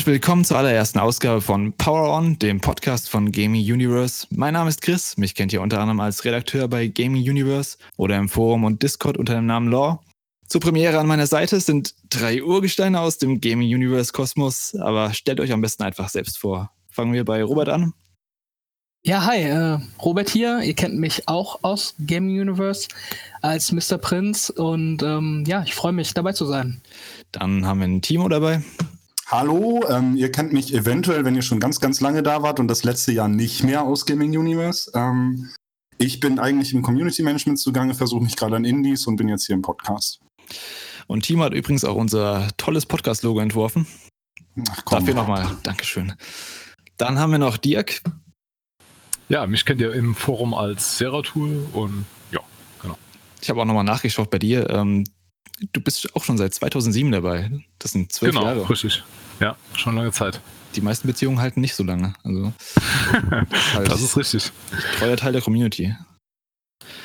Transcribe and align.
Und 0.00 0.06
willkommen 0.06 0.46
zur 0.46 0.56
allerersten 0.56 0.98
Ausgabe 0.98 1.42
von 1.42 1.74
Power 1.74 2.16
On, 2.16 2.38
dem 2.38 2.58
Podcast 2.58 3.10
von 3.10 3.30
Gaming 3.32 3.60
Universe. 3.60 4.26
Mein 4.30 4.54
Name 4.54 4.70
ist 4.70 4.80
Chris, 4.80 5.18
mich 5.18 5.34
kennt 5.34 5.52
ihr 5.52 5.60
unter 5.60 5.78
anderem 5.78 6.00
als 6.00 6.24
Redakteur 6.24 6.68
bei 6.68 6.86
Gaming 6.86 7.22
Universe 7.22 7.76
oder 7.98 8.16
im 8.16 8.30
Forum 8.30 8.64
und 8.64 8.82
Discord 8.82 9.18
unter 9.18 9.34
dem 9.34 9.44
Namen 9.44 9.70
Law. 9.70 10.02
Zur 10.46 10.62
Premiere 10.62 10.98
an 10.98 11.06
meiner 11.06 11.26
Seite 11.26 11.60
sind 11.60 11.94
drei 12.08 12.42
Urgesteine 12.42 12.98
aus 12.98 13.18
dem 13.18 13.42
Gaming 13.42 13.68
Universe 13.74 14.10
Kosmos, 14.10 14.74
aber 14.74 15.12
stellt 15.12 15.38
euch 15.38 15.52
am 15.52 15.60
besten 15.60 15.82
einfach 15.82 16.08
selbst 16.08 16.38
vor. 16.38 16.70
Fangen 16.90 17.12
wir 17.12 17.26
bei 17.26 17.44
Robert 17.44 17.68
an. 17.68 17.92
Ja, 19.04 19.26
hi, 19.26 19.42
äh, 19.42 19.80
Robert 20.02 20.30
hier. 20.30 20.60
Ihr 20.60 20.74
kennt 20.74 20.98
mich 20.98 21.28
auch 21.28 21.62
aus 21.62 21.94
Gaming 22.06 22.40
Universe 22.40 22.88
als 23.42 23.70
Mr. 23.70 23.98
Prince 23.98 24.50
und 24.50 25.02
ähm, 25.02 25.44
ja, 25.46 25.62
ich 25.62 25.74
freue 25.74 25.92
mich 25.92 26.14
dabei 26.14 26.32
zu 26.32 26.46
sein. 26.46 26.80
Dann 27.32 27.66
haben 27.66 27.80
wir 27.80 27.86
ein 27.86 28.00
Timo 28.00 28.30
dabei. 28.30 28.62
Hallo, 29.30 29.86
ähm, 29.88 30.16
ihr 30.16 30.32
kennt 30.32 30.52
mich 30.52 30.74
eventuell, 30.74 31.24
wenn 31.24 31.36
ihr 31.36 31.42
schon 31.42 31.60
ganz, 31.60 31.78
ganz 31.78 32.00
lange 32.00 32.20
da 32.24 32.42
wart 32.42 32.58
und 32.58 32.66
das 32.66 32.82
letzte 32.82 33.12
Jahr 33.12 33.28
nicht 33.28 33.62
mehr 33.62 33.84
aus 33.84 34.04
Gaming 34.04 34.36
Universe. 34.36 34.90
Ähm, 34.92 35.50
ich 35.98 36.18
bin 36.18 36.40
eigentlich 36.40 36.74
im 36.74 36.82
Community 36.82 37.22
Management 37.22 37.60
zugange, 37.60 37.94
versuche 37.94 38.24
mich 38.24 38.34
gerade 38.34 38.56
an 38.56 38.64
Indies 38.64 39.06
und 39.06 39.14
bin 39.14 39.28
jetzt 39.28 39.46
hier 39.46 39.54
im 39.54 39.62
Podcast. 39.62 40.18
Und 41.06 41.22
Timo 41.22 41.44
hat 41.44 41.54
übrigens 41.54 41.84
auch 41.84 41.94
unser 41.94 42.48
tolles 42.56 42.86
Podcast-Logo 42.86 43.38
entworfen. 43.38 43.86
Ach, 44.68 44.84
komm. 44.84 44.98
Dafür 44.98 45.14
nochmal 45.14 45.56
Dankeschön. 45.62 46.12
Dann 46.96 47.20
haben 47.20 47.30
wir 47.30 47.38
noch 47.38 47.56
Dirk. 47.56 48.02
Ja, 49.28 49.46
mich 49.46 49.64
kennt 49.64 49.80
ihr 49.80 49.92
im 49.92 50.16
Forum 50.16 50.54
als 50.54 50.98
Seratul 50.98 51.68
und 51.72 52.04
ja, 52.32 52.40
genau. 52.82 52.98
Ich 53.40 53.48
habe 53.48 53.60
auch 53.60 53.64
nochmal 53.64 53.84
nachgeschaut 53.84 54.28
bei 54.28 54.40
dir. 54.40 54.68
Ähm, 54.70 55.04
du 55.72 55.80
bist 55.80 56.16
auch 56.16 56.24
schon 56.24 56.36
seit 56.36 56.52
2007 56.52 57.12
dabei. 57.12 57.48
Das 57.78 57.92
sind 57.92 58.12
zwölf 58.12 58.32
genau, 58.32 58.44
Jahre. 58.44 58.56
Genau, 58.56 58.68
richtig. 58.68 59.04
Ja, 59.40 59.56
schon 59.74 59.96
lange 59.96 60.12
Zeit. 60.12 60.40
Die 60.76 60.82
meisten 60.82 61.08
Beziehungen 61.08 61.40
halten 61.40 61.60
nicht 61.60 61.74
so 61.74 61.82
lange. 61.82 62.12
Also, 62.22 62.52
halt 63.74 63.90
das 63.90 64.02
ist 64.02 64.16
richtig. 64.16 64.52
Treuer 64.98 65.16
Teil 65.16 65.32
der 65.32 65.42
Community. 65.42 65.94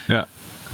Ja. 0.07 0.27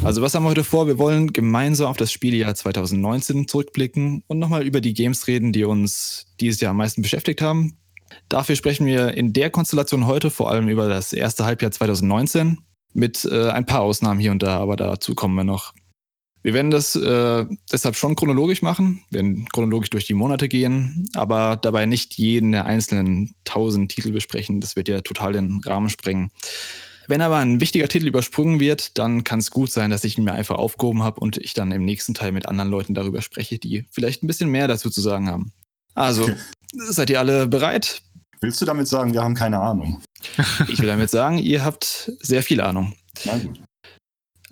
Also 0.03 0.23
was 0.23 0.33
haben 0.33 0.43
wir 0.43 0.49
heute 0.49 0.63
vor? 0.63 0.87
Wir 0.87 0.97
wollen 0.97 1.31
gemeinsam 1.31 1.87
auf 1.87 1.97
das 1.97 2.11
Spieljahr 2.11 2.55
2019 2.55 3.47
zurückblicken 3.47 4.23
und 4.25 4.39
nochmal 4.39 4.65
über 4.65 4.81
die 4.81 4.93
Games 4.93 5.27
reden, 5.27 5.53
die 5.53 5.63
uns 5.63 6.25
dieses 6.39 6.59
Jahr 6.59 6.71
am 6.71 6.77
meisten 6.77 7.03
beschäftigt 7.03 7.41
haben. 7.41 7.77
Dafür 8.27 8.55
sprechen 8.55 8.87
wir 8.87 9.13
in 9.13 9.31
der 9.31 9.51
Konstellation 9.51 10.07
heute 10.07 10.31
vor 10.31 10.49
allem 10.49 10.69
über 10.69 10.89
das 10.89 11.13
erste 11.13 11.45
Halbjahr 11.45 11.71
2019 11.71 12.57
mit 12.93 13.25
äh, 13.25 13.49
ein 13.49 13.65
paar 13.65 13.81
Ausnahmen 13.81 14.19
hier 14.19 14.31
und 14.31 14.41
da, 14.41 14.59
aber 14.59 14.75
dazu 14.75 15.13
kommen 15.13 15.35
wir 15.35 15.43
noch. 15.43 15.73
Wir 16.43 16.53
werden 16.53 16.71
das 16.71 16.95
äh, 16.95 17.45
deshalb 17.71 17.95
schon 17.95 18.15
chronologisch 18.15 18.61
machen, 18.61 19.03
wir 19.09 19.19
werden 19.19 19.47
chronologisch 19.51 19.91
durch 19.91 20.05
die 20.05 20.15
Monate 20.15 20.47
gehen, 20.47 21.07
aber 21.13 21.55
dabei 21.55 21.85
nicht 21.85 22.15
jeden 22.15 22.51
der 22.51 22.65
einzelnen 22.65 23.35
tausend 23.43 23.91
Titel 23.91 24.11
besprechen. 24.11 24.59
Das 24.59 24.75
wird 24.75 24.87
ja 24.87 25.01
total 25.01 25.33
den 25.33 25.61
Rahmen 25.63 25.89
sprengen. 25.89 26.31
Wenn 27.07 27.21
aber 27.21 27.37
ein 27.37 27.59
wichtiger 27.59 27.87
Titel 27.87 28.07
übersprungen 28.07 28.59
wird, 28.59 28.97
dann 28.97 29.23
kann 29.23 29.39
es 29.39 29.51
gut 29.51 29.71
sein, 29.71 29.91
dass 29.91 30.03
ich 30.03 30.17
ihn 30.17 30.23
mir 30.23 30.33
einfach 30.33 30.57
aufgehoben 30.57 31.03
habe 31.03 31.19
und 31.19 31.37
ich 31.37 31.53
dann 31.53 31.71
im 31.71 31.83
nächsten 31.83 32.13
Teil 32.13 32.31
mit 32.31 32.47
anderen 32.47 32.69
Leuten 32.71 32.93
darüber 32.93 33.21
spreche, 33.21 33.59
die 33.59 33.85
vielleicht 33.91 34.23
ein 34.23 34.27
bisschen 34.27 34.49
mehr 34.49 34.67
dazu 34.67 34.89
zu 34.89 35.01
sagen 35.01 35.27
haben. 35.29 35.51
Also, 35.93 36.29
seid 36.73 37.09
ihr 37.09 37.19
alle 37.19 37.47
bereit? 37.47 38.01
Willst 38.39 38.61
du 38.61 38.65
damit 38.65 38.87
sagen, 38.87 39.13
wir 39.13 39.21
haben 39.21 39.35
keine 39.35 39.59
Ahnung? 39.59 40.01
Ich 40.67 40.79
will 40.79 40.87
damit 40.87 41.09
sagen, 41.09 41.37
ihr 41.37 41.63
habt 41.63 42.11
sehr 42.21 42.41
viel 42.41 42.61
Ahnung. 42.61 42.93
Na 43.25 43.37
gut. 43.37 43.59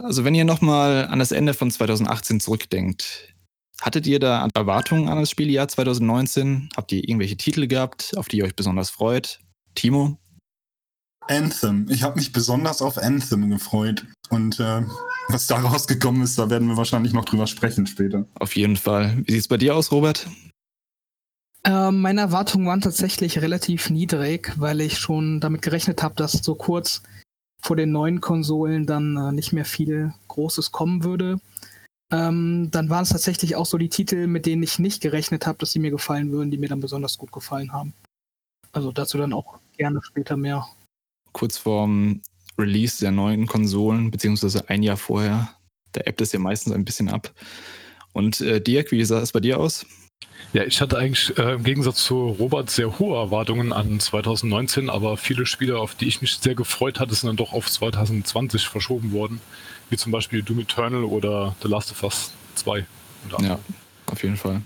Also, 0.02 0.24
wenn 0.24 0.34
ihr 0.34 0.46
nochmal 0.46 1.08
an 1.08 1.20
das 1.20 1.34
Ende 1.34 1.54
von 1.54 1.70
2018 1.70 2.40
zurückdenkt, 2.40 3.34
hattet 3.82 4.08
ihr 4.08 4.20
da 4.20 4.48
Erwartungen 4.54 5.10
an 5.10 5.20
das 5.20 5.30
Spieljahr 5.30 5.68
2019? 5.68 6.70
Habt 6.76 6.94
ihr 6.94 7.04
irgendwelche 7.04 7.36
Titel 7.36 7.68
gehabt, 7.68 8.16
auf 8.16 8.30
die 8.30 8.38
ihr 8.38 8.46
euch 8.46 8.56
besonders 8.56 8.90
freut? 8.90 9.40
Timo? 9.76 10.18
Anthem. 11.28 11.86
Ich 11.90 12.02
habe 12.04 12.16
mich 12.16 12.32
besonders 12.32 12.82
auf 12.82 12.98
Anthem 12.98 13.50
gefreut. 13.50 14.06
Und 14.30 14.60
äh, 14.62 14.84
was 15.28 15.48
da 15.48 15.58
rausgekommen 15.60 16.24
ist, 16.24 16.40
da 16.40 16.50
werden 16.50 16.70
wir 16.70 16.78
wahrscheinlich 16.78 17.14
noch 17.14 17.26
drüber 17.26 17.46
sprechen 17.46 17.86
später. 17.86 18.26
Auf 18.36 18.56
jeden 18.56 18.78
Fall. 18.78 19.18
Wie 19.26 19.34
sieht 19.34 19.42
es 19.42 19.48
bei 19.50 19.58
dir 19.58 19.76
aus, 19.76 19.92
Robert? 19.92 20.28
Äh, 21.66 21.92
meine 21.92 22.22
Erwartungen 22.22 22.68
waren 22.68 22.82
tatsächlich 22.82 23.42
relativ 23.42 23.90
niedrig, 23.90 24.54
weil 24.56 24.80
ich 24.80 24.98
schon 24.98 25.42
damit 25.42 25.62
gerechnet 25.62 26.02
habe, 26.04 26.16
dass 26.16 26.32
so 26.32 26.56
kurz 26.56 27.04
vor 27.62 27.76
den 27.76 27.92
neuen 27.92 28.22
Konsolen 28.22 28.86
dann 28.86 29.18
äh, 29.18 29.32
nicht 29.32 29.54
mehr 29.54 29.66
viel 29.66 30.14
Großes 30.28 30.72
kommen 30.72 31.04
würde. 31.04 31.40
Ähm, 32.12 32.70
dann 32.72 32.90
waren 32.90 33.04
es 33.04 33.10
tatsächlich 33.10 33.56
auch 33.56 33.66
so 33.66 33.78
die 33.78 33.90
Titel, 33.90 34.28
mit 34.28 34.46
denen 34.46 34.64
ich 34.64 34.80
nicht 34.80 35.02
gerechnet 35.02 35.46
habe, 35.46 35.60
dass 35.60 35.72
sie 35.72 35.80
mir 35.80 35.92
gefallen 35.92 36.32
würden, 36.32 36.50
die 36.50 36.58
mir 36.58 36.70
dann 36.70 36.80
besonders 36.80 37.18
gut 37.18 37.32
gefallen 37.32 37.72
haben. 37.72 37.94
Also 38.72 38.92
dazu 38.92 39.18
dann 39.18 39.34
auch 39.34 39.60
gerne 39.78 40.02
später 40.04 40.38
mehr. 40.38 40.68
Kurz 41.34 41.58
vorm 41.58 42.22
Release 42.58 43.00
der 43.00 43.12
neuen 43.12 43.46
Konsolen, 43.46 44.12
beziehungsweise 44.12 44.70
ein 44.70 44.84
Jahr 44.84 44.98
vorher, 44.98 45.54
da 45.92 46.02
ebbt 46.02 46.22
es 46.22 46.32
ja 46.32 46.40
meistens 46.40 46.74
ein 46.74 46.86
bisschen 46.86 47.10
ab. 47.10 47.34
Und 48.14 48.42
äh, 48.42 48.60
Dirk, 48.60 48.92
wie 48.92 49.04
sah 49.06 49.22
es 49.22 49.32
bei 49.32 49.40
dir 49.40 49.60
aus? 49.60 49.86
Ja, 50.52 50.64
ich 50.64 50.82
hatte 50.82 50.98
eigentlich 50.98 51.38
äh, 51.38 51.54
im 51.54 51.64
Gegensatz 51.64 52.04
zu 52.04 52.28
Robert 52.28 52.72
sehr 52.72 52.98
hohe 52.98 53.16
Erwartungen 53.16 53.72
an 53.72 54.00
2019, 54.00 54.90
aber 54.90 55.16
viele 55.16 55.46
Spiele, 55.46 55.78
auf 55.78 55.94
die 55.94 56.08
ich 56.08 56.22
mich 56.22 56.38
sehr 56.38 56.56
gefreut 56.56 57.00
hatte, 57.00 57.14
sind 57.14 57.28
dann 57.28 57.36
doch 57.36 57.54
auf 57.54 57.70
2020 57.70 58.68
verschoben 58.68 59.12
worden. 59.12 59.42
Wie 59.92 59.98
zum 59.98 60.12
Beispiel 60.12 60.42
Doom 60.42 60.60
Eternal 60.60 61.04
oder 61.04 61.56
The 61.62 61.68
Last 61.68 61.92
of 61.92 62.04
Us 62.04 62.32
2. 62.56 62.86
Ja, 63.42 63.60
auf 64.08 64.24
jeden 64.24 64.38
Fall. 64.38 64.62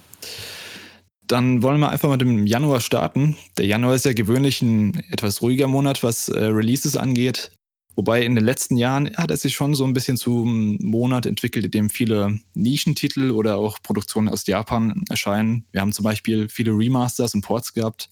Dann 1.28 1.62
wollen 1.62 1.80
wir 1.80 1.90
einfach 1.90 2.08
mal 2.08 2.18
mit 2.18 2.22
dem 2.22 2.46
Januar 2.46 2.80
starten. 2.80 3.36
Der 3.58 3.66
Januar 3.66 3.96
ist 3.96 4.06
ja 4.06 4.14
gewöhnlich 4.14 4.62
ein 4.62 5.04
etwas 5.12 5.42
ruhiger 5.42 5.68
Monat, 5.68 6.04
was 6.04 6.30
äh, 6.30 6.46
Releases 6.46 6.96
angeht. 6.96 7.52
Wobei 7.96 8.24
in 8.24 8.34
den 8.34 8.44
letzten 8.44 8.76
Jahren 8.78 9.16
hat 9.18 9.30
es 9.30 9.42
sich 9.42 9.54
schon 9.54 9.76
so 9.76 9.86
ein 9.86 9.94
bisschen 9.94 10.18
zum 10.18 10.78
Monat 10.82 11.26
entwickelt, 11.26 11.66
in 11.66 11.72
dem 11.72 11.90
viele 11.90 12.40
Nischentitel 12.56 13.30
oder 13.32 13.58
auch 13.58 13.82
Produktionen 13.84 14.30
aus 14.30 14.48
Japan 14.48 15.04
erscheinen. 15.10 15.66
Wir 15.72 15.82
haben 15.82 15.94
zum 15.94 16.04
Beispiel 16.04 16.50
viele 16.50 16.72
Remasters 16.72 17.36
und 17.36 17.42
Ports 17.42 17.74
gehabt. 17.74 18.10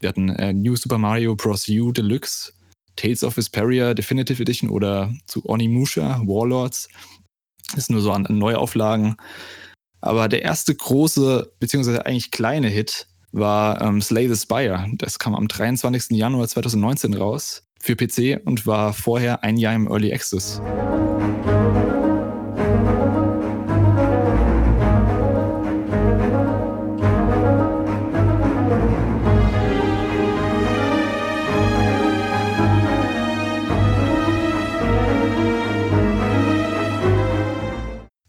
Wir 0.00 0.08
hatten 0.08 0.30
äh, 0.30 0.52
New 0.52 0.74
Super 0.74 0.98
Mario 0.98 1.36
Bros. 1.36 1.68
U 1.68 1.92
Deluxe, 1.92 2.52
Tales 2.96 3.22
of 3.22 3.36
Vesperia 3.36 3.94
Definitive 3.94 4.42
Edition 4.42 4.68
oder 4.68 5.14
zu 5.26 5.44
Onimusha 5.48 6.20
Warlords. 6.26 6.88
Das 7.74 7.86
sind 7.86 7.94
nur 7.94 8.02
so 8.02 8.10
an, 8.10 8.26
an 8.26 8.38
Neuauflagen. 8.38 9.16
Aber 10.00 10.28
der 10.28 10.42
erste 10.42 10.74
große, 10.74 11.52
beziehungsweise 11.60 12.04
eigentlich 12.04 12.32
kleine 12.32 12.68
Hit 12.68 13.06
war 13.30 13.80
ähm, 13.80 14.02
Slay 14.02 14.26
the 14.26 14.34
Spire. 14.34 14.86
Das 14.94 15.20
kam 15.20 15.36
am 15.36 15.46
23. 15.46 16.16
Januar 16.16 16.48
2019 16.48 17.14
raus 17.14 17.62
für 17.80 17.96
PC 17.96 18.40
und 18.44 18.66
war 18.66 18.92
vorher 18.92 19.42
ein 19.42 19.56
Jahr 19.56 19.74
im 19.74 19.88
Early 19.88 20.12
Access. 20.12 20.60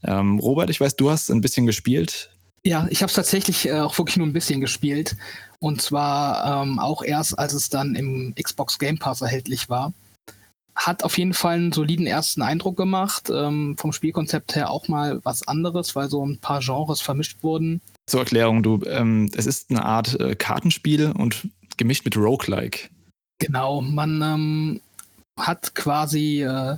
Ähm, 0.03 0.39
Robert, 0.39 0.69
ich 0.69 0.79
weiß, 0.79 0.95
du 0.95 1.09
hast 1.09 1.29
ein 1.29 1.41
bisschen 1.41 1.65
gespielt. 1.65 2.31
Ja, 2.63 2.87
ich 2.89 3.01
habe 3.01 3.09
es 3.09 3.15
tatsächlich 3.15 3.67
äh, 3.67 3.79
auch 3.79 3.97
wirklich 3.97 4.17
nur 4.17 4.27
ein 4.27 4.33
bisschen 4.33 4.61
gespielt. 4.61 5.15
Und 5.59 5.81
zwar 5.81 6.63
ähm, 6.63 6.79
auch 6.79 7.03
erst, 7.03 7.37
als 7.37 7.53
es 7.53 7.69
dann 7.69 7.95
im 7.95 8.33
Xbox 8.41 8.79
Game 8.79 8.99
Pass 8.99 9.21
erhältlich 9.21 9.69
war. 9.69 9.93
Hat 10.75 11.03
auf 11.03 11.17
jeden 11.17 11.33
Fall 11.33 11.55
einen 11.55 11.71
soliden 11.71 12.07
ersten 12.07 12.41
Eindruck 12.41 12.77
gemacht. 12.77 13.29
Ähm, 13.29 13.75
vom 13.77 13.91
Spielkonzept 13.91 14.55
her 14.55 14.69
auch 14.69 14.87
mal 14.87 15.19
was 15.23 15.47
anderes, 15.47 15.95
weil 15.95 16.09
so 16.09 16.25
ein 16.25 16.37
paar 16.37 16.59
Genres 16.61 17.01
vermischt 17.01 17.43
wurden. 17.43 17.81
Zur 18.07 18.21
Erklärung, 18.21 18.63
du, 18.63 18.81
ähm, 18.85 19.29
es 19.35 19.45
ist 19.45 19.69
eine 19.69 19.83
Art 19.83 20.19
äh, 20.19 20.35
Kartenspiel 20.35 21.11
und 21.11 21.47
gemischt 21.77 22.05
mit 22.05 22.15
Roguelike. 22.15 22.89
Genau, 23.39 23.81
man 23.81 24.21
ähm, 24.21 24.81
hat 25.39 25.73
quasi 25.75 26.43
äh, 26.43 26.77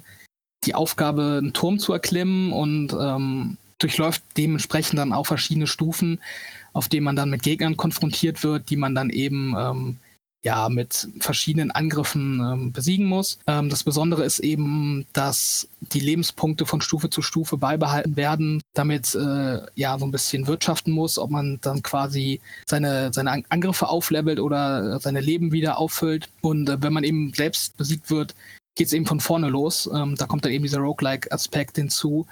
die 0.66 0.76
Aufgabe, 0.76 1.40
einen 1.42 1.54
Turm 1.54 1.80
zu 1.80 1.92
erklimmen 1.94 2.54
und 2.54 2.94
ähm, 2.94 3.58
durchläuft 3.84 4.24
dementsprechend 4.38 5.00
dann 5.00 5.14
auch 5.14 5.26
verschiedene 5.26 5.68
Stufen, 5.68 6.20
auf 6.74 6.90
denen 6.90 7.04
man 7.04 7.16
dann 7.16 7.30
mit 7.30 7.44
Gegnern 7.44 7.78
konfrontiert 7.78 8.44
wird, 8.44 8.70
die 8.70 8.78
man 8.78 8.96
dann 8.96 9.10
eben 9.10 9.56
ähm, 9.58 9.98
ja 10.44 10.68
mit 10.70 11.08
verschiedenen 11.20 11.72
Angriffen 11.72 12.40
ähm, 12.40 12.72
besiegen 12.74 13.06
muss. 13.06 13.40
Ähm, 13.48 13.70
das 13.70 13.84
Besondere 13.84 14.24
ist 14.24 14.40
eben, 14.40 15.06
dass 15.14 15.68
die 15.80 16.02
Lebenspunkte 16.02 16.66
von 16.66 16.82
Stufe 16.82 17.10
zu 17.10 17.22
Stufe 17.22 17.58
beibehalten 17.58 18.18
werden, 18.18 18.62
damit 18.74 19.16
äh, 19.16 19.60
ja 19.76 19.98
so 19.98 20.06
ein 20.06 20.12
bisschen 20.12 20.48
wirtschaften 20.48 20.92
muss, 20.92 21.18
ob 21.18 21.32
man 21.32 21.60
dann 21.62 21.82
quasi 21.82 22.42
seine, 22.68 23.14
seine 23.14 23.44
Angriffe 23.50 23.88
auflevelt 23.88 24.40
oder 24.40 25.00
seine 25.00 25.22
Leben 25.22 25.52
wieder 25.54 25.78
auffüllt. 25.78 26.30
Und 26.42 26.70
äh, 26.70 26.82
wenn 26.82 26.94
man 26.94 27.06
eben 27.06 27.34
selbst 27.34 27.78
besiegt 27.78 28.12
wird, 28.12 28.36
geht 28.76 28.88
es 28.88 28.94
eben 28.94 29.06
von 29.06 29.20
vorne 29.20 29.50
los. 29.50 29.90
Ähm, 29.94 30.16
da 30.16 30.26
kommt 30.26 30.44
dann 30.44 30.52
eben 30.52 30.64
dieser 30.64 30.80
Roguelike-Aspekt 30.80 31.78
hinzu, 31.78 32.26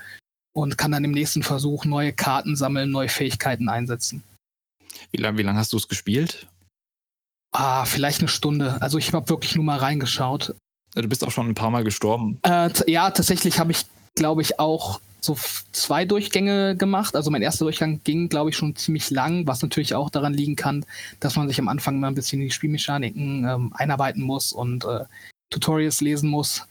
und 0.53 0.77
kann 0.77 0.91
dann 0.91 1.03
im 1.03 1.11
nächsten 1.11 1.43
Versuch 1.43 1.85
neue 1.85 2.13
Karten 2.13 2.55
sammeln, 2.55 2.91
neue 2.91 3.09
Fähigkeiten 3.09 3.69
einsetzen. 3.69 4.23
Wie 5.11 5.21
lange 5.21 5.37
wie 5.37 5.43
lang 5.43 5.57
hast 5.57 5.73
du 5.73 5.77
es 5.77 5.87
gespielt? 5.87 6.47
Ah, 7.53 7.85
vielleicht 7.85 8.19
eine 8.19 8.27
Stunde. 8.27 8.81
Also 8.81 8.97
ich 8.97 9.13
habe 9.13 9.29
wirklich 9.29 9.55
nur 9.55 9.65
mal 9.65 9.77
reingeschaut. 9.77 10.55
Du 10.93 11.07
bist 11.07 11.23
auch 11.25 11.31
schon 11.31 11.47
ein 11.47 11.55
paar 11.55 11.69
Mal 11.69 11.83
gestorben. 11.83 12.39
Äh, 12.43 12.69
ja, 12.87 13.11
tatsächlich 13.11 13.59
habe 13.59 13.71
ich, 13.71 13.85
glaube 14.15 14.41
ich, 14.41 14.59
auch 14.59 14.99
so 15.21 15.37
zwei 15.71 16.03
Durchgänge 16.05 16.75
gemacht. 16.75 17.15
Also 17.15 17.29
mein 17.29 17.41
erster 17.41 17.65
Durchgang 17.65 18.01
ging, 18.03 18.27
glaube 18.27 18.49
ich, 18.49 18.57
schon 18.57 18.75
ziemlich 18.75 19.09
lang, 19.11 19.47
was 19.47 19.61
natürlich 19.61 19.93
auch 19.93 20.09
daran 20.09 20.33
liegen 20.33 20.55
kann, 20.55 20.85
dass 21.19 21.35
man 21.35 21.47
sich 21.47 21.59
am 21.59 21.67
Anfang 21.67 21.99
mal 21.99 22.07
ein 22.07 22.15
bisschen 22.15 22.41
in 22.41 22.47
die 22.47 22.53
Spielmechaniken 22.53 23.45
ähm, 23.45 23.73
einarbeiten 23.73 24.23
muss 24.23 24.51
und 24.51 24.83
äh, 24.85 25.05
Tutorials 25.51 26.01
lesen 26.01 26.29
muss. 26.29 26.65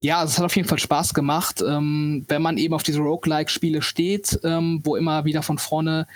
Ja, 0.00 0.22
es 0.22 0.38
hat 0.38 0.44
auf 0.44 0.54
jeden 0.54 0.68
Fall 0.68 0.78
Spaß 0.78 1.14
gemacht. 1.14 1.62
Ähm, 1.66 2.24
wenn 2.28 2.42
man 2.42 2.58
eben 2.58 2.74
auf 2.74 2.84
diese 2.84 3.00
Roguelike-Spiele 3.00 3.82
steht, 3.82 4.38
ähm, 4.44 4.80
wo 4.84 4.94
immer 4.94 5.24
wieder 5.24 5.42
von 5.42 5.58
vorne 5.58 6.06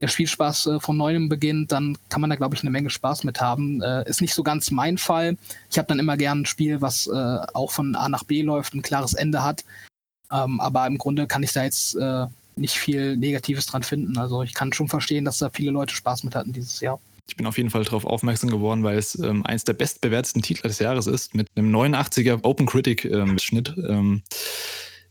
der 0.00 0.08
Spielspaß 0.08 0.66
äh, 0.66 0.80
von 0.80 0.96
neuem 0.96 1.28
beginnt, 1.28 1.72
dann 1.72 1.96
kann 2.08 2.20
man 2.20 2.30
da, 2.30 2.36
glaube 2.36 2.54
ich, 2.54 2.62
eine 2.62 2.70
Menge 2.70 2.90
Spaß 2.90 3.24
mit 3.24 3.40
haben. 3.40 3.82
Äh, 3.82 4.08
ist 4.08 4.20
nicht 4.20 4.34
so 4.34 4.42
ganz 4.42 4.70
mein 4.70 4.98
Fall. 4.98 5.36
Ich 5.70 5.78
habe 5.78 5.88
dann 5.88 5.98
immer 5.98 6.16
gern 6.16 6.42
ein 6.42 6.46
Spiel, 6.46 6.80
was 6.80 7.06
äh, 7.06 7.38
auch 7.54 7.70
von 7.70 7.96
A 7.96 8.08
nach 8.08 8.24
B 8.24 8.42
läuft, 8.42 8.74
ein 8.74 8.82
klares 8.82 9.14
Ende 9.14 9.42
hat. 9.42 9.64
Ähm, 10.30 10.60
aber 10.60 10.86
im 10.86 10.98
Grunde 10.98 11.26
kann 11.26 11.42
ich 11.42 11.52
da 11.52 11.64
jetzt 11.64 11.94
äh, 11.96 12.26
nicht 12.56 12.74
viel 12.74 13.16
Negatives 13.16 13.66
dran 13.66 13.82
finden. 13.82 14.18
Also 14.18 14.42
ich 14.42 14.54
kann 14.54 14.72
schon 14.72 14.88
verstehen, 14.88 15.24
dass 15.24 15.38
da 15.38 15.50
viele 15.50 15.70
Leute 15.70 15.94
Spaß 15.94 16.24
mit 16.24 16.34
hatten 16.34 16.52
dieses 16.52 16.80
Jahr. 16.80 17.00
Ich 17.28 17.36
bin 17.36 17.46
auf 17.46 17.56
jeden 17.56 17.70
Fall 17.70 17.84
darauf 17.84 18.04
aufmerksam 18.04 18.50
geworden, 18.50 18.82
weil 18.82 18.98
es 18.98 19.18
ähm, 19.18 19.44
eins 19.46 19.64
der 19.64 19.74
bestbewerteten 19.74 20.42
Titel 20.42 20.68
des 20.68 20.78
Jahres 20.78 21.06
ist, 21.06 21.34
mit 21.34 21.48
einem 21.54 21.74
89er 21.74 22.40
Open 22.42 22.66
Critic-Schnitt. 22.66 23.74
Ähm, 23.76 23.84
ähm, 23.88 24.22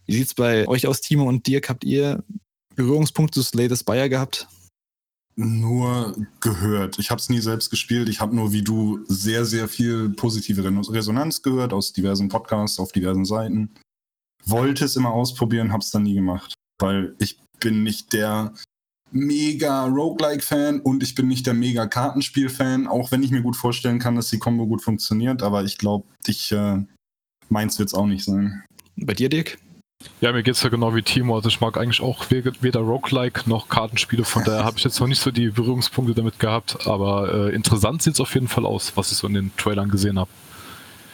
wie 0.05 0.13
sieht 0.13 0.27
es 0.27 0.33
bei 0.33 0.67
euch 0.67 0.87
aus, 0.87 1.01
Timo 1.01 1.27
und 1.27 1.47
Dirk? 1.47 1.69
Habt 1.69 1.83
ihr 1.83 2.23
Berührungspunkte 2.75 3.39
zu 3.39 3.43
Slay 3.43 3.69
the 3.69 3.77
Spire 3.77 4.09
gehabt? 4.09 4.47
Nur 5.35 6.15
gehört. 6.41 6.99
Ich 6.99 7.09
habe 7.09 7.19
es 7.19 7.29
nie 7.29 7.39
selbst 7.39 7.69
gespielt. 7.69 8.09
Ich 8.09 8.19
habe 8.19 8.35
nur 8.35 8.51
wie 8.51 8.63
du 8.63 8.99
sehr, 9.07 9.45
sehr 9.45 9.67
viel 9.69 10.09
positive 10.09 10.63
Resonanz 10.89 11.41
gehört 11.41 11.71
aus 11.71 11.93
diversen 11.93 12.27
Podcasts 12.27 12.79
auf 12.79 12.91
diversen 12.91 13.25
Seiten 13.25 13.71
wollte 14.45 14.85
es 14.85 14.95
immer 14.95 15.11
ausprobieren, 15.11 15.71
habe 15.71 15.83
es 15.83 15.91
dann 15.91 16.03
nie 16.03 16.15
gemacht. 16.15 16.53
Weil 16.79 17.15
ich 17.19 17.39
bin 17.59 17.83
nicht 17.83 18.13
der 18.13 18.53
mega 19.11 19.85
Roguelike-Fan 19.85 20.79
und 20.81 21.03
ich 21.03 21.15
bin 21.15 21.27
nicht 21.27 21.45
der 21.45 21.53
mega 21.53 21.85
Kartenspiel-Fan, 21.85 22.87
auch 22.87 23.11
wenn 23.11 23.23
ich 23.23 23.31
mir 23.31 23.41
gut 23.41 23.55
vorstellen 23.55 23.99
kann, 23.99 24.15
dass 24.15 24.29
die 24.29 24.39
Combo 24.39 24.65
gut 24.65 24.81
funktioniert, 24.81 25.43
aber 25.43 25.63
ich 25.63 25.77
glaube, 25.77 26.05
ich 26.25 26.51
äh, 26.51 26.77
meins 27.49 27.77
wird 27.77 27.89
es 27.89 27.93
auch 27.93 28.07
nicht 28.07 28.23
sein. 28.23 28.63
Bei 28.95 29.13
dir, 29.13 29.29
Dirk? 29.29 29.57
Ja, 30.19 30.31
mir 30.31 30.41
geht 30.41 30.55
es 30.55 30.63
ja 30.63 30.69
genau 30.69 30.95
wie 30.95 31.03
Timo. 31.03 31.35
Also 31.35 31.49
ich 31.49 31.61
mag 31.61 31.77
eigentlich 31.77 32.01
auch 32.01 32.25
weder 32.29 32.79
Roguelike 32.79 33.47
noch 33.47 33.69
Kartenspiele, 33.69 34.23
von 34.23 34.43
daher 34.43 34.63
habe 34.63 34.77
ich 34.77 34.83
jetzt 34.83 34.99
noch 34.99 35.07
nicht 35.07 35.21
so 35.21 35.31
die 35.31 35.49
Berührungspunkte 35.49 36.15
damit 36.15 36.39
gehabt, 36.39 36.87
aber 36.87 37.49
äh, 37.49 37.55
interessant 37.55 38.01
sieht 38.01 38.15
es 38.15 38.19
auf 38.19 38.33
jeden 38.33 38.47
Fall 38.47 38.65
aus, 38.65 38.93
was 38.95 39.11
ich 39.11 39.17
so 39.17 39.27
in 39.27 39.33
den 39.33 39.51
Trailern 39.57 39.89
gesehen 39.89 40.17
habe. 40.17 40.29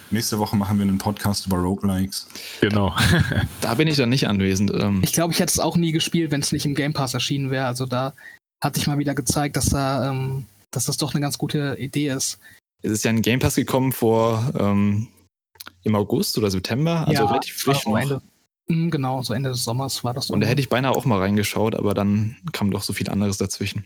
Nächste 0.09 0.39
Woche 0.39 0.55
machen 0.55 0.77
wir 0.77 0.83
einen 0.83 0.97
Podcast 0.97 1.47
über 1.47 1.57
Roguelikes. 1.57 2.27
Genau. 2.61 2.95
da 3.61 3.73
bin 3.73 3.87
ich 3.87 3.97
dann 3.97 4.09
nicht 4.09 4.27
anwesend. 4.27 4.71
Ähm. 4.73 5.01
Ich 5.03 5.13
glaube, 5.13 5.33
ich 5.33 5.39
hätte 5.39 5.51
es 5.51 5.59
auch 5.59 5.75
nie 5.75 5.91
gespielt, 5.91 6.31
wenn 6.31 6.41
es 6.41 6.51
nicht 6.51 6.65
im 6.65 6.75
Game 6.75 6.93
Pass 6.93 7.13
erschienen 7.13 7.51
wäre. 7.51 7.65
Also 7.65 7.85
da 7.85 8.13
hatte 8.63 8.79
ich 8.79 8.87
mal 8.87 8.97
wieder 8.97 9.15
gezeigt, 9.15 9.57
dass 9.57 9.67
da, 9.67 10.09
ähm, 10.09 10.45
dass 10.71 10.85
das 10.85 10.97
doch 10.97 11.13
eine 11.13 11.21
ganz 11.21 11.37
gute 11.37 11.75
Idee 11.79 12.09
ist. 12.09 12.39
Es 12.81 12.91
ist 12.91 13.05
ja 13.05 13.09
ein 13.09 13.21
Game 13.21 13.39
Pass 13.39 13.55
gekommen 13.55 13.91
vor 13.91 14.53
ähm, 14.57 15.07
im 15.83 15.95
August 15.95 16.37
oder 16.37 16.49
September, 16.51 17.07
also 17.07 17.23
ja, 17.23 17.27
relativ 17.27 17.55
frisch 17.55 17.85
noch. 17.85 17.97
Ende, 17.97 18.21
hm, 18.67 18.91
genau, 18.91 19.21
so 19.23 19.33
Ende 19.33 19.49
des 19.49 19.63
Sommers 19.63 20.03
war 20.03 20.13
das. 20.13 20.29
Und 20.29 20.41
da 20.41 20.47
hätte 20.47 20.61
ich 20.61 20.69
beinahe 20.69 20.91
auch 20.91 21.05
mal 21.05 21.19
reingeschaut, 21.19 21.75
aber 21.75 21.93
dann 21.93 22.37
kam 22.51 22.71
doch 22.71 22.83
so 22.83 22.93
viel 22.93 23.09
anderes 23.09 23.37
dazwischen. 23.37 23.85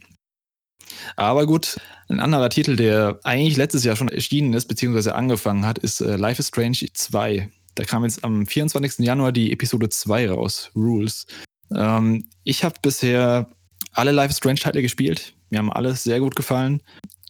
Aber 1.16 1.46
gut, 1.46 1.80
ein 2.10 2.20
anderer 2.20 2.50
Titel, 2.50 2.76
der 2.76 3.20
eigentlich 3.24 3.58
letztes 3.58 3.84
Jahr 3.84 3.96
schon 3.96 4.10
erschienen 4.10 4.54
ist, 4.54 4.68
beziehungsweise 4.68 5.16
angefangen 5.16 5.66
hat, 5.66 5.80
ist 5.80 6.02
äh, 6.02 6.16
Life 6.16 6.40
is 6.40 6.50
Strange 6.50 6.80
2. 6.94 7.50
Da 7.76 7.84
kam 7.86 8.04
jetzt 8.04 8.24
am 8.24 8.46
24. 8.46 9.06
Januar 9.06 9.32
die 9.32 9.52
Episode 9.52 9.90
2 9.90 10.30
raus, 10.30 10.72
Rules. 10.76 11.26
Ähm, 11.74 12.26
ich 12.44 12.64
habe 12.64 12.76
bisher 12.82 13.48
alle 13.94 14.12
Life 14.12 14.32
is 14.32 14.38
Strange-Teile 14.38 14.82
gespielt. 14.82 15.34
Mir 15.50 15.60
haben 15.60 15.72
alles 15.72 16.04
sehr 16.04 16.20
gut 16.20 16.36
gefallen. 16.36 16.82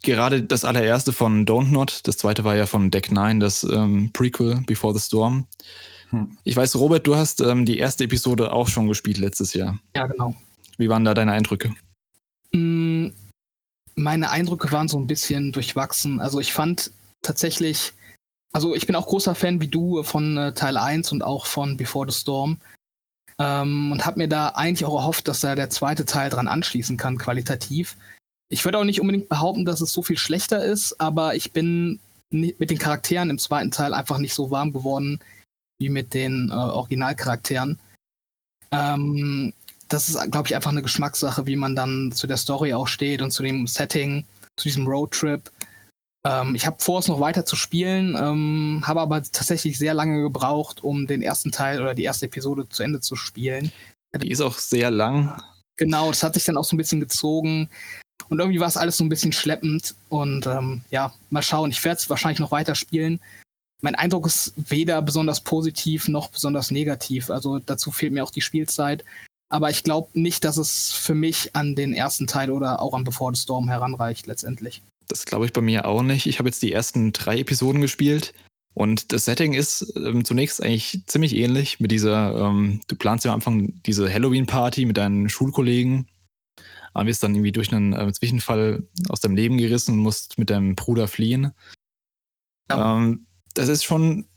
Gerade 0.03 0.41
das 0.41 0.65
allererste 0.65 1.13
von 1.13 1.45
Don't 1.45 1.69
Not, 1.71 2.01
das 2.03 2.17
zweite 2.17 2.43
war 2.43 2.55
ja 2.55 2.65
von 2.65 2.89
Deck 2.89 3.11
9, 3.11 3.39
das 3.39 3.63
ähm, 3.63 4.09
Prequel 4.13 4.61
Before 4.65 4.93
the 4.93 4.99
Storm. 4.99 5.45
Hm. 6.09 6.37
Ich 6.43 6.55
weiß, 6.55 6.75
Robert, 6.75 7.05
du 7.05 7.15
hast 7.15 7.39
ähm, 7.41 7.65
die 7.65 7.77
erste 7.77 8.05
Episode 8.05 8.51
auch 8.51 8.67
schon 8.67 8.87
gespielt 8.87 9.19
letztes 9.19 9.53
Jahr. 9.53 9.79
Ja, 9.95 10.07
genau. 10.07 10.35
Wie 10.77 10.89
waren 10.89 11.05
da 11.05 11.13
deine 11.13 11.33
Eindrücke? 11.33 11.73
Meine 13.95 14.29
Eindrücke 14.29 14.71
waren 14.71 14.87
so 14.87 14.97
ein 14.97 15.07
bisschen 15.07 15.51
durchwachsen. 15.51 16.19
Also 16.19 16.39
ich 16.39 16.53
fand 16.53 16.91
tatsächlich, 17.21 17.93
also 18.51 18.75
ich 18.75 18.87
bin 18.87 18.95
auch 18.95 19.07
großer 19.07 19.35
Fan 19.35 19.61
wie 19.61 19.67
du 19.67 20.03
von 20.03 20.37
äh, 20.37 20.53
Teil 20.53 20.77
1 20.77 21.11
und 21.11 21.23
auch 21.23 21.45
von 21.45 21.77
Before 21.77 22.09
the 22.09 22.17
Storm. 22.17 22.57
Ähm, 23.39 23.91
und 23.91 24.05
habe 24.05 24.19
mir 24.19 24.27
da 24.27 24.49
eigentlich 24.49 24.85
auch 24.85 24.95
erhofft, 24.95 25.27
dass 25.27 25.41
da 25.41 25.55
der 25.55 25.69
zweite 25.69 26.05
Teil 26.05 26.29
dran 26.29 26.47
anschließen 26.47 26.97
kann, 26.97 27.17
qualitativ. 27.17 27.97
Ich 28.49 28.65
würde 28.65 28.77
auch 28.77 28.83
nicht 28.83 29.01
unbedingt 29.01 29.29
behaupten, 29.29 29.65
dass 29.65 29.81
es 29.81 29.93
so 29.93 30.03
viel 30.03 30.17
schlechter 30.17 30.63
ist, 30.63 30.99
aber 30.99 31.35
ich 31.35 31.51
bin 31.51 31.99
mit 32.29 32.69
den 32.69 32.77
Charakteren 32.77 33.29
im 33.29 33.39
zweiten 33.39 33.71
Teil 33.71 33.93
einfach 33.93 34.17
nicht 34.17 34.33
so 34.33 34.51
warm 34.51 34.71
geworden 34.73 35.19
wie 35.79 35.89
mit 35.89 36.13
den 36.13 36.49
äh, 36.49 36.53
Originalcharakteren. 36.53 37.79
Ähm, 38.71 39.53
das 39.91 40.09
ist, 40.09 40.31
glaube 40.31 40.47
ich, 40.47 40.55
einfach 40.55 40.71
eine 40.71 40.81
Geschmackssache, 40.81 41.45
wie 41.45 41.55
man 41.55 41.75
dann 41.75 42.11
zu 42.11 42.27
der 42.27 42.37
Story 42.37 42.73
auch 42.73 42.87
steht 42.87 43.21
und 43.21 43.31
zu 43.31 43.43
dem 43.43 43.67
Setting, 43.67 44.25
zu 44.57 44.69
diesem 44.69 44.87
Roadtrip. 44.87 45.51
Ähm, 46.25 46.55
ich 46.55 46.65
habe 46.65 46.77
vor, 46.79 46.99
es 46.99 47.07
noch 47.07 47.19
weiter 47.19 47.45
zu 47.45 47.55
spielen, 47.55 48.15
ähm, 48.15 48.83
habe 48.85 49.01
aber 49.01 49.21
tatsächlich 49.23 49.77
sehr 49.77 49.93
lange 49.93 50.21
gebraucht, 50.21 50.83
um 50.83 51.07
den 51.07 51.21
ersten 51.21 51.51
Teil 51.51 51.81
oder 51.81 51.93
die 51.93 52.03
erste 52.03 52.27
Episode 52.27 52.67
zu 52.69 52.83
Ende 52.83 52.99
zu 52.99 53.15
spielen. 53.15 53.71
Die 54.15 54.31
ist 54.31 54.41
auch 54.41 54.57
sehr 54.57 54.91
lang. 54.91 55.41
Genau, 55.77 56.09
das 56.09 56.23
hat 56.23 56.35
sich 56.35 56.43
dann 56.43 56.57
auch 56.57 56.65
so 56.65 56.75
ein 56.75 56.77
bisschen 56.77 56.99
gezogen. 56.99 57.69
Und 58.29 58.39
irgendwie 58.39 58.59
war 58.59 58.67
es 58.67 58.77
alles 58.77 58.97
so 58.97 59.03
ein 59.03 59.09
bisschen 59.09 59.31
schleppend. 59.31 59.95
Und 60.09 60.45
ähm, 60.45 60.81
ja, 60.91 61.13
mal 61.29 61.41
schauen. 61.41 61.71
Ich 61.71 61.83
werde 61.83 61.97
es 61.97 62.09
wahrscheinlich 62.09 62.39
noch 62.39 62.51
weiter 62.51 62.75
spielen. 62.75 63.19
Mein 63.81 63.95
Eindruck 63.95 64.27
ist 64.27 64.53
weder 64.55 65.01
besonders 65.01 65.41
positiv 65.41 66.07
noch 66.07 66.29
besonders 66.29 66.69
negativ. 66.69 67.29
Also 67.31 67.59
dazu 67.59 67.91
fehlt 67.91 68.13
mir 68.13 68.23
auch 68.23 68.31
die 68.31 68.41
Spielzeit. 68.41 69.03
Aber 69.51 69.69
ich 69.69 69.83
glaube 69.83 70.17
nicht, 70.19 70.45
dass 70.45 70.55
es 70.55 70.93
für 70.93 71.13
mich 71.13 71.55
an 71.55 71.75
den 71.75 71.93
ersten 71.93 72.25
Teil 72.25 72.51
oder 72.51 72.81
auch 72.81 72.93
an 72.93 73.03
Before 73.03 73.35
the 73.35 73.41
Storm 73.41 73.67
heranreicht 73.67 74.25
letztendlich. 74.25 74.81
Das 75.09 75.25
glaube 75.25 75.45
ich 75.45 75.51
bei 75.51 75.59
mir 75.59 75.85
auch 75.85 76.03
nicht. 76.03 76.25
Ich 76.25 76.39
habe 76.39 76.47
jetzt 76.47 76.63
die 76.63 76.71
ersten 76.71 77.11
drei 77.11 77.39
Episoden 77.39 77.81
gespielt 77.81 78.33
und 78.73 79.11
das 79.11 79.25
Setting 79.25 79.51
ist 79.51 79.93
ähm, 79.97 80.23
zunächst 80.23 80.63
eigentlich 80.63 81.03
ziemlich 81.05 81.35
ähnlich 81.35 81.81
mit 81.81 81.91
dieser, 81.91 82.33
ähm, 82.37 82.79
du 82.87 82.95
planst 82.95 83.25
ja 83.25 83.31
am 83.31 83.35
Anfang 83.35 83.81
diese 83.83 84.11
Halloween-Party 84.11 84.85
mit 84.85 84.95
deinen 84.95 85.27
Schulkollegen, 85.27 86.07
aber 86.93 87.07
wirst 87.07 87.21
dann 87.21 87.35
irgendwie 87.35 87.51
durch 87.51 87.73
einen 87.73 87.91
äh, 87.91 88.13
Zwischenfall 88.13 88.87
aus 89.09 89.19
deinem 89.19 89.35
Leben 89.35 89.57
gerissen 89.57 89.95
und 89.95 89.99
musst 89.99 90.37
mit 90.37 90.49
deinem 90.49 90.75
Bruder 90.75 91.09
fliehen. 91.09 91.51
Ja. 92.69 92.97
Ähm, 92.97 93.27
das 93.53 93.67
ist 93.67 93.83
schon 93.83 94.27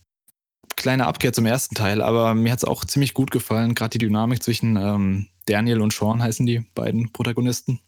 kleine 0.84 1.06
Abkehr 1.06 1.32
zum 1.32 1.46
ersten 1.46 1.74
Teil, 1.74 2.02
aber 2.02 2.34
mir 2.34 2.52
hat 2.52 2.58
es 2.58 2.64
auch 2.64 2.84
ziemlich 2.84 3.14
gut 3.14 3.30
gefallen, 3.30 3.74
gerade 3.74 3.92
die 3.92 4.04
Dynamik 4.04 4.42
zwischen 4.42 4.76
ähm, 4.76 5.28
Daniel 5.46 5.80
und 5.80 5.94
Sean 5.94 6.22
heißen 6.22 6.44
die 6.44 6.66
beiden 6.74 7.10
Protagonisten. 7.10 7.80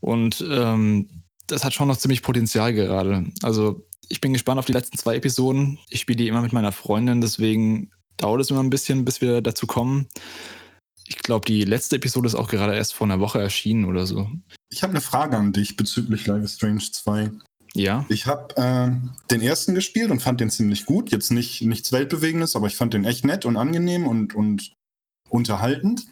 Und 0.00 0.42
ähm, 0.48 1.22
das 1.48 1.66
hat 1.66 1.74
schon 1.74 1.88
noch 1.88 1.98
ziemlich 1.98 2.22
Potenzial 2.22 2.72
gerade. 2.72 3.26
Also 3.42 3.86
ich 4.08 4.22
bin 4.22 4.32
gespannt 4.32 4.58
auf 4.58 4.64
die 4.64 4.72
letzten 4.72 4.96
zwei 4.96 5.16
Episoden. 5.16 5.78
Ich 5.90 6.00
spiele 6.00 6.16
die 6.16 6.28
immer 6.28 6.40
mit 6.40 6.54
meiner 6.54 6.72
Freundin, 6.72 7.20
deswegen 7.20 7.90
dauert 8.16 8.40
es 8.40 8.50
immer 8.50 8.62
ein 8.62 8.70
bisschen, 8.70 9.04
bis 9.04 9.20
wir 9.20 9.42
dazu 9.42 9.66
kommen. 9.66 10.08
Ich 11.06 11.18
glaube, 11.18 11.44
die 11.44 11.62
letzte 11.66 11.96
Episode 11.96 12.26
ist 12.26 12.34
auch 12.34 12.48
gerade 12.48 12.74
erst 12.74 12.94
vor 12.94 13.06
einer 13.06 13.20
Woche 13.20 13.38
erschienen 13.38 13.84
oder 13.84 14.06
so. 14.06 14.30
Ich 14.70 14.82
habe 14.82 14.92
eine 14.92 15.02
Frage 15.02 15.36
an 15.36 15.52
dich 15.52 15.76
bezüglich 15.76 16.26
Life 16.26 16.44
is 16.44 16.54
Strange 16.54 16.84
2. 16.90 17.32
Ja. 17.74 18.04
Ich 18.08 18.26
habe 18.26 18.56
äh, 18.56 18.90
den 19.30 19.40
ersten 19.40 19.74
gespielt 19.74 20.10
und 20.10 20.20
fand 20.20 20.40
den 20.40 20.50
ziemlich 20.50 20.84
gut. 20.84 21.10
Jetzt 21.10 21.30
nicht 21.30 21.62
nichts 21.62 21.92
Weltbewegendes, 21.92 22.54
aber 22.54 22.66
ich 22.66 22.76
fand 22.76 22.94
den 22.94 23.04
echt 23.04 23.24
nett 23.24 23.44
und 23.44 23.56
angenehm 23.56 24.06
und, 24.06 24.34
und 24.34 24.74
unterhaltend. 25.30 26.06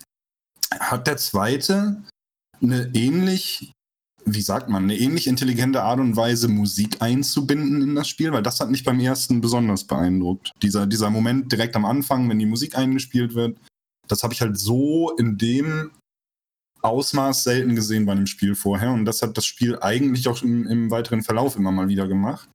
Hat 0.79 1.07
der 1.07 1.17
zweite 1.19 2.03
eine 2.63 2.91
ähnlich, 2.95 3.73
wie 4.25 4.43
sagt 4.43 4.69
man, 4.69 4.85
eine 4.85 4.97
ähnlich 4.97 5.27
intelligente 5.27 5.83
Art 5.83 6.01
und 6.01 6.17
Weise, 6.17 6.49
Musik 6.49 7.03
einzubinden 7.03 7.83
in 7.83 7.95
das 7.95 8.09
Spiel? 8.09 8.33
Weil 8.33 8.43
das 8.43 8.61
hat 8.61 8.71
mich 8.71 8.85
beim 8.85 9.01
ersten 9.01 9.41
besonders 9.41 9.85
beeindruckt. 9.85 10.53
Dieser, 10.63 10.87
dieser 10.87 11.11
Moment 11.11 11.53
direkt 11.53 11.77
am 11.77 11.85
Anfang, 11.85 12.29
wenn 12.29 12.39
die 12.39 12.47
Musik 12.47 12.77
eingespielt 12.77 13.35
wird, 13.35 13.59
das 14.09 14.23
habe 14.23 14.33
ich 14.33 14.41
halt 14.41 14.59
so 14.59 15.15
in 15.17 15.37
dem 15.37 15.91
Ausmaß 16.83 17.45
selten 17.45 17.75
gesehen 17.75 18.07
bei 18.07 18.13
einem 18.13 18.27
Spiel 18.27 18.55
vorher. 18.55 18.93
Und 18.93 19.05
das 19.05 19.23
hat 19.23 19.37
das 19.37 19.47
Spiel 19.47 19.79
eigentlich 19.81 20.29
auch 20.29 20.43
im, 20.43 20.67
im 20.67 20.91
weiteren 20.91 21.23
Verlauf 21.23 21.57
immer 21.57 21.73
mal 21.73 21.89
wieder 21.89 22.09
gemacht. 22.09 22.49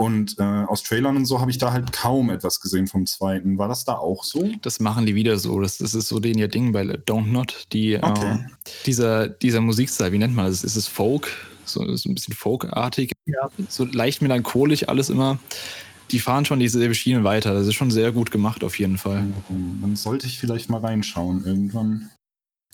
Und 0.00 0.38
äh, 0.38 0.42
aus 0.42 0.82
Trailern 0.82 1.14
und 1.14 1.26
so 1.26 1.40
habe 1.42 1.50
ich 1.50 1.58
da 1.58 1.74
halt 1.74 1.92
kaum 1.92 2.30
etwas 2.30 2.60
gesehen 2.60 2.86
vom 2.86 3.04
zweiten. 3.04 3.58
War 3.58 3.68
das 3.68 3.84
da 3.84 3.96
auch 3.96 4.24
so? 4.24 4.50
Das 4.62 4.80
machen 4.80 5.04
die 5.04 5.14
wieder 5.14 5.38
so. 5.38 5.60
Das, 5.60 5.76
das 5.76 5.94
ist 5.94 6.08
so 6.08 6.20
den 6.20 6.38
ihr 6.38 6.48
Ding 6.48 6.72
bei 6.72 6.80
Don't 6.80 7.26
Not. 7.26 7.66
Die, 7.74 7.98
okay. 7.98 8.32
äh, 8.32 8.38
dieser, 8.86 9.28
dieser 9.28 9.60
Musikstil, 9.60 10.10
wie 10.10 10.16
nennt 10.16 10.34
man 10.34 10.46
das? 10.46 10.64
Ist 10.64 10.76
es 10.76 10.86
Folk? 10.86 11.30
So 11.66 11.84
ist 11.84 12.06
ein 12.06 12.14
bisschen 12.14 12.32
folkartig. 12.32 13.12
Ja. 13.26 13.50
so 13.68 13.84
leicht 13.84 14.22
melancholisch 14.22 14.88
alles 14.88 15.10
immer. 15.10 15.38
Die 16.10 16.18
fahren 16.18 16.46
schon 16.46 16.60
diese 16.60 16.94
Schienen 16.94 17.22
weiter. 17.22 17.52
Das 17.52 17.66
ist 17.66 17.74
schon 17.74 17.90
sehr 17.90 18.10
gut 18.10 18.30
gemacht 18.30 18.64
auf 18.64 18.78
jeden 18.78 18.96
Fall. 18.96 19.26
Dann 19.50 19.96
sollte 19.96 20.26
ich 20.26 20.38
vielleicht 20.38 20.70
mal 20.70 20.80
reinschauen 20.80 21.44
irgendwann. 21.44 22.10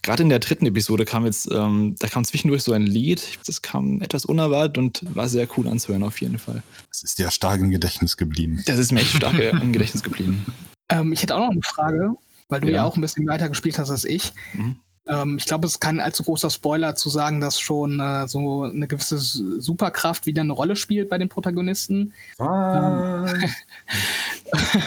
Gerade 0.06 0.22
in 0.22 0.28
der 0.28 0.38
dritten 0.38 0.66
Episode 0.66 1.04
kam 1.04 1.25
jetzt, 1.26 1.50
ähm, 1.50 1.96
da 1.98 2.06
kam 2.06 2.25
zwischendurch 2.25 2.62
so 2.62 2.72
ein 2.72 2.82
Lied. 2.82 3.40
Das 3.44 3.60
kam 3.60 4.00
etwas 4.00 4.25
unerwartet 4.25 4.78
und 4.78 5.02
war 5.16 5.28
sehr 5.28 5.48
cool 5.56 5.66
anzuhören 5.66 6.04
auf 6.04 6.20
jeden 6.20 6.38
Fall. 6.38 6.62
Das 6.90 7.02
ist 7.02 7.18
dir 7.18 7.28
stark 7.32 7.60
im 7.60 7.70
Gedächtnis 7.72 8.16
geblieben. 8.16 8.62
Das 8.66 8.78
ist 8.78 8.92
mir 8.92 9.00
echt 9.00 9.16
stark 9.16 9.36
im 9.36 9.72
Gedächtnis 9.72 10.02
geblieben. 10.02 10.46
Ähm, 10.88 11.12
ich 11.12 11.20
hätte 11.20 11.34
auch 11.34 11.40
noch 11.40 11.50
eine 11.50 11.62
Frage, 11.64 12.12
weil 12.48 12.60
du 12.60 12.68
ja, 12.68 12.75
Ja. 12.76 12.84
auch 12.84 12.94
ein 12.96 13.00
bisschen 13.00 13.26
weiter 13.26 13.48
gespielt 13.48 13.76
hast 13.76 13.90
als 13.90 14.04
ich. 14.04 14.32
Mhm. 14.54 14.76
Ähm, 15.08 15.36
ich 15.36 15.44
glaube, 15.46 15.66
es 15.66 15.72
ist 15.72 15.80
kein 15.80 15.98
allzu 15.98 16.22
großer 16.22 16.48
Spoiler 16.48 16.94
zu 16.94 17.10
sagen, 17.10 17.40
dass 17.40 17.58
schon 17.58 17.98
äh, 17.98 18.28
so 18.28 18.62
eine 18.62 18.86
gewisse 18.86 19.18
Superkraft 19.18 20.26
wieder 20.26 20.42
eine 20.42 20.52
Rolle 20.52 20.76
spielt 20.76 21.08
bei 21.08 21.18
den 21.18 21.28
Protagonisten. 21.28 22.12
Was? 22.38 23.32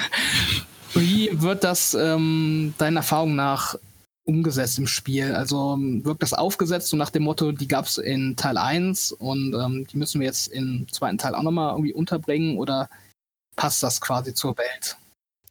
Wie 0.93 1.29
wird 1.33 1.65
das 1.65 1.93
ähm, 1.93 2.73
deiner 2.77 3.01
Erfahrung 3.01 3.35
nach 3.35 3.75
umgesetzt 4.29 4.77
im 4.77 4.87
Spiel? 4.87 5.33
Also 5.33 5.73
ähm, 5.73 6.05
wirkt 6.05 6.21
das 6.21 6.33
aufgesetzt, 6.33 6.89
so 6.89 6.97
nach 6.97 7.09
dem 7.09 7.23
Motto, 7.23 7.51
die 7.51 7.67
gab 7.67 7.85
es 7.85 7.97
in 7.97 8.35
Teil 8.35 8.57
1 8.57 9.11
und 9.11 9.55
ähm, 9.55 9.87
die 9.91 9.97
müssen 9.97 10.21
wir 10.21 10.27
jetzt 10.27 10.47
im 10.47 10.87
zweiten 10.91 11.17
Teil 11.17 11.33
auch 11.33 11.41
nochmal 11.41 11.71
irgendwie 11.71 11.93
unterbringen 11.93 12.57
oder 12.57 12.89
passt 13.55 13.81
das 13.81 13.99
quasi 13.99 14.33
zur 14.33 14.57
Welt? 14.57 14.97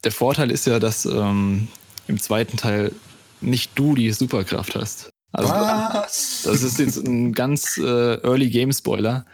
Der 0.04 0.12
Vorteil 0.12 0.52
ist 0.52 0.66
ja, 0.66 0.78
dass 0.78 1.04
ähm, 1.04 1.66
im 2.06 2.20
zweiten 2.20 2.56
Teil 2.56 2.92
nicht 3.40 3.72
du 3.74 3.96
die 3.96 4.12
Superkraft 4.12 4.76
hast. 4.76 5.10
Also, 5.32 5.50
Was? 5.50 6.42
das 6.44 6.62
ist 6.62 6.78
jetzt 6.78 7.06
ein 7.06 7.32
ganz 7.32 7.76
äh, 7.78 8.14
Early 8.22 8.48
Game 8.48 8.72
Spoiler. 8.72 9.26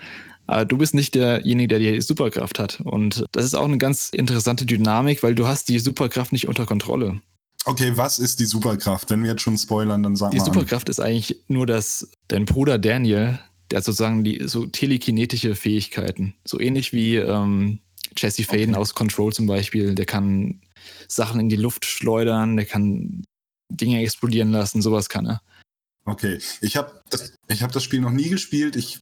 Aber 0.46 0.64
du 0.64 0.76
bist 0.76 0.94
nicht 0.94 1.14
derjenige, 1.14 1.68
der 1.68 1.78
die 1.78 2.00
Superkraft 2.00 2.58
hat. 2.58 2.80
Und 2.80 3.24
das 3.32 3.44
ist 3.44 3.54
auch 3.54 3.64
eine 3.64 3.78
ganz 3.78 4.10
interessante 4.10 4.66
Dynamik, 4.66 5.22
weil 5.22 5.34
du 5.34 5.46
hast 5.46 5.68
die 5.68 5.78
Superkraft 5.78 6.32
nicht 6.32 6.48
unter 6.48 6.66
Kontrolle. 6.66 7.20
Okay, 7.66 7.92
was 7.96 8.18
ist 8.18 8.40
die 8.40 8.44
Superkraft? 8.44 9.10
Wenn 9.10 9.22
wir 9.22 9.30
jetzt 9.30 9.42
schon 9.42 9.56
spoilern, 9.56 10.02
dann 10.02 10.16
sag 10.16 10.30
Die 10.32 10.36
mal. 10.38 10.44
an. 10.44 10.52
Superkraft 10.52 10.88
ist 10.88 11.00
eigentlich 11.00 11.42
nur, 11.48 11.66
dass 11.66 12.10
dein 12.28 12.44
Bruder 12.44 12.78
Daniel, 12.78 13.38
der 13.70 13.78
hat 13.78 13.84
sozusagen 13.84 14.22
die 14.24 14.42
so 14.46 14.66
telekinetische 14.66 15.54
Fähigkeiten. 15.54 16.34
So 16.44 16.60
ähnlich 16.60 16.92
wie 16.92 17.16
ähm, 17.16 17.80
Jesse 18.16 18.44
Faden 18.44 18.70
Okay. 18.70 18.80
aus 18.80 18.94
Control 18.94 19.32
zum 19.32 19.46
Beispiel. 19.46 19.94
Der 19.94 20.04
kann 20.06 20.60
Sachen 21.08 21.40
in 21.40 21.48
die 21.48 21.56
Luft 21.56 21.86
schleudern, 21.86 22.56
der 22.56 22.66
kann 22.66 23.24
Dinge 23.70 24.00
explodieren 24.02 24.50
lassen, 24.50 24.82
sowas 24.82 25.08
kann 25.08 25.26
er. 25.26 25.40
Okay, 26.06 26.38
ich 26.60 26.76
habe 26.76 27.00
das, 27.08 27.32
ich 27.48 27.62
hab 27.62 27.72
das 27.72 27.82
Spiel 27.82 28.00
noch 28.00 28.10
nie 28.10 28.28
gespielt. 28.28 28.76
Ich 28.76 29.00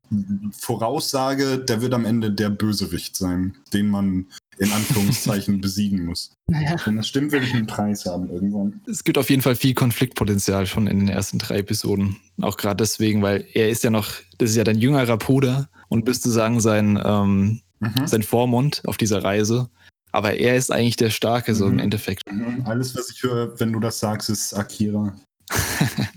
voraussage, 0.57 1.59
der 1.59 1.83
wird 1.83 1.95
am 1.95 2.05
Ende 2.05 2.31
der 2.31 2.49
Bösewicht 2.51 3.17
sein, 3.17 3.57
den 3.73 3.89
man 3.89 4.29
in 4.59 4.71
Anführungszeichen 4.73 5.61
besiegen 5.61 6.05
muss. 6.05 6.33
Naja. 6.47 6.77
Wenn 6.85 6.97
das 6.97 7.09
stimmt, 7.09 7.33
will 7.33 7.43
ich 7.43 7.55
einen 7.55 7.67
Preis 7.67 8.05
haben 8.07 8.29
irgendwann. 8.31 8.81
Es 8.89 9.03
gibt 9.05 9.19
auf 9.19 9.31
jeden 9.31 9.43
Fall 9.43 9.57
viel 9.57 9.75
Konfliktpotenzial 9.75 10.67
schon 10.67 10.87
in 10.87 10.99
den 11.01 11.09
ersten 11.09 11.39
drei 11.39 11.59
Episoden. 11.59 12.17
Auch 12.41 12.57
gerade 12.57 12.77
deswegen, 12.77 13.23
weil 13.23 13.47
er 13.55 13.71
ist 13.71 13.83
ja 13.85 13.91
noch, 13.91 14.11
das 14.39 14.51
ist 14.51 14.57
ja 14.57 14.65
dein 14.65 14.79
jüngerer 14.79 15.17
Bruder 15.17 15.69
und 15.89 16.05
bist 16.05 16.25
du 16.27 16.31
sagen 16.31 16.61
sein, 16.61 17.01
ähm, 17.05 17.61
Mhm. 17.81 18.07
sein 18.07 18.23
Vormund 18.23 18.83
auf 18.87 18.97
dieser 18.97 19.25
Reise. 19.25 19.69
Aber 20.13 20.35
er 20.35 20.55
ist 20.57 20.71
eigentlich 20.71 20.95
der 20.97 21.11
Starke, 21.11 21.55
so 21.55 21.67
im 21.67 21.73
Mhm. 21.75 21.79
Endeffekt. 21.81 22.31
Mhm. 22.31 22.63
Alles, 22.65 22.95
was 22.95 23.11
ich 23.11 23.23
höre, 23.25 23.59
wenn 23.59 23.73
du 23.73 23.81
das 23.81 23.99
sagst, 23.99 24.31
ist 24.31 24.53
Akira. 24.55 25.17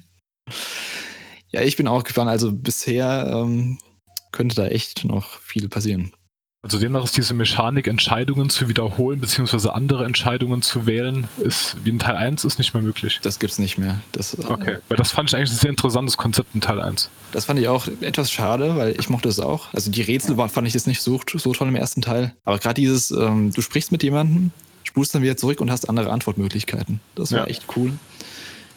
Ja, 1.51 1.62
ich 1.62 1.77
bin 1.77 1.88
auch 1.88 2.04
gespannt. 2.04 2.30
Also 2.30 2.51
bisher 2.51 3.32
ähm, 3.34 3.77
könnte 4.32 4.56
da 4.56 4.68
echt 4.68 5.06
noch 5.06 5.39
viel 5.39 5.70
passieren. 5.70 6.12
Also 6.65 6.79
demnach 6.79 7.03
ist 7.03 7.15
diese 7.15 7.36
Mechanik, 7.36 7.86
Entscheidungen 7.86 8.50
zu 8.50 8.67
wiederholen, 8.67 9.19
beziehungsweise 9.19 9.75
andere 9.75 10.03
Entscheidungen 10.03 10.63
zu 10.63 10.88
wählen, 10.88 11.27
ist 11.38 11.77
wie 11.84 11.91
in 11.91 12.00
Teil 12.00 12.15
1 12.15 12.43
ist 12.43 12.57
nicht 12.57 12.74
mehr 12.74 12.81
möglich. 12.81 13.19
Das 13.22 13.38
gibt's 13.38 13.60
nicht 13.60 13.77
mehr. 13.77 14.01
Das, 14.13 14.34
äh, 14.34 14.43
Okay, 14.50 14.77
weil 14.88 14.98
das 14.98 15.12
fand 15.12 15.29
ich 15.29 15.36
eigentlich 15.36 15.51
ein 15.51 15.57
sehr 15.57 15.69
interessantes 15.69 16.17
Konzept 16.17 16.55
in 16.55 16.62
Teil 16.62 16.81
1. 16.81 17.12
Das 17.34 17.45
fand 17.45 17.60
ich 17.60 17.67
auch 17.67 17.88
etwas 18.01 18.31
schade, 18.31 18.75
weil 18.77 19.00
ich 19.00 19.10
mochte 19.12 19.29
es 19.29 19.39
auch. 19.39 19.72
Also 19.75 19.91
die 19.91 20.01
Rätsel 20.01 20.38
war, 20.38 20.50
fand 20.50 20.67
ich 20.67 20.74
jetzt 20.74 20.88
nicht 20.88 21.03
so, 21.03 21.22
so 21.36 21.53
toll 21.53 21.67
im 21.67 21.75
ersten 21.75 22.01
Teil. 22.01 22.34
Aber 22.45 22.57
gerade 22.57 22.81
dieses, 22.81 23.12
ähm, 23.12 23.53
du 23.53 23.62
sprichst 23.62 23.91
mit 23.91 24.01
jemandem, 24.01 24.50
spulst 24.86 25.13
dann 25.13 25.22
wieder 25.22 25.38
zurück 25.38 25.62
und 25.62 25.69
hast 25.69 25.88
andere 25.88 26.12
Antwortmöglichkeiten. 26.12 27.00
Das 27.13 27.31
war 27.31 27.41
Ja. 27.41 27.45
echt 27.45 27.65
cool. 27.75 27.91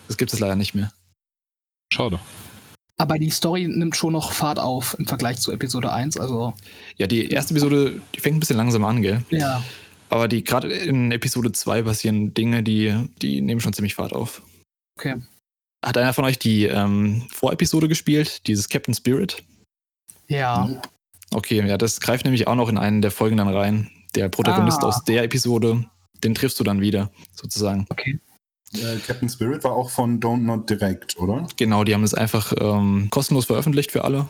Das 0.08 0.18
gibt 0.18 0.30
es 0.34 0.40
leider 0.40 0.56
nicht 0.56 0.74
mehr. 0.74 0.92
Schade. 1.90 2.18
Aber 3.00 3.18
die 3.18 3.30
Story 3.30 3.68
nimmt 3.68 3.96
schon 3.96 4.12
noch 4.12 4.32
Fahrt 4.32 4.58
auf 4.58 4.96
im 4.98 5.06
Vergleich 5.06 5.38
zu 5.38 5.52
Episode 5.52 5.92
1. 5.92 6.18
Also, 6.18 6.52
Ja, 6.96 7.06
die 7.06 7.30
erste 7.30 7.54
Episode, 7.54 8.00
die 8.14 8.20
fängt 8.20 8.36
ein 8.36 8.40
bisschen 8.40 8.56
langsam 8.56 8.84
an, 8.84 9.02
gell? 9.02 9.22
ja. 9.30 9.62
Aber 10.10 10.26
die 10.26 10.42
gerade 10.42 10.72
in 10.72 11.12
Episode 11.12 11.52
2 11.52 11.82
passieren 11.82 12.32
Dinge, 12.32 12.62
die, 12.62 12.94
die 13.20 13.42
nehmen 13.42 13.60
schon 13.60 13.74
ziemlich 13.74 13.94
Fahrt 13.94 14.14
auf. 14.14 14.40
Okay. 14.98 15.16
Hat 15.84 15.98
einer 15.98 16.14
von 16.14 16.24
euch 16.24 16.38
die 16.38 16.64
ähm, 16.64 17.26
Vorepisode 17.30 17.88
gespielt, 17.88 18.46
dieses 18.46 18.70
Captain 18.70 18.94
Spirit? 18.94 19.44
Ja. 20.26 20.80
Okay, 21.30 21.62
ja, 21.66 21.76
das 21.76 22.00
greift 22.00 22.24
nämlich 22.24 22.46
auch 22.48 22.54
noch 22.54 22.70
in 22.70 22.78
einen 22.78 23.02
der 23.02 23.10
Folgen 23.10 23.36
dann 23.36 23.48
rein. 23.48 23.90
Der 24.14 24.30
Protagonist 24.30 24.82
Ah. 24.82 24.86
aus 24.86 25.04
der 25.04 25.22
Episode, 25.24 25.84
den 26.24 26.34
triffst 26.34 26.58
du 26.58 26.64
dann 26.64 26.80
wieder, 26.80 27.10
sozusagen. 27.34 27.84
Okay. 27.90 28.18
Äh, 28.74 28.98
Captain 29.06 29.28
Spirit 29.28 29.64
war 29.64 29.72
auch 29.72 29.90
von 29.90 30.20
Don't 30.20 30.42
Not 30.42 30.68
Direct, 30.68 31.16
oder? 31.18 31.46
Genau, 31.56 31.84
die 31.84 31.94
haben 31.94 32.04
es 32.04 32.14
einfach 32.14 32.52
ähm, 32.60 33.08
kostenlos 33.10 33.46
veröffentlicht 33.46 33.90
für 33.92 34.04
alle. 34.04 34.28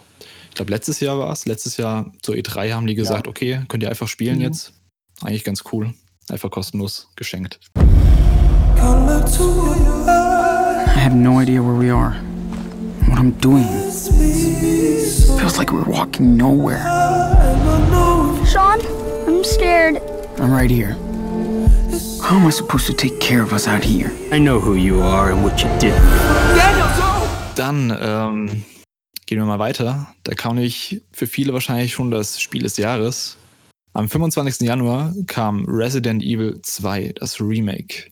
Ich 0.50 0.54
glaube, 0.54 0.70
letztes 0.70 1.00
Jahr 1.00 1.18
war 1.18 1.32
es. 1.32 1.44
Letztes 1.46 1.76
Jahr 1.76 2.12
zur 2.22 2.34
E3 2.36 2.72
haben 2.72 2.86
die 2.86 2.94
gesagt, 2.94 3.26
Ja. 3.26 3.30
okay, 3.30 3.60
könnt 3.68 3.82
ihr 3.82 3.88
einfach 3.90 4.08
spielen 4.08 4.36
Mhm. 4.36 4.42
jetzt. 4.42 4.72
Eigentlich 5.22 5.44
ganz 5.44 5.64
cool. 5.72 5.92
Einfach 6.30 6.50
kostenlos 6.50 7.08
geschenkt. 7.16 7.58
I 7.76 7.80
have 11.00 11.14
no 11.16 11.40
idea 11.40 11.60
where 11.62 11.78
we 11.78 11.90
are. 11.90 12.14
What 13.08 13.18
I'm 13.18 13.32
doing. 13.40 13.64
Feels 15.38 15.56
like 15.58 15.72
we're 15.72 15.86
walking 15.86 16.36
nowhere. 16.36 16.80
Sean, 18.46 18.78
I'm 19.26 19.42
scared. 19.44 20.00
I'm 20.38 20.52
right 20.52 20.70
here. 20.70 20.96
How 22.28 22.36
am 22.36 22.46
I 22.46 22.50
supposed 22.50 22.86
to 22.88 22.92
take 22.92 23.20
care 23.20 23.42
of 23.42 23.54
us 23.54 23.66
out 23.66 23.82
here? 23.82 24.10
I 24.30 24.38
know 24.38 24.60
who 24.60 24.74
you 24.74 25.00
are 25.00 25.32
and 25.32 25.42
what 25.42 25.62
you 25.62 25.68
did. 25.78 25.94
Dann 27.54 27.90
ähm, 27.98 28.64
gehen 29.24 29.38
wir 29.38 29.46
mal 29.46 29.58
weiter. 29.58 30.14
Da 30.24 30.34
kam 30.34 30.56
nämlich 30.56 31.00
für 31.10 31.26
viele 31.26 31.54
wahrscheinlich 31.54 31.94
schon 31.94 32.10
das 32.10 32.38
Spiel 32.38 32.64
des 32.64 32.76
Jahres. 32.76 33.38
Am 33.94 34.10
25. 34.10 34.60
Januar 34.60 35.14
kam 35.26 35.64
Resident 35.66 36.22
Evil 36.22 36.60
2, 36.60 37.14
das 37.18 37.40
Remake. 37.40 38.10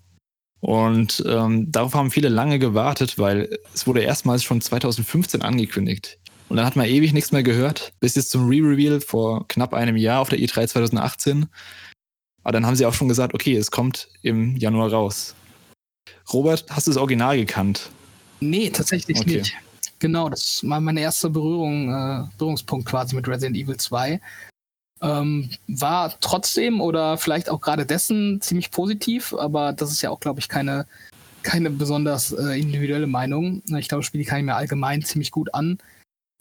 Und 0.61 1.23
ähm, 1.29 1.71
darauf 1.71 1.93
haben 1.93 2.11
viele 2.11 2.31
lange 2.31 2.59
gewartet, 2.59 3.19
weil 3.19 3.59
es 3.75 3.87
wurde 3.87 4.01
erstmals 4.01 4.43
schon 4.43 4.63
2015 4.63 5.43
angekündigt. 5.43 6.19
Und 6.49 6.57
dann 6.57 6.65
hat 6.65 6.77
man 6.77 6.87
ewig 6.87 7.13
nichts 7.13 7.33
mehr 7.33 7.43
gehört, 7.43 7.93
bis 8.01 8.15
jetzt 8.15 8.31
zum 8.31 8.49
Re-Reveal 8.49 9.03
vor 9.03 9.47
knapp 9.49 9.75
einem 9.75 9.97
Jahr 9.97 10.21
auf 10.21 10.31
der 10.31 10.39
E 10.39 10.47
E3 10.47 10.69
2018. 10.69 11.49
Aber 12.47 12.53
dann 12.53 12.65
haben 12.65 12.77
sie 12.77 12.87
auch 12.87 12.95
schon 12.95 13.09
gesagt, 13.09 13.35
okay, 13.35 13.57
es 13.57 13.73
kommt 13.73 14.07
im 14.23 14.57
Januar 14.57 14.93
raus. 14.93 15.35
Robert, 16.33 16.65
hast 16.71 16.87
du 16.87 16.93
das 16.93 16.97
Original 16.97 17.37
gekannt? 17.37 17.91
Nee, 18.39 18.71
tatsächlich 18.71 19.19
Okay. 19.19 19.39
nicht. 19.39 19.57
Genau, 19.99 20.29
das 20.29 20.61
war 20.63 20.81
meine 20.81 21.01
erste 21.01 21.29
Berührung, 21.29 21.89
äh, 21.93 22.23
Berührungspunkt 22.39 22.87
quasi 22.87 23.17
mit 23.17 23.27
Resident 23.27 23.57
Evil 23.57 23.77
2. 23.77 24.21
Ähm, 25.03 25.51
war 25.67 26.15
trotzdem 26.21 26.81
oder 26.81 27.19
vielleicht 27.19 27.51
auch 27.51 27.61
gerade 27.61 27.85
dessen 27.85 28.41
ziemlich 28.41 28.71
positiv, 28.71 29.35
aber 29.35 29.73
das 29.73 29.91
ist 29.91 30.03
ja 30.03 30.11
auch, 30.11 30.21
glaube 30.21 30.39
ich, 30.39 30.49
keine, 30.49 30.87
keine 31.43 31.69
besonders 31.71 32.31
äh, 32.31 32.61
individuelle 32.61 33.09
Meinung. 33.09 33.61
Ich 33.77 33.89
glaube, 33.89 34.03
das 34.03 34.07
Spiel 34.07 34.25
kann 34.25 34.39
ich 34.39 34.45
mir 34.45 34.55
allgemein 34.55 35.03
ziemlich 35.03 35.33
gut 35.33 35.53
an. 35.53 35.79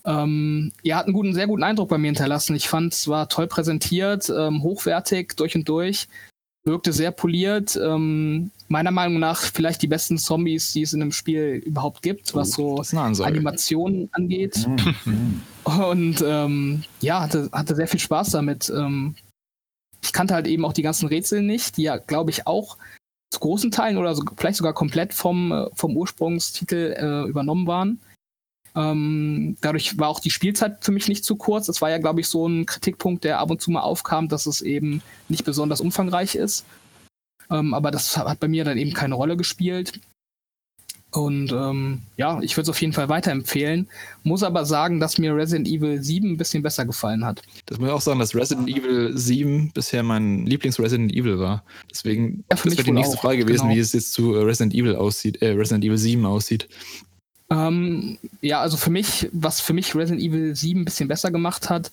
Ähm, 0.05 0.71
ihr 0.83 0.95
hat 0.95 1.05
einen 1.05 1.13
guten, 1.13 1.33
sehr 1.33 1.47
guten 1.47 1.63
Eindruck 1.63 1.89
bei 1.89 1.97
mir 1.97 2.07
hinterlassen. 2.07 2.55
Ich 2.55 2.69
fand, 2.69 2.93
es 2.93 3.07
war 3.07 3.27
toll 3.27 3.47
präsentiert, 3.47 4.29
ähm, 4.29 4.62
hochwertig 4.62 5.33
durch 5.35 5.55
und 5.55 5.67
durch, 5.67 6.07
wirkte 6.63 6.93
sehr 6.93 7.12
poliert. 7.12 7.79
Ähm, 7.81 8.51
meiner 8.67 8.91
Meinung 8.91 9.19
nach 9.19 9.41
vielleicht 9.41 9.81
die 9.81 9.88
besten 9.88 10.17
Zombies, 10.17 10.74
die 10.74 10.83
es 10.83 10.93
in 10.93 11.01
einem 11.01 11.12
Spiel 11.12 11.62
überhaupt 11.65 12.01
gibt, 12.01 12.33
was 12.35 12.51
so 12.51 12.81
eine 12.91 13.01
Ansage. 13.01 13.29
Animationen 13.29 14.09
angeht. 14.12 14.67
Mhm. 15.05 15.41
Und 15.63 16.24
ähm, 16.25 16.83
ja, 17.01 17.21
hatte, 17.21 17.50
hatte 17.51 17.75
sehr 17.75 17.88
viel 17.88 18.00
Spaß 18.00 18.31
damit. 18.31 18.71
Ähm, 18.75 19.15
ich 20.03 20.13
kannte 20.13 20.35
halt 20.35 20.45
eben 20.47 20.65
auch 20.65 20.74
die 20.74 20.83
ganzen 20.83 21.07
Rätsel 21.07 21.41
nicht, 21.41 21.77
die 21.77 21.83
ja, 21.83 21.97
glaube 21.97 22.29
ich, 22.29 22.45
auch 22.45 22.77
zu 23.31 23.39
großen 23.39 23.71
Teilen 23.71 23.97
oder 23.97 24.13
so, 24.13 24.24
vielleicht 24.38 24.57
sogar 24.57 24.74
komplett 24.74 25.13
vom, 25.13 25.51
äh, 25.51 25.65
vom 25.74 25.97
Ursprungstitel 25.97 26.95
äh, 26.97 27.27
übernommen 27.27 27.65
waren. 27.65 28.00
Ähm, 28.75 29.58
dadurch 29.62 29.98
war 29.98 30.10
auch 30.10 30.20
die 30.20 30.29
Spielzeit 30.29 30.84
für 30.84 30.91
mich 30.91 31.08
nicht 31.08 31.24
zu 31.24 31.36
kurz. 31.36 31.67
Das 31.67 31.82
war 31.82 31.89
ja, 31.89 31.98
glaube 31.98 32.20
ich, 32.20 32.27
so 32.27 32.48
ein 32.48 32.65
Kritikpunkt, 32.65 33.24
der 33.24 33.39
ab 33.39 33.50
und 33.50 33.62
zu 33.62 33.72
mal 33.72 33.82
aufkam, 33.82 34.27
dass 34.27 34.46
es 34.46 34.62
eben 34.62 35.01
nicht 35.29 35.46
besonders 35.46 35.82
umfangreich 35.82 36.36
ist. 36.36 36.65
Ähm, 37.50 37.74
aber 37.74 37.91
das 37.91 38.17
hat 38.17 38.39
bei 38.39 38.48
mir 38.48 38.65
dann 38.65 38.77
eben 38.77 38.94
keine 38.94 39.15
Rolle 39.15 39.38
gespielt. 39.38 40.00
Und 41.12 41.53
ähm, 41.53 42.01
ja, 42.17 42.41
ich 42.41 42.58
würde 42.58 42.63
es 42.63 42.70
auf 42.70 42.82
jeden 42.82 42.91
Fall 42.91 43.08
weiterempfehlen. 43.08 43.88
Muss 44.24 44.44
aber 44.44 44.65
sagen, 44.65 45.00
dass 45.00 45.17
mir 45.17 45.34
Resident 45.34 45.65
Evil 45.65 46.03
7 46.03 46.32
ein 46.32 46.38
bisschen 46.38 46.62
besser 46.62 46.86
gefallen 46.86 47.24
hat. 47.24 47.41
Das 47.67 47.79
muss 47.79 47.88
ich 47.88 47.94
auch 47.94 48.01
sagen, 48.01 48.20
dass 48.20 48.36
Resident 48.36 48.67
Evil 48.67 49.17
7 49.17 49.72
bisher 49.72 50.03
mein 50.03 50.46
Lieblings-Resident 50.46 51.13
Evil 51.13 51.39
war. 51.39 51.63
Deswegen 51.89 52.44
Ja, 52.51 52.58
das 52.58 52.65
wäre 52.65 52.84
die 52.84 52.91
nächste 52.91 53.15
auch, 53.15 53.22
Frage 53.22 53.46
gewesen, 53.46 53.63
genau. 53.63 53.75
wie 53.75 53.79
es 53.79 53.94
jetzt 53.94 54.12
zu 54.12 54.36
äh, 54.36 54.44
Resident 54.44 54.74
Evil 54.74 54.98
aussieht, 54.98 55.41
äh, 55.41 55.51
Resident 55.51 55.86
Evil 55.86 55.98
7 55.98 56.25
aussieht. 56.25 56.67
Ähm, 57.51 58.17
ja, 58.41 58.59
also 58.61 58.77
für 58.77 58.89
mich, 58.89 59.29
was 59.31 59.61
für 59.61 59.73
mich 59.73 59.95
Resident 59.95 60.21
Evil 60.21 60.55
7 60.55 60.81
ein 60.81 60.85
bisschen 60.85 61.07
besser 61.07 61.31
gemacht 61.31 61.69
hat, 61.69 61.91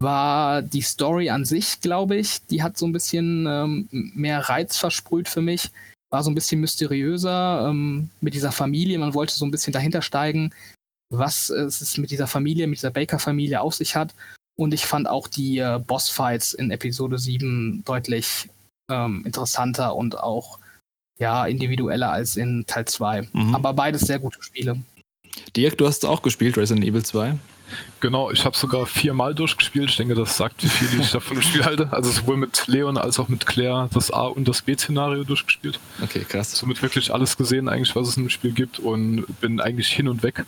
war 0.00 0.62
die 0.62 0.82
Story 0.82 1.30
an 1.30 1.44
sich, 1.44 1.80
glaube 1.80 2.16
ich. 2.16 2.44
Die 2.46 2.62
hat 2.62 2.78
so 2.78 2.86
ein 2.86 2.92
bisschen 2.92 3.46
ähm, 3.46 3.88
mehr 3.90 4.40
Reiz 4.48 4.76
versprüht 4.76 5.28
für 5.28 5.42
mich. 5.42 5.70
War 6.10 6.22
so 6.22 6.30
ein 6.30 6.34
bisschen 6.34 6.60
mysteriöser 6.60 7.68
ähm, 7.68 8.10
mit 8.20 8.34
dieser 8.34 8.52
Familie. 8.52 8.98
Man 8.98 9.14
wollte 9.14 9.34
so 9.34 9.44
ein 9.44 9.50
bisschen 9.50 9.72
dahinter 9.72 10.02
steigen, 10.02 10.52
was 11.10 11.50
es 11.50 11.96
mit 11.98 12.10
dieser 12.10 12.26
Familie, 12.26 12.66
mit 12.66 12.78
dieser 12.78 12.90
Baker-Familie 12.90 13.60
auf 13.60 13.74
sich 13.74 13.94
hat. 13.94 14.14
Und 14.58 14.74
ich 14.74 14.86
fand 14.86 15.08
auch 15.08 15.28
die 15.28 15.58
äh, 15.58 15.78
Bossfights 15.78 16.54
in 16.54 16.70
Episode 16.70 17.18
7 17.18 17.82
deutlich 17.84 18.48
ähm, 18.90 19.22
interessanter 19.24 19.94
und 19.94 20.18
auch 20.18 20.58
ja, 21.20 21.46
individueller 21.46 22.10
als 22.10 22.36
in 22.36 22.64
Teil 22.66 22.86
2. 22.86 23.28
Mhm. 23.32 23.54
Aber 23.54 23.72
beides 23.72 24.02
sehr 24.02 24.18
gute 24.18 24.42
Spiele. 24.42 24.76
Dirk, 25.54 25.78
du 25.78 25.86
hast 25.86 26.04
auch 26.04 26.22
gespielt, 26.22 26.56
Resident 26.56 26.84
Evil 26.84 27.04
2. 27.04 27.36
Genau, 28.00 28.32
ich 28.32 28.44
habe 28.44 28.56
sogar 28.56 28.86
viermal 28.86 29.34
durchgespielt. 29.34 29.90
Ich 29.90 29.96
denke, 29.96 30.14
das 30.14 30.36
sagt, 30.36 30.64
wie 30.64 30.68
viel 30.68 31.00
ich 31.00 31.12
davon 31.12 31.36
im 31.36 31.42
Spiel 31.42 31.64
halte. 31.64 31.92
Also 31.92 32.10
sowohl 32.10 32.36
mit 32.36 32.66
Leon 32.66 32.98
als 32.98 33.20
auch 33.20 33.28
mit 33.28 33.46
Claire 33.46 33.88
das 33.92 34.10
A- 34.10 34.26
und 34.26 34.48
das 34.48 34.62
B-Szenario 34.62 35.22
durchgespielt. 35.22 35.78
Okay, 36.02 36.24
krass. 36.28 36.52
Somit 36.52 36.82
wirklich 36.82 37.12
alles 37.12 37.36
gesehen, 37.36 37.68
eigentlich, 37.68 37.94
was 37.94 38.08
es 38.08 38.16
im 38.16 38.28
Spiel 38.28 38.52
gibt 38.52 38.80
und 38.80 39.24
bin 39.40 39.60
eigentlich 39.60 39.88
hin 39.88 40.08
und 40.08 40.22
weg. 40.24 40.44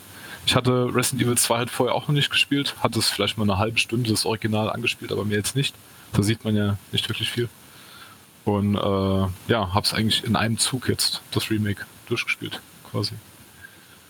Ich 0.47 0.57
hatte 0.57 0.93
Resident 0.93 1.23
Evil 1.23 1.39
2 1.39 1.59
halt 1.59 1.71
vorher 1.71 1.95
auch 1.95 2.09
noch 2.09 2.15
nicht 2.15 2.31
gespielt, 2.31 2.75
hatte 2.81 2.99
es 2.99 3.09
vielleicht 3.09 3.39
mal 3.39 3.45
eine 3.45 3.59
halbe 3.59 3.79
Stunde 3.79 4.11
das 4.11 4.27
Original 4.27 4.71
angespielt, 4.71 5.13
aber 5.13 5.25
mir 5.25 5.37
jetzt 5.37 5.55
nicht. 5.55 5.77
Da 6.13 6.23
sieht 6.23 6.45
man 6.45 6.57
ja 6.57 6.77
nicht 6.91 7.09
wirklich 7.09 7.31
viel. 7.31 7.49
Und 8.45 8.75
äh, 8.75 9.53
ja, 9.53 9.73
hab's 9.75 9.95
eigentlich 9.95 10.25
in 10.25 10.35
einem 10.37 10.59
Zug 10.59 10.89
jetzt, 10.89 11.23
das 11.31 11.51
Remake, 11.51 11.85
durchgespielt, 12.09 12.61
quasi. 12.91 13.13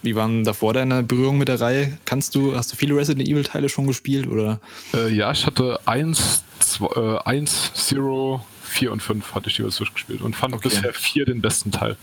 Wie 0.03 0.17
waren 0.17 0.43
davor 0.43 0.73
deine 0.73 1.03
Berührungen 1.03 1.39
mit 1.39 1.49
der 1.49 1.61
Reihe? 1.61 1.99
Kannst 2.05 2.35
du, 2.35 2.57
hast 2.57 2.73
du 2.73 2.77
viele 2.77 2.97
Resident 2.97 3.29
Evil 3.29 3.45
Teile 3.45 3.69
schon 3.69 3.87
gespielt 3.87 4.27
oder? 4.27 4.59
Äh, 4.95 5.15
ja, 5.15 5.31
ich 5.31 5.47
hatte 5.47 5.79
1, 5.87 6.43
2, 6.59 6.87
äh, 6.97 7.19
1, 7.25 7.93
0, 7.93 8.41
4 8.65 8.91
und 8.91 9.03
5 9.03 9.35
hatte 9.35 9.49
ich 9.49 9.59
jeweils 9.59 9.77
durchgespielt 9.77 10.23
und 10.23 10.35
fand 10.35 10.55
Okay. 10.55 10.69
bisher 10.71 10.93
4 10.93 11.27
den 11.27 11.41
besten 11.41 11.71
Teil. 11.71 11.97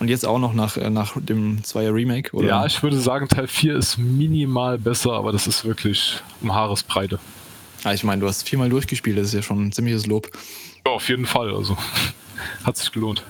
Und 0.00 0.08
jetzt 0.08 0.26
auch 0.26 0.38
noch 0.38 0.52
nach, 0.54 0.76
äh, 0.76 0.90
nach 0.90 1.14
dem 1.16 1.64
Zweier 1.64 1.92
Remake? 1.94 2.36
Oder? 2.36 2.48
Ja, 2.48 2.66
ich 2.66 2.82
würde 2.82 2.98
sagen, 3.00 3.26
Teil 3.28 3.48
4 3.48 3.76
ist 3.76 3.98
minimal 3.98 4.78
besser, 4.78 5.12
aber 5.12 5.32
das 5.32 5.46
ist 5.46 5.64
wirklich 5.64 6.20
um 6.40 6.54
Haaresbreite. 6.54 7.18
Ah, 7.84 7.92
ich 7.94 8.04
meine, 8.04 8.20
du 8.20 8.28
hast 8.28 8.48
viermal 8.48 8.70
durchgespielt, 8.70 9.18
das 9.18 9.28
ist 9.28 9.34
ja 9.34 9.42
schon 9.42 9.66
ein 9.66 9.72
ziemliches 9.72 10.06
Lob. 10.06 10.30
Ja, 10.86 10.92
auf 10.92 11.08
jeden 11.08 11.26
Fall, 11.26 11.54
also 11.54 11.76
hat 12.64 12.76
sich 12.76 12.92
gelohnt. 12.92 13.24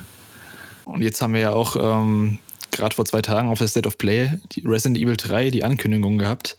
Und 0.85 1.03
jetzt 1.03 1.23
haben 1.23 1.35
wir 1.35 1.41
ja 1.41 1.51
auch 1.51 1.77
ähm, 1.77 2.39
gerade 2.73 2.95
vor 2.95 3.05
zwei 3.05 3.23
Tagen 3.23 3.49
auf 3.49 3.59
der 3.59 3.69
State 3.69 3.87
of 3.87 3.97
Play 3.97 4.39
die 4.53 4.63
Resident 4.67 4.99
Evil 4.99 5.17
3 5.17 5.51
die 5.51 5.65
Ankündigung 5.65 6.19
gehabt. 6.19 6.57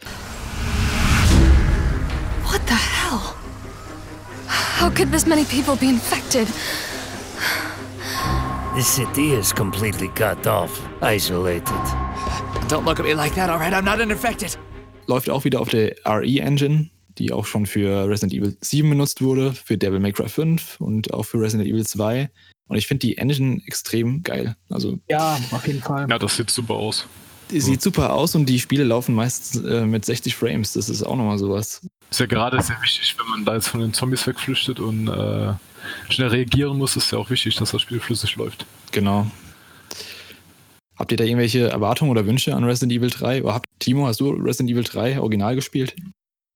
What 2.43 2.62
the 2.67 2.74
hell? 2.74 3.20
How 4.80 4.89
could 4.93 5.12
this 5.12 5.26
many 5.26 5.43
people 5.43 5.76
be 5.76 5.88
infected? 5.88 6.48
This 8.76 8.88
city 8.88 9.34
is 9.34 9.54
completely 9.54 10.10
cut 10.10 10.46
off, 10.48 10.82
isolated. 11.02 11.63
Don't 12.67 12.86
look 12.86 13.00
at 13.00 13.06
me 13.06 13.13
like 13.13 13.34
that, 13.36 13.50
alright? 13.50 13.74
I'm 13.74 13.86
not 13.86 14.00
infected. 14.00 14.58
Läuft 15.08 15.30
auch 15.30 15.43
wieder 15.43 15.62
auf 15.62 15.70
der 15.70 15.96
RE-Engine, 16.06 16.89
die 17.17 17.32
auch 17.32 17.45
schon 17.45 17.65
für 17.65 18.08
Resident 18.08 18.34
Evil 18.34 18.58
7 18.62 18.89
benutzt 18.89 19.21
wurde, 19.21 19.54
für 19.54 19.78
Devil 19.78 19.99
May 19.99 20.12
Cry 20.12 20.30
5 20.30 20.80
und 20.82 21.13
auch 21.13 21.23
für 21.23 21.39
Resident 21.39 21.69
Evil 21.69 21.86
2. 21.86 22.30
Und 22.67 22.78
ich 22.78 22.88
finde 22.88 23.06
die 23.06 23.17
Engine 23.17 23.62
extrem 23.67 24.23
geil. 24.23 24.56
Also 24.69 24.99
Ja, 25.10 25.39
auf 25.51 25.67
jeden 25.67 25.82
Fall. 25.82 26.08
Ja, 26.10 26.17
das 26.17 26.36
sieht 26.38 26.49
super 26.49 26.73
aus. 26.73 27.08
die 27.51 27.62
sieht 27.62 27.82
super 27.82 28.13
aus 28.13 28.34
und 28.36 28.47
die 28.47 28.60
Spiele 28.60 28.84
laufen 28.84 29.13
meistens 29.13 29.63
äh, 29.63 29.86
mit 29.86 30.04
60 30.04 30.36
Frames. 30.36 30.73
Das 30.73 30.89
ist 30.89 31.04
auch 31.04 31.15
nochmal 31.15 31.38
sowas. 31.38 31.86
Ist 32.10 32.19
ja 32.19 32.25
gerade 32.25 32.62
sehr 32.62 32.82
wichtig, 32.82 33.15
wenn 33.19 33.28
man 33.28 33.45
da 33.45 33.56
jetzt 33.56 33.67
von 33.67 33.82
den 33.82 33.93
Zombies 33.93 34.25
wegflüchtet 34.25 34.80
und 34.80 35.08
äh, 35.08 35.54
schnell 36.10 36.30
reagieren 36.30 36.78
muss, 36.78 36.95
ist 36.95 37.12
ja 37.12 37.17
auch 37.19 37.30
wichtig, 37.30 37.56
dass 37.56 37.71
das 37.71 37.82
Spiel 37.82 37.99
flüssig 37.99 38.36
läuft. 38.36 38.65
Genau. 38.91 39.28
Habt 40.97 41.12
ihr 41.12 41.17
da 41.17 41.23
irgendwelche 41.25 41.67
Erwartungen 41.67 42.10
oder 42.12 42.25
Wünsche 42.25 42.56
an 42.56 42.63
Resident 42.63 42.93
Evil 42.93 43.10
3? 43.10 43.43
Oder 43.43 43.54
habt, 43.54 43.67
Timo, 43.80 44.08
hast 44.08 44.21
du 44.21 44.30
Resident 44.30 44.71
Evil 44.71 44.84
3 44.84 45.19
original 45.19 45.56
gespielt? 45.56 45.95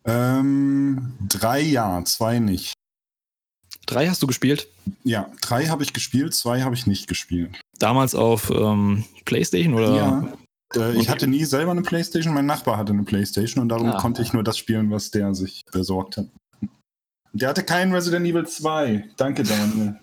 Ähm, 0.09 1.13
drei 1.27 1.61
ja, 1.61 2.03
zwei 2.05 2.39
nicht. 2.39 2.73
3 3.85 4.07
hast 4.07 4.21
du 4.21 4.27
gespielt? 4.27 4.67
Ja, 5.03 5.29
drei 5.41 5.65
habe 5.65 5.81
ich 5.83 5.93
gespielt, 5.93 6.35
zwei 6.35 6.61
habe 6.61 6.75
ich 6.75 6.85
nicht 6.85 7.07
gespielt. 7.07 7.59
Damals 7.79 8.13
auf 8.13 8.51
ähm, 8.51 9.03
PlayStation 9.25 9.73
oder? 9.73 9.95
Ja. 9.95 10.33
Äh, 10.75 10.99
ich 10.99 11.09
hatte 11.09 11.25
nie 11.25 11.43
selber 11.45 11.71
eine 11.71 11.81
Playstation, 11.81 12.33
mein 12.35 12.45
Nachbar 12.45 12.77
hatte 12.77 12.93
eine 12.93 13.03
Playstation 13.03 13.61
und 13.63 13.69
darum 13.69 13.89
Ah. 13.89 13.97
konnte 13.99 14.21
ich 14.21 14.31
nur 14.33 14.43
das 14.43 14.57
spielen, 14.59 14.91
was 14.91 15.09
der 15.09 15.33
sich 15.33 15.63
besorgt 15.71 16.17
hat. 16.17 16.27
Der 17.33 17.49
hatte 17.49 17.63
keinen 17.63 17.91
Resident 17.93 18.25
Evil 18.27 18.47
2. 18.47 19.09
Danke, 19.17 19.43
Daniel. 19.43 19.99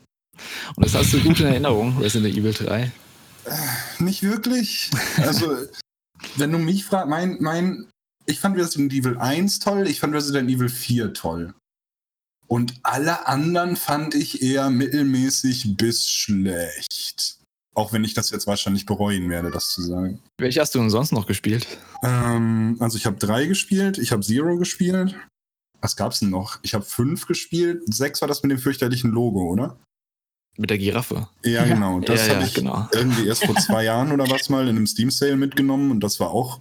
Und 0.74 0.84
das 0.84 0.94
hast 0.94 1.12
du 1.12 1.20
gut 1.20 1.38
in 1.40 1.46
Erinnerung, 1.46 1.98
Resident 1.98 2.34
Evil 2.36 2.52
3. 2.52 2.90
Nicht 4.00 4.22
wirklich. 4.24 4.90
Also, 5.18 5.56
wenn 6.36 6.50
du 6.50 6.58
mich 6.58 6.84
fragst, 6.84 7.08
mein, 7.08 7.36
mein, 7.40 7.88
ich 8.26 8.40
fand 8.40 8.56
Resident 8.56 8.92
Evil 8.92 9.16
1 9.18 9.60
toll, 9.60 9.86
ich 9.88 10.00
fand 10.00 10.14
Resident 10.14 10.50
Evil 10.50 10.68
4 10.68 11.14
toll. 11.14 11.54
Und 12.48 12.74
alle 12.82 13.26
anderen 13.26 13.76
fand 13.76 14.14
ich 14.14 14.42
eher 14.42 14.70
mittelmäßig 14.70 15.76
bis 15.76 16.08
schlecht. 16.08 17.38
Auch 17.74 17.92
wenn 17.92 18.04
ich 18.04 18.14
das 18.14 18.30
jetzt 18.30 18.46
wahrscheinlich 18.46 18.86
bereuen 18.86 19.28
werde, 19.28 19.50
das 19.50 19.70
zu 19.72 19.82
sagen. 19.82 20.20
Welche 20.38 20.60
hast 20.60 20.74
du 20.74 20.78
denn 20.78 20.90
sonst 20.90 21.12
noch 21.12 21.26
gespielt? 21.26 21.66
Ähm, 22.02 22.76
also 22.80 22.96
ich 22.96 23.04
habe 23.04 23.16
drei 23.16 23.46
gespielt, 23.46 23.98
ich 23.98 24.12
habe 24.12 24.22
Zero 24.22 24.56
gespielt. 24.56 25.14
Was 25.80 25.96
gab's 25.96 26.20
denn 26.20 26.30
noch? 26.30 26.58
Ich 26.62 26.72
habe 26.74 26.84
fünf 26.84 27.26
gespielt. 27.26 27.82
Sechs 27.92 28.20
war 28.22 28.28
das 28.28 28.42
mit 28.42 28.50
dem 28.50 28.58
fürchterlichen 28.58 29.10
Logo, 29.10 29.42
oder? 29.42 29.78
Mit 30.56 30.70
der 30.70 30.78
Giraffe. 30.78 31.28
Ja, 31.44 31.64
genau. 31.66 32.00
Das 32.00 32.26
ja, 32.26 32.34
habe 32.34 32.40
ja, 32.40 32.46
ich 32.46 32.54
genau. 32.54 32.88
irgendwie 32.92 33.26
erst 33.26 33.44
vor 33.44 33.56
zwei 33.56 33.84
Jahren 33.84 34.10
oder 34.12 34.30
was 34.30 34.48
mal 34.48 34.68
in 34.68 34.76
einem 34.76 34.86
Steam 34.86 35.10
Sale 35.10 35.36
mitgenommen 35.36 35.90
und 35.90 36.00
das 36.00 36.18
war 36.18 36.30
auch 36.30 36.60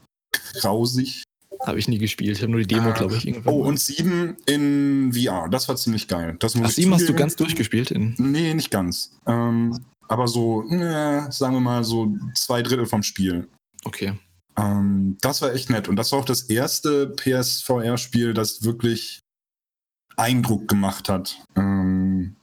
grausig. 0.55 1.23
Habe 1.65 1.79
ich 1.79 1.87
nie 1.87 1.97
gespielt. 1.97 2.37
Ich 2.37 2.41
habe 2.41 2.51
nur 2.51 2.61
die 2.61 2.67
Demo, 2.67 2.93
glaube 2.93 3.15
ich, 3.15 3.27
irgendwann. 3.27 3.53
Oh, 3.53 3.59
mal. 3.61 3.69
und 3.69 3.79
sieben 3.79 4.37
in 4.45 5.13
VR. 5.13 5.47
Das 5.49 5.67
war 5.67 5.75
ziemlich 5.75 6.07
geil. 6.07 6.35
Das 6.39 6.55
muss 6.55 6.65
Ach, 6.65 6.69
ich 6.69 6.75
7 6.75 6.93
hast 6.93 7.09
du 7.09 7.13
ganz 7.13 7.35
durchgespielt? 7.35 7.91
In, 7.91 8.15
Nee, 8.17 8.53
nicht 8.53 8.71
ganz. 8.71 9.11
Ähm, 9.25 9.85
aber 10.07 10.27
so, 10.27 10.63
äh, 10.69 11.31
sagen 11.31 11.53
wir 11.55 11.61
mal, 11.61 11.83
so 11.83 12.13
zwei 12.35 12.61
Drittel 12.61 12.85
vom 12.85 13.03
Spiel. 13.03 13.47
okay. 13.83 14.13
Ähm, 14.57 15.17
das 15.19 15.41
war 15.41 15.53
echt 15.53 15.69
nett. 15.69 15.89
Und 15.89 15.97
das 15.97 16.11
war 16.11 16.19
auch 16.19 16.25
das 16.25 16.43
erste 16.43 17.07
PSVR-Spiel, 17.09 18.33
das 18.33 18.63
wirklich 18.63 19.19
Eindruck 20.15 20.67
gemacht 20.69 21.09
hat. 21.09 21.43
Ähm, 21.57 22.37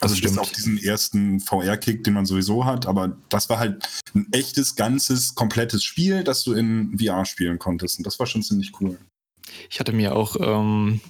Also 0.00 0.14
bis 0.14 0.18
stimmt. 0.18 0.38
auf 0.38 0.52
diesen 0.52 0.78
ersten 0.78 1.40
VR-Kick, 1.40 2.04
den 2.04 2.14
man 2.14 2.26
sowieso 2.26 2.64
hat, 2.64 2.86
aber 2.86 3.16
das 3.28 3.48
war 3.48 3.58
halt 3.58 3.88
ein 4.14 4.26
echtes, 4.32 4.76
ganzes, 4.76 5.34
komplettes 5.34 5.82
Spiel, 5.84 6.22
das 6.24 6.44
du 6.44 6.52
in 6.52 6.98
VR 6.98 7.24
spielen 7.24 7.58
konntest. 7.58 7.98
Und 7.98 8.06
das 8.06 8.18
war 8.18 8.26
schon 8.26 8.42
ziemlich 8.42 8.72
cool. 8.80 8.98
Ich 9.70 9.80
hatte 9.80 9.92
mir 9.92 10.14
auch, 10.14 10.36
ähm, 10.40 11.00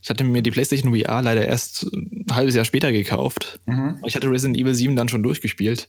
ich 0.00 0.10
hatte 0.10 0.24
mir 0.24 0.42
die 0.42 0.50
PlayStation 0.50 0.92
VR 0.94 1.22
leider 1.22 1.46
erst 1.46 1.84
ein 1.92 2.26
halbes 2.32 2.54
Jahr 2.54 2.64
später 2.64 2.90
gekauft. 2.90 3.60
Mhm. 3.66 4.00
Ich 4.04 4.16
hatte 4.16 4.28
Resident 4.30 4.56
Evil 4.58 4.74
7 4.74 4.96
dann 4.96 5.08
schon 5.08 5.22
durchgespielt. 5.22 5.86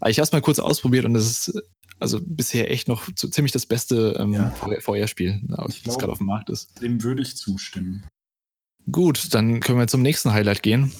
Aber 0.00 0.10
ich 0.10 0.18
habe 0.18 0.24
es 0.24 0.32
mal 0.32 0.40
kurz 0.42 0.58
ausprobiert 0.58 1.04
und 1.04 1.14
das 1.14 1.24
ist 1.24 1.62
also 2.00 2.18
bisher 2.20 2.70
echt 2.70 2.88
noch 2.88 3.08
so 3.14 3.28
ziemlich 3.28 3.52
das 3.52 3.66
beste 3.66 4.16
ähm, 4.18 4.32
Ja. 4.32 4.50
VR-Spiel, 4.80 5.40
das 5.84 5.98
gerade 5.98 6.10
auf 6.12 6.18
dem 6.18 6.26
Markt 6.26 6.50
ist. 6.50 6.82
Dem 6.82 7.02
würde 7.04 7.22
ich 7.22 7.36
zustimmen. 7.36 8.04
Gut, 8.90 9.32
dann 9.32 9.60
können 9.60 9.78
wir 9.78 9.86
zum 9.86 10.02
nächsten 10.02 10.32
Highlight 10.32 10.62
gehen. 10.62 10.92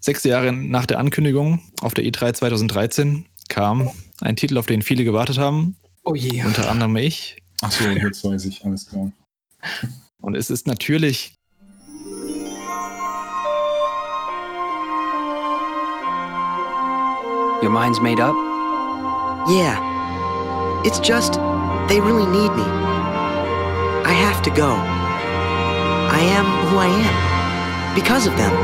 Sechs 0.00 0.24
Jahre 0.24 0.52
nach 0.52 0.86
der 0.86 0.98
Ankündigung 0.98 1.60
auf 1.80 1.94
der 1.94 2.04
E3 2.04 2.32
2013 2.34 3.26
kam 3.48 3.90
ein 4.20 4.36
Titel, 4.36 4.58
auf 4.58 4.66
den 4.66 4.82
viele 4.82 5.04
gewartet 5.04 5.38
haben, 5.38 5.76
Oh 6.04 6.14
je. 6.14 6.42
unter 6.44 6.70
anderem 6.70 6.96
ich. 6.96 7.36
Achso, 7.60 7.84
jetzt 7.88 8.24
weiß 8.24 8.44
ich, 8.46 8.64
alles 8.64 8.86
klar. 8.88 9.10
Und 10.20 10.34
es 10.36 10.50
ist 10.50 10.66
natürlich 10.66 11.34
Your 17.60 17.70
mind's 17.70 18.00
made 18.00 18.20
up? 18.20 18.36
Yeah. 19.50 19.76
It's 20.84 21.00
just, 21.00 21.34
they 21.88 22.00
really 22.00 22.26
need 22.26 22.52
me. 22.54 22.62
I 24.06 24.12
have 24.14 24.42
to 24.42 24.50
go. 24.50 24.70
I 24.76 26.20
am 26.38 26.46
who 26.68 26.78
I 26.78 26.86
am. 26.86 27.94
Because 27.96 28.26
of 28.28 28.36
them. 28.36 28.54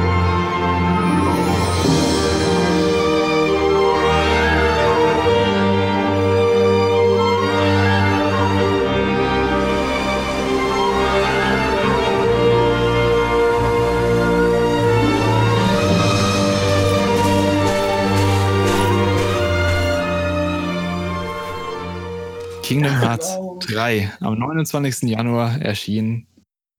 Hearts 23.23 23.67
3 23.67 24.13
am 24.21 24.39
29. 24.39 25.09
Januar 25.11 25.61
erschien. 25.61 26.27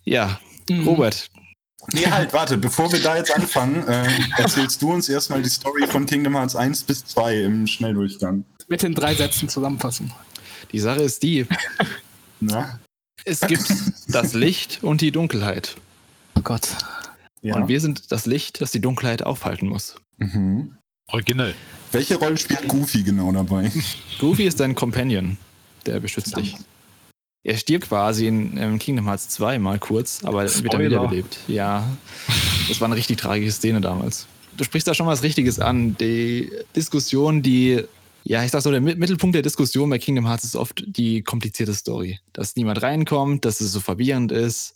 Ja, 0.04 0.40
Mhm. 0.70 0.88
Robert, 0.88 1.30
Nee, 1.94 2.08
halt, 2.08 2.34
warte, 2.34 2.58
bevor 2.58 2.92
wir 2.92 3.00
da 3.00 3.16
jetzt 3.16 3.32
anfangen, 3.36 3.88
äh, 3.88 4.08
erzählst 4.38 4.82
du 4.82 4.92
uns 4.92 5.08
erstmal 5.08 5.44
die 5.44 5.50
Story 5.50 5.86
von 5.86 6.08
Kingdom 6.08 6.36
Hearts 6.36 6.56
1 6.56 6.84
bis 6.84 7.06
2 7.06 7.42
im 7.44 7.68
Schnelldurchgang. 7.68 8.44
Bitte 8.68 8.88
in 8.88 8.96
drei 8.96 9.14
Sätzen 9.14 9.48
zusammenfassen. 9.50 10.12
die 10.72 10.80
Sache 10.80 11.02
ist 11.04 11.22
die, 11.22 11.46
Na? 12.40 12.80
es 13.24 13.42
gibt 13.42 13.72
das 14.08 14.34
Licht 14.34 14.80
und 14.82 15.02
die 15.02 15.12
Dunkelheit. 15.12 15.76
Oh 16.36 16.42
Gott. 16.42 16.70
Ja. 17.44 17.56
Und 17.56 17.68
wir 17.68 17.80
sind 17.80 18.12
das 18.12 18.26
Licht, 18.26 18.62
das 18.62 18.72
die 18.72 18.82
Dunkelheit 18.82 19.22
aufhalten 19.22 19.68
muss. 19.70 19.96
Mhm. 20.18 20.76
Originell. 21.12 21.54
Welche 21.92 22.16
Rolle 22.16 22.38
spielt 22.38 22.68
Goofy 22.68 23.04
genau 23.04 23.32
dabei? 23.32 23.72
Goofy 24.20 24.46
ist 24.46 24.60
dein 24.60 24.74
Companion, 24.74 25.38
der 25.86 26.00
beschützt 26.00 26.36
dich. 26.38 26.56
Er 27.44 27.58
stirbt 27.58 27.88
quasi 27.90 28.26
in 28.28 28.58
ähm, 28.58 28.80
Kingdom 28.80 29.06
Hearts 29.08 29.30
2 29.30 29.60
mal 29.60 29.78
kurz, 29.78 30.24
aber 30.24 30.42
wird 30.44 30.56
dann 30.56 30.66
Spoiler. 30.66 30.86
wiederbelebt. 30.86 31.38
Ja, 31.48 31.88
das 32.68 32.82
war 32.82 32.88
eine 32.88 32.96
richtig 32.96 33.18
tragische 33.20 33.52
Szene 33.52 33.82
damals. 33.82 34.26
Du 34.58 34.64
sprichst 34.64 34.88
da 34.88 34.94
schon 34.96 35.06
was 35.06 35.22
Richtiges 35.22 35.60
an. 35.60 35.96
Die 35.98 36.50
Diskussion, 36.76 37.44
die, 37.44 37.84
ja, 38.24 38.44
ich 38.44 38.50
sag 38.52 38.62
so, 38.62 38.72
der 38.72 38.82
Mi- 38.82 38.96
Mittelpunkt 38.96 39.36
der 39.36 39.44
Diskussion 39.44 39.90
bei 39.90 40.00
Kingdom 40.00 40.26
Hearts 40.26 40.44
ist 40.46 40.56
oft 40.56 40.84
die 40.88 41.22
komplizierte 41.22 41.74
Story. 41.76 42.20
Dass 42.34 42.56
niemand 42.56 42.82
reinkommt, 42.82 43.46
dass 43.46 43.62
es 43.62 43.72
so 43.72 43.80
verwirrend 43.80 44.32
ist. 44.32 44.74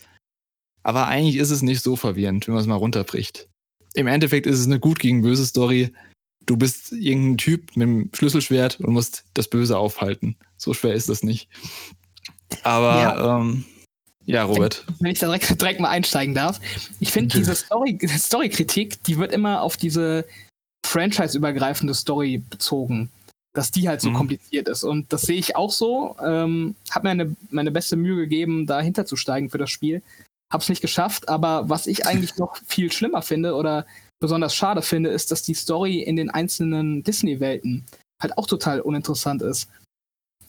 Aber 0.83 1.07
eigentlich 1.07 1.37
ist 1.37 1.49
es 1.49 1.61
nicht 1.63 1.81
so 1.81 1.95
verwirrend, 1.95 2.45
wenn 2.47 2.53
man 2.53 2.61
es 2.61 2.67
mal 2.67 2.75
runterbricht. 2.75 3.47
Im 3.95 4.05
Endeffekt 4.05 4.45
ist 4.45 4.59
es 4.59 4.67
eine 4.67 4.79
gut 4.79 4.99
gegen 4.99 5.23
böse 5.23 5.45
Story. 5.45 5.91
Du 6.45 6.55
bist 6.55 6.91
irgendein 6.91 7.37
Typ 7.37 7.75
mit 7.75 7.87
einem 7.87 8.09
Schlüsselschwert 8.13 8.79
und 8.79 8.93
musst 8.93 9.23
das 9.33 9.47
Böse 9.49 9.77
aufhalten. 9.77 10.35
So 10.59 10.73
schwer 10.73 10.93
ist 10.93 11.09
das 11.09 11.23
nicht. 11.23 11.49
Aber 12.63 13.01
ja, 13.01 13.39
ähm, 13.39 13.65
ja 14.25 14.43
Robert. 14.43 14.85
Wenn 14.99 15.11
ich 15.11 15.19
da 15.19 15.27
direkt, 15.27 15.61
direkt 15.61 15.79
mal 15.79 15.89
einsteigen 15.89 16.35
darf. 16.35 16.59
Ich 16.99 17.11
finde 17.11 17.37
diese 17.37 17.55
Story, 17.55 17.97
Story-Kritik, 18.07 19.01
die 19.03 19.17
wird 19.17 19.31
immer 19.31 19.61
auf 19.61 19.77
diese 19.77 20.25
franchise-übergreifende 20.85 21.93
Story 21.93 22.43
bezogen. 22.49 23.09
Dass 23.53 23.71
die 23.71 23.87
halt 23.87 24.01
so 24.01 24.09
Mhm. 24.09 24.15
kompliziert 24.15 24.67
ist. 24.67 24.83
Und 24.83 25.11
das 25.11 25.23
sehe 25.23 25.37
ich 25.37 25.55
auch 25.55 25.71
so. 25.71 26.15
Ähm, 26.23 26.75
hab 26.91 27.03
mir 27.03 27.09
eine, 27.11 27.35
meine 27.49 27.71
beste 27.71 27.95
Mühe 27.95 28.15
gegeben, 28.15 28.67
dahinter 28.67 29.05
zu 29.05 29.15
steigen 29.15 29.49
für 29.49 29.57
das 29.57 29.69
Spiel. 29.71 30.01
Hab's 30.51 30.69
nicht 30.69 30.81
geschafft, 30.81 31.29
aber 31.29 31.69
was 31.69 31.87
ich 31.87 32.05
eigentlich 32.05 32.37
noch 32.37 32.57
viel 32.67 32.91
schlimmer 32.91 33.21
finde 33.21 33.55
oder 33.55 33.85
besonders 34.19 34.53
schade 34.53 34.81
finde, 34.81 35.09
ist, 35.09 35.31
dass 35.31 35.43
die 35.43 35.53
Story 35.53 35.99
in 35.99 36.15
den 36.15 36.29
einzelnen 36.29 37.03
Disney-Welten 37.03 37.85
halt 38.21 38.37
auch 38.37 38.47
total 38.47 38.81
uninteressant 38.81 39.41
ist. 39.41 39.69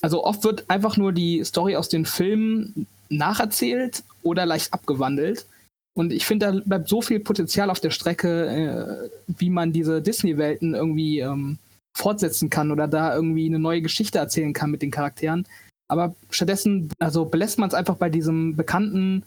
Also 0.00 0.24
oft 0.24 0.44
wird 0.44 0.64
einfach 0.68 0.96
nur 0.96 1.12
die 1.12 1.44
Story 1.44 1.76
aus 1.76 1.88
den 1.88 2.06
Filmen 2.06 2.86
nacherzählt 3.08 4.02
oder 4.22 4.46
leicht 4.46 4.72
abgewandelt. 4.72 5.46
Und 5.94 6.12
ich 6.12 6.24
finde, 6.24 6.46
da 6.46 6.60
bleibt 6.64 6.88
so 6.88 7.02
viel 7.02 7.20
Potenzial 7.20 7.68
auf 7.68 7.80
der 7.80 7.90
Strecke, 7.90 8.46
äh, 8.46 9.10
wie 9.26 9.50
man 9.50 9.72
diese 9.72 10.00
Disney-Welten 10.00 10.74
irgendwie 10.74 11.18
ähm, 11.18 11.58
fortsetzen 11.96 12.48
kann 12.48 12.70
oder 12.70 12.88
da 12.88 13.14
irgendwie 13.14 13.46
eine 13.46 13.58
neue 13.58 13.82
Geschichte 13.82 14.18
erzählen 14.18 14.52
kann 14.52 14.70
mit 14.70 14.82
den 14.82 14.90
Charakteren. 14.90 15.46
Aber 15.88 16.14
stattdessen, 16.30 16.90
also 17.00 17.24
belässt 17.24 17.58
man 17.58 17.68
es 17.68 17.74
einfach 17.74 17.96
bei 17.96 18.08
diesem 18.08 18.54
bekannten, 18.56 19.24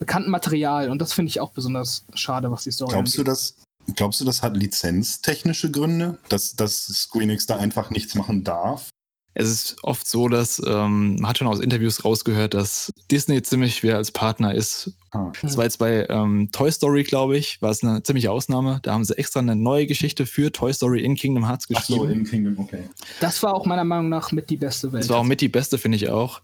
bekannten 0.00 0.30
Material. 0.30 0.90
Und 0.90 1.00
das 1.00 1.12
finde 1.12 1.30
ich 1.30 1.40
auch 1.40 1.52
besonders 1.52 2.04
schade, 2.14 2.50
was 2.50 2.64
die 2.64 2.72
Story 2.72 2.92
Glaubst 2.92 3.16
du, 3.16 3.20
angeht. 3.20 3.32
das, 3.32 3.54
glaubst 3.94 4.20
du, 4.20 4.24
das 4.24 4.42
hat 4.42 4.56
lizenztechnische 4.56 5.70
Gründe, 5.70 6.18
dass, 6.28 6.56
dass 6.56 6.86
Squeenix 6.86 7.46
da 7.46 7.56
einfach 7.56 7.90
nichts 7.90 8.16
machen 8.16 8.42
darf? 8.42 8.90
Es 9.34 9.48
ist 9.48 9.76
oft 9.82 10.06
so, 10.06 10.28
dass 10.28 10.60
ähm, 10.64 11.16
man 11.16 11.28
hat 11.28 11.38
schon 11.38 11.46
aus 11.46 11.60
Interviews 11.60 12.04
rausgehört, 12.04 12.52
dass 12.52 12.92
Disney 13.10 13.42
ziemlich 13.42 13.76
schwer 13.76 13.96
als 13.96 14.10
Partner 14.10 14.54
ist. 14.54 14.92
Ah. 15.10 15.32
Das 15.40 15.56
war 15.56 15.64
jetzt 15.64 15.78
bei 15.78 16.06
ähm, 16.10 16.50
Toy 16.52 16.70
Story, 16.70 17.02
glaube 17.02 17.38
ich, 17.38 17.62
war 17.62 17.70
es 17.70 17.82
eine 17.82 18.02
ziemliche 18.02 18.30
Ausnahme. 18.30 18.80
Da 18.82 18.92
haben 18.92 19.04
sie 19.04 19.16
extra 19.16 19.40
eine 19.40 19.56
neue 19.56 19.86
Geschichte 19.86 20.26
für 20.26 20.52
Toy 20.52 20.72
Story 20.74 21.02
in 21.02 21.14
Kingdom 21.14 21.46
Hearts 21.46 21.66
Ach 21.74 21.82
so, 21.82 22.00
geschrieben. 22.00 22.20
in 22.20 22.26
Kingdom, 22.26 22.58
okay. 22.58 22.84
Das 23.20 23.42
war 23.42 23.54
auch 23.54 23.64
meiner 23.64 23.84
Meinung 23.84 24.10
nach 24.10 24.32
mit 24.32 24.50
die 24.50 24.58
beste 24.58 24.92
Welt. 24.92 25.04
das 25.04 25.08
war 25.08 25.18
auch 25.18 25.24
mit 25.24 25.40
die 25.40 25.48
beste, 25.48 25.78
finde 25.78 25.96
ich 25.96 26.10
auch. 26.10 26.42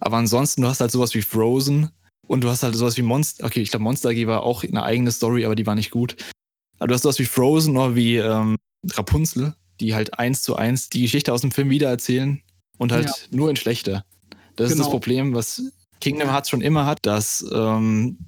Aber 0.00 0.16
ansonsten, 0.16 0.62
du 0.62 0.68
hast 0.68 0.80
halt 0.80 0.90
sowas 0.90 1.14
wie 1.14 1.22
Frozen 1.22 1.90
und 2.26 2.42
du 2.42 2.48
hast 2.48 2.62
halt 2.64 2.74
sowas 2.74 2.96
wie 2.96 3.02
Monster. 3.02 3.46
Okay, 3.46 3.60
ich 3.60 3.70
glaube, 3.70 3.84
Monster 3.84 4.10
AG 4.10 4.26
war 4.26 4.42
auch 4.42 4.64
eine 4.64 4.82
eigene 4.82 5.12
Story, 5.12 5.44
aber 5.44 5.54
die 5.54 5.66
war 5.66 5.76
nicht 5.76 5.90
gut. 5.90 6.16
Aber 6.78 6.88
du 6.88 6.94
hast 6.94 7.02
sowas 7.02 7.18
wie 7.18 7.24
Frozen 7.24 7.76
oder 7.76 7.94
wie 7.94 8.16
ähm, 8.16 8.56
Rapunzel, 8.92 9.54
die 9.80 9.94
halt 9.94 10.18
eins 10.18 10.42
zu 10.42 10.56
eins 10.56 10.88
die 10.88 11.02
Geschichte 11.02 11.32
aus 11.32 11.40
dem 11.42 11.50
Film 11.52 11.70
wiedererzählen 11.70 12.42
und 12.78 12.92
halt 12.92 13.06
Ja. 13.06 13.12
nur 13.30 13.50
in 13.50 13.56
schlechter. 13.56 14.04
Das 14.56 14.70
ist 14.70 14.78
das 14.78 14.86
Genau. 14.86 14.90
Problem, 14.90 15.34
was 15.34 15.62
Kingdom 16.00 16.30
Hearts 16.30 16.48
schon 16.50 16.60
immer 16.62 16.86
hat, 16.86 16.98
dass 17.02 17.44
ähm, 17.52 18.18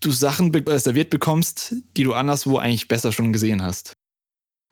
du 0.00 0.10
Sachen 0.12 0.52
be 0.52 0.64
äh, 0.66 0.78
serviert 0.78 1.10
bekommst, 1.10 1.74
die 1.96 2.04
du 2.04 2.14
anderswo 2.14 2.58
eigentlich 2.58 2.88
besser 2.88 3.12
schon 3.12 3.32
gesehen 3.32 3.62
hast. 3.62 3.94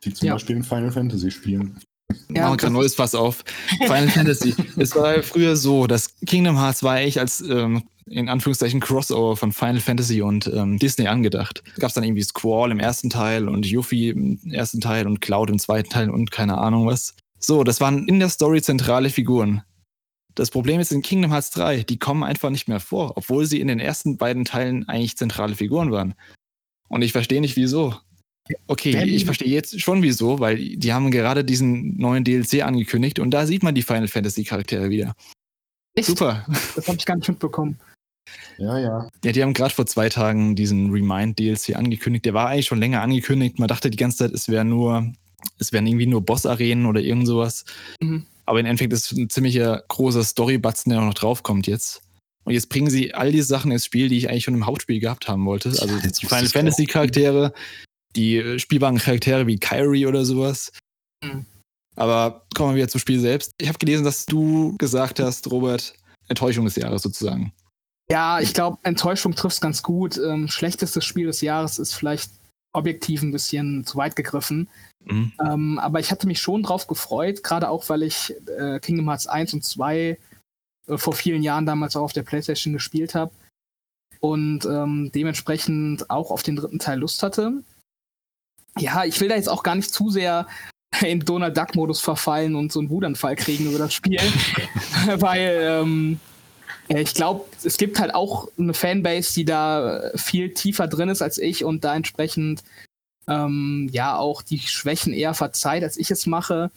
Wie 0.02 0.12
zum 0.12 0.26
Ja. 0.28 0.34
Beispiel 0.34 0.56
in 0.56 0.62
Final 0.64 0.92
Fantasy 0.92 1.30
Spielen. 1.30 1.80
Ja, 2.28 2.42
Machen 2.42 2.52
wir 2.52 2.56
gerade 2.58 2.66
ein 2.66 2.72
neues 2.74 2.94
Fass 2.94 3.14
auf. 3.16 3.42
Final 3.80 4.08
Fantasy. 4.08 4.54
Es 4.76 4.94
war 4.94 5.22
früher 5.22 5.56
so, 5.56 5.86
dass 5.88 6.14
Kingdom 6.26 6.56
Hearts 6.58 6.82
war 6.84 6.94
eigentlich 6.94 7.18
als 7.18 7.40
ähm, 7.40 7.82
in 8.08 8.28
Anführungszeichen 8.28 8.80
Crossover 8.80 9.36
von 9.36 9.52
Final 9.52 9.80
Fantasy 9.80 10.22
und 10.22 10.46
ähm, 10.54 10.78
Disney 10.78 11.06
angedacht. 11.08 11.62
Da 11.74 11.80
gab 11.80 11.88
es 11.88 11.94
dann 11.94 12.04
irgendwie 12.04 12.22
Squall 12.22 12.70
im 12.70 12.78
ersten 12.78 13.10
Teil 13.10 13.48
und 13.48 13.66
Yuffie 13.66 14.10
im 14.10 14.38
ersten 14.50 14.80
Teil 14.80 15.06
und 15.06 15.20
Cloud 15.20 15.50
im 15.50 15.58
zweiten 15.58 15.90
Teil 15.90 16.10
und 16.10 16.30
keine 16.30 16.58
Ahnung 16.58 16.86
was. 16.86 17.14
So, 17.38 17.64
das 17.64 17.80
waren 17.80 18.06
in 18.08 18.18
der 18.20 18.28
Story 18.28 18.62
zentrale 18.62 19.10
Figuren. 19.10 19.62
Das 20.34 20.50
Problem 20.50 20.80
ist 20.80 20.92
in 20.92 21.02
Kingdom 21.02 21.32
Hearts 21.32 21.50
3, 21.50 21.82
die 21.82 21.98
kommen 21.98 22.22
einfach 22.22 22.50
nicht 22.50 22.68
mehr 22.68 22.80
vor, 22.80 23.16
obwohl 23.16 23.46
sie 23.46 23.60
in 23.60 23.68
den 23.68 23.80
ersten 23.80 24.16
beiden 24.18 24.44
Teilen 24.44 24.86
eigentlich 24.88 25.16
zentrale 25.16 25.54
Figuren 25.54 25.90
waren. 25.90 26.14
Und 26.88 27.02
ich 27.02 27.12
verstehe 27.12 27.40
nicht 27.40 27.56
wieso. 27.56 27.94
Okay, 28.68 28.92
Wenn- 28.92 29.08
ich 29.08 29.24
verstehe 29.24 29.48
jetzt 29.48 29.80
schon 29.80 30.02
wieso, 30.02 30.38
weil 30.38 30.76
die 30.76 30.92
haben 30.92 31.10
gerade 31.10 31.44
diesen 31.44 31.96
neuen 31.96 32.22
DLC 32.22 32.62
angekündigt 32.62 33.18
und 33.18 33.32
da 33.32 33.46
sieht 33.46 33.62
man 33.64 33.74
die 33.74 33.82
Final 33.82 34.08
Fantasy 34.08 34.44
Charaktere 34.44 34.90
wieder. 34.90 35.14
Echt? 35.96 36.08
Super. 36.08 36.46
Das 36.76 36.86
habe 36.86 36.98
ich 36.98 37.06
gar 37.06 37.16
nicht 37.16 37.28
mitbekommen. 37.28 37.78
Ja, 38.58 38.78
ja. 38.78 39.08
Ja, 39.24 39.32
die 39.32 39.42
haben 39.42 39.54
gerade 39.54 39.74
vor 39.74 39.86
zwei 39.86 40.08
Tagen 40.08 40.56
diesen 40.56 40.90
Remind 40.90 41.38
DLC 41.38 41.76
angekündigt. 41.76 42.24
Der 42.24 42.34
war 42.34 42.48
eigentlich 42.48 42.66
schon 42.66 42.80
länger 42.80 43.02
angekündigt. 43.02 43.58
Man 43.58 43.68
dachte 43.68 43.90
die 43.90 43.96
ganze 43.96 44.18
Zeit, 44.18 44.32
es 44.32 44.48
wäre 44.48 44.64
nur, 44.64 45.12
es 45.58 45.72
wären 45.72 45.86
irgendwie 45.86 46.06
nur 46.06 46.24
Boss-Arenen 46.24 46.86
oder 46.86 47.00
irgend 47.00 47.26
sowas. 47.26 47.64
Mhm. 48.00 48.26
Aber 48.46 48.60
im 48.60 48.66
Endeffekt 48.66 48.92
ist 48.92 49.12
es 49.12 49.18
ein 49.18 49.28
ziemlicher 49.28 49.82
großer 49.88 50.22
Story-Batzen, 50.22 50.90
der 50.90 51.00
auch 51.00 51.06
noch 51.06 51.14
draufkommt 51.14 51.66
jetzt. 51.66 52.02
Und 52.44 52.52
jetzt 52.52 52.68
bringen 52.68 52.90
sie 52.90 53.12
all 53.12 53.32
die 53.32 53.42
Sachen 53.42 53.72
ins 53.72 53.84
Spiel, 53.84 54.08
die 54.08 54.18
ich 54.18 54.30
eigentlich 54.30 54.44
schon 54.44 54.54
im 54.54 54.66
Hauptspiel 54.66 55.00
gehabt 55.00 55.26
haben 55.26 55.44
wollte. 55.46 55.70
Also 55.70 55.88
Ja, 55.96 56.00
die 56.00 56.26
Final 56.26 56.44
ich 56.44 56.52
Fantasy 56.52 56.86
Charaktere, 56.86 57.52
die 58.14 58.58
spielbaren 58.60 58.98
Charaktere 58.98 59.48
wie 59.48 59.58
Kyrie 59.58 60.06
oder 60.06 60.24
sowas. 60.24 60.70
Mhm. 61.24 61.44
Aber 61.96 62.46
kommen 62.54 62.70
wir 62.70 62.76
wieder 62.76 62.88
zum 62.88 63.00
Spiel 63.00 63.18
selbst. 63.18 63.50
Ich 63.60 63.68
habe 63.68 63.78
gelesen, 63.78 64.04
dass 64.04 64.26
du 64.26 64.76
gesagt 64.78 65.18
hast, 65.18 65.50
Robert, 65.50 65.94
Enttäuschung 66.28 66.66
des 66.66 66.76
Jahres 66.76 67.02
sozusagen. 67.02 67.52
Ja, 68.10 68.40
ich 68.40 68.54
glaube, 68.54 68.78
Enttäuschung 68.82 69.34
trifft 69.34 69.60
ganz 69.60 69.82
gut. 69.82 70.16
Ähm, 70.18 70.48
schlechtestes 70.48 71.04
Spiel 71.04 71.26
des 71.26 71.40
Jahres 71.40 71.78
ist 71.78 71.94
vielleicht 71.94 72.30
objektiv 72.72 73.22
ein 73.22 73.32
bisschen 73.32 73.84
zu 73.84 73.96
weit 73.96 74.14
gegriffen. 74.14 74.68
Mhm. 75.04 75.32
Ähm, 75.44 75.78
aber 75.78 75.98
ich 75.98 76.10
hatte 76.10 76.26
mich 76.26 76.40
schon 76.40 76.62
drauf 76.62 76.86
gefreut, 76.86 77.42
gerade 77.42 77.68
auch, 77.68 77.88
weil 77.88 78.02
ich 78.02 78.34
äh, 78.58 78.78
Kingdom 78.80 79.08
Hearts 79.08 79.26
1 79.26 79.54
und 79.54 79.64
2 79.64 80.18
äh, 80.88 80.98
vor 80.98 81.14
vielen 81.14 81.42
Jahren 81.42 81.66
damals 81.66 81.96
auch 81.96 82.02
auf 82.02 82.12
der 82.12 82.22
Playstation 82.22 82.74
gespielt 82.74 83.14
habe 83.14 83.32
und 84.20 84.64
ähm, 84.66 85.10
dementsprechend 85.14 86.10
auch 86.10 86.30
auf 86.30 86.42
den 86.42 86.56
dritten 86.56 86.78
Teil 86.78 87.00
Lust 87.00 87.22
hatte. 87.22 87.62
Ja, 88.78 89.04
ich 89.04 89.20
will 89.20 89.28
da 89.28 89.36
jetzt 89.36 89.48
auch 89.48 89.62
gar 89.62 89.74
nicht 89.74 89.92
zu 89.92 90.10
sehr 90.10 90.46
in 91.00 91.20
Donald 91.20 91.56
Duck-Modus 91.56 92.00
verfallen 92.00 92.54
und 92.54 92.72
so 92.72 92.80
einen 92.80 92.90
Wutanfall 92.90 93.36
kriegen 93.36 93.66
über 93.66 93.78
das 93.78 93.94
Spiel, 93.94 94.20
weil 95.16 95.58
ähm, 95.62 96.20
ich 96.88 97.14
glaube, 97.14 97.44
es 97.64 97.76
gibt 97.76 97.98
halt 97.98 98.14
auch 98.14 98.48
eine 98.58 98.74
Fanbase, 98.74 99.34
die 99.34 99.44
da 99.44 100.10
viel 100.14 100.54
tiefer 100.54 100.86
drin 100.86 101.08
ist 101.08 101.22
als 101.22 101.38
ich 101.38 101.64
und 101.64 101.84
da 101.84 101.94
entsprechend 101.96 102.62
ähm, 103.28 103.88
ja 103.92 104.16
auch 104.16 104.42
die 104.42 104.58
Schwächen 104.58 105.12
eher 105.12 105.34
verzeiht, 105.34 105.82
als 105.82 105.96
ich 105.96 106.10
es 106.10 106.26
mache. 106.26 106.70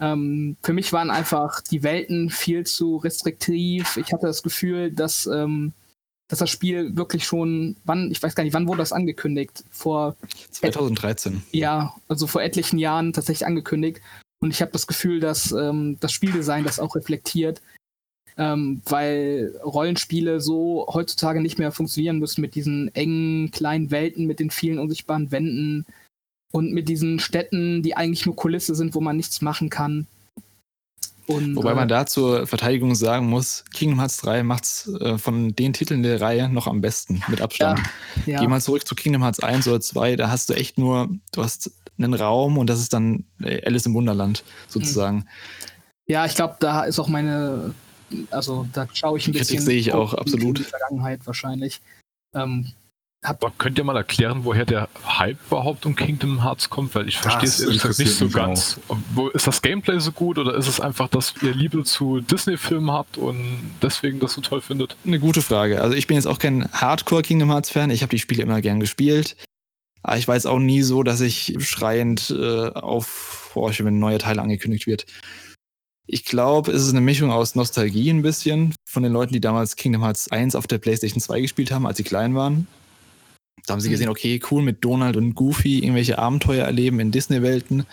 Ähm, 0.00 0.56
für 0.62 0.72
mich 0.72 0.92
waren 0.92 1.10
einfach 1.10 1.60
die 1.60 1.82
Welten 1.82 2.30
viel 2.30 2.64
zu 2.64 2.96
restriktiv. 2.96 3.96
Ich 3.96 4.12
hatte 4.12 4.26
das 4.26 4.42
Gefühl, 4.42 4.92
dass, 4.92 5.26
ähm, 5.26 5.72
dass 6.28 6.38
das 6.38 6.50
Spiel 6.50 6.96
wirklich 6.96 7.24
schon, 7.24 7.76
wann, 7.84 8.10
ich 8.10 8.22
weiß 8.22 8.34
gar 8.34 8.44
nicht, 8.44 8.54
wann 8.54 8.68
wurde 8.68 8.78
das 8.78 8.92
angekündigt? 8.92 9.64
Vor 9.70 10.16
2013. 10.50 11.42
ja, 11.50 11.94
also 12.08 12.26
vor 12.26 12.42
etlichen 12.42 12.78
Jahren 12.78 13.12
tatsächlich 13.12 13.46
angekündigt. 13.46 14.00
Und 14.40 14.50
ich 14.50 14.60
habe 14.60 14.72
das 14.72 14.86
Gefühl, 14.86 15.20
dass 15.20 15.52
ähm, 15.52 15.98
das 16.00 16.12
Spieldesign 16.12 16.64
das 16.64 16.80
auch 16.80 16.96
reflektiert, 16.96 17.62
ähm, 18.38 18.82
weil 18.86 19.54
Rollenspiele 19.64 20.40
so 20.40 20.86
heutzutage 20.92 21.40
nicht 21.40 21.58
mehr 21.58 21.72
funktionieren 21.72 22.18
müssen 22.18 22.40
mit 22.40 22.54
diesen 22.54 22.94
engen 22.94 23.50
kleinen 23.50 23.90
Welten, 23.90 24.26
mit 24.26 24.40
den 24.40 24.50
vielen 24.50 24.78
unsichtbaren 24.78 25.30
Wänden 25.30 25.86
und 26.50 26.72
mit 26.72 26.88
diesen 26.88 27.18
Städten, 27.18 27.82
die 27.82 27.96
eigentlich 27.96 28.26
nur 28.26 28.36
Kulisse 28.36 28.74
sind, 28.74 28.94
wo 28.94 29.00
man 29.00 29.16
nichts 29.16 29.40
machen 29.42 29.70
kann. 29.70 30.06
Und, 31.26 31.56
Wobei 31.56 31.72
äh, 31.72 31.74
man 31.74 31.88
da 31.88 32.04
zur 32.06 32.46
Verteidigung 32.46 32.94
sagen 32.94 33.28
muss, 33.28 33.64
Kingdom 33.72 34.00
Hearts 34.00 34.18
3 34.18 34.42
macht's 34.42 34.88
äh, 35.00 35.18
von 35.18 35.54
den 35.54 35.72
Titeln 35.72 36.02
der 36.02 36.20
Reihe 36.20 36.48
noch 36.48 36.66
am 36.66 36.80
besten, 36.80 37.22
mit 37.28 37.40
Abstand. 37.40 37.80
ja, 38.26 38.40
Geh 38.40 38.48
mal 38.48 38.60
zurück 38.60 38.86
zu 38.86 38.94
Kingdom 38.94 39.22
Hearts 39.22 39.40
1 39.40 39.68
oder 39.68 39.80
2, 39.80 40.16
da 40.16 40.30
hast 40.30 40.48
du 40.48 40.54
echt 40.54 40.78
nur, 40.78 41.08
du 41.32 41.42
hast 41.42 41.70
einen 41.96 42.14
Raum 42.14 42.58
und 42.58 42.68
das 42.68 42.80
ist 42.80 42.92
dann 42.92 43.24
äh, 43.40 43.64
Alice 43.64 43.86
im 43.86 43.94
Wunderland 43.94 44.42
sozusagen. 44.68 45.26
ja, 46.06 46.26
ich 46.26 46.34
glaube, 46.34 46.56
da 46.58 46.82
ist 46.84 46.98
auch 46.98 47.08
meine, 47.08 47.72
also 48.30 48.66
da 48.72 48.86
schaue 48.92 49.18
ich 49.18 49.26
ein 49.28 49.32
Kritik 49.32 49.48
bisschen 49.48 49.64
sehe 49.64 49.78
ich 49.78 49.92
auch, 49.92 50.12
in- 50.14 50.18
absolut. 50.20 50.58
In 50.58 50.64
die 50.64 50.70
Vergangenheit 50.70 51.20
wahrscheinlich. 51.26 51.80
Ähm, 52.34 52.72
Aber 53.24 53.52
könnt 53.58 53.78
ihr 53.78 53.84
mal 53.84 53.96
erklären, 53.96 54.44
woher 54.44 54.64
der 54.64 54.88
Hype 55.06 55.38
überhaupt 55.46 55.86
um 55.86 55.94
Kingdom 55.94 56.42
Hearts 56.42 56.70
kommt? 56.70 56.94
Weil 56.94 57.08
ich 57.08 57.18
verstehe 57.18 57.48
es 57.48 57.60
ehrlich 57.60 57.82
gesagt 57.82 57.98
nicht 58.00 58.16
so 58.16 58.28
ganz. 58.28 58.80
Wo, 59.14 59.28
ist 59.28 59.46
das 59.46 59.62
Gameplay 59.62 60.00
so 60.00 60.10
gut 60.12 60.38
oder 60.38 60.54
ist 60.54 60.66
es 60.66 60.80
einfach, 60.80 61.08
dass 61.08 61.34
ihr 61.42 61.54
Liebe 61.54 61.84
zu 61.84 62.20
Disney-Filmen 62.20 62.90
habt 62.90 63.18
und 63.18 63.38
deswegen 63.80 64.18
das 64.18 64.32
so 64.34 64.40
toll 64.40 64.60
findet? 64.60 64.96
Eine 65.06 65.20
gute 65.20 65.40
Frage. 65.42 65.80
Also 65.80 65.94
ich 65.96 66.06
bin 66.08 66.16
jetzt 66.16 66.26
auch 66.26 66.38
kein 66.38 66.68
Hardcore 66.72 67.22
Kingdom 67.22 67.50
Hearts 67.50 67.70
Fan. 67.70 67.90
Ich 67.90 68.02
habe 68.02 68.10
die 68.10 68.18
Spiele 68.18 68.42
immer 68.42 68.60
gern 68.60 68.80
gespielt. 68.80 69.36
Aber 70.02 70.16
ich 70.18 70.26
war 70.26 70.34
jetzt 70.34 70.46
auch 70.48 70.58
nie 70.58 70.82
so, 70.82 71.04
dass 71.04 71.20
ich 71.20 71.54
schreiend 71.60 72.30
äh, 72.36 72.70
aufhorche, 72.70 73.84
wenn 73.84 73.94
ein 73.96 74.00
neuer 74.00 74.18
Teil 74.18 74.40
angekündigt 74.40 74.88
wird. 74.88 75.06
Ich 76.06 76.24
glaube, 76.24 76.72
es 76.72 76.82
ist 76.82 76.90
eine 76.90 77.00
Mischung 77.00 77.30
aus 77.30 77.54
Nostalgie 77.54 78.10
ein 78.10 78.22
bisschen 78.22 78.74
von 78.88 79.02
den 79.02 79.12
Leuten, 79.12 79.32
die 79.32 79.40
damals 79.40 79.76
Kingdom 79.76 80.02
Hearts 80.02 80.30
1 80.30 80.54
auf 80.56 80.66
der 80.66 80.78
PlayStation 80.78 81.20
2 81.20 81.40
gespielt 81.42 81.70
haben, 81.70 81.86
als 81.86 81.96
sie 81.96 82.02
klein 82.04 82.34
waren. 82.34 82.66
Da 83.66 83.74
haben 83.74 83.80
sie 83.80 83.88
Mhm. 83.88 83.92
gesehen, 83.92 84.08
okay, 84.08 84.40
cool, 84.50 84.62
mit 84.62 84.84
Donald 84.84 85.16
und 85.16 85.34
Goofy 85.34 85.78
irgendwelche 85.78 86.18
Abenteuer 86.18 86.66
erleben 86.66 86.98
in 86.98 87.12
Disney-Welten. 87.12 87.86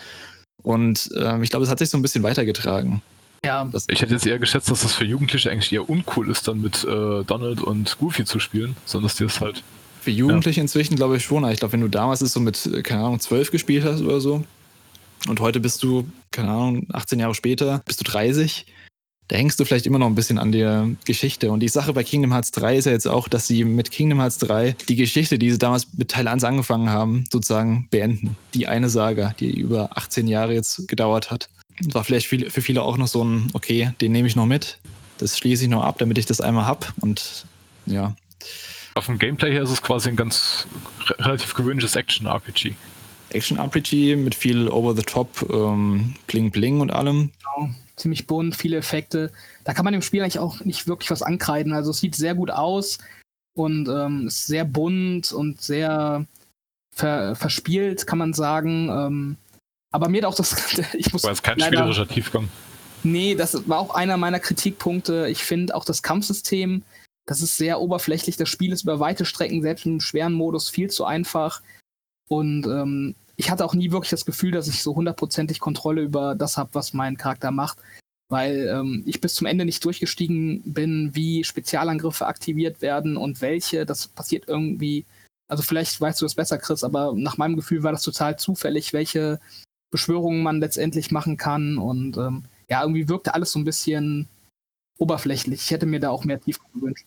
Und 0.62 1.08
ähm, 1.16 1.42
ich 1.42 1.50
glaube, 1.50 1.64
es 1.64 1.70
hat 1.70 1.78
sich 1.78 1.88
so 1.88 1.96
ein 1.96 2.02
bisschen 2.02 2.22
weitergetragen. 2.24 3.00
ja, 3.44 3.64
Das, 3.64 3.86
Ich 3.88 4.02
hätte 4.02 4.12
jetzt 4.14 4.26
eher 4.26 4.38
geschätzt, 4.40 4.70
dass 4.70 4.82
das 4.82 4.92
für 4.92 5.04
Jugendliche 5.04 5.50
eigentlich 5.50 5.72
eher 5.72 5.88
uncool 5.88 6.28
ist, 6.30 6.48
dann 6.48 6.60
mit 6.60 6.84
äh, 6.84 7.22
Donald 7.24 7.62
und 7.62 7.96
Goofy 7.98 8.24
zu 8.24 8.40
spielen, 8.40 8.76
sondern 8.84 9.08
dass 9.08 9.16
die 9.16 9.24
das 9.24 9.40
halt. 9.40 9.62
Für 10.02 10.10
Jugendliche 10.10 10.60
inzwischen 10.60 10.96
glaube 10.96 11.16
ich 11.18 11.24
schon. 11.24 11.48
Ich 11.50 11.60
glaube, 11.60 11.72
wenn 11.72 11.80
du 11.80 11.88
damals 11.88 12.20
es 12.20 12.32
so 12.32 12.40
mit, 12.40 12.66
äh, 12.66 12.82
keine 12.82 13.02
Ahnung, 13.04 13.20
12 13.20 13.50
gespielt 13.52 13.84
hast 13.84 14.02
oder 14.02 14.20
so 14.20 14.44
und 15.28 15.40
heute 15.40 15.60
bist 15.60 15.82
du, 15.82 16.06
keine 16.30 16.50
Ahnung, 16.50 16.86
18 16.92 17.20
Jahre 17.20 17.34
später, 17.34 17.82
bist 17.86 18.00
du 18.00 18.04
30, 18.04 18.66
da 19.30 19.36
hängst 19.36 19.60
du 19.60 19.64
vielleicht 19.64 19.86
immer 19.86 20.00
noch 20.00 20.08
ein 20.08 20.16
bisschen 20.16 20.38
an 20.38 20.50
der 20.50 20.88
Geschichte. 21.04 21.52
Und 21.52 21.60
die 21.60 21.68
Sache 21.68 21.92
bei 21.92 22.02
Kingdom 22.02 22.32
Hearts 22.32 22.50
3 22.50 22.76
ist 22.76 22.86
ja 22.86 22.92
jetzt 22.92 23.06
auch, 23.06 23.28
dass 23.28 23.46
sie 23.46 23.62
mit 23.64 23.92
Kingdom 23.92 24.18
Hearts 24.18 24.38
3 24.38 24.74
die 24.88 24.96
Geschichte, 24.96 25.38
die 25.38 25.52
sie 25.52 25.58
damals 25.58 25.86
mit 25.96 26.10
Teil 26.10 26.26
1 26.26 26.42
angefangen 26.42 26.90
haben, 26.90 27.24
sozusagen 27.30 27.86
beenden. 27.92 28.36
Die 28.54 28.66
eine 28.66 28.90
Saga, 28.90 29.32
die 29.38 29.60
über 29.60 29.96
18 29.96 30.26
Jahre 30.26 30.54
jetzt 30.54 30.88
gedauert 30.88 31.30
hat. 31.30 31.48
Das 31.80 31.94
war 31.94 32.02
vielleicht 32.02 32.26
viel, 32.26 32.50
für 32.50 32.60
viele 32.60 32.82
auch 32.82 32.96
noch 32.96 33.06
so 33.06 33.22
ein, 33.24 33.50
okay, 33.52 33.92
den 34.00 34.10
nehme 34.10 34.26
ich 34.26 34.34
noch 34.34 34.46
mit. 34.46 34.78
Das 35.18 35.38
schließe 35.38 35.62
ich 35.62 35.70
noch 35.70 35.84
ab, 35.84 35.98
damit 35.98 36.18
ich 36.18 36.26
das 36.26 36.40
einmal 36.40 36.66
hab. 36.66 36.92
Und 37.00 37.46
ja, 37.86 38.16
Auf 38.94 39.06
dem 39.06 39.18
Gameplay 39.18 39.52
her 39.52 39.62
ist 39.62 39.70
es 39.70 39.80
quasi 39.80 40.08
ein 40.08 40.16
ganz 40.16 40.66
re 41.06 41.24
relativ 41.26 41.54
gewöhnliches 41.54 41.94
Action-RPG. 41.94 42.74
Action-RPG 43.34 44.16
mit 44.16 44.34
viel 44.34 44.68
Over-the-Top, 44.68 45.48
ähm, 45.52 46.14
Bling 46.26 46.50
Bling 46.50 46.80
und 46.80 46.90
allem. 46.90 47.30
genau, 47.38 47.70
ziemlich 47.96 48.26
bunt, 48.26 48.56
viele 48.56 48.76
Effekte. 48.76 49.30
Da 49.64 49.74
kann 49.74 49.84
man 49.84 49.92
dem 49.92 50.02
Spiel 50.02 50.22
eigentlich 50.22 50.38
auch 50.38 50.60
nicht 50.64 50.86
wirklich 50.86 51.10
was 51.10 51.22
ankreiden. 51.22 51.72
Also 51.72 51.90
es 51.90 51.98
sieht 51.98 52.14
sehr 52.16 52.34
gut 52.34 52.50
aus 52.50 52.98
und 53.56 53.88
ähm, 53.88 54.26
ist 54.28 54.46
sehr 54.46 54.64
bunt 54.64 55.32
und 55.32 55.60
sehr 55.60 56.24
ver 56.94 57.34
verspielt, 57.36 58.06
kann 58.06 58.18
man 58.18 58.32
sagen. 58.34 58.88
Ähm, 58.88 59.36
aber 59.92 60.08
mir 60.08 60.22
hat 60.22 60.26
auch 60.26 60.34
das, 60.34 60.54
ich 60.94 61.12
muss 61.12 61.24
Weil 61.24 61.32
es 61.32 61.42
kein 61.42 61.58
leider- 61.58 61.76
spielerischer 61.76 62.08
Tiefgang. 62.08 62.48
Nee, 63.02 63.34
das 63.34 63.66
war 63.66 63.78
auch 63.78 63.94
einer 63.94 64.18
meiner 64.18 64.40
Kritikpunkte. 64.40 65.26
Ich 65.30 65.42
finde 65.42 65.74
auch 65.74 65.86
das 65.86 66.02
Kampfsystem, 66.02 66.82
das 67.26 67.40
ist 67.40 67.56
sehr 67.56 67.80
oberflächlich. 67.80 68.36
Das 68.36 68.48
Spiel 68.50 68.72
ist 68.72 68.82
über 68.82 69.00
weite 69.00 69.24
Strecken, 69.24 69.62
selbst 69.62 69.86
im 69.86 70.00
schweren 70.00 70.34
Modus, 70.34 70.68
viel 70.68 70.90
zu 70.90 71.04
einfach. 71.06 71.62
Und 72.30 72.66
ähm, 72.66 73.16
ich 73.36 73.50
hatte 73.50 73.64
auch 73.64 73.74
nie 73.74 73.90
wirklich 73.90 74.10
das 74.10 74.24
Gefühl, 74.24 74.52
dass 74.52 74.68
ich 74.68 74.82
so 74.82 74.94
hundertprozentig 74.94 75.58
Kontrolle 75.58 76.02
über 76.02 76.34
das 76.34 76.56
habe, 76.56 76.70
was 76.74 76.94
mein 76.94 77.16
Charakter 77.16 77.50
macht. 77.50 77.78
Weil 78.28 78.68
ähm, 78.68 79.02
ich 79.06 79.20
bis 79.20 79.34
zum 79.34 79.48
Ende 79.48 79.64
nicht 79.64 79.84
durchgestiegen 79.84 80.62
bin, 80.64 81.10
wie 81.14 81.42
Spezialangriffe 81.42 82.26
aktiviert 82.26 82.80
werden 82.82 83.16
und 83.16 83.40
welche. 83.40 83.84
Das 83.84 84.06
passiert 84.06 84.44
irgendwie. 84.46 85.04
Also 85.48 85.64
vielleicht 85.64 86.00
weißt 86.00 86.20
du 86.20 86.24
das 86.24 86.36
besser, 86.36 86.58
Chris, 86.58 86.84
aber 86.84 87.12
nach 87.16 87.36
meinem 87.38 87.56
Gefühl 87.56 87.82
war 87.82 87.90
das 87.90 88.02
total 88.02 88.38
zufällig, 88.38 88.92
welche 88.92 89.40
Beschwörungen 89.90 90.44
man 90.44 90.60
letztendlich 90.60 91.10
machen 91.10 91.36
kann. 91.36 91.78
Und 91.78 92.16
ähm, 92.16 92.44
ja, 92.68 92.82
irgendwie 92.82 93.08
wirkte 93.08 93.34
alles 93.34 93.50
so 93.50 93.58
ein 93.58 93.64
bisschen 93.64 94.28
oberflächlich. 94.98 95.62
Ich 95.62 95.70
hätte 95.72 95.86
mir 95.86 95.98
da 95.98 96.10
auch 96.10 96.24
mehr 96.24 96.40
Tiefgang 96.40 96.70
gewünscht. 96.74 97.06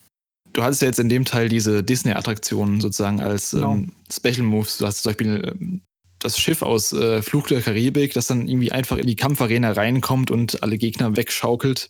Du 0.54 0.63
hattest 0.63 0.82
ja 0.82 0.88
jetzt 0.88 1.00
in 1.00 1.10
dem 1.10 1.26
Teil 1.26 1.50
diese 1.50 1.84
Disney-Attraktionen 1.84 2.80
sozusagen 2.80 3.20
als 3.22 3.52
Genau. 3.52 3.74
ähm, 3.74 3.92
Special 4.12 4.44
Moves. 4.44 4.78
Du 4.78 4.86
hast 4.86 5.02
zum 5.02 5.10
Beispiel 5.10 5.52
ähm, 5.60 5.82
das 6.20 6.38
Schiff 6.39 6.62
aus 6.62 6.94
äh, 6.94 7.22
Fluch 7.22 7.48
der 7.48 7.62
Karibik, 7.62 8.13
das 8.13 8.28
dann 8.28 8.48
irgendwie 8.48 8.72
einfach 8.72 8.98
in 8.98 9.08
die 9.08 9.16
Kampfarena 9.16 9.72
reinkommt 9.72 10.32
und 10.32 10.62
alle 10.63 10.78
Gegner 10.78 11.16
wegschaukelt. 11.18 11.89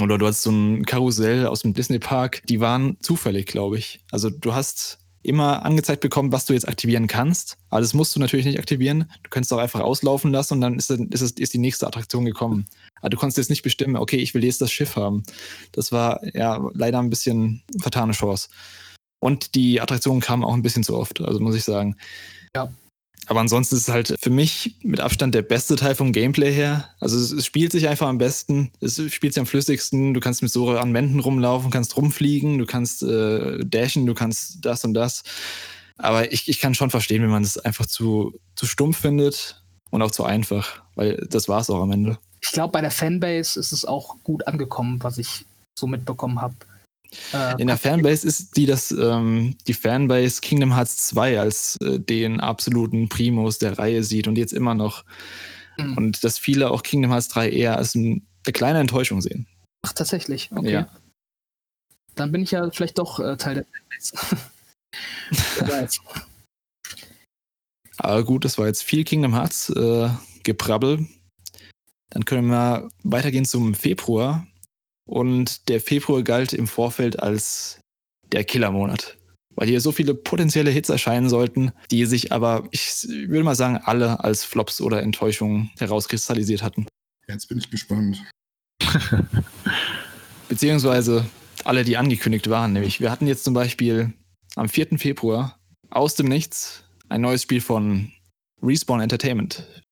Oder 0.00 0.18
du 0.18 0.26
hast 0.26 0.42
so 0.42 0.50
ein 0.50 0.84
Karussell 0.84 1.46
aus 1.46 1.62
dem 1.62 1.72
Disney-Park. 1.72 2.42
Die 2.48 2.60
waren 2.60 2.96
zufällig, 3.00 3.46
glaube 3.46 3.78
ich. 3.78 4.00
Also 4.10 4.28
du 4.30 4.54
hast 4.54 4.98
immer 5.22 5.64
angezeigt 5.64 6.00
bekommen, 6.00 6.32
was 6.32 6.46
du 6.46 6.52
jetzt 6.52 6.68
aktivieren 6.68 7.06
kannst. 7.06 7.58
Aber 7.68 7.80
das 7.80 7.92
musst 7.94 8.14
du 8.16 8.20
natürlich 8.20 8.46
nicht 8.46 8.58
aktivieren. 8.58 9.10
Du 9.22 9.30
könntest 9.30 9.52
auch 9.52 9.58
einfach 9.58 9.80
auslaufen 9.80 10.32
lassen 10.32 10.54
und 10.54 10.60
dann 10.62 10.76
ist, 10.76 10.90
ist, 10.90 11.38
ist 11.38 11.52
die 11.54 11.58
nächste 11.58 11.86
Attraktion 11.86 12.24
gekommen. 12.24 12.66
Aber 13.00 13.10
du 13.10 13.16
konntest 13.16 13.38
jetzt 13.38 13.50
nicht 13.50 13.62
bestimmen, 13.62 13.96
okay, 13.96 14.16
ich 14.16 14.34
will 14.34 14.44
jetzt 14.44 14.60
das 14.60 14.72
Schiff 14.72 14.96
haben. 14.96 15.22
Das 15.72 15.92
war 15.92 16.20
ja 16.34 16.60
leider 16.74 16.98
ein 16.98 17.10
bisschen 17.10 17.62
vertane 17.80 18.12
Chance. 18.12 18.48
Und 19.20 19.54
die 19.54 19.80
Attraktionen 19.80 20.20
kamen 20.20 20.44
auch 20.44 20.54
ein 20.54 20.62
bisschen 20.62 20.82
zu 20.82 20.96
oft, 20.96 21.20
also 21.20 21.40
muss 21.40 21.54
ich 21.54 21.64
sagen. 21.64 21.96
Ja. 22.56 22.72
Aber 23.26 23.40
ansonsten 23.40 23.76
ist 23.76 23.82
es 23.82 23.94
halt 23.94 24.16
für 24.20 24.30
mich 24.30 24.76
mit 24.82 24.98
Abstand 24.98 25.34
der 25.34 25.42
beste 25.42 25.76
Teil 25.76 25.94
vom 25.94 26.12
Gameplay 26.12 26.52
her. 26.52 26.88
Also 26.98 27.16
es, 27.16 27.30
es 27.30 27.46
spielt 27.46 27.70
sich 27.70 27.86
einfach 27.86 28.08
am 28.08 28.18
besten, 28.18 28.72
es 28.80 29.00
spielt 29.12 29.34
sich 29.34 29.40
am 29.40 29.46
flüssigsten, 29.46 30.14
du 30.14 30.20
kannst 30.20 30.42
mit 30.42 30.50
so 30.50 30.70
an 30.70 30.94
Wänden 30.94 31.20
rumlaufen, 31.20 31.70
kannst 31.70 31.96
rumfliegen, 31.96 32.58
du 32.58 32.66
kannst 32.66 33.02
äh, 33.02 33.64
dashen, 33.64 34.06
du 34.06 34.14
kannst 34.14 34.64
das 34.64 34.84
und 34.84 34.94
das. 34.94 35.22
Aber 35.96 36.32
ich, 36.32 36.48
ich 36.48 36.58
kann 36.58 36.74
schon 36.74 36.90
verstehen, 36.90 37.22
wenn 37.22 37.30
man 37.30 37.44
es 37.44 37.58
einfach 37.58 37.86
zu, 37.86 38.34
zu 38.56 38.66
stumpf 38.66 38.98
findet 38.98 39.62
und 39.90 40.02
auch 40.02 40.10
zu 40.10 40.24
einfach, 40.24 40.82
weil 40.94 41.24
das 41.28 41.48
war 41.48 41.60
es 41.60 41.70
auch 41.70 41.82
am 41.82 41.92
Ende. 41.92 42.18
Ich 42.42 42.52
glaube, 42.52 42.72
bei 42.72 42.80
der 42.80 42.90
Fanbase 42.90 43.58
ist 43.58 43.72
es 43.72 43.84
auch 43.84 44.16
gut 44.24 44.46
angekommen, 44.46 45.02
was 45.02 45.18
ich 45.18 45.44
so 45.78 45.86
mitbekommen 45.86 46.40
habe. 46.40 46.54
Äh, 47.32 47.60
In 47.60 47.66
der 47.66 47.76
Fanbase 47.76 48.26
ist 48.26 48.56
die 48.56 48.66
das 48.66 48.90
ähm, 48.92 49.56
die 49.66 49.74
Fanbase 49.74 50.40
Kingdom 50.40 50.74
Hearts 50.74 51.08
2 51.08 51.40
als 51.40 51.76
äh, 51.82 51.98
den 51.98 52.40
absoluten 52.40 53.08
Primus 53.08 53.58
der 53.58 53.78
Reihe 53.78 54.04
sieht 54.04 54.28
und 54.28 54.38
jetzt 54.38 54.52
immer 54.52 54.74
noch. 54.74 55.04
Mhm. 55.76 55.96
Und 55.96 56.24
dass 56.24 56.38
viele 56.38 56.70
auch 56.70 56.82
Kingdom 56.82 57.10
Hearts 57.10 57.28
3 57.28 57.50
eher 57.50 57.76
als 57.76 57.94
ein, 57.94 58.26
eine 58.46 58.52
kleine 58.52 58.80
Enttäuschung 58.80 59.20
sehen. 59.20 59.46
Ach, 59.82 59.92
tatsächlich. 59.92 60.50
Okay. 60.54 60.72
Ja. 60.72 60.88
Dann 62.14 62.32
bin 62.32 62.42
ich 62.42 62.52
ja 62.52 62.70
vielleicht 62.70 62.98
doch 62.98 63.18
äh, 63.18 63.36
Teil 63.36 63.54
der 63.54 63.66
Fanbase. 65.30 66.00
Aber 67.98 68.24
gut, 68.24 68.44
das 68.44 68.56
war 68.56 68.66
jetzt 68.66 68.82
viel 68.82 69.04
Kingdom 69.04 69.34
Hearts 69.34 69.70
äh, 69.70 70.08
Geprabbel. 70.42 71.06
Dann 72.10 72.24
können 72.24 72.48
wir 72.48 72.88
weitergehen 73.02 73.44
zum 73.44 73.74
Februar. 73.74 74.46
Und 75.06 75.68
der 75.68 75.80
Februar 75.80 76.22
galt 76.22 76.52
im 76.52 76.66
Vorfeld 76.66 77.20
als 77.20 77.80
der 78.32 78.44
Killermonat. 78.44 79.16
Weil 79.56 79.68
hier 79.68 79.80
so 79.80 79.92
viele 79.92 80.14
potenzielle 80.14 80.70
Hits 80.70 80.88
erscheinen 80.88 81.28
sollten, 81.28 81.72
die 81.90 82.04
sich 82.06 82.32
aber, 82.32 82.68
ich 82.70 83.06
würde 83.08 83.44
mal 83.44 83.56
sagen, 83.56 83.78
alle 83.78 84.22
als 84.22 84.44
Flops 84.44 84.80
oder 84.80 85.02
Enttäuschungen 85.02 85.70
herauskristallisiert 85.78 86.62
hatten. 86.62 86.86
Jetzt 87.28 87.48
bin 87.48 87.58
ich 87.58 87.70
gespannt. 87.70 88.24
Beziehungsweise 90.48 91.26
alle, 91.64 91.84
die 91.84 91.96
angekündigt 91.96 92.48
waren. 92.48 92.72
Nämlich, 92.72 93.00
wir 93.00 93.10
hatten 93.10 93.26
jetzt 93.26 93.44
zum 93.44 93.54
Beispiel 93.54 94.12
am 94.56 94.68
4. 94.68 94.98
Februar 94.98 95.58
aus 95.90 96.14
dem 96.14 96.26
Nichts 96.26 96.84
ein 97.08 97.20
neues 97.20 97.42
Spiel 97.42 97.60
von 97.60 98.12
Respawn 98.62 99.00
Entertainment. 99.00 99.82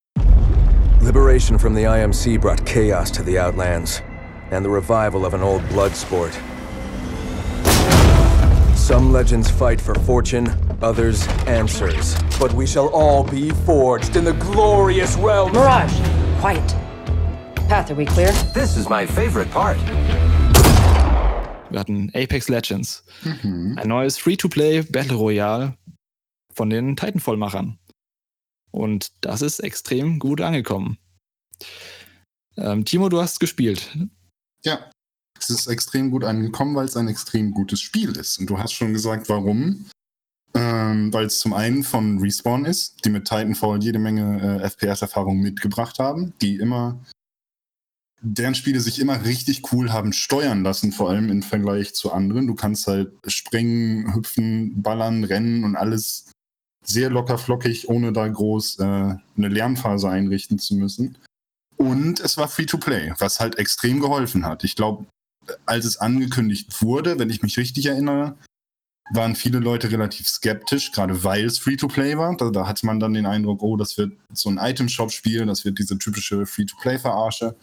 Liberation 1.13 1.57
from 1.57 1.73
the 1.73 1.85
IMC 1.85 2.39
brought 2.39 2.63
chaos 2.67 3.11
to 3.13 3.23
the 3.23 3.39
Outlands, 3.39 4.03
and 4.51 4.63
the 4.63 4.69
revival 4.69 5.25
of 5.25 5.33
an 5.33 5.41
old 5.41 5.67
blood 5.71 5.93
sport. 5.97 6.39
Some 8.77 9.11
legends 9.11 9.51
fight 9.51 9.81
for 9.81 9.95
fortune, 10.01 10.51
others 10.83 11.27
answers. 11.47 12.15
But 12.39 12.53
we 12.53 12.67
shall 12.67 12.89
all 12.89 13.25
be 13.25 13.49
forged 13.65 14.17
in 14.17 14.25
the 14.25 14.35
glorious 14.35 15.17
realm. 15.17 15.51
Mirage, 15.53 15.95
quiet. 16.41 16.75
Path, 17.71 17.91
are 17.91 17.95
we 17.95 18.05
clear? 18.05 18.31
This 18.53 18.77
is 18.77 18.91
my 18.91 19.07
favorite 19.07 19.51
part. 19.51 19.79
Wir 21.71 21.79
hatten 21.81 22.11
Apex 22.15 22.51
Legends, 22.51 23.03
Mhm. 23.25 23.79
ein 23.79 23.89
neues 23.89 24.19
Free-to-Play 24.19 24.83
Battle 24.83 25.17
Royale 25.17 25.73
von 26.55 26.69
den 26.69 26.97
Titanfall-Machern. 26.97 27.79
Und 28.71 29.13
das 29.21 29.43
ist 29.43 29.61
extrem 29.61 30.19
gut 30.19 30.41
angekommen. 30.41 30.99
Ähm, 32.57 32.85
Timo, 32.85 33.09
du 33.09 33.21
hast 33.21 33.41
gespielt. 33.41 33.97
Ja, 34.65 34.91
es 35.39 35.51
ist 35.51 35.67
extrem 35.69 36.11
gut 36.11 36.25
angekommen, 36.25 36.75
weil 36.75 36.87
es 36.87 36.97
ein 36.97 37.09
extrem 37.09 37.53
gutes 37.53 37.81
Spiel 37.81 38.17
ist. 38.17 38.39
Und 38.39 38.51
du 38.51 38.59
hast 38.59 38.73
schon 38.73 38.93
gesagt, 38.93 39.29
warum. 39.29 39.87
Ähm, 40.55 41.13
weil 41.13 41.27
es 41.27 41.41
zum 41.41 41.53
einen 41.53 41.85
von 41.85 42.19
Respawn 42.19 42.65
ist, 42.65 43.05
die 43.05 43.11
mit 43.11 43.27
Titanfall 43.27 43.83
jede 43.83 43.99
Menge 43.99 44.61
äh, 44.63 44.69
FPS-Erfahrung 44.69 45.39
mitgebracht 45.41 45.99
haben, 45.99 46.33
die 46.41 46.57
immer, 46.57 46.99
deren 48.23 48.55
Spiele 48.55 48.81
sich 48.81 48.99
immer 48.99 49.25
richtig 49.25 49.73
cool 49.73 49.93
haben 49.93 50.13
steuern 50.13 50.63
lassen, 50.63 50.93
vor 50.93 51.11
allem 51.11 51.29
im 51.29 51.43
Vergleich 51.43 51.95
zu 51.95 52.13
anderen. 52.13 52.47
Du 52.47 52.55
kannst 52.55 52.87
halt 52.87 53.13
springen, 53.27 54.15
hüpfen, 54.15 54.83
ballern, 54.83 55.23
rennen 55.23 55.65
und 55.65 55.77
alles 55.77 56.33
sehr 56.85 57.11
locker 57.11 57.39
flockig, 57.39 57.89
ohne 57.89 58.13
da 58.13 58.27
groß 58.27 58.79
äh, 58.79 58.83
eine 58.83 59.21
Lernphase 59.37 60.09
einrichten 60.09 60.59
zu 60.59 60.75
müssen. 60.75 61.19
Und 61.77 62.21
es 62.21 62.37
war 62.37 62.49
Free-to-Play, 62.49 63.15
was 63.19 63.41
halt 63.41 63.57
extrem 63.59 64.01
geholfen 64.01 64.45
hat. 64.45 64.65
Ich 64.65 64.75
glaube, 64.75 65.07
als 65.65 65.85
es 65.85 65.99
angekündigt 65.99 66.83
wurde, 66.83 67.19
wenn 67.19 67.31
ich 67.31 67.43
mich 67.43 67.57
richtig 67.57 67.87
erinnere, 67.87 68.37
waren 69.11 69.37
viele 69.37 69.59
Leute 69.59 69.91
relativ 69.91 70.29
skeptisch, 70.29 70.93
gerade 70.93 71.25
weil 71.25 71.45
es 71.45 71.59
Free-to-Play 71.59 72.19
war. 72.19 72.37
Da, 72.37 72.51
da 72.51 72.67
hatte 72.67 72.85
man 72.85 73.01
dann 73.01 73.15
den 73.15 73.27
Eindruck, 73.27 73.63
oh, 73.63 73.77
das 73.77 73.97
wird 73.97 74.13
so 74.33 74.51
ein 74.51 74.59
Item-Shop-Spiel, 74.59 75.47
das 75.47 75.65
wird 75.65 75.79
diese 75.79 75.99
typische 75.99 76.47
Free-to-Play-Verarsche. 76.47 77.57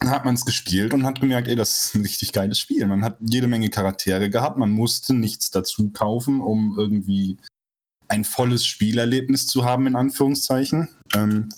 Dann 0.00 0.10
hat 0.10 0.24
man 0.24 0.34
es 0.34 0.44
gespielt 0.44 0.94
und 0.94 1.04
hat 1.04 1.20
gemerkt, 1.20 1.48
ey, 1.48 1.56
das 1.56 1.86
ist 1.86 1.94
ein 1.96 2.02
richtig 2.02 2.32
geiles 2.32 2.58
Spiel. 2.58 2.86
Man 2.86 3.04
hat 3.04 3.18
jede 3.20 3.48
Menge 3.48 3.68
Charaktere 3.68 4.30
gehabt, 4.30 4.56
man 4.56 4.70
musste 4.70 5.12
nichts 5.12 5.50
dazu 5.50 5.90
kaufen, 5.90 6.40
um 6.40 6.76
irgendwie 6.78 7.36
ein 8.08 8.24
volles 8.24 8.66
Spielerlebnis 8.66 9.46
zu 9.46 9.64
haben, 9.64 9.86
in 9.86 9.96
Anführungszeichen. 9.96 10.88
Ähm, 11.14 11.48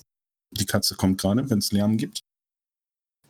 die 0.51 0.67
Katze 0.67 0.97
kommt 0.97 1.21
gerade, 1.21 1.49
wenn 1.49 1.59
es 1.59 1.73
Lärm 1.73 1.97
gibt. 1.97 2.21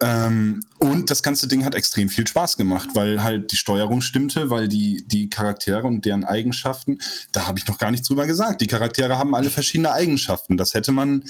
Ähm, 0.03 0.65
und 0.79 1.11
das 1.11 1.23
ganze 1.23 1.47
Ding 1.47 1.65
hat 1.65 1.75
extrem 1.75 2.09
viel 2.09 2.27
Spaß 2.27 2.57
gemacht, 2.57 2.91
weil 2.95 3.23
halt 3.23 3.53
die 3.53 3.57
Steuerung 3.57 4.01
stimmte, 4.01 4.49
weil 4.49 4.67
die, 4.67 5.05
die 5.07 5.29
Charaktere 5.29 5.87
und 5.87 6.07
deren 6.07 6.25
Eigenschaften, 6.25 6.99
da 7.33 7.47
habe 7.47 7.59
ich 7.59 7.67
noch 7.67 7.77
gar 7.77 7.91
nichts 7.91 8.09
drüber 8.09 8.27
gesagt. 8.27 8.63
Die 8.63 8.67
Charaktere 8.67 9.19
haben 9.19 9.35
alle 9.35 9.51
verschiedene 9.51 9.93
Eigenschaften. 9.93 10.57
Das 10.57 10.73
hätte 10.73 10.93
man 10.93 11.25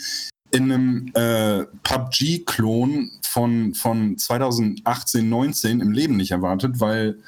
in 0.52 0.70
einem 0.70 1.10
äh, 1.14 1.64
PUBG-Klon 1.82 3.10
von, 3.22 3.74
von 3.74 4.16
2018, 4.16 5.28
19 5.28 5.80
im 5.80 5.90
Leben 5.90 6.16
nicht 6.16 6.30
erwartet, 6.30 6.78
weil 6.78 7.22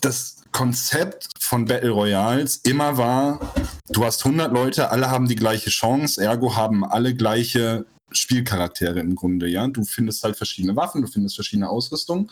das 0.00 0.39
Konzept 0.52 1.28
von 1.38 1.64
Battle 1.64 1.90
Royals 1.90 2.56
immer 2.58 2.96
war, 2.96 3.52
du 3.88 4.04
hast 4.04 4.24
100 4.24 4.52
Leute, 4.52 4.90
alle 4.90 5.10
haben 5.10 5.28
die 5.28 5.36
gleiche 5.36 5.70
Chance, 5.70 6.22
ergo 6.22 6.56
haben 6.56 6.84
alle 6.84 7.14
gleiche 7.14 7.86
Spielcharaktere 8.12 9.00
im 9.00 9.14
Grunde, 9.14 9.48
ja. 9.48 9.68
Du 9.68 9.84
findest 9.84 10.24
halt 10.24 10.36
verschiedene 10.36 10.76
Waffen, 10.76 11.02
du 11.02 11.08
findest 11.08 11.36
verschiedene 11.36 11.68
Ausrüstung. 11.68 12.30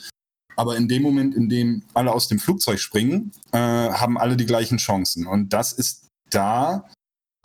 Aber 0.57 0.77
in 0.77 0.89
dem 0.89 1.03
Moment, 1.03 1.37
in 1.37 1.49
dem 1.49 1.85
alle 1.95 2.13
aus 2.13 2.27
dem 2.27 2.41
Flugzeug 2.41 2.81
springen, 2.81 3.31
äh, 3.53 3.59
haben 3.59 4.19
alle 4.19 4.37
die 4.37 4.47
gleichen 4.47 4.79
Chancen. 4.79 5.27
Und 5.27 5.53
das 5.53 5.73
ist 5.73 6.09
da 6.31 6.89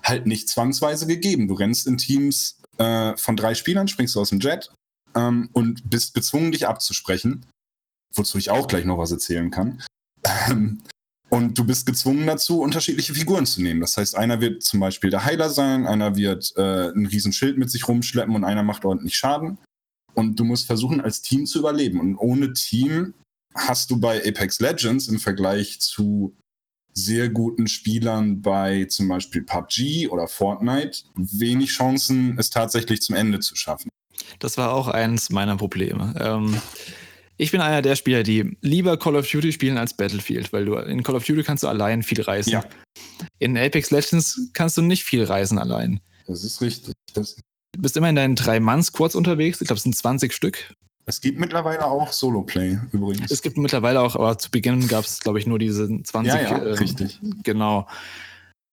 halt 0.02 0.26
nicht 0.26 0.50
zwangsweise 0.50 1.06
gegeben. 1.06 1.48
Du 1.48 1.54
rennst 1.54 1.86
in 1.86 1.98
Teams 1.98 2.60
äh, 2.78 3.16
von 3.18 3.36
drei 3.36 3.54
Spielern, 3.54 3.88
springst 3.88 4.16
du 4.16 4.20
aus 4.20 4.30
dem 4.30 4.40
Jet 4.40 4.72
ähm, 5.16 5.50
und 5.54 5.90
bist 5.90 6.16
gezwungen, 6.16 6.52
dich 6.52 6.68
abzusprechen. 6.68 7.46
Wozu 8.16 8.38
ich 8.38 8.50
auch 8.50 8.68
gleich 8.68 8.86
noch 8.86 8.98
was 8.98 9.12
erzählen 9.12 9.52
kann. 9.52 9.84
Ähm, 10.24 10.82
und 11.30 11.58
du 11.58 11.66
bist 11.66 11.88
gezwungen 11.88 12.28
dazu, 12.28 12.62
unterschiedliche 12.62 13.16
Figuren 13.16 13.48
zu 13.48 13.62
nehmen. 13.62 13.82
Das 13.82 13.98
heißt, 13.98 14.16
einer 14.16 14.40
wird 14.40 14.62
zum 14.62 14.80
Beispiel 14.80 15.10
der 15.10 15.26
Heiler 15.26 15.50
sein, 15.50 15.88
einer 15.88 16.16
wird 16.16 16.54
äh, 16.58 16.92
ein 16.92 17.08
Riesenschild 17.08 17.58
mit 17.58 17.72
sich 17.72 17.88
rumschleppen 17.88 18.36
und 18.36 18.44
einer 18.44 18.62
macht 18.62 18.86
ordentlich 18.86 19.18
Schaden. 19.18 19.58
Und 20.14 20.40
du 20.40 20.44
musst 20.44 20.68
versuchen, 20.68 21.02
als 21.02 21.24
Team 21.24 21.48
zu 21.48 21.58
überleben. 21.60 22.00
Und 22.00 22.18
ohne 22.18 22.54
Team 22.54 23.16
hast 23.56 23.90
du 23.90 24.00
bei 24.00 24.20
Apex 24.20 24.60
Legends 24.60 25.08
im 25.08 25.20
Vergleich 25.20 25.80
zu 25.80 26.36
sehr 26.94 27.30
guten 27.30 27.68
Spielern 27.68 28.42
bei 28.42 28.86
zum 28.86 29.08
Beispiel 29.08 29.42
PUBG 29.42 30.10
oder 30.10 30.28
Fortnite 30.28 31.00
wenig 31.16 31.72
Chancen, 31.72 32.38
es 32.38 32.52
tatsächlich 32.52 33.02
zum 33.02 33.16
Ende 33.16 33.40
zu 33.40 33.56
schaffen. 33.56 33.90
Das 34.40 34.58
war 34.58 34.74
auch 34.74 34.88
eins 34.88 35.32
meiner 35.32 35.58
Probleme. 35.58 36.14
Ähm, 36.20 36.62
ich 37.38 37.52
bin 37.52 37.62
einer 37.62 37.82
der 37.82 37.96
Spieler, 37.96 38.24
die 38.24 38.58
lieber 38.62 38.98
Call 38.98 39.16
of 39.16 39.30
Duty 39.30 39.52
spielen 39.52 39.78
als 39.78 39.96
Battlefield, 39.96 40.54
weil 40.54 40.66
du 40.66 40.76
in 40.76 41.04
Call 41.04 41.16
of 41.16 41.26
Duty 41.26 41.44
kannst 41.44 41.64
du 41.64 41.68
allein 41.68 42.04
viel 42.04 42.22
reisen. 42.22 42.52
Ja. 42.52 42.64
In 43.40 43.58
Apex 43.58 43.92
Legends 43.92 44.50
kannst 44.54 44.78
du 44.78 44.82
nicht 44.82 45.04
viel 45.04 45.24
reisen 45.24 45.58
allein. 45.58 46.00
Das 46.28 46.44
ist 46.44 46.62
richtig. 46.62 46.94
Das 47.14 47.36
du 47.36 47.82
bist 47.82 47.98
immer 47.98 48.10
in 48.10 48.16
deinen 48.16 48.36
drei 48.36 48.60
Mann-Squads 48.60 49.16
unterwegs. 49.16 49.62
Ich 49.62 49.68
glaube, 49.68 49.78
es 49.78 49.84
sind 49.84 49.96
20 49.96 50.32
Stück. 50.32 50.74
Es 51.06 51.20
gibt 51.20 51.38
mittlerweile 51.38 51.86
auch 51.86 52.14
Solo-Play 52.14 52.80
übrigens. 52.94 53.30
Es 53.30 53.42
gibt 53.42 53.58
mittlerweile 53.58 54.00
auch, 54.02 54.16
aber 54.16 54.38
zu 54.38 54.50
Beginn 54.50 54.88
gab 54.88 55.04
es, 55.04 55.20
glaube 55.20 55.40
ich, 55.40 55.48
nur 55.48 55.60
diese 55.60 55.88
20. 56.02 56.34
Ja, 56.34 56.42
ja, 56.42 56.58
äh, 56.60 56.72
richtig. 56.74 57.20
Genau. 57.44 57.88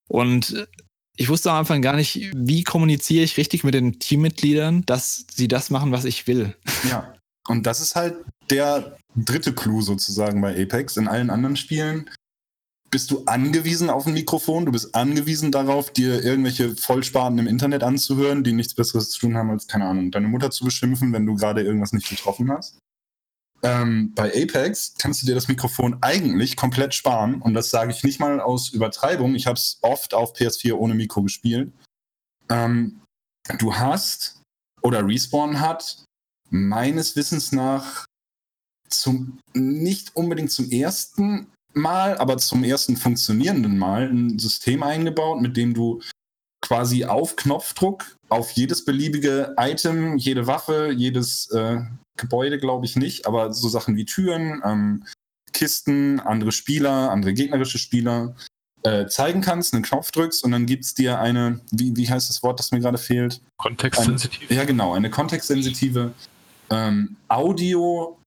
Und 0.08 0.68
ich 1.16 1.28
wusste 1.28 1.50
am 1.50 1.58
Anfang 1.58 1.82
gar 1.82 1.96
nicht, 1.96 2.30
wie 2.36 2.62
kommuniziere 2.62 3.24
ich 3.24 3.36
richtig 3.36 3.64
mit 3.64 3.74
den 3.74 3.98
Teammitgliedern, 3.98 4.86
dass 4.86 5.26
sie 5.34 5.48
das 5.48 5.70
machen, 5.70 5.90
was 5.92 6.04
ich 6.04 6.26
will. 6.26 6.54
Ja. 6.88 7.14
Und 7.48 7.66
das 7.66 7.80
ist 7.80 7.96
halt 7.96 8.16
der 8.50 8.96
dritte 9.16 9.54
Clou 9.54 9.80
sozusagen 9.82 10.40
bei 10.40 10.60
Apex. 10.60 10.96
In 10.96 11.08
allen 11.08 11.30
anderen 11.30 11.56
Spielen 11.56 12.10
bist 12.90 13.10
du 13.10 13.24
angewiesen 13.26 13.88
auf 13.88 14.06
ein 14.06 14.14
Mikrofon, 14.14 14.66
du 14.66 14.72
bist 14.72 14.94
angewiesen 14.94 15.52
darauf, 15.52 15.92
dir 15.92 16.24
irgendwelche 16.24 16.74
Vollsparten 16.76 17.38
im 17.38 17.46
Internet 17.46 17.84
anzuhören, 17.84 18.42
die 18.42 18.52
nichts 18.52 18.74
Besseres 18.74 19.10
zu 19.10 19.20
tun 19.20 19.36
haben, 19.36 19.50
als, 19.50 19.68
keine 19.68 19.84
Ahnung, 19.84 20.10
deine 20.10 20.26
Mutter 20.26 20.50
zu 20.50 20.64
beschimpfen, 20.64 21.12
wenn 21.12 21.24
du 21.24 21.36
gerade 21.36 21.62
irgendwas 21.62 21.92
nicht 21.92 22.08
getroffen 22.08 22.50
hast. 22.50 22.78
Ähm, 23.62 24.12
bei 24.14 24.28
Apex 24.34 24.94
kannst 24.98 25.22
du 25.22 25.26
dir 25.26 25.34
das 25.34 25.48
Mikrofon 25.48 25.98
eigentlich 26.00 26.56
komplett 26.56 26.94
sparen 26.94 27.42
und 27.42 27.54
das 27.54 27.70
sage 27.70 27.92
ich 27.92 28.02
nicht 28.02 28.18
mal 28.18 28.40
aus 28.40 28.70
Übertreibung. 28.70 29.34
Ich 29.34 29.46
habe 29.46 29.56
es 29.56 29.78
oft 29.82 30.14
auf 30.14 30.34
PS4 30.34 30.72
ohne 30.72 30.94
Mikro 30.94 31.22
gespielt. 31.22 31.70
Ähm, 32.48 33.02
du 33.58 33.74
hast 33.74 34.40
oder 34.82 35.06
Respawn 35.06 35.60
hat 35.60 36.04
meines 36.50 37.16
Wissens 37.16 37.52
nach 37.52 38.04
zum, 38.88 39.38
nicht 39.54 40.16
unbedingt 40.16 40.50
zum 40.50 40.70
ersten 40.70 41.46
Mal, 41.72 42.18
aber 42.18 42.36
zum 42.38 42.64
ersten 42.64 42.96
funktionierenden 42.96 43.78
Mal 43.78 44.08
ein 44.08 44.38
System 44.38 44.82
eingebaut, 44.82 45.40
mit 45.40 45.56
dem 45.56 45.72
du 45.72 46.02
quasi 46.60 47.04
auf 47.04 47.36
Knopfdruck 47.36 48.16
auf 48.28 48.50
jedes 48.52 48.84
beliebige 48.84 49.54
Item, 49.56 50.16
jede 50.18 50.46
Waffe, 50.46 50.92
jedes 50.94 51.50
äh, 51.50 51.80
Gebäude, 52.16 52.58
glaube 52.58 52.86
ich 52.86 52.96
nicht, 52.96 53.26
aber 53.26 53.52
so 53.52 53.68
Sachen 53.68 53.96
wie 53.96 54.04
Türen, 54.04 54.60
ähm, 54.64 55.04
Kisten, 55.52 56.20
andere 56.20 56.52
Spieler, 56.52 57.10
andere 57.10 57.34
gegnerische 57.34 57.78
Spieler 57.78 58.36
äh, 58.82 59.06
zeigen 59.06 59.40
kannst, 59.40 59.74
einen 59.74 59.82
Knopf 59.82 60.10
drückst 60.10 60.44
und 60.44 60.52
dann 60.52 60.66
gibt 60.66 60.84
es 60.84 60.94
dir 60.94 61.18
eine, 61.18 61.60
wie, 61.70 61.96
wie 61.96 62.08
heißt 62.08 62.28
das 62.28 62.42
Wort, 62.42 62.58
das 62.58 62.70
mir 62.72 62.80
gerade 62.80 62.98
fehlt? 62.98 63.40
Kontextsensitiv. 63.56 64.50
ja, 64.50 64.64
genau, 64.64 64.94
eine 64.94 65.10
kontextsensitive 65.10 66.12
ähm, 66.72 67.16
Audio 67.28 68.20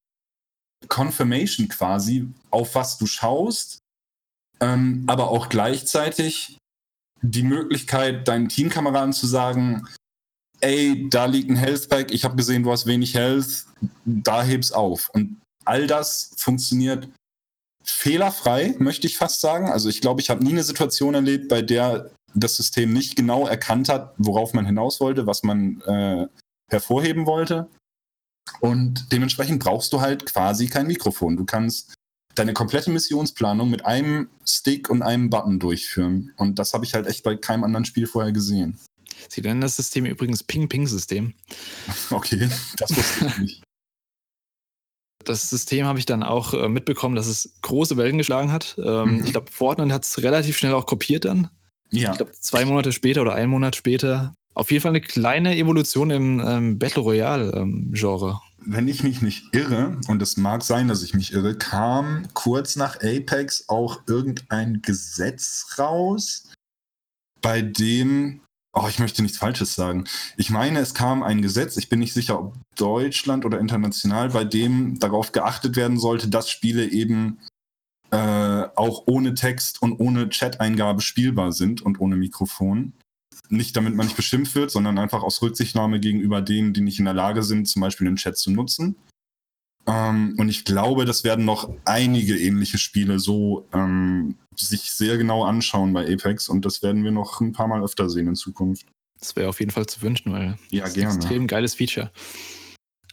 Confirmation 0.88 1.68
quasi, 1.70 2.28
auf 2.52 2.76
was 2.76 2.98
du 2.98 3.06
schaust, 3.06 3.80
ähm, 4.60 5.04
aber 5.08 5.30
auch 5.30 5.50
gleichzeitig 5.50 6.58
die 7.22 7.44
Möglichkeit, 7.44 8.28
deinen 8.28 8.50
Teamkameraden 8.50 9.14
zu 9.14 9.28
sagen, 9.28 9.88
ey, 10.60 11.10
da 11.10 11.26
liegt 11.26 11.50
ein 11.50 11.56
Health 11.56 11.90
Pack, 11.90 12.12
ich 12.12 12.24
habe 12.26 12.36
gesehen, 12.36 12.64
du 12.64 12.72
hast 12.72 12.86
wenig 12.86 13.14
Health, 13.16 13.66
da 14.06 14.44
heb's 14.44 14.72
auf. 14.72 15.10
Und 15.10 15.42
all 15.66 15.88
das 15.88 16.34
funktioniert 16.38 17.10
fehlerfrei, 17.84 18.76
möchte 18.80 19.08
ich 19.08 19.18
fast 19.18 19.42
sagen. 19.42 19.70
Also 19.70 19.90
ich 19.90 20.02
glaube, 20.02 20.22
ich 20.22 20.30
habe 20.30 20.44
nie 20.44 20.52
eine 20.52 20.64
Situation 20.64 21.16
erlebt, 21.16 21.50
bei 21.50 21.62
der 21.62 22.12
das 22.34 22.56
System 22.56 22.94
nicht 22.94 23.16
genau 23.16 23.46
erkannt 23.46 23.90
hat, 23.90 24.14
worauf 24.18 24.54
man 24.54 24.66
hinaus 24.66 25.00
wollte, 25.00 25.28
was 25.28 25.44
man 25.44 25.82
äh, 25.82 26.28
hervorheben 26.70 27.26
wollte. 27.26 27.68
Und 28.60 29.12
dementsprechend 29.12 29.64
brauchst 29.64 29.94
du 29.94 30.02
halt 30.02 30.26
quasi 30.26 30.68
kein 30.68 30.88
Mikrofon. 30.88 31.38
Du 31.38 31.46
kannst 31.46 31.94
deine 32.36 32.54
komplette 32.54 32.92
Missionsplanung 32.92 33.70
mit 33.70 33.86
einem 33.86 34.30
Stick 34.46 34.90
und 34.90 35.02
einem 35.02 35.30
Button 35.30 35.60
durchführen. 35.60 36.34
Und 36.38 36.60
das 36.60 36.74
habe 36.74 36.86
ich 36.86 36.94
halt 36.94 37.08
echt 37.08 37.24
bei 37.24 37.36
keinem 37.36 37.64
anderen 37.64 37.86
Spiel 37.86 38.08
vorher 38.08 38.32
gesehen. 38.32 38.80
Sie 39.30 39.42
nennen 39.42 39.62
das 39.62 39.76
System 39.76 40.06
übrigens 40.06 40.44
Ping-Ping-System. 40.44 41.34
Okay, 42.10 42.50
das 42.78 42.96
wusste 42.96 43.26
ich 43.28 43.38
nicht. 43.38 43.64
Das 45.24 45.50
System 45.50 45.86
habe 45.86 46.00
ich 46.00 46.06
dann 46.06 46.22
auch 46.22 46.54
äh, 46.54 46.68
mitbekommen, 46.68 47.16
dass 47.16 47.28
es 47.28 47.56
große 47.62 47.96
Wellen 47.96 48.18
geschlagen 48.18 48.52
hat. 48.52 48.76
Ähm, 48.84 49.18
mhm. 49.18 49.24
Ich 49.24 49.32
glaube, 49.32 49.52
Fortnite 49.52 49.94
hat 49.94 50.04
es 50.04 50.22
relativ 50.22 50.58
schnell 50.58 50.74
auch 50.74 50.86
kopiert 50.86 51.26
dann. 51.26 51.50
Ja. 51.90 52.12
Ich 52.12 52.18
glaube, 52.18 52.34
zwei 52.34 52.66
Monate 52.66 52.92
später 52.92 53.22
oder 53.22 53.34
einen 53.34 53.52
Monat 53.52 53.76
später 53.76 54.34
auf 54.54 54.72
jeden 54.72 54.82
Fall 54.82 54.92
eine 54.92 55.02
kleine 55.02 55.58
Evolution 55.58 56.10
im 56.10 56.40
ähm, 56.46 56.80
Battle 56.80 57.04
Royale-Genre. 57.04 58.30
Ähm, 58.30 58.66
Wenn 58.66 58.88
ich 58.88 59.04
mich 59.04 59.22
nicht 59.22 59.54
irre, 59.54 59.98
und 60.08 60.22
es 60.22 60.38
mag 60.38 60.64
sein, 60.64 60.88
dass 60.88 61.04
ich 61.04 61.14
mich 61.14 61.34
irre, 61.34 61.58
kam 61.58 62.28
kurz 62.34 62.76
nach 62.76 62.98
Apex 62.98 63.66
auch 63.68 64.02
irgendein 64.08 64.82
Gesetz 64.82 65.76
raus, 65.78 66.52
bei 67.42 67.62
dem 67.62 68.40
Oh, 68.76 68.88
ich 68.90 68.98
möchte 68.98 69.22
nichts 69.22 69.38
Falsches 69.38 69.76
sagen. 69.76 70.06
Ich 70.36 70.50
meine, 70.50 70.80
es 70.80 70.96
kam 70.96 71.22
ein 71.22 71.44
Gesetz, 71.44 71.78
ich 71.78 71.90
bin 71.90 72.00
nicht 72.00 72.14
sicher, 72.14 72.40
ob 72.40 72.56
Deutschland 72.76 73.46
oder 73.46 73.60
international, 73.60 74.30
bei 74.30 74.44
dem 74.46 74.98
darauf 74.98 75.32
geachtet 75.32 75.76
werden 75.76 76.00
sollte, 76.00 76.28
dass 76.28 76.50
Spiele 76.50 76.90
eben 76.90 77.38
äh, 78.10 78.68
auch 78.76 79.04
ohne 79.06 79.36
Text 79.36 79.80
und 79.84 80.00
ohne 80.00 80.28
Chat-Eingabe 80.28 81.02
spielbar 81.02 81.52
sind 81.52 81.84
und 81.84 82.00
ohne 82.00 82.16
Mikrofon. 82.16 82.94
Nicht 83.54 83.76
damit 83.76 83.96
man 83.96 84.08
nicht 84.08 84.16
beschimpft 84.16 84.56
wird, 84.56 84.72
sondern 84.72 84.98
einfach 84.98 85.24
aus 85.24 85.42
Rücksichtnahme 85.42 86.00
gegenüber 86.00 86.42
denen, 86.42 86.74
die 86.74 86.82
nicht 86.82 87.00
in 87.00 87.06
der 87.06 87.14
Lage 87.14 87.44
sind, 87.44 87.68
zum 87.68 87.82
Beispiel 87.82 88.06
den 88.06 88.16
Chat 88.16 88.38
zu 88.38 88.52
nutzen. 88.52 88.96
Ähm, 89.86 90.36
und 90.38 90.50
ich 90.50 90.66
glaube, 90.66 91.06
das 91.06 91.24
werden 91.24 91.46
noch 91.46 91.70
einige 91.86 92.38
ähnliche 92.38 92.78
Spiele 92.78 93.20
so 93.20 93.68
ähm, 93.74 94.36
sich 94.56 94.92
sehr 94.92 95.18
genau 95.18 95.44
anschauen 95.44 95.94
bei 95.94 96.12
Apex 96.12 96.48
und 96.48 96.66
das 96.66 96.82
werden 96.82 97.04
wir 97.04 97.12
noch 97.12 97.42
ein 97.42 97.52
paar 97.52 97.68
Mal 97.68 97.84
öfter 97.84 98.10
sehen 98.10 98.28
in 98.28 98.36
Zukunft. 98.36 98.86
Das 99.20 99.36
wäre 99.36 99.50
auf 99.50 99.60
jeden 99.60 99.72
Fall 99.72 99.86
zu 99.86 100.02
wünschen, 100.02 100.32
weil 100.32 100.58
ja, 100.70 100.82
das 100.82 100.90
ist 100.90 100.96
gerne. 100.96 101.10
ein 101.10 101.16
extrem 101.18 101.48
geiles 101.48 101.76
Feature. 101.76 102.12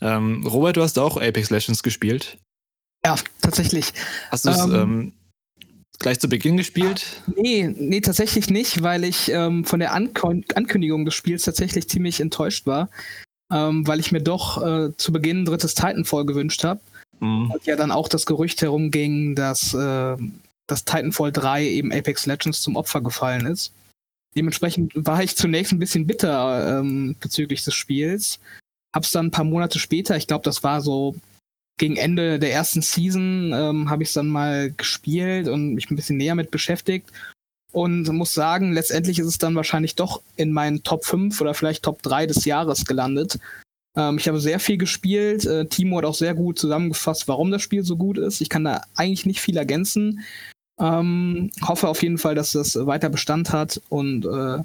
Ähm, 0.00 0.46
Robert, 0.46 0.76
du 0.76 0.82
hast 0.82 0.98
auch 0.98 1.16
Apex 1.16 1.50
Legends 1.50 1.82
gespielt. 1.82 2.38
Ja, 3.04 3.16
tatsächlich. 3.40 3.92
Hast 4.30 4.44
du 4.44 4.50
es 4.50 4.60
Ähm, 4.60 4.74
ähm, 4.74 5.12
gleich 6.00 6.18
zu 6.18 6.28
Beginn 6.28 6.56
gespielt? 6.56 7.22
Nee, 7.36 7.72
nee, 7.76 8.00
tatsächlich 8.00 8.50
nicht, 8.50 8.82
weil 8.82 9.04
ich 9.04 9.30
ähm, 9.30 9.64
von 9.64 9.78
der 9.78 9.92
Ankon 9.92 10.44
Ankündigung 10.54 11.04
des 11.04 11.14
Spiels 11.14 11.44
tatsächlich 11.44 11.88
ziemlich 11.88 12.20
enttäuscht 12.20 12.66
war, 12.66 12.88
ähm, 13.52 13.86
weil 13.86 14.00
ich 14.00 14.10
mir 14.10 14.22
doch 14.22 14.60
äh, 14.66 14.96
zu 14.96 15.12
Beginn 15.12 15.42
ein 15.42 15.44
drittes 15.44 15.74
Titanfall 15.74 16.26
gewünscht 16.26 16.64
habe. 16.64 16.80
Mhm. 17.20 17.50
Und 17.52 17.66
ja 17.66 17.76
dann 17.76 17.92
auch 17.92 18.08
das 18.08 18.26
Gerücht 18.26 18.60
herumging, 18.62 19.34
dass, 19.36 19.74
äh, 19.74 20.16
dass 20.66 20.84
Titanfall 20.84 21.32
3 21.32 21.66
eben 21.66 21.92
Apex 21.92 22.26
Legends 22.26 22.62
zum 22.62 22.76
Opfer 22.76 23.02
gefallen 23.02 23.46
ist. 23.46 23.72
Dementsprechend 24.34 24.92
war 24.94 25.22
ich 25.22 25.36
zunächst 25.36 25.72
ein 25.72 25.78
bisschen 25.78 26.06
bitter 26.06 26.80
ähm, 26.80 27.16
bezüglich 27.20 27.64
des 27.64 27.74
Spiels. 27.74 28.38
Hab's 28.94 29.12
dann 29.12 29.26
ein 29.26 29.30
paar 29.30 29.44
Monate 29.44 29.78
später, 29.78 30.16
ich 30.16 30.26
glaube, 30.26 30.44
das 30.44 30.62
war 30.62 30.80
so 30.80 31.14
gegen 31.80 31.96
Ende 31.96 32.38
der 32.38 32.52
ersten 32.52 32.82
Season, 32.82 33.52
ähm, 33.54 33.88
habe 33.88 34.02
ich 34.02 34.10
es 34.10 34.12
dann 34.12 34.28
mal 34.28 34.70
gespielt 34.70 35.48
und 35.48 35.72
mich 35.72 35.90
ein 35.90 35.96
bisschen 35.96 36.18
näher 36.18 36.34
mit 36.34 36.50
beschäftigt. 36.50 37.10
Und 37.72 38.06
muss 38.12 38.34
sagen, 38.34 38.72
letztendlich 38.72 39.18
ist 39.18 39.26
es 39.26 39.38
dann 39.38 39.54
wahrscheinlich 39.54 39.94
doch 39.94 40.20
in 40.36 40.52
meinen 40.52 40.82
Top 40.82 41.06
5 41.06 41.40
oder 41.40 41.54
vielleicht 41.54 41.82
Top 41.82 42.02
3 42.02 42.26
des 42.26 42.44
Jahres 42.44 42.84
gelandet. 42.84 43.38
Ähm, 43.96 44.18
ich 44.18 44.28
habe 44.28 44.40
sehr 44.40 44.60
viel 44.60 44.76
gespielt. 44.76 45.46
Äh, 45.46 45.66
Timo 45.66 45.96
hat 45.96 46.04
auch 46.04 46.14
sehr 46.14 46.34
gut 46.34 46.58
zusammengefasst, 46.58 47.28
warum 47.28 47.50
das 47.50 47.62
Spiel 47.62 47.82
so 47.82 47.96
gut 47.96 48.18
ist. 48.18 48.42
Ich 48.42 48.50
kann 48.50 48.64
da 48.64 48.82
eigentlich 48.94 49.24
nicht 49.24 49.40
viel 49.40 49.56
ergänzen. 49.56 50.20
Ähm, 50.78 51.50
hoffe 51.62 51.88
auf 51.88 52.02
jeden 52.02 52.18
Fall, 52.18 52.34
dass 52.34 52.52
das 52.52 52.74
weiter 52.74 53.08
Bestand 53.08 53.52
hat 53.52 53.80
und 53.88 54.26
äh, 54.26 54.62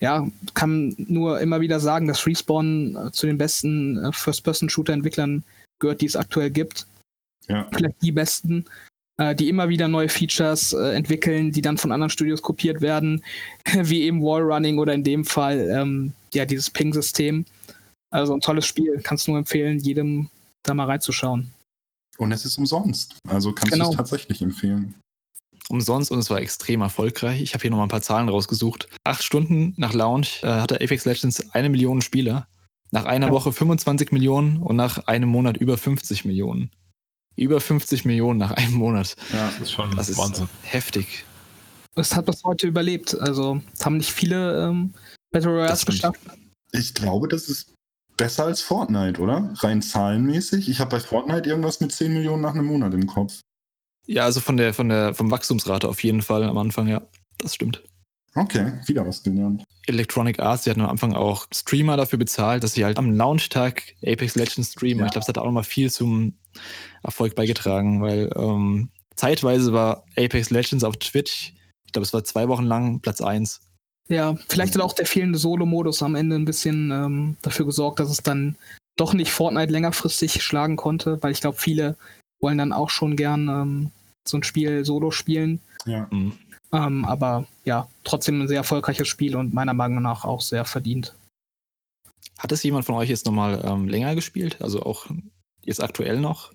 ja, 0.00 0.26
kann 0.54 0.96
nur 0.98 1.40
immer 1.40 1.60
wieder 1.60 1.78
sagen, 1.78 2.08
dass 2.08 2.26
Respawn 2.26 2.96
äh, 2.96 3.12
zu 3.12 3.26
den 3.26 3.38
besten 3.38 3.98
äh, 3.98 4.12
First-Person-Shooter-Entwicklern 4.12 5.44
gehört, 5.82 6.00
die 6.00 6.06
es 6.06 6.16
aktuell 6.16 6.50
gibt. 6.50 6.86
Ja. 7.48 7.68
Vielleicht 7.74 8.00
die 8.00 8.12
besten, 8.12 8.64
äh, 9.18 9.34
die 9.34 9.50
immer 9.50 9.68
wieder 9.68 9.88
neue 9.88 10.08
Features 10.08 10.72
äh, 10.72 10.94
entwickeln, 10.94 11.52
die 11.52 11.60
dann 11.60 11.76
von 11.76 11.92
anderen 11.92 12.08
Studios 12.10 12.40
kopiert 12.40 12.80
werden, 12.80 13.22
wie 13.74 14.02
eben 14.04 14.22
Wallrunning 14.22 14.78
oder 14.78 14.94
in 14.94 15.04
dem 15.04 15.26
Fall 15.26 15.68
ähm, 15.70 16.14
ja 16.32 16.46
dieses 16.46 16.70
Ping-System. 16.70 17.44
Also 18.10 18.34
ein 18.34 18.40
tolles 18.40 18.66
Spiel, 18.66 19.00
kannst 19.02 19.28
nur 19.28 19.36
empfehlen, 19.38 19.78
jedem 19.78 20.30
da 20.62 20.72
mal 20.74 20.86
reinzuschauen. 20.86 21.50
Und 22.18 22.32
es 22.32 22.44
ist 22.44 22.58
umsonst. 22.58 23.16
Also 23.28 23.52
kannst 23.52 23.72
Genau. 23.72 23.86
du 23.86 23.90
es 23.90 23.96
tatsächlich 23.96 24.42
empfehlen. 24.42 24.94
Umsonst 25.68 26.10
und 26.10 26.18
es 26.18 26.28
war 26.28 26.40
extrem 26.40 26.82
erfolgreich. 26.82 27.40
Ich 27.40 27.54
habe 27.54 27.62
hier 27.62 27.70
nochmal 27.70 27.86
ein 27.86 27.90
paar 27.90 28.02
Zahlen 28.02 28.28
rausgesucht. 28.28 28.88
Acht 29.04 29.22
Stunden 29.22 29.74
nach 29.76 29.94
Launch 29.94 30.42
äh, 30.42 30.46
hatte 30.46 30.76
Apex 30.76 31.04
Legends 31.04 31.50
eine 31.52 31.70
Million 31.70 32.02
Spieler. 32.02 32.46
Nach 32.92 33.04
einer 33.06 33.30
Woche 33.30 33.52
25 33.52 34.12
Millionen 34.12 34.58
und 34.58 34.76
nach 34.76 35.06
einem 35.06 35.28
Monat 35.28 35.56
über 35.56 35.76
50 35.78 36.24
Millionen. 36.24 36.70
Über 37.36 37.60
50 37.60 38.04
Millionen 38.04 38.38
nach 38.38 38.50
einem 38.52 38.74
Monat. 38.74 39.16
Ja, 39.32 39.46
Das 39.46 39.60
ist 39.60 39.72
schon 39.72 39.96
Das 39.96 40.08
ist 40.10 40.18
Wahnsinn. 40.18 40.48
heftig. 40.62 41.24
Es 41.94 42.14
hat 42.14 42.26
bis 42.26 42.44
heute 42.44 42.66
überlebt. 42.66 43.18
Also 43.18 43.60
es 43.72 43.84
haben 43.84 43.96
nicht 43.96 44.12
viele 44.12 44.68
ähm, 44.68 44.92
Battle 45.30 45.66
stimmt. 45.74 45.86
geschafft. 45.86 46.20
Ich 46.72 46.92
glaube, 46.94 47.28
das 47.28 47.48
ist 47.48 47.74
besser 48.18 48.44
als 48.44 48.60
Fortnite, 48.60 49.20
oder? 49.20 49.52
Rein 49.56 49.80
zahlenmäßig. 49.80 50.68
Ich 50.68 50.78
habe 50.80 50.90
bei 50.90 51.00
Fortnite 51.00 51.48
irgendwas 51.48 51.80
mit 51.80 51.92
10 51.92 52.12
Millionen 52.12 52.42
nach 52.42 52.54
einem 52.54 52.66
Monat 52.66 52.92
im 52.94 53.06
Kopf. 53.06 53.40
Ja, 54.06 54.24
also 54.24 54.40
von 54.40 54.56
der, 54.58 54.74
von 54.74 54.88
der, 54.90 55.14
vom 55.14 55.30
Wachstumsrate 55.30 55.88
auf 55.88 56.02
jeden 56.04 56.20
Fall 56.22 56.42
am 56.44 56.58
Anfang, 56.58 56.88
ja. 56.88 57.02
Das 57.38 57.54
stimmt. 57.54 57.82
Okay, 58.34 58.72
wieder 58.86 59.06
was 59.06 59.22
gelernt. 59.22 59.64
Electronic 59.86 60.40
Arts, 60.40 60.62
die 60.62 60.70
hatten 60.70 60.80
am 60.80 60.88
Anfang 60.90 61.14
auch 61.14 61.46
Streamer 61.52 61.96
dafür 61.96 62.18
bezahlt, 62.18 62.62
dass 62.62 62.72
sie 62.72 62.84
halt 62.84 62.98
am 62.98 63.14
Launchtag 63.14 63.82
Apex 64.04 64.36
Legends 64.36 64.72
streamen. 64.72 65.00
Ja. 65.00 65.06
Ich 65.06 65.12
glaube, 65.12 65.20
das 65.20 65.28
hat 65.28 65.38
auch 65.38 65.44
nochmal 65.44 65.64
viel 65.64 65.90
zum 65.90 66.34
Erfolg 67.02 67.34
beigetragen, 67.34 68.00
weil 68.00 68.30
ähm, 68.36 68.88
zeitweise 69.16 69.72
war 69.72 70.04
Apex 70.16 70.50
Legends 70.50 70.84
auf 70.84 70.96
Twitch, 70.96 71.54
ich 71.84 71.92
glaube, 71.92 72.04
es 72.04 72.14
war 72.14 72.24
zwei 72.24 72.48
Wochen 72.48 72.64
lang 72.64 73.00
Platz 73.00 73.20
1. 73.20 73.60
Ja, 74.08 74.34
vielleicht 74.48 74.74
hat 74.74 74.80
auch 74.80 74.94
der 74.94 75.04
fehlende 75.04 75.38
Solo-Modus 75.38 76.02
am 76.02 76.14
Ende 76.14 76.36
ein 76.36 76.46
bisschen 76.46 76.90
ähm, 76.90 77.36
dafür 77.42 77.66
gesorgt, 77.66 78.00
dass 78.00 78.08
es 78.08 78.22
dann 78.22 78.56
doch 78.96 79.12
nicht 79.12 79.30
Fortnite 79.30 79.70
längerfristig 79.70 80.42
schlagen 80.42 80.76
konnte, 80.76 81.22
weil 81.22 81.32
ich 81.32 81.42
glaube, 81.42 81.58
viele 81.58 81.96
wollen 82.40 82.56
dann 82.56 82.72
auch 82.72 82.88
schon 82.88 83.16
gern 83.16 83.48
ähm, 83.48 83.90
so 84.26 84.38
ein 84.38 84.42
Spiel 84.42 84.86
solo 84.86 85.10
spielen. 85.10 85.60
Ja. 85.84 86.08
Mhm. 86.10 86.32
Ähm, 86.72 87.04
aber 87.04 87.46
ja, 87.64 87.88
trotzdem 88.04 88.40
ein 88.40 88.48
sehr 88.48 88.58
erfolgreiches 88.58 89.08
Spiel 89.08 89.36
und 89.36 89.52
meiner 89.52 89.74
Meinung 89.74 90.02
nach 90.02 90.24
auch 90.24 90.40
sehr 90.40 90.64
verdient. 90.64 91.14
Hat 92.38 92.50
es 92.50 92.62
jemand 92.62 92.84
von 92.84 92.94
euch 92.94 93.10
jetzt 93.10 93.26
nochmal 93.26 93.62
ähm, 93.64 93.88
länger 93.88 94.14
gespielt? 94.14 94.60
Also 94.60 94.82
auch 94.82 95.06
jetzt 95.64 95.82
aktuell 95.82 96.18
noch? 96.18 96.52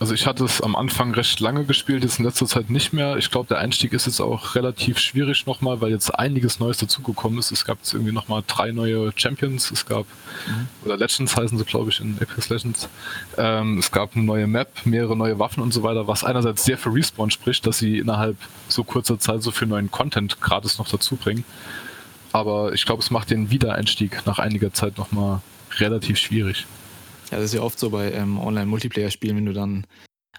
Also 0.00 0.14
ich 0.14 0.28
hatte 0.28 0.44
es 0.44 0.60
am 0.60 0.76
Anfang 0.76 1.12
recht 1.12 1.40
lange 1.40 1.64
gespielt, 1.64 2.04
jetzt 2.04 2.20
in 2.20 2.24
letzter 2.24 2.46
Zeit 2.46 2.70
nicht 2.70 2.92
mehr. 2.92 3.16
Ich 3.16 3.32
glaube, 3.32 3.48
der 3.48 3.58
Einstieg 3.58 3.92
ist 3.92 4.06
jetzt 4.06 4.20
auch 4.20 4.54
relativ 4.54 5.00
schwierig 5.00 5.44
nochmal, 5.46 5.80
weil 5.80 5.90
jetzt 5.90 6.10
einiges 6.16 6.60
Neues 6.60 6.76
dazugekommen 6.78 7.36
ist. 7.40 7.50
Es 7.50 7.64
gab 7.64 7.78
jetzt 7.78 7.94
irgendwie 7.94 8.12
nochmal 8.12 8.44
drei 8.46 8.70
neue 8.70 9.10
Champions. 9.16 9.72
Es 9.72 9.86
gab, 9.86 10.06
Mhm. 10.46 10.68
oder 10.84 10.96
Legends 10.96 11.36
heißen 11.36 11.58
sie, 11.58 11.64
glaube 11.64 11.90
ich, 11.90 11.98
in 12.00 12.16
Apex 12.20 12.48
Legends. 12.48 12.88
Ähm, 13.36 13.78
es 13.78 13.90
gab 13.90 14.14
eine 14.14 14.24
neue 14.24 14.46
Map, 14.46 14.68
mehrere 14.84 15.16
neue 15.16 15.40
Waffen 15.40 15.64
und 15.64 15.74
so 15.74 15.82
weiter, 15.82 16.06
was 16.06 16.22
einerseits 16.22 16.64
sehr 16.64 16.78
für 16.78 16.94
Respawn 16.94 17.32
spricht, 17.32 17.66
dass 17.66 17.78
sie 17.78 17.98
innerhalb 17.98 18.36
so 18.68 18.84
kurzer 18.84 19.18
Zeit 19.18 19.42
so 19.42 19.50
viel 19.50 19.66
neuen 19.66 19.90
Content 19.90 20.40
gratis 20.40 20.78
noch 20.78 20.88
dazu 20.88 21.16
bringen. 21.16 21.44
Aber 22.30 22.72
ich 22.72 22.86
glaube, 22.86 23.02
es 23.02 23.10
macht 23.10 23.30
den 23.30 23.50
Wiedereinstieg 23.50 24.24
nach 24.26 24.38
einiger 24.38 24.72
Zeit 24.72 24.96
nochmal 24.96 25.40
relativ 25.80 26.18
schwierig. 26.18 26.66
Ja, 27.30 27.38
das 27.38 27.46
ist 27.46 27.54
ja 27.54 27.62
oft 27.62 27.78
so 27.78 27.90
bei 27.90 28.12
ähm, 28.12 28.38
Online-Multiplayer-Spielen, 28.38 29.36
wenn 29.36 29.46
du 29.46 29.52
dann 29.52 29.86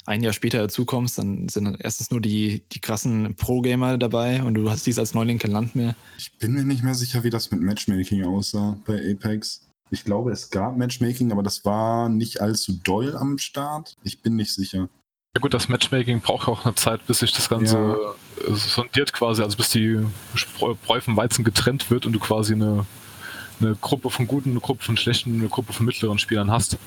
ein 0.05 0.23
Jahr 0.23 0.33
später 0.33 0.57
dazukommst, 0.59 1.19
dann 1.19 1.49
sind 1.49 1.65
dann 1.65 1.75
erstens 1.75 2.09
nur 2.09 2.19
die, 2.19 2.63
die 2.71 2.79
krassen 2.79 3.35
Pro-Gamer 3.35 3.97
dabei 3.97 4.41
und 4.41 4.55
du 4.55 4.69
hast 4.69 4.87
dies 4.87 4.97
als 4.97 5.13
Neuling 5.13 5.37
kein 5.37 5.51
Land 5.51 5.75
mehr. 5.75 5.95
Ich 6.17 6.37
bin 6.39 6.53
mir 6.53 6.63
nicht 6.63 6.83
mehr 6.83 6.95
sicher, 6.95 7.23
wie 7.23 7.29
das 7.29 7.51
mit 7.51 7.61
Matchmaking 7.61 8.25
aussah 8.25 8.77
bei 8.85 8.95
Apex. 9.11 9.67
Ich 9.91 10.03
glaube, 10.03 10.31
es 10.31 10.49
gab 10.49 10.77
Matchmaking, 10.77 11.31
aber 11.31 11.43
das 11.43 11.65
war 11.65 12.09
nicht 12.09 12.41
allzu 12.41 12.73
doll 12.83 13.15
am 13.15 13.37
Start. 13.37 13.95
Ich 14.03 14.21
bin 14.21 14.35
nicht 14.35 14.53
sicher. 14.53 14.89
Ja 15.35 15.41
gut, 15.41 15.53
das 15.53 15.69
Matchmaking 15.69 16.21
braucht 16.21 16.47
auch 16.47 16.65
eine 16.65 16.75
Zeit, 16.75 17.05
bis 17.05 17.19
sich 17.19 17.31
das 17.31 17.49
Ganze 17.49 17.97
äh, 18.47 18.53
sondiert 18.53 19.13
quasi, 19.13 19.43
also 19.43 19.57
bis 19.57 19.69
die 19.69 19.99
Spreu 20.33 21.01
vom 21.01 21.17
Weizen 21.17 21.43
getrennt 21.43 21.91
wird 21.91 22.07
und 22.07 22.13
du 22.13 22.19
quasi 22.19 22.53
eine, 22.53 22.85
eine 23.59 23.75
Gruppe 23.75 24.09
von 24.09 24.27
guten, 24.27 24.51
eine 24.51 24.59
Gruppe 24.59 24.83
von 24.83 24.97
schlechten, 24.97 25.35
eine 25.39 25.49
Gruppe 25.49 25.73
von 25.73 25.85
mittleren 25.85 26.19
Spielern 26.19 26.51
hast. 26.51 26.77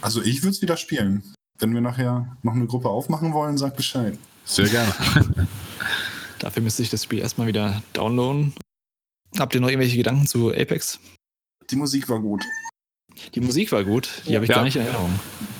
Also 0.00 0.22
ich 0.22 0.42
würde 0.42 0.50
es 0.50 0.62
wieder 0.62 0.76
spielen. 0.76 1.22
Wenn 1.58 1.72
wir 1.72 1.80
nachher 1.80 2.36
noch 2.42 2.54
eine 2.54 2.66
Gruppe 2.66 2.88
aufmachen 2.88 3.32
wollen, 3.32 3.56
sag 3.58 3.76
Bescheid. 3.76 4.18
Sehr 4.44 4.68
gerne. 4.68 4.92
Dafür 6.38 6.62
müsste 6.62 6.82
ich 6.82 6.90
das 6.90 7.04
Spiel 7.04 7.20
erstmal 7.20 7.46
wieder 7.46 7.82
downloaden. 7.92 8.52
Habt 9.38 9.54
ihr 9.54 9.60
noch 9.60 9.68
irgendwelche 9.68 9.96
Gedanken 9.96 10.26
zu 10.26 10.52
Apex? 10.52 10.98
Die 11.70 11.76
Musik 11.76 12.08
war 12.08 12.20
gut. 12.20 12.44
Die 13.34 13.40
Musik 13.40 13.72
war 13.72 13.84
gut, 13.84 14.08
die 14.26 14.34
habe 14.34 14.44
ich 14.44 14.48
Ja. 14.50 14.56
gar 14.56 14.64
nicht 14.64 14.76
in 14.76 14.82
Erinnerung. 14.82 15.18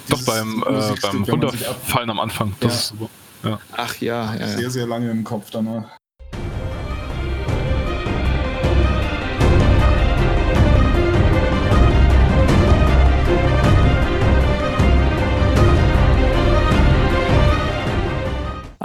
Doch 0.08 0.18
Dieses 0.18 0.26
beim, 0.26 0.62
äh, 0.66 0.94
beim 1.00 1.24
Runterfallen 1.24 2.10
am 2.10 2.20
Anfang. 2.20 2.54
Das 2.60 2.72
Ja. 2.72 2.78
ist 2.78 2.88
super. 2.88 3.10
Ja. 3.44 3.60
Ach 3.72 3.96
ja, 4.00 4.34
ja, 4.34 4.40
ja. 4.40 4.48
Sehr, 4.58 4.70
sehr 4.70 4.86
lange 4.86 5.10
im 5.10 5.22
Kopf 5.24 5.50
danach. 5.50 5.96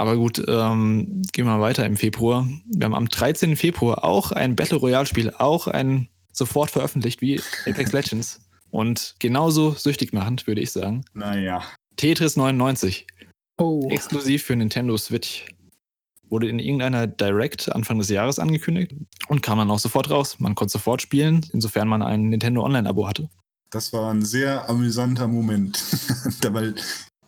Aber 0.00 0.16
gut, 0.16 0.42
ähm, 0.48 1.20
gehen 1.30 1.44
wir 1.44 1.58
mal 1.58 1.60
weiter 1.60 1.84
im 1.84 1.98
Februar. 1.98 2.48
Wir 2.72 2.86
haben 2.86 2.94
am 2.94 3.06
13. 3.10 3.54
Februar 3.54 4.02
auch 4.02 4.32
ein 4.32 4.56
Battle 4.56 4.78
Royale-Spiel, 4.78 5.34
auch 5.36 5.66
ein 5.66 6.08
sofort 6.32 6.70
veröffentlicht 6.70 7.20
wie 7.20 7.38
Apex 7.66 7.92
Legends. 7.92 8.40
Und 8.70 9.14
genauso 9.18 9.72
süchtig 9.72 10.14
machend, 10.14 10.46
würde 10.46 10.62
ich 10.62 10.72
sagen. 10.72 11.04
Naja. 11.12 11.62
Tetris 11.96 12.36
99, 12.36 13.06
Oh, 13.58 13.90
exklusiv 13.90 14.42
für 14.44 14.56
Nintendo 14.56 14.96
Switch. 14.96 15.44
wurde 16.30 16.48
in 16.48 16.60
irgendeiner 16.60 17.06
Direct 17.06 17.70
Anfang 17.70 17.98
des 17.98 18.08
Jahres 18.08 18.38
angekündigt 18.38 18.94
und 19.28 19.42
kam 19.42 19.58
dann 19.58 19.70
auch 19.70 19.80
sofort 19.80 20.08
raus. 20.08 20.40
Man 20.40 20.54
konnte 20.54 20.72
sofort 20.72 21.02
spielen, 21.02 21.44
insofern 21.52 21.88
man 21.88 22.00
ein 22.00 22.30
Nintendo 22.30 22.64
Online-Abo 22.64 23.06
hatte. 23.06 23.28
Das 23.68 23.92
war 23.92 24.10
ein 24.10 24.24
sehr 24.24 24.66
amüsanter 24.70 25.28
Moment, 25.28 25.78
weil 26.52 26.74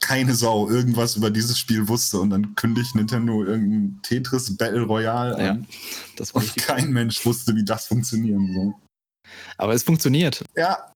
keine 0.02 0.34
Sau 0.34 0.68
irgendwas 0.68 1.16
über 1.16 1.30
dieses 1.30 1.58
Spiel 1.58 1.88
wusste 1.88 2.20
und 2.20 2.30
dann 2.30 2.54
kündigt 2.56 2.94
Nintendo 2.94 3.44
irgendein 3.44 4.00
Tetris 4.02 4.54
Battle 4.56 4.82
Royale 4.82 5.36
an. 5.36 5.44
Ja, 5.44 5.66
das 6.16 6.34
war 6.34 6.42
und 6.42 6.54
kein 6.56 6.92
Mensch 6.92 7.24
wusste, 7.24 7.54
wie 7.56 7.64
das 7.64 7.86
funktionieren 7.86 8.52
soll. 8.52 8.74
Aber 9.56 9.72
es 9.72 9.82
funktioniert. 9.82 10.44
Ja. 10.56 10.92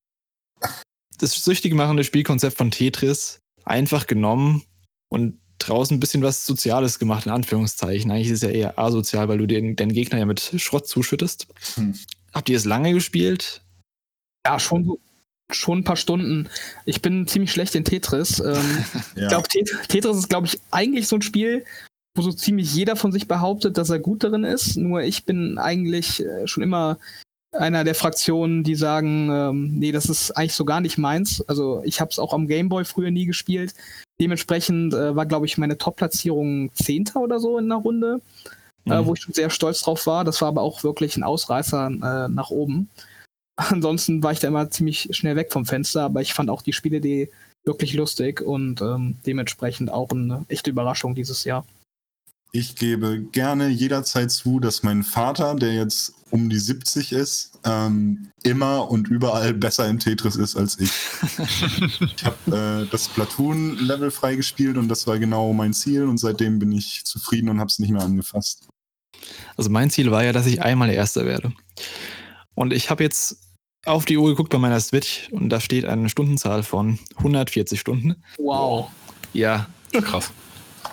Das 1.19 1.33
süchtig 1.33 1.73
machende 1.73 2.05
Spielkonzept 2.05 2.59
von 2.59 2.71
Tetris 2.71 3.39
einfach 3.65 4.07
genommen 4.07 4.65
und 5.09 5.39
draußen 5.59 5.97
ein 5.97 6.01
bisschen 6.01 6.23
was 6.23 6.45
Soziales 6.45 6.99
gemacht, 6.99 7.27
in 7.27 7.33
Anführungszeichen. 7.33 8.11
Eigentlich 8.11 8.29
ist 8.29 8.43
es 8.43 8.51
ja 8.51 8.51
eher 8.51 8.79
asozial, 8.79 9.29
weil 9.29 9.39
du 9.39 9.47
den, 9.47 9.77
deinen 9.77 9.93
Gegner 9.93 10.19
ja 10.19 10.27
mit 10.27 10.41
Schrott 10.59 10.87
zuschüttest. 10.87 11.47
Hm. 11.75 11.95
Habt 12.35 12.49
ihr 12.49 12.57
es 12.57 12.65
lange 12.65 12.93
gespielt? 12.93 13.63
Ja, 14.45 14.61
schon 14.61 14.85
so 14.85 15.01
schon 15.51 15.79
ein 15.79 15.85
paar 15.85 15.97
Stunden. 15.97 16.49
Ich 16.85 17.03
bin 17.03 17.27
ziemlich 17.27 17.53
schlecht 17.53 17.75
in 17.75 17.85
Tetris. 17.85 18.41
Ähm, 18.41 18.55
ja. 19.15 19.23
Ich 19.23 19.29
glaube, 19.29 19.49
Tetris 19.89 20.17
ist, 20.17 20.29
glaube 20.29 20.47
ich, 20.47 20.61
eigentlich 20.71 21.09
so 21.09 21.17
ein 21.17 21.23
Spiel, 21.23 21.65
wo 22.17 22.23
so 22.23 22.33
ziemlich 22.33 22.75
jeder 22.75 22.97
von 22.97 23.13
sich 23.13 23.29
behauptet, 23.29 23.79
dass 23.79 23.91
er 23.91 23.99
gut 23.99 24.25
darin 24.25 24.45
ist. 24.45 24.77
Nur 24.77 25.03
ich 25.03 25.25
bin 25.25 25.59
eigentlich 25.59 26.25
äh, 26.25 26.47
schon 26.47 26.63
immer 26.63 26.99
einer 27.53 27.85
der 27.85 27.95
Fraktionen, 27.95 28.65
die 28.65 28.75
sagen, 28.75 29.31
ähm, 29.31 29.79
nee, 29.79 29.93
das 29.93 30.07
ist 30.07 30.33
eigentlich 30.33 30.55
so 30.55 30.65
gar 30.65 30.81
nicht 30.81 30.99
meins. 30.99 31.43
Also 31.49 31.81
ich 31.85 32.01
habe 32.01 32.11
es 32.11 32.19
auch 32.19 32.33
am 32.35 32.49
Gameboy 32.49 32.85
früher 32.85 33.11
nie 33.11 33.27
gespielt. 33.27 33.75
Dementsprechend 34.21 34.95
äh, 34.95 35.15
war, 35.15 35.27
glaube 35.27 35.47
ich, 35.47 35.59
meine 35.59 35.79
Top-Platzierung 35.79 36.71
Zehnter 36.75 37.21
oder 37.21 37.39
so 37.39 37.59
in 37.59 37.69
der 37.69 37.79
Runde, 37.79 38.21
äh, 38.87 38.89
mhm. 38.89 38.93
äh, 38.93 39.07
wo 39.07 39.15
ich 39.15 39.21
schon 39.21 39.35
sehr 39.35 39.51
stolz 39.51 39.81
drauf 39.81 40.07
war. 40.07 40.25
Das 40.25 40.41
war 40.41 40.49
aber 40.49 40.63
auch 40.63 40.85
wirklich 40.85 41.17
ein 41.17 41.23
Ausreißer 41.23 41.87
äh, 41.87 42.29
nach 42.29 42.51
oben. 42.51 42.91
Ansonsten 43.57 44.23
war 44.23 44.33
ich 44.33 44.41
da 44.41 44.49
immer 44.49 44.71
ziemlich 44.71 45.09
schnell 45.13 45.37
weg 45.37 45.53
vom 45.53 45.65
Fenster, 45.65 46.05
aber 46.05 46.21
ich 46.21 46.35
fand 46.35 46.51
auch 46.51 46.63
die 46.63 46.75
Spielidee 46.75 47.31
wirklich 47.65 47.95
lustig 47.95 48.41
und 48.41 48.81
ähm, 48.81 49.17
dementsprechend 49.27 49.91
auch 49.91 50.11
eine 50.11 50.45
echte 50.49 50.71
Überraschung 50.71 51.15
dieses 51.15 51.45
Jahr. 51.45 51.67
Ich 52.53 52.77
gebe 52.77 53.21
gerne 53.33 53.69
jederzeit 53.69 54.31
zu, 54.31 54.61
dass 54.61 54.83
mein 54.83 55.03
Vater, 55.03 55.57
der 55.57 55.75
jetzt 55.75 56.15
um 56.31 56.49
die 56.49 56.59
70 56.59 57.13
ist, 57.13 57.59
ähm, 57.65 58.31
immer 58.45 58.91
und 58.91 59.09
überall 59.09 59.53
besser 59.53 59.89
in 59.89 59.99
Tetris 59.99 60.37
ist 60.37 60.57
als 60.57 60.79
ich. 60.79 60.91
ich 62.01 62.25
habe 62.25 62.85
äh, 62.87 62.91
das 62.91 63.09
Platoon-Level 63.09 64.11
freigespielt 64.11 64.77
und 64.77 64.89
das 64.89 65.07
war 65.07 65.19
genau 65.19 65.53
mein 65.53 65.75
Ziel 65.75 66.05
und 66.05 66.19
seitdem 66.19 66.59
bin 66.59 66.73
ich 66.73 67.05
zufrieden 67.05 67.49
und 67.49 67.59
habe 67.59 67.69
es 67.69 67.79
nicht 67.79 67.91
mehr 67.91 68.03
angefasst. 68.03 68.69
Also 69.57 69.71
mein 69.71 69.91
Ziel 69.91 70.11
war 70.11 70.25
ja, 70.25 70.33
dass 70.33 70.47
ich 70.47 70.63
einmal 70.63 70.91
Erster 70.91 71.25
werde. 71.25 71.53
Und 72.55 72.73
ich 72.73 72.91
habe 72.91 73.03
jetzt 73.03 73.46
auf 73.87 74.05
die 74.05 74.19
Uhr 74.19 74.31
geguckt 74.31 74.51
bei 74.51 74.59
meiner 74.59 74.81
Switch 74.81 75.29
und 75.31 75.49
da 75.49 75.61
steht 75.61 75.85
eine 75.85 76.09
Stundenzahl 76.09 76.63
von 76.63 76.99
140 77.17 77.81
Stunden. 77.81 78.17
Wow. 78.39 78.91
Ja. 79.33 79.67
Krass. 79.93 80.31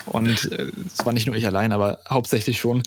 Und 0.05 0.27
es 0.27 0.45
äh, 0.45 0.71
war 1.03 1.13
nicht 1.13 1.27
nur 1.27 1.35
ich 1.35 1.45
allein, 1.45 1.71
aber 1.71 1.99
hauptsächlich 2.09 2.59
schon. 2.59 2.83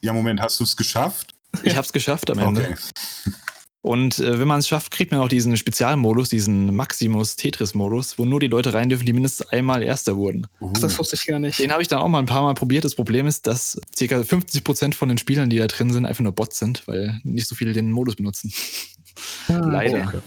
Ja, 0.00 0.12
Moment, 0.12 0.40
hast 0.40 0.60
du 0.60 0.64
es 0.64 0.76
geschafft? 0.76 1.34
Ich 1.62 1.76
habe 1.76 1.86
es 1.86 1.92
geschafft 1.92 2.30
am 2.30 2.38
Ende. 2.38 2.62
Okay. 2.62 3.34
Und 3.84 4.18
äh, 4.18 4.38
wenn 4.38 4.48
man 4.48 4.60
es 4.60 4.68
schafft, 4.68 4.92
kriegt 4.92 5.12
man 5.12 5.20
auch 5.20 5.28
diesen 5.28 5.58
Spezialmodus, 5.58 6.30
diesen 6.30 6.74
Maximus 6.74 7.36
Tetris-Modus, 7.36 8.18
wo 8.18 8.24
nur 8.24 8.40
die 8.40 8.46
Leute 8.46 8.72
rein 8.72 8.88
dürfen, 8.88 9.04
die 9.04 9.12
mindestens 9.12 9.46
einmal 9.48 9.82
Erster 9.82 10.16
wurden. 10.16 10.46
Uh. 10.58 10.72
Das 10.80 10.98
wusste 10.98 11.16
ich 11.16 11.26
gar 11.26 11.38
nicht. 11.38 11.58
Den 11.58 11.70
habe 11.70 11.82
ich 11.82 11.88
dann 11.88 11.98
auch 11.98 12.08
mal 12.08 12.18
ein 12.18 12.24
paar 12.24 12.40
Mal 12.40 12.54
probiert. 12.54 12.86
Das 12.86 12.94
Problem 12.94 13.26
ist, 13.26 13.46
dass 13.46 13.78
ca. 13.98 14.04
50% 14.04 14.94
von 14.94 15.10
den 15.10 15.18
Spielern, 15.18 15.50
die 15.50 15.58
da 15.58 15.66
drin 15.66 15.92
sind, 15.92 16.06
einfach 16.06 16.22
nur 16.22 16.32
Bots 16.32 16.58
sind, 16.58 16.88
weil 16.88 17.20
nicht 17.24 17.46
so 17.46 17.54
viele 17.54 17.74
den 17.74 17.92
Modus 17.92 18.16
benutzen. 18.16 18.54
Ah, 19.48 19.58
Leider. 19.58 20.08
Okay. 20.08 20.20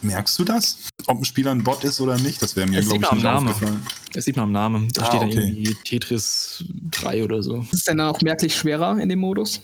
Merkst 0.00 0.38
du 0.38 0.44
das? 0.44 0.88
Ob 1.06 1.18
ein 1.18 1.24
Spieler 1.26 1.50
ein 1.50 1.62
Bot 1.62 1.84
ist 1.84 2.00
oder 2.00 2.16
nicht? 2.18 2.40
Das 2.40 2.56
wäre 2.56 2.66
mir, 2.66 2.80
glaube 2.80 2.96
ich, 2.96 3.12
nicht 3.12 3.22
Name. 3.24 3.50
aufgefallen. 3.50 3.82
Das 4.14 4.24
sieht 4.24 4.36
man 4.36 4.44
am 4.44 4.52
Namen. 4.52 4.88
Da 4.94 5.02
ah, 5.02 5.06
steht 5.08 5.20
dann 5.20 5.28
okay. 5.28 5.40
irgendwie 5.40 5.76
Tetris 5.84 6.64
3 6.92 7.24
oder 7.24 7.42
so. 7.42 7.58
Ist 7.60 7.74
es 7.74 7.84
denn 7.84 7.98
dann 7.98 8.08
auch 8.08 8.22
merklich 8.22 8.56
schwerer 8.56 8.98
in 8.98 9.10
dem 9.10 9.18
Modus? 9.18 9.60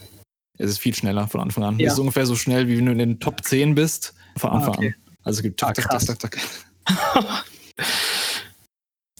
Es 0.59 0.71
ist 0.71 0.79
viel 0.79 0.95
schneller 0.95 1.29
von 1.29 1.41
Anfang 1.41 1.65
an. 1.65 1.79
Ja. 1.79 1.89
Es 1.89 1.95
ist 1.95 1.99
ungefähr 1.99 2.27
so 2.27 2.37
schnell, 2.37 2.69
wie 2.69 2.79
wenn 2.79 2.87
du 2.87 2.93
in 2.93 2.99
den 2.99 3.21
Top 3.21 3.45
10 3.45 3.75
bist, 3.75 4.15
von 4.37 4.51
ah, 4.51 4.55
Anfang 4.55 4.75
ah, 4.75 4.79
okay. 4.79 4.89
an. 4.89 5.13
Also 5.25 5.39
es 5.39 5.43
gibt 5.43 5.61
tak, 5.61 5.79
ah, 5.79 5.99
tak, 5.99 6.05
tak, 6.05 6.19
tak, 6.19 6.39
tak. 6.87 7.45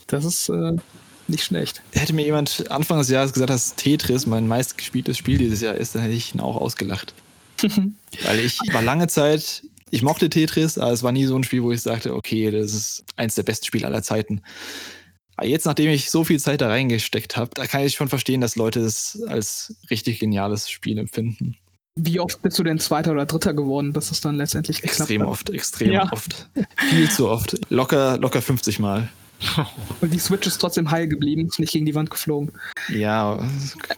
das 0.09 0.25
ist 0.25 0.49
äh, 0.49 0.73
nicht 1.29 1.45
schlecht. 1.45 1.83
Hätte 1.93 2.13
mir 2.13 2.25
jemand 2.25 2.71
Anfang 2.71 2.99
des 2.99 3.09
Jahres 3.09 3.33
gesagt, 3.33 3.51
dass 3.51 3.75
Tetris 3.77 4.27
mein 4.27 4.49
meistgespieltes 4.49 5.17
Spiel 5.17 5.39
dieses 5.39 5.61
Jahr 5.61 5.75
ist, 5.75 5.95
dann 5.95 6.03
hätte 6.03 6.15
ich 6.15 6.35
ihn 6.35 6.41
auch 6.41 6.57
ausgelacht. 6.57 7.15
Weil 8.25 8.41
ich 8.41 8.59
war 8.73 8.83
lange 8.83 9.07
Zeit, 9.07 9.63
ich 9.91 10.03
mochte 10.03 10.29
Tetris, 10.29 10.79
aber 10.79 10.93
es 10.93 11.03
war 11.03 11.13
nie 11.13 11.27
so 11.27 11.37
ein 11.37 11.45
Spiel, 11.45 11.63
wo 11.63 11.71
ich 11.71 11.83
sagte, 11.83 12.15
okay, 12.15 12.51
das 12.51 12.73
ist 12.73 13.05
eins 13.17 13.35
der 13.35 13.43
besten 13.45 13.67
Spiele 13.67 13.87
aller 13.87 14.03
Zeiten. 14.03 14.43
Aber 15.43 15.49
jetzt, 15.49 15.67
nachdem 15.67 15.91
ich 15.91 16.09
so 16.09 16.23
viel 16.23 16.39
Zeit 16.39 16.61
da 16.61 16.69
reingesteckt 16.69 17.37
habe, 17.37 17.51
da 17.55 17.67
kann 17.67 17.83
ich 17.83 17.95
schon 17.95 18.07
verstehen, 18.07 18.41
dass 18.41 18.55
Leute 18.55 18.79
es 18.79 19.21
als 19.27 19.75
richtig 19.91 20.21
geniales 20.21 20.71
Spiel 20.71 20.99
empfinden. 20.99 21.57
Wie 21.97 22.21
oft 22.21 22.41
bist 22.43 22.61
du 22.61 22.63
denn 22.63 22.79
Zweiter 22.79 23.11
oder 23.11 23.27
Dritter 23.27 23.53
geworden, 23.53 23.93
bis 23.93 24.13
es 24.13 24.21
dann 24.21 24.37
letztendlich 24.37 24.85
Extrem 24.85 25.23
oft, 25.23 25.51
extrem 25.51 25.91
ja. 25.91 26.09
oft. 26.13 26.49
Viel 26.91 27.11
zu 27.11 27.29
oft. 27.29 27.59
Locker, 27.71 28.19
locker 28.19 28.41
50 28.41 28.79
Mal. 28.79 29.09
Und 30.01 30.13
die 30.13 30.19
Switch 30.19 30.47
ist 30.47 30.59
trotzdem 30.59 30.91
heil 30.91 31.09
geblieben, 31.09 31.47
ist 31.47 31.59
nicht 31.59 31.73
gegen 31.73 31.87
die 31.87 31.95
Wand 31.95 32.11
geflogen. 32.11 32.53
Ja, 32.89 33.39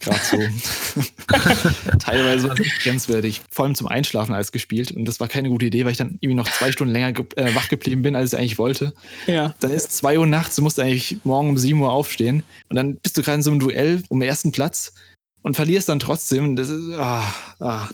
gerade 0.00 0.20
so. 0.24 0.38
Teilweise 1.98 2.48
war 2.48 2.58
es 2.58 2.78
grenzwertig. 2.82 3.42
Vor 3.50 3.64
allem 3.64 3.74
zum 3.74 3.88
Einschlafen 3.88 4.34
als 4.34 4.52
gespielt. 4.52 4.92
Und 4.92 5.04
das 5.04 5.20
war 5.20 5.28
keine 5.28 5.48
gute 5.48 5.66
Idee, 5.66 5.84
weil 5.84 5.92
ich 5.92 5.98
dann 5.98 6.18
irgendwie 6.20 6.34
noch 6.34 6.50
zwei 6.50 6.72
Stunden 6.72 6.92
länger 6.92 7.12
ge 7.12 7.26
äh, 7.36 7.54
wach 7.54 7.68
geblieben 7.68 8.02
bin, 8.02 8.16
als 8.16 8.32
ich 8.32 8.38
eigentlich 8.38 8.58
wollte. 8.58 8.92
Ja. 9.26 9.54
Dann 9.60 9.70
ist 9.70 9.92
zwei 9.92 10.18
Uhr 10.18 10.26
nachts, 10.26 10.56
du 10.56 10.62
musst 10.62 10.78
eigentlich 10.80 11.18
morgen 11.24 11.50
um 11.50 11.58
sieben 11.58 11.80
Uhr 11.80 11.92
aufstehen. 11.92 12.42
Und 12.68 12.76
dann 12.76 12.96
bist 12.96 13.16
du 13.16 13.22
gerade 13.22 13.36
in 13.36 13.42
so 13.42 13.50
einem 13.50 13.60
Duell 13.60 14.02
um 14.08 14.20
den 14.20 14.28
ersten 14.28 14.52
Platz 14.52 14.94
und 15.42 15.56
verlierst 15.56 15.88
dann 15.88 16.00
trotzdem. 16.00 16.56
Das 16.56 16.68
ist, 16.68 16.92
ah, 16.94 17.24
ah. 17.60 17.88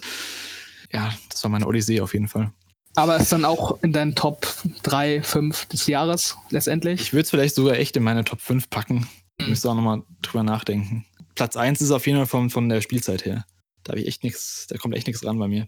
Ja, 0.93 1.13
das 1.29 1.43
war 1.45 1.51
meine 1.51 1.67
Odyssee 1.67 2.01
auf 2.01 2.15
jeden 2.15 2.29
Fall. 2.29 2.51
Aber 3.01 3.17
ist 3.17 3.33
dann 3.33 3.47
auch 3.47 3.83
in 3.83 3.95
deinen 3.95 4.15
Top 4.15 4.47
3, 4.83 5.23
5 5.23 5.65
des 5.67 5.87
Jahres 5.87 6.37
letztendlich? 6.51 7.01
Ich 7.01 7.13
würde 7.15 7.23
es 7.23 7.31
vielleicht 7.31 7.55
sogar 7.55 7.77
echt 7.77 7.97
in 7.97 8.03
meine 8.03 8.25
Top 8.25 8.43
5 8.43 8.69
packen. 8.69 9.09
Ich 9.39 9.47
mhm. 9.47 9.51
müsste 9.53 9.71
auch 9.71 9.75
nochmal 9.75 10.03
drüber 10.21 10.43
nachdenken. 10.43 11.07
Platz 11.35 11.57
1 11.57 11.81
ist 11.81 11.93
auf 11.93 12.07
jeden 12.07 12.19
Fall 12.19 12.27
von, 12.27 12.51
von 12.51 12.69
der 12.69 12.83
Spielzeit 12.83 13.25
her. 13.25 13.47
Da 13.85 13.93
habe 13.93 14.03
ich 14.03 14.07
echt 14.07 14.23
nichts, 14.23 14.67
da 14.69 14.77
kommt 14.77 14.95
echt 14.95 15.07
nichts 15.07 15.25
ran 15.25 15.39
bei 15.39 15.49
mir. 15.49 15.67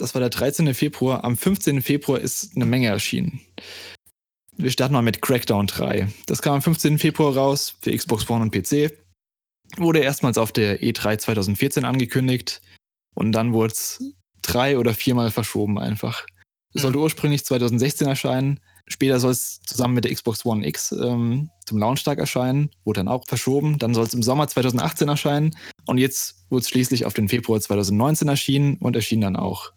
Das 0.00 0.14
war 0.14 0.20
der 0.20 0.30
13. 0.30 0.72
Februar. 0.72 1.24
Am 1.24 1.36
15. 1.36 1.82
Februar 1.82 2.18
ist 2.20 2.56
eine 2.56 2.64
Menge 2.64 2.88
erschienen. 2.88 3.40
Wir 4.56 4.70
starten 4.70 4.94
mal 4.94 5.02
mit 5.02 5.20
Crackdown 5.20 5.66
3. 5.66 6.08
Das 6.24 6.40
kam 6.40 6.54
am 6.54 6.62
15. 6.62 6.98
Februar 6.98 7.36
raus 7.36 7.76
für 7.82 7.94
Xbox 7.94 8.28
One 8.30 8.42
und 8.44 8.50
PC. 8.50 8.96
Wurde 9.76 10.00
erstmals 10.00 10.38
auf 10.38 10.52
der 10.52 10.80
E3 10.80 11.18
2014 11.18 11.84
angekündigt 11.84 12.62
und 13.14 13.32
dann 13.32 13.52
wurde 13.52 13.74
es 13.74 14.02
drei 14.40 14.78
oder 14.78 14.94
viermal 14.94 15.30
verschoben 15.30 15.78
einfach. 15.78 16.24
Es 16.72 16.80
sollte 16.80 16.96
mhm. 16.96 17.04
ursprünglich 17.04 17.44
2016 17.44 18.08
erscheinen. 18.08 18.60
Später 18.86 19.20
soll 19.20 19.32
es 19.32 19.60
zusammen 19.66 19.94
mit 19.94 20.04
der 20.04 20.14
Xbox 20.14 20.46
One 20.46 20.66
X 20.66 20.92
ähm, 20.92 21.50
zum 21.66 21.76
Launchtag 21.76 22.18
erscheinen, 22.18 22.70
wurde 22.84 23.00
dann 23.00 23.08
auch 23.08 23.26
verschoben. 23.28 23.78
Dann 23.78 23.92
soll 23.92 24.04
es 24.04 24.14
im 24.14 24.22
Sommer 24.22 24.48
2018 24.48 25.08
erscheinen 25.08 25.54
und 25.84 25.98
jetzt 25.98 26.46
wurde 26.48 26.62
es 26.62 26.70
schließlich 26.70 27.04
auf 27.04 27.12
den 27.12 27.28
Februar 27.28 27.60
2019 27.60 28.28
erschienen 28.28 28.76
und 28.78 28.96
erschien 28.96 29.20
dann 29.20 29.36
auch. 29.36 29.72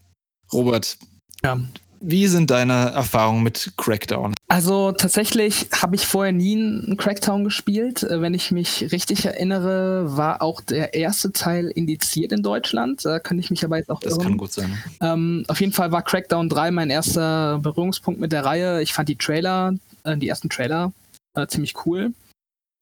Robert, 0.53 0.97
ja. 1.43 1.59
wie 1.99 2.27
sind 2.27 2.51
deine 2.51 2.91
Erfahrungen 2.91 3.43
mit 3.43 3.73
Crackdown? 3.77 4.33
Also 4.47 4.91
tatsächlich 4.91 5.67
habe 5.81 5.95
ich 5.95 6.05
vorher 6.05 6.31
nie 6.31 6.55
einen 6.55 6.95
Crackdown 6.97 7.43
gespielt. 7.43 8.03
Äh, 8.03 8.21
wenn 8.21 8.33
ich 8.33 8.51
mich 8.51 8.91
richtig 8.91 9.25
erinnere, 9.25 10.15
war 10.15 10.41
auch 10.41 10.61
der 10.61 10.93
erste 10.93 11.31
Teil 11.31 11.67
indiziert 11.69 12.31
in 12.31 12.43
Deutschland. 12.43 13.03
Da 13.03 13.19
kann 13.19 13.39
ich 13.39 13.49
mich 13.49 13.65
aber 13.65 13.77
jetzt 13.77 13.89
auch 13.89 13.99
Das 13.99 14.13
irren. 14.13 14.23
kann 14.23 14.37
gut 14.37 14.51
sein. 14.53 14.77
Ähm, 15.01 15.43
auf 15.47 15.59
jeden 15.59 15.73
Fall 15.73 15.91
war 15.91 16.03
Crackdown 16.03 16.49
3 16.49 16.71
mein 16.71 16.89
erster 16.91 17.59
Berührungspunkt 17.59 18.19
mit 18.19 18.31
der 18.31 18.45
Reihe. 18.45 18.81
Ich 18.81 18.93
fand 18.93 19.09
die 19.09 19.15
Trailer, 19.17 19.73
äh, 20.03 20.17
die 20.17 20.27
ersten 20.29 20.49
Trailer 20.49 20.93
äh, 21.35 21.47
ziemlich 21.47 21.73
cool 21.85 22.13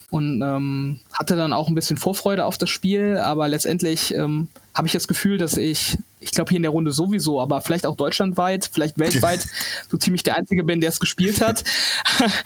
und 0.10 0.42
ähm, 0.42 1.00
hatte 1.14 1.38
dann 1.38 1.54
auch 1.54 1.70
ein 1.70 1.76
bisschen 1.76 1.96
Vorfreude 1.96 2.44
auf 2.44 2.58
das 2.58 2.70
Spiel, 2.70 3.18
aber 3.18 3.48
letztendlich 3.48 4.14
ähm, 4.14 4.50
habe 4.76 4.88
ich 4.88 4.94
das 4.94 5.08
Gefühl, 5.08 5.38
dass 5.38 5.56
ich 5.56 5.98
ich 6.22 6.32
glaube 6.32 6.50
hier 6.50 6.58
in 6.58 6.64
der 6.64 6.72
Runde 6.72 6.92
sowieso, 6.92 7.42
aber 7.42 7.62
vielleicht 7.62 7.86
auch 7.86 7.96
deutschlandweit, 7.96 8.70
vielleicht 8.72 8.98
weltweit 9.00 9.46
so 9.90 9.98
ziemlich 9.98 10.24
der 10.24 10.38
Einzige 10.38 10.64
bin, 10.64 10.80
der 10.80 10.90
es 10.90 11.00
gespielt 11.00 11.42
hat. 11.42 11.64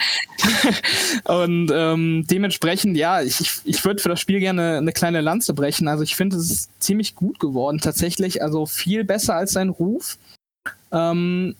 und 1.25 1.71
ähm, 1.73 2.25
dementsprechend, 2.29 2.97
ja, 2.97 3.21
ich, 3.21 3.61
ich 3.63 3.85
würde 3.85 4.01
für 4.01 4.09
das 4.09 4.19
Spiel 4.19 4.39
gerne 4.39 4.77
eine 4.77 4.93
kleine 4.93 5.21
Lanze 5.21 5.53
brechen. 5.53 5.87
Also 5.87 6.03
ich 6.03 6.15
finde, 6.15 6.37
es 6.37 6.49
ist 6.49 6.69
ziemlich 6.81 7.15
gut 7.15 7.39
geworden 7.39 7.79
tatsächlich, 7.79 8.41
also 8.41 8.65
viel 8.65 9.03
besser 9.03 9.35
als 9.35 9.51
sein 9.51 9.69
Ruf. 9.69 10.17
Ähm, 10.91 11.55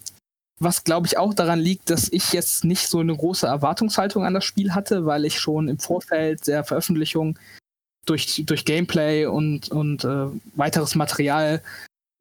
was 0.59 0.85
glaube 0.85 1.07
ich 1.07 1.17
auch 1.17 1.33
daran 1.33 1.59
liegt, 1.59 1.89
dass 1.89 2.07
ich 2.11 2.31
jetzt 2.31 2.63
nicht 2.63 2.87
so 2.87 2.99
eine 2.99 3.15
große 3.15 3.45
Erwartungshaltung 3.45 4.23
an 4.23 4.33
das 4.33 4.45
Spiel 4.45 4.73
hatte, 4.73 5.05
weil 5.05 5.25
ich 5.25 5.37
schon 5.37 5.67
im 5.67 5.79
Vorfeld 5.79 6.47
der 6.47 6.63
Veröffentlichung 6.63 7.37
durch, 8.05 8.43
durch 8.45 8.63
Gameplay 8.63 9.25
und, 9.25 9.69
und 9.69 10.05
äh, 10.05 10.27
weiteres 10.55 10.95
Material 10.95 11.61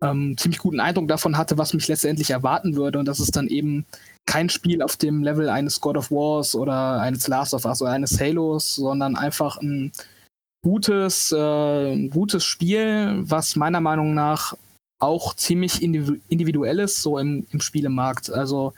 ähm, 0.02 0.36
ziemlich 0.36 0.58
guten 0.58 0.80
Eindruck 0.80 1.08
davon 1.08 1.36
hatte, 1.36 1.58
was 1.58 1.74
mich 1.74 1.88
letztendlich 1.88 2.30
erwarten 2.30 2.76
würde. 2.76 2.98
Und 2.98 3.06
das 3.06 3.20
ist 3.20 3.36
dann 3.36 3.48
eben 3.48 3.86
kein 4.26 4.48
Spiel 4.48 4.82
auf 4.82 4.96
dem 4.96 5.22
Level 5.22 5.48
eines 5.48 5.80
God 5.80 5.96
of 5.96 6.10
Wars 6.10 6.54
oder 6.54 7.00
eines 7.00 7.28
Last 7.28 7.54
of 7.54 7.64
Us 7.64 7.82
oder 7.82 7.92
eines 7.92 8.18
Halos, 8.20 8.74
sondern 8.74 9.16
einfach 9.16 9.58
ein 9.58 9.92
gutes, 10.62 11.32
äh, 11.32 12.08
gutes 12.08 12.44
Spiel, 12.44 13.18
was 13.22 13.56
meiner 13.56 13.80
Meinung 13.80 14.14
nach 14.14 14.56
auch 14.98 15.34
ziemlich 15.34 15.82
individuell 15.82 16.78
ist, 16.78 17.02
so 17.02 17.18
im, 17.18 17.46
im 17.50 17.60
Spielemarkt. 17.60 18.32
Also 18.32 18.72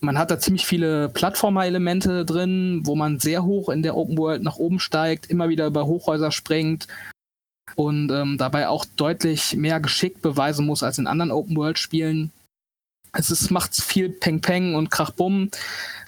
man 0.00 0.18
hat 0.18 0.32
da 0.32 0.40
ziemlich 0.40 0.66
viele 0.66 1.08
Plattformer-Elemente 1.10 2.24
drin, 2.24 2.80
wo 2.84 2.96
man 2.96 3.20
sehr 3.20 3.44
hoch 3.44 3.68
in 3.68 3.84
der 3.84 3.96
Open 3.96 4.18
World 4.18 4.42
nach 4.42 4.56
oben 4.56 4.80
steigt, 4.80 5.30
immer 5.30 5.48
wieder 5.48 5.66
über 5.66 5.86
Hochhäuser 5.86 6.32
springt 6.32 6.88
und 7.76 8.10
ähm, 8.10 8.38
dabei 8.38 8.68
auch 8.68 8.84
deutlich 8.96 9.56
mehr 9.56 9.80
Geschick 9.80 10.22
beweisen 10.22 10.66
muss 10.66 10.82
als 10.82 10.98
in 10.98 11.06
anderen 11.06 11.30
Open-World-Spielen. 11.30 12.32
Es 13.12 13.50
macht 13.50 13.74
viel 13.74 14.08
Peng-Peng 14.08 14.74
und 14.74 14.90
Krach-Bumm 14.90 15.50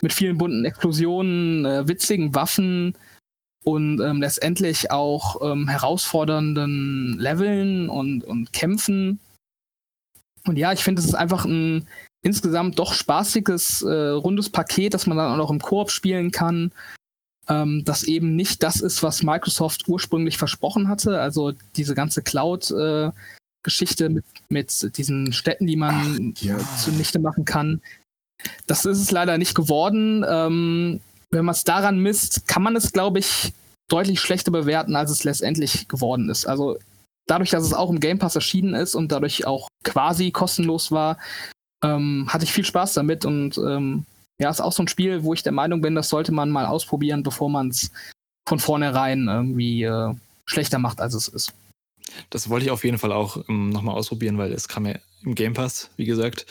mit 0.00 0.12
vielen 0.12 0.38
bunten 0.38 0.64
Explosionen, 0.64 1.64
äh, 1.66 1.86
witzigen 1.86 2.34
Waffen 2.34 2.96
und 3.62 4.00
ähm, 4.00 4.20
letztendlich 4.20 4.90
auch 4.90 5.40
ähm, 5.42 5.68
herausfordernden 5.68 7.18
Leveln 7.18 7.88
und, 7.88 8.24
und 8.24 8.52
Kämpfen. 8.52 9.20
Und 10.46 10.56
ja, 10.56 10.72
ich 10.72 10.82
finde, 10.84 11.00
es 11.00 11.06
ist 11.06 11.14
einfach 11.14 11.44
ein 11.44 11.86
insgesamt 12.22 12.78
doch 12.78 12.94
spaßiges, 12.94 13.82
äh, 13.82 14.08
rundes 14.10 14.48
Paket, 14.48 14.94
das 14.94 15.06
man 15.06 15.18
dann 15.18 15.32
auch 15.32 15.36
noch 15.36 15.50
im 15.50 15.60
Koop 15.60 15.90
spielen 15.90 16.30
kann 16.30 16.72
ähm, 17.48 17.82
das 17.84 18.04
eben 18.04 18.36
nicht 18.36 18.62
das 18.62 18.80
ist, 18.80 19.02
was 19.02 19.22
Microsoft 19.22 19.88
ursprünglich 19.88 20.38
versprochen 20.38 20.88
hatte. 20.88 21.20
Also 21.20 21.52
diese 21.76 21.94
ganze 21.94 22.22
Cloud-Geschichte 22.22 24.04
äh, 24.04 24.08
mit, 24.08 24.24
mit 24.48 24.96
diesen 24.96 25.32
Städten, 25.32 25.66
die 25.66 25.76
man 25.76 26.34
Ach, 26.36 26.42
ja. 26.42 26.58
zunichte 26.78 27.18
machen 27.18 27.44
kann. 27.44 27.80
Das 28.66 28.84
ist 28.84 28.98
es 28.98 29.10
leider 29.10 29.38
nicht 29.38 29.54
geworden. 29.54 30.24
Ähm, 30.28 31.00
wenn 31.30 31.44
man 31.44 31.54
es 31.54 31.64
daran 31.64 31.98
misst, 31.98 32.46
kann 32.46 32.62
man 32.62 32.76
es, 32.76 32.92
glaube 32.92 33.18
ich, 33.18 33.52
deutlich 33.88 34.20
schlechter 34.20 34.50
bewerten, 34.50 34.96
als 34.96 35.10
es 35.10 35.24
letztendlich 35.24 35.88
geworden 35.88 36.28
ist. 36.30 36.46
Also 36.46 36.78
dadurch, 37.26 37.50
dass 37.50 37.64
es 37.64 37.74
auch 37.74 37.90
im 37.90 38.00
Game 38.00 38.18
Pass 38.18 38.34
erschienen 38.34 38.74
ist 38.74 38.94
und 38.94 39.12
dadurch 39.12 39.46
auch 39.46 39.68
quasi 39.82 40.30
kostenlos 40.30 40.90
war, 40.90 41.18
ähm, 41.82 42.26
hatte 42.28 42.44
ich 42.44 42.52
viel 42.52 42.64
Spaß 42.64 42.94
damit 42.94 43.24
und 43.24 43.58
ähm, 43.58 44.06
ja, 44.44 44.50
ist 44.50 44.60
auch 44.60 44.72
so 44.72 44.82
ein 44.82 44.88
Spiel, 44.88 45.24
wo 45.24 45.32
ich 45.32 45.42
der 45.42 45.52
Meinung 45.52 45.80
bin, 45.80 45.94
das 45.94 46.10
sollte 46.10 46.30
man 46.30 46.50
mal 46.50 46.66
ausprobieren, 46.66 47.22
bevor 47.22 47.48
man 47.48 47.68
es 47.68 47.90
von 48.46 48.58
vornherein 48.58 49.26
irgendwie 49.26 49.84
äh, 49.84 50.14
schlechter 50.44 50.78
macht, 50.78 51.00
als 51.00 51.14
es 51.14 51.28
ist. 51.28 51.54
Das 52.28 52.50
wollte 52.50 52.66
ich 52.66 52.70
auf 52.70 52.84
jeden 52.84 52.98
Fall 52.98 53.10
auch 53.10 53.42
ähm, 53.48 53.70
nochmal 53.70 53.94
ausprobieren, 53.94 54.36
weil 54.36 54.52
es 54.52 54.68
kam 54.68 54.84
ja 54.84 54.96
im 55.24 55.34
Game 55.34 55.54
Pass, 55.54 55.88
wie 55.96 56.04
gesagt. 56.04 56.44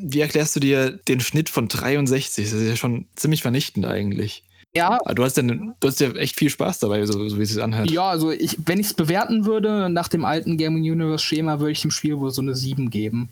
Wie 0.00 0.20
erklärst 0.20 0.56
du 0.56 0.60
dir 0.60 0.92
den 0.92 1.20
Schnitt 1.20 1.50
von 1.50 1.68
63? 1.68 2.42
Das 2.42 2.52
ist 2.54 2.68
ja 2.68 2.76
schon 2.76 3.04
ziemlich 3.16 3.42
vernichtend 3.42 3.84
eigentlich. 3.84 4.42
Ja. 4.74 4.98
du 5.14 5.22
hast, 5.22 5.36
ja, 5.36 5.42
du 5.42 5.74
hast 5.82 6.00
ja 6.00 6.12
echt 6.12 6.36
viel 6.36 6.48
Spaß 6.48 6.78
dabei, 6.78 7.04
so, 7.04 7.28
so 7.28 7.38
wie 7.38 7.42
es 7.42 7.50
sich 7.50 7.62
anhört. 7.62 7.90
Ja, 7.90 8.08
also 8.08 8.30
ich, 8.30 8.56
wenn 8.64 8.80
ich 8.80 8.86
es 8.86 8.94
bewerten 8.94 9.44
würde, 9.44 9.90
nach 9.90 10.08
dem 10.08 10.24
alten 10.24 10.56
Gaming 10.56 10.90
Universe 10.90 11.22
Schema, 11.22 11.60
würde 11.60 11.72
ich 11.72 11.82
dem 11.82 11.90
Spiel 11.90 12.18
wohl 12.18 12.30
so 12.30 12.40
eine 12.40 12.54
7 12.54 12.88
geben. 12.88 13.28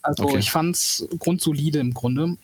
Also 0.00 0.24
okay. 0.24 0.38
ich 0.38 0.50
fand 0.50 0.76
es 0.76 1.06
grundsolide 1.18 1.80
im 1.80 1.92
Grunde. 1.92 2.38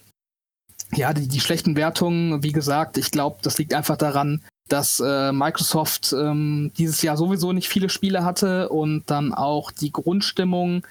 Ja, 0.97 1.13
die, 1.13 1.29
die 1.29 1.41
schlechten 1.41 1.77
Wertungen, 1.77 2.43
wie 2.43 2.53
gesagt, 2.53 2.97
ich 2.97 3.11
glaube, 3.11 3.39
das 3.43 3.59
liegt 3.59 3.75
einfach 3.75 3.97
daran, 3.97 4.43
dass 4.69 5.01
äh, 5.01 5.33
Microsoft 5.33 6.13
ähm, 6.13 6.73
dieses 6.79 7.03
Jahr 7.03 7.17
sowieso 7.17 7.53
nicht 7.53 7.69
viele 7.69 7.89
Spiele 7.89 8.25
hatte 8.25 8.69
und 8.69 9.05
dann 9.07 9.35
auch 9.35 9.71
die 9.71 9.93
Grundstimmung 9.93 10.87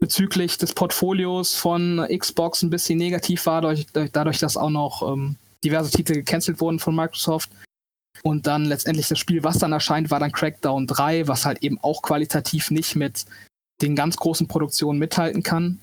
bezüglich 0.00 0.58
des 0.58 0.74
Portfolios 0.74 1.54
von 1.54 2.06
Xbox 2.10 2.62
ein 2.62 2.70
bisschen 2.70 2.98
negativ 2.98 3.46
war, 3.46 3.62
dadurch, 3.62 3.86
dadurch 4.12 4.38
dass 4.38 4.56
auch 4.56 4.70
noch 4.70 5.02
ähm, 5.12 5.36
diverse 5.62 5.90
Titel 5.90 6.14
gecancelt 6.14 6.60
wurden 6.60 6.78
von 6.78 6.94
Microsoft. 6.94 7.50
Und 8.22 8.46
dann 8.46 8.64
letztendlich 8.64 9.08
das 9.08 9.18
Spiel, 9.18 9.44
was 9.44 9.58
dann 9.58 9.72
erscheint, 9.72 10.10
war 10.10 10.20
dann 10.20 10.32
Crackdown 10.32 10.86
3, 10.86 11.28
was 11.28 11.44
halt 11.44 11.62
eben 11.62 11.78
auch 11.82 12.02
qualitativ 12.02 12.70
nicht 12.70 12.96
mit 12.96 13.26
den 13.82 13.96
ganz 13.96 14.16
großen 14.16 14.46
Produktionen 14.46 14.98
mithalten 14.98 15.42
kann. 15.42 15.80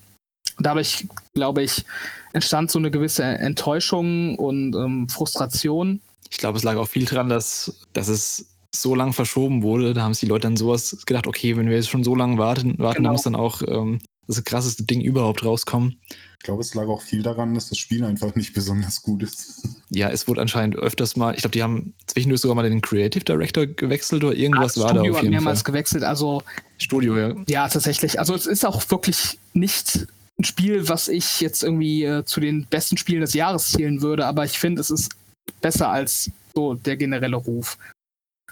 Dadurch, 0.58 1.06
glaube 1.34 1.62
ich, 1.62 1.84
entstand 2.32 2.70
so 2.70 2.78
eine 2.78 2.90
gewisse 2.90 3.24
Enttäuschung 3.24 4.36
und 4.38 4.74
ähm, 4.74 5.08
Frustration. 5.08 6.00
Ich 6.30 6.38
glaube, 6.38 6.58
es 6.58 6.64
lag 6.64 6.76
auch 6.76 6.88
viel 6.88 7.04
dran, 7.04 7.28
dass, 7.28 7.86
dass 7.92 8.08
es 8.08 8.46
so 8.74 8.94
lange 8.94 9.12
verschoben 9.12 9.62
wurde. 9.62 9.92
Da 9.92 10.02
haben 10.02 10.14
sich 10.14 10.20
die 10.20 10.26
Leute 10.26 10.42
dann 10.42 10.56
sowas 10.56 10.96
gedacht, 11.06 11.26
okay, 11.26 11.56
wenn 11.56 11.68
wir 11.68 11.76
jetzt 11.76 11.90
schon 11.90 12.04
so 12.04 12.14
lange 12.14 12.38
warten, 12.38 12.78
warten 12.78 12.98
genau. 12.98 13.08
dann 13.08 13.12
muss 13.12 13.22
dann 13.22 13.36
auch 13.36 13.62
ähm, 13.66 14.00
das 14.26 14.42
krasseste 14.44 14.84
Ding 14.84 15.00
überhaupt 15.00 15.44
rauskommen. 15.44 16.00
Ich 16.38 16.44
glaube, 16.44 16.62
es 16.62 16.74
lag 16.74 16.88
auch 16.88 17.02
viel 17.02 17.22
daran, 17.22 17.54
dass 17.54 17.68
das 17.68 17.78
Spiel 17.78 18.02
einfach 18.04 18.34
nicht 18.34 18.52
besonders 18.52 19.02
gut 19.02 19.22
ist. 19.22 19.62
Ja, 19.90 20.08
es 20.08 20.26
wurde 20.26 20.40
anscheinend 20.40 20.74
öfters 20.74 21.14
mal, 21.14 21.34
ich 21.34 21.42
glaube, 21.42 21.52
die 21.52 21.62
haben 21.62 21.94
zwischendurch 22.06 22.40
sogar 22.40 22.56
mal 22.56 22.68
den 22.68 22.80
Creative 22.80 23.22
Director 23.22 23.66
gewechselt 23.66 24.24
oder 24.24 24.34
irgendwas 24.34 24.76
ah, 24.76 24.82
war 24.82 24.88
Studio 24.88 25.12
da 25.12 25.18
auf 25.18 25.22
jeden 25.22 25.34
hat 25.34 25.40
mehrmals 25.40 25.60
Fall. 25.60 25.72
gewechselt, 25.72 26.02
also 26.02 26.42
Studio, 26.78 27.16
ja. 27.16 27.34
Ja, 27.46 27.68
tatsächlich. 27.68 28.18
Also 28.18 28.34
es 28.34 28.46
ist 28.46 28.66
auch 28.66 28.82
wirklich 28.90 29.38
nicht 29.52 30.08
ein 30.42 30.44
Spiel, 30.44 30.88
was 30.88 31.08
ich 31.08 31.40
jetzt 31.40 31.62
irgendwie 31.62 32.04
äh, 32.04 32.24
zu 32.24 32.40
den 32.40 32.66
besten 32.66 32.96
Spielen 32.96 33.20
des 33.20 33.32
Jahres 33.32 33.70
zählen 33.70 34.02
würde, 34.02 34.26
aber 34.26 34.44
ich 34.44 34.58
finde, 34.58 34.80
es 34.80 34.90
ist 34.90 35.14
besser 35.60 35.88
als 35.88 36.30
so 36.54 36.74
der 36.74 36.96
generelle 36.96 37.36
Ruf. 37.36 37.78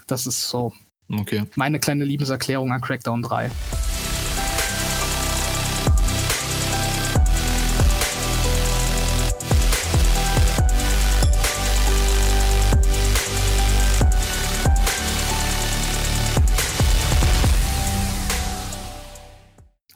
Das 0.07 0.25
ist 0.25 0.49
so 0.49 0.73
okay. 1.11 1.43
meine 1.55 1.79
kleine 1.79 2.05
Liebeserklärung 2.05 2.71
an 2.71 2.81
Crackdown 2.81 3.21
3. 3.21 3.51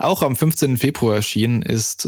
Auch 0.05 0.21
am 0.21 0.35
15. 0.35 0.77
Februar 0.77 1.15
erschienen 1.15 1.63
ist, 1.63 2.07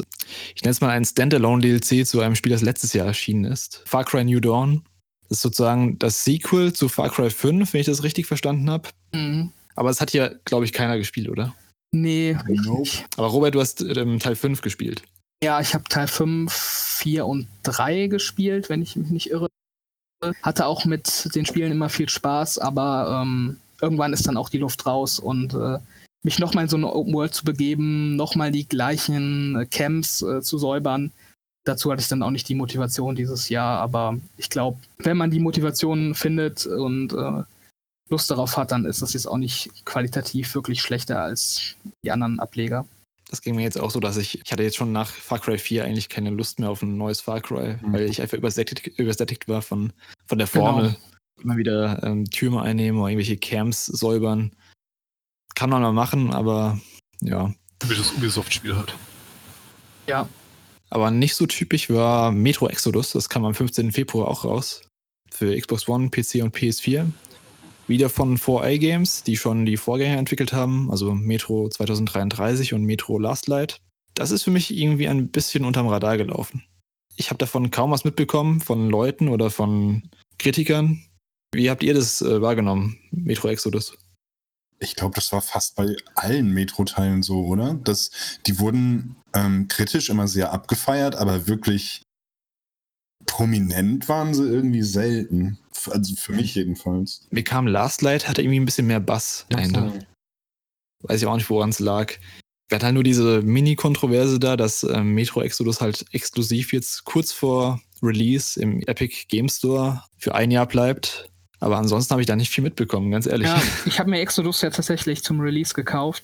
ich 0.56 0.62
nenne 0.62 0.72
es 0.72 0.82
mal 0.82 0.92
ein 0.92 1.04
Standalone-DLC 1.04 2.06
zu 2.06 2.22
einem 2.22 2.36
Spiel, 2.36 2.52
das 2.52 2.62
letztes 2.62 2.94
Jahr 2.94 3.08
erschienen 3.08 3.46
ist. 3.46 3.82
Far 3.88 4.06
Cry 4.06 4.24
New 4.24 4.40
Dawn. 4.40 4.84
Das 5.24 5.40
ist 5.40 5.42
sozusagen 5.42 5.98
das 5.98 6.24
Sequel 6.24 6.74
zu 6.74 6.90
Far 6.90 7.10
Cry 7.10 7.32
5, 7.32 7.74
wenn 7.74 7.82
ich 7.82 7.88
das 7.88 8.04
richtig 8.04 8.28
verstanden 8.28 8.70
habe. 8.70 8.90
Mhm. 9.14 9.52
Aber 9.76 9.90
es 9.90 10.00
hat 10.00 10.14
ja, 10.14 10.30
glaube 10.46 10.66
ich, 10.66 10.74
keiner 10.74 11.00
gespielt, 11.00 11.28
oder? 11.28 11.56
Nee. 11.92 12.38
Nope. 12.48 12.88
Aber 13.18 13.28
Robert, 13.28 13.56
du 13.56 13.62
hast 13.62 13.82
ähm, 13.82 14.20
Teil 14.20 14.36
5 14.36 14.62
gespielt. 14.62 15.02
Ja, 15.44 15.60
ich 15.60 15.74
habe 15.74 15.86
Teil 15.86 16.08
5, 16.08 16.54
4 16.54 17.26
und 17.26 17.48
3 17.64 18.08
gespielt, 18.08 18.70
wenn 18.70 18.84
ich 18.84 18.96
mich 18.96 19.10
nicht 19.10 19.32
irre. 19.32 19.48
Hatte 20.44 20.68
auch 20.68 20.86
mit 20.86 21.34
den 21.34 21.48
Spielen 21.48 21.72
immer 21.72 21.90
viel 21.90 22.10
Spaß, 22.10 22.60
aber 22.60 23.24
ähm, 23.24 23.58
irgendwann 23.82 24.14
ist 24.14 24.28
dann 24.28 24.38
auch 24.38 24.50
die 24.50 24.60
Luft 24.60 24.86
raus 24.86 25.18
und 25.18 25.56
äh, 25.56 25.80
mich 26.24 26.40
nochmal 26.40 26.66
in 26.66 26.70
so 26.70 26.78
eine 26.78 26.94
Open 26.94 27.14
World 27.14 27.34
zu 27.34 27.46
begeben, 27.46 28.16
nochmal 28.16 28.52
die 28.52 28.68
gleichen 28.68 29.56
äh, 29.56 29.66
Camps 29.66 30.22
äh, 30.22 30.42
zu 30.42 30.58
säubern. 30.58 31.12
Dazu 31.64 31.92
hatte 31.92 32.02
ich 32.02 32.08
dann 32.08 32.24
auch 32.24 32.32
nicht 32.32 32.48
die 32.50 32.56
Motivation 32.56 33.16
dieses 33.16 33.50
Jahr, 33.50 33.80
aber 33.80 34.18
ich 34.38 34.50
glaube, 34.50 34.80
wenn 35.00 35.18
man 35.18 35.32
die 35.32 35.40
Motivation 35.40 36.16
findet 36.16 36.66
und 36.66 37.14
äh, 37.14 37.44
Lust 38.10 38.32
darauf 38.32 38.56
hat, 38.56 38.72
dann 38.72 38.86
ist 38.86 39.02
das 39.02 39.14
jetzt 39.14 39.28
auch 39.28 39.38
nicht 39.38 39.86
qualitativ 39.86 40.56
wirklich 40.56 40.82
schlechter 40.82 41.22
als 41.22 41.76
die 42.04 42.12
anderen 42.12 42.40
Ableger. 42.40 42.86
Das 43.30 43.42
ging 43.42 43.56
mir 43.56 43.64
jetzt 43.64 43.78
auch 43.78 43.92
so, 43.92 44.00
dass 44.00 44.16
ich, 44.16 44.42
ich 44.42 44.52
hatte 44.52 44.64
jetzt 44.64 44.78
schon 44.78 44.94
nach 44.94 45.10
Far 45.10 45.40
Cry 45.40 45.58
4 45.58 45.84
eigentlich 45.84 46.08
keine 46.08 46.30
Lust 46.30 46.60
mehr 46.60 46.70
auf 46.70 46.82
ein 46.82 46.98
neues 46.98 47.20
Far 47.20 47.42
Cry, 47.42 47.76
mhm. 47.82 47.94
weil 47.94 48.10
ich 48.10 48.22
einfach 48.22 48.38
übersättigt, 48.38 48.88
übersättigt 48.98 49.50
war 49.50 49.62
von, 49.62 49.92
von 50.26 50.38
der 50.38 50.48
Formel. 50.48 50.84
Genau. 50.84 51.00
Immer 51.44 51.58
wieder 51.58 52.04
ähm, 52.04 52.30
Türme 52.30 52.62
einnehmen 52.62 53.00
oder 53.00 53.10
irgendwelche 53.10 53.38
Camps 53.38 53.86
säubern 53.86 54.52
kann 55.58 55.72
man 55.72 55.82
mal 55.82 55.92
machen, 55.92 56.32
aber 56.32 56.80
ja. 57.20 57.52
Typisches 57.80 58.12
Ubisoft-Spiel 58.12 58.76
halt. 58.76 58.94
Ja. 60.06 60.30
Aber 60.92 61.10
nicht 61.10 61.34
so 61.34 61.48
typisch 61.48 61.90
war 61.90 62.32
Metro 62.32 62.70
Exodus, 62.70 63.12
das 63.12 63.28
kam 63.28 63.44
am 63.44 63.56
15. 63.56 63.92
Februar 63.92 64.28
auch 64.28 64.46
raus. 64.46 64.84
Für 65.32 65.60
Xbox 65.60 65.90
One, 65.90 66.10
PC 66.10 66.44
und 66.44 66.56
PS4. 66.56 67.08
Wieder 67.88 68.10
von 68.10 68.38
4A 68.38 68.78
Games, 68.78 69.24
die 69.24 69.36
schon 69.36 69.66
die 69.66 69.78
Vorgänger 69.78 70.18
entwickelt 70.18 70.54
haben, 70.54 70.92
also 70.92 71.16
Metro 71.16 71.68
2033 71.68 72.76
und 72.76 72.84
Metro 72.84 73.18
Last 73.18 73.48
Light. 73.48 73.82
Das 74.14 74.30
ist 74.30 74.44
für 74.44 74.52
mich 74.52 74.78
irgendwie 74.78 75.08
ein 75.08 75.30
bisschen 75.30 75.66
unterm 75.66 75.88
Radar 75.88 76.18
gelaufen. 76.18 76.64
Ich 77.16 77.32
habe 77.32 77.40
davon 77.40 77.72
kaum 77.72 77.90
was 77.90 78.04
mitbekommen 78.04 78.62
von 78.62 78.92
Leuten 78.92 79.28
oder 79.28 79.50
von 79.50 80.04
Kritikern. 80.38 81.04
Wie 81.52 81.72
habt 81.72 81.82
ihr 81.82 81.96
das 81.96 82.22
äh, 82.22 82.42
wahrgenommen, 82.44 83.00
Metro 83.10 83.48
Exodus? 83.48 83.98
Ich 84.80 84.96
glaube, 84.96 85.16
das 85.16 85.32
war 85.32 85.42
fast 85.42 85.76
bei 85.76 85.96
allen 86.16 86.54
Metro-Teilen 86.54 87.24
so, 87.24 87.46
oder? 87.46 87.74
Das, 87.84 88.12
die 88.46 88.60
wurden 88.60 89.16
ähm, 89.34 89.68
kritisch 89.68 90.10
immer 90.10 90.28
sehr 90.28 90.52
abgefeiert, 90.54 91.16
aber 91.16 91.48
wirklich 91.48 92.04
prominent 93.26 94.08
waren 94.10 94.34
sie 94.34 94.48
irgendwie 94.48 94.84
selten. 94.84 95.60
Also 95.90 96.16
für 96.16 96.34
mich 96.34 96.56
jedenfalls. 96.56 97.28
Mir 97.30 97.44
kam 97.44 97.68
Last 97.68 98.02
Light, 98.02 98.28
hatte 98.28 98.42
irgendwie 98.42 98.60
ein 98.60 98.66
bisschen 98.66 98.88
mehr 98.88 99.00
Bass 99.00 99.46
dahinter. 99.50 99.94
Weiß 101.04 101.22
ich 101.22 101.28
auch 101.28 101.36
nicht, 101.36 101.50
woran 101.50 101.70
es 101.70 101.80
lag. 101.80 102.14
Wir 102.70 102.76
hatten 102.76 102.86
halt 102.86 102.96
nur 102.96 103.04
diese 103.04 103.42
Mini-Kontroverse 103.42 104.40
da, 104.40 104.58
dass 104.58 104.84
ähm, 104.84 105.14
Metro 105.14 105.42
Exodus 105.42 105.80
halt 105.80 106.06
exklusiv 106.12 106.74
jetzt 106.74 107.06
kurz 107.06 107.32
vor 107.32 107.80
Release 108.02 108.60
im 108.60 108.82
Epic 108.82 109.26
Game 109.30 109.48
Store 109.48 110.04
für 110.18 110.36
ein 110.36 110.52
Jahr 110.52 110.68
bleibt. 110.68 111.30
Aber 111.60 111.78
ansonsten 111.78 112.12
habe 112.12 112.22
ich 112.22 112.28
da 112.28 112.36
nicht 112.36 112.52
viel 112.52 112.64
mitbekommen, 112.64 113.12
ganz 113.12 113.26
ehrlich. 113.26 113.48
Ja, 113.48 113.62
ich 113.86 114.00
habe 114.00 114.10
mir 114.10 114.20
Exodus 114.20 114.62
ja 114.62 114.70
tatsächlich 114.70 115.24
zum 115.24 115.40
Release 115.40 115.74
gekauft, 115.74 116.24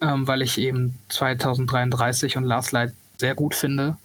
ähm, 0.00 0.26
weil 0.26 0.42
ich 0.42 0.58
eben 0.58 0.98
2033 1.08 2.36
und 2.36 2.44
Last 2.44 2.72
Light 2.72 2.92
sehr 3.18 3.34
gut 3.34 3.54
finde. 3.54 3.96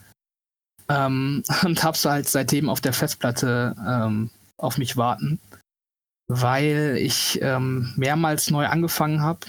Ähm, 0.90 1.44
und 1.64 1.84
hab's 1.84 2.06
halt 2.06 2.28
seitdem 2.28 2.70
auf 2.70 2.82
der 2.82 2.94
Festplatte 2.94 3.76
ähm, 3.88 4.30
auf 4.58 4.78
mich 4.78 4.98
warten, 4.98 5.40
weil 6.28 6.98
ich 7.00 7.40
ähm, 7.42 7.94
mehrmals 7.96 8.50
neu 8.50 8.66
angefangen 8.68 9.22
habe 9.22 9.40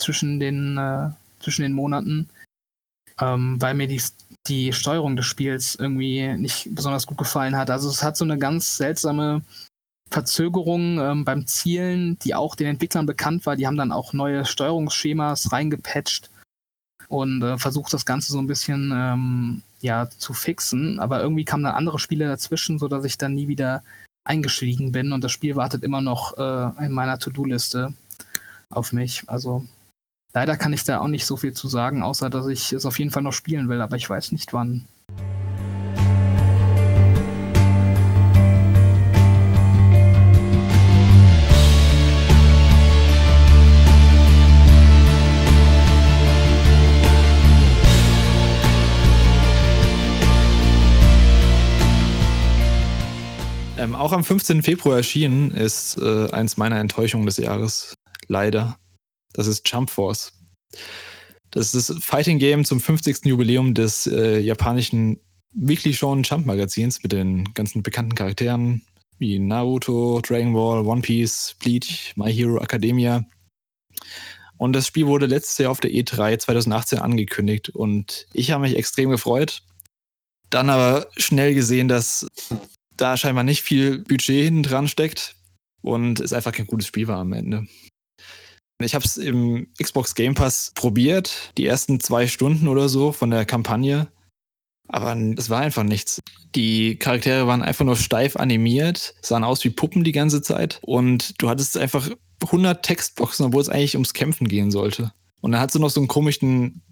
zwischen 0.00 0.40
den 0.40 0.76
äh, 0.76 1.10
zwischen 1.42 1.62
den 1.62 1.72
Monaten, 1.72 2.28
ähm, 3.20 3.60
weil 3.60 3.74
mir 3.74 3.88
die, 3.88 4.00
die 4.46 4.72
Steuerung 4.72 5.16
des 5.16 5.26
Spiels 5.26 5.74
irgendwie 5.74 6.28
nicht 6.36 6.74
besonders 6.74 7.06
gut 7.06 7.18
gefallen 7.18 7.56
hat. 7.56 7.70
Also 7.70 7.88
es 7.88 8.02
hat 8.02 8.16
so 8.16 8.24
eine 8.24 8.38
ganz 8.38 8.76
seltsame 8.76 9.42
Verzögerung 10.12 10.98
ähm, 11.00 11.24
beim 11.24 11.46
Zielen, 11.46 12.18
die 12.20 12.34
auch 12.34 12.54
den 12.54 12.68
Entwicklern 12.68 13.06
bekannt 13.06 13.46
war. 13.46 13.56
Die 13.56 13.66
haben 13.66 13.76
dann 13.76 13.92
auch 13.92 14.12
neue 14.12 14.44
Steuerungsschemas 14.44 15.52
reingepatcht 15.52 16.30
und 17.08 17.42
äh, 17.42 17.58
versucht 17.58 17.92
das 17.92 18.06
Ganze 18.06 18.32
so 18.32 18.38
ein 18.38 18.46
bisschen 18.46 18.92
ähm, 18.94 19.62
ja, 19.80 20.08
zu 20.10 20.32
fixen. 20.34 21.00
Aber 21.00 21.20
irgendwie 21.20 21.44
kamen 21.44 21.64
dann 21.64 21.74
andere 21.74 21.98
Spiele 21.98 22.26
dazwischen, 22.26 22.78
sodass 22.78 23.04
ich 23.04 23.18
dann 23.18 23.34
nie 23.34 23.48
wieder 23.48 23.82
eingestiegen 24.24 24.92
bin 24.92 25.12
und 25.12 25.24
das 25.24 25.32
Spiel 25.32 25.56
wartet 25.56 25.82
immer 25.82 26.00
noch 26.00 26.38
äh, 26.38 26.84
in 26.84 26.92
meiner 26.92 27.18
To-Do-Liste 27.18 27.92
auf 28.70 28.92
mich. 28.92 29.24
Also 29.26 29.66
leider 30.32 30.56
kann 30.56 30.72
ich 30.72 30.84
da 30.84 31.00
auch 31.00 31.08
nicht 31.08 31.26
so 31.26 31.36
viel 31.36 31.52
zu 31.52 31.68
sagen, 31.68 32.02
außer 32.02 32.30
dass 32.30 32.46
ich 32.46 32.72
es 32.72 32.86
auf 32.86 32.98
jeden 32.98 33.10
Fall 33.10 33.22
noch 33.22 33.32
spielen 33.32 33.68
will, 33.68 33.80
aber 33.80 33.96
ich 33.96 34.08
weiß 34.08 34.32
nicht 34.32 34.52
wann. 34.52 34.86
Ähm, 53.82 53.96
auch 53.96 54.12
am 54.12 54.22
15. 54.22 54.62
Februar 54.62 54.98
erschienen 54.98 55.50
ist 55.50 55.98
äh, 55.98 56.30
eins 56.30 56.56
meiner 56.56 56.78
Enttäuschungen 56.78 57.26
des 57.26 57.38
Jahres. 57.38 57.94
Leider. 58.28 58.78
Das 59.32 59.48
ist 59.48 59.68
Jump 59.68 59.90
Force. 59.90 60.32
Das 61.50 61.74
ist 61.74 61.90
das 61.90 61.98
Fighting 61.98 62.38
Game 62.38 62.64
zum 62.64 62.78
50. 62.78 63.24
Jubiläum 63.24 63.74
des 63.74 64.06
äh, 64.06 64.38
japanischen 64.38 65.18
Weekly 65.52 65.92
Shonen 65.94 66.22
Jump 66.22 66.46
Magazins 66.46 67.02
mit 67.02 67.10
den 67.10 67.52
ganzen 67.54 67.82
bekannten 67.82 68.14
Charakteren 68.14 68.82
wie 69.18 69.40
Naruto, 69.40 70.20
Dragon 70.20 70.52
Ball, 70.52 70.86
One 70.86 71.02
Piece, 71.02 71.56
Bleach, 71.58 72.12
My 72.14 72.32
Hero 72.32 72.62
Academia. 72.62 73.24
Und 74.58 74.74
das 74.74 74.86
Spiel 74.86 75.08
wurde 75.08 75.26
letztes 75.26 75.58
Jahr 75.58 75.72
auf 75.72 75.80
der 75.80 75.90
E3 75.90 76.38
2018 76.38 77.00
angekündigt 77.00 77.70
und 77.70 78.28
ich 78.32 78.52
habe 78.52 78.62
mich 78.62 78.76
extrem 78.76 79.10
gefreut. 79.10 79.62
Dann 80.50 80.70
aber 80.70 81.08
schnell 81.16 81.54
gesehen, 81.54 81.88
dass 81.88 82.28
da 82.96 83.16
scheinbar 83.16 83.44
nicht 83.44 83.62
viel 83.62 83.98
Budget 83.98 84.44
hinten 84.44 84.62
dran 84.62 84.88
steckt 84.88 85.36
und 85.82 86.20
es 86.20 86.32
einfach 86.32 86.52
kein 86.52 86.66
gutes 86.66 86.86
Spiel 86.86 87.08
war 87.08 87.18
am 87.18 87.32
Ende. 87.32 87.66
Ich 88.80 88.94
habe 88.94 89.04
es 89.04 89.16
im 89.16 89.68
Xbox 89.80 90.14
Game 90.14 90.34
Pass 90.34 90.72
probiert, 90.74 91.52
die 91.56 91.66
ersten 91.66 92.00
zwei 92.00 92.26
Stunden 92.26 92.68
oder 92.68 92.88
so 92.88 93.12
von 93.12 93.30
der 93.30 93.44
Kampagne. 93.44 94.08
Aber 94.88 95.16
es 95.38 95.48
war 95.48 95.60
einfach 95.60 95.84
nichts. 95.84 96.20
Die 96.54 96.96
Charaktere 96.96 97.46
waren 97.46 97.62
einfach 97.62 97.84
nur 97.84 97.96
steif 97.96 98.36
animiert, 98.36 99.14
sahen 99.22 99.44
aus 99.44 99.64
wie 99.64 99.70
Puppen 99.70 100.04
die 100.04 100.12
ganze 100.12 100.42
Zeit. 100.42 100.80
Und 100.82 101.40
du 101.40 101.48
hattest 101.48 101.78
einfach 101.78 102.10
100 102.42 102.84
Textboxen, 102.84 103.46
obwohl 103.46 103.62
es 103.62 103.68
eigentlich 103.68 103.94
ums 103.94 104.14
Kämpfen 104.14 104.48
gehen 104.48 104.70
sollte. 104.70 105.12
Und 105.40 105.52
dann 105.52 105.60
hast 105.60 105.74
du 105.74 105.78
noch 105.78 105.90
so 105.90 106.00
einen 106.00 106.08
komischen 106.08 106.82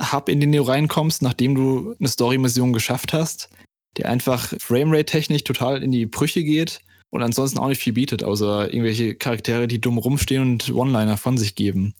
Hub, 0.00 0.28
in 0.28 0.40
den 0.40 0.52
du 0.52 0.62
reinkommst, 0.62 1.22
nachdem 1.22 1.54
du 1.54 1.94
eine 1.98 2.08
Story-Mission 2.08 2.72
geschafft 2.72 3.12
hast, 3.12 3.50
der 3.96 4.08
einfach 4.08 4.52
Framerate-technisch 4.58 5.44
total 5.44 5.82
in 5.82 5.92
die 5.92 6.06
Brüche 6.06 6.42
geht 6.42 6.80
und 7.10 7.22
ansonsten 7.22 7.58
auch 7.58 7.68
nicht 7.68 7.82
viel 7.82 7.92
bietet, 7.92 8.24
außer 8.24 8.72
irgendwelche 8.72 9.14
Charaktere, 9.14 9.68
die 9.68 9.80
dumm 9.80 9.98
rumstehen 9.98 10.42
und 10.42 10.74
One-Liner 10.74 11.16
von 11.16 11.38
sich 11.38 11.54
geben. 11.54 11.94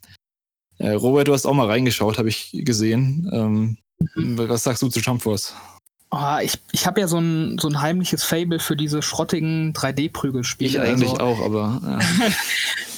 Äh, 0.77 0.91
Robert, 0.91 1.27
du 1.27 1.33
hast 1.33 1.45
auch 1.45 1.53
mal 1.53 1.67
reingeschaut, 1.67 2.17
habe 2.17 2.29
ich 2.29 2.51
gesehen. 2.51 3.29
Ähm, 3.31 3.77
mhm. 4.15 4.37
Was 4.49 4.63
sagst 4.63 4.81
du 4.81 4.89
zu 4.89 4.99
Jump 4.99 5.21
Force? 5.21 5.55
Oh, 6.11 6.37
ich 6.41 6.59
ich 6.71 6.85
habe 6.85 7.01
ja 7.01 7.07
so 7.07 7.17
ein, 7.17 7.57
so 7.57 7.67
ein 7.67 7.81
heimliches 7.81 8.23
Fable 8.23 8.59
für 8.59 8.75
diese 8.75 9.01
schrottigen 9.01 9.73
3D-Prügelspiele. 9.73 10.69
Ich 10.69 10.79
eigentlich 10.79 11.09
also, 11.11 11.23
auch, 11.23 11.41
aber. 11.41 11.81
Ja. 11.83 11.99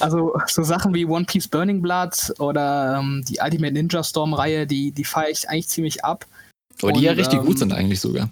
also 0.00 0.34
so 0.46 0.62
Sachen 0.62 0.94
wie 0.94 1.06
One 1.06 1.24
Piece 1.24 1.48
Burning 1.48 1.82
Blood 1.82 2.32
oder 2.38 2.98
ähm, 2.98 3.24
die 3.26 3.38
Ultimate 3.42 3.72
Ninja 3.72 4.04
Storm-Reihe, 4.04 4.66
die, 4.66 4.92
die 4.92 5.04
feiere 5.04 5.30
ich 5.30 5.48
eigentlich 5.48 5.68
ziemlich 5.68 6.04
ab. 6.04 6.26
Aber 6.82 6.92
die 6.92 7.00
ja 7.00 7.12
richtig 7.12 7.40
ähm, 7.40 7.46
gut 7.46 7.58
sind 7.58 7.72
eigentlich 7.72 8.00
sogar. 8.00 8.30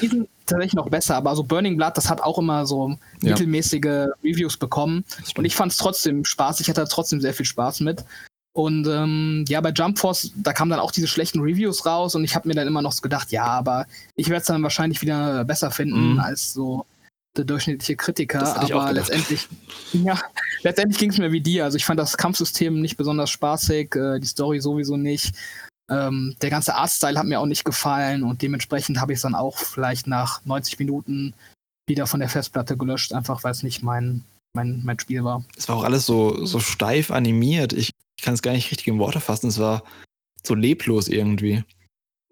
Die 0.00 0.08
sind 0.08 0.28
tatsächlich 0.46 0.74
noch 0.74 0.88
besser, 0.88 1.16
aber 1.16 1.34
so 1.34 1.42
Burning 1.42 1.76
Blood, 1.76 1.96
das 1.96 2.08
hat 2.08 2.20
auch 2.20 2.38
immer 2.38 2.66
so 2.66 2.96
ja. 3.22 3.30
mittelmäßige 3.30 4.08
Reviews 4.22 4.56
bekommen. 4.56 5.04
Und 5.36 5.44
ich 5.44 5.54
fand 5.54 5.72
es 5.72 5.78
trotzdem 5.78 6.24
Spaß. 6.24 6.60
Ich 6.60 6.68
hatte 6.68 6.84
trotzdem 6.88 7.20
sehr 7.20 7.34
viel 7.34 7.46
Spaß 7.46 7.80
mit. 7.80 8.04
Und 8.52 8.88
ähm, 8.88 9.44
ja, 9.48 9.60
bei 9.60 9.70
Jump 9.70 9.98
Force, 9.98 10.32
da 10.34 10.52
kamen 10.52 10.70
dann 10.70 10.80
auch 10.80 10.90
diese 10.90 11.06
schlechten 11.06 11.40
Reviews 11.40 11.86
raus 11.86 12.16
und 12.16 12.24
ich 12.24 12.34
habe 12.34 12.48
mir 12.48 12.54
dann 12.54 12.66
immer 12.66 12.82
noch 12.82 12.90
so 12.90 13.02
gedacht, 13.02 13.30
ja, 13.30 13.44
aber 13.44 13.86
ich 14.16 14.30
werde 14.30 14.40
es 14.40 14.46
dann 14.46 14.62
wahrscheinlich 14.64 15.00
wieder 15.00 15.44
besser 15.44 15.70
finden 15.70 16.14
mm. 16.14 16.18
als 16.18 16.54
so 16.54 16.84
der 17.36 17.44
durchschnittliche 17.44 17.94
Kritiker. 17.94 18.60
Aber 18.60 18.92
letztendlich, 18.92 19.48
ja, 19.92 20.18
letztendlich 20.62 20.98
ging 20.98 21.10
es 21.10 21.18
mir 21.18 21.30
wie 21.30 21.40
dir. 21.40 21.64
Also 21.64 21.76
ich 21.76 21.84
fand 21.84 22.00
das 22.00 22.16
Kampfsystem 22.16 22.80
nicht 22.80 22.96
besonders 22.96 23.30
spaßig, 23.30 23.94
äh, 23.94 24.18
die 24.18 24.26
Story 24.26 24.60
sowieso 24.60 24.96
nicht. 24.96 25.34
Ähm, 25.90 26.36
der 26.42 26.50
ganze 26.50 26.74
Artstyle 26.74 27.18
hat 27.18 27.26
mir 27.26 27.40
auch 27.40 27.46
nicht 27.46 27.64
gefallen 27.64 28.22
und 28.22 28.42
dementsprechend 28.42 29.00
habe 29.00 29.12
ich 29.12 29.18
es 29.18 29.22
dann 29.22 29.34
auch 29.34 29.56
vielleicht 29.56 30.06
nach 30.06 30.44
90 30.44 30.78
Minuten 30.78 31.34
wieder 31.86 32.06
von 32.06 32.20
der 32.20 32.28
Festplatte 32.28 32.76
gelöscht, 32.76 33.12
einfach 33.14 33.42
weil 33.44 33.52
es 33.52 33.62
nicht 33.62 33.82
mein, 33.82 34.22
mein, 34.54 34.82
mein 34.84 34.98
Spiel 34.98 35.24
war. 35.24 35.44
Es 35.56 35.68
war 35.68 35.76
auch 35.76 35.84
alles 35.84 36.04
so, 36.04 36.44
so 36.44 36.60
steif 36.60 37.10
animiert. 37.10 37.72
Ich, 37.72 37.90
ich 38.18 38.24
kann 38.24 38.34
es 38.34 38.42
gar 38.42 38.52
nicht 38.52 38.70
richtig 38.70 38.86
in 38.88 38.98
Worte 38.98 39.20
fassen. 39.20 39.48
Es 39.48 39.58
war 39.58 39.82
so 40.46 40.54
leblos 40.54 41.08
irgendwie. 41.08 41.64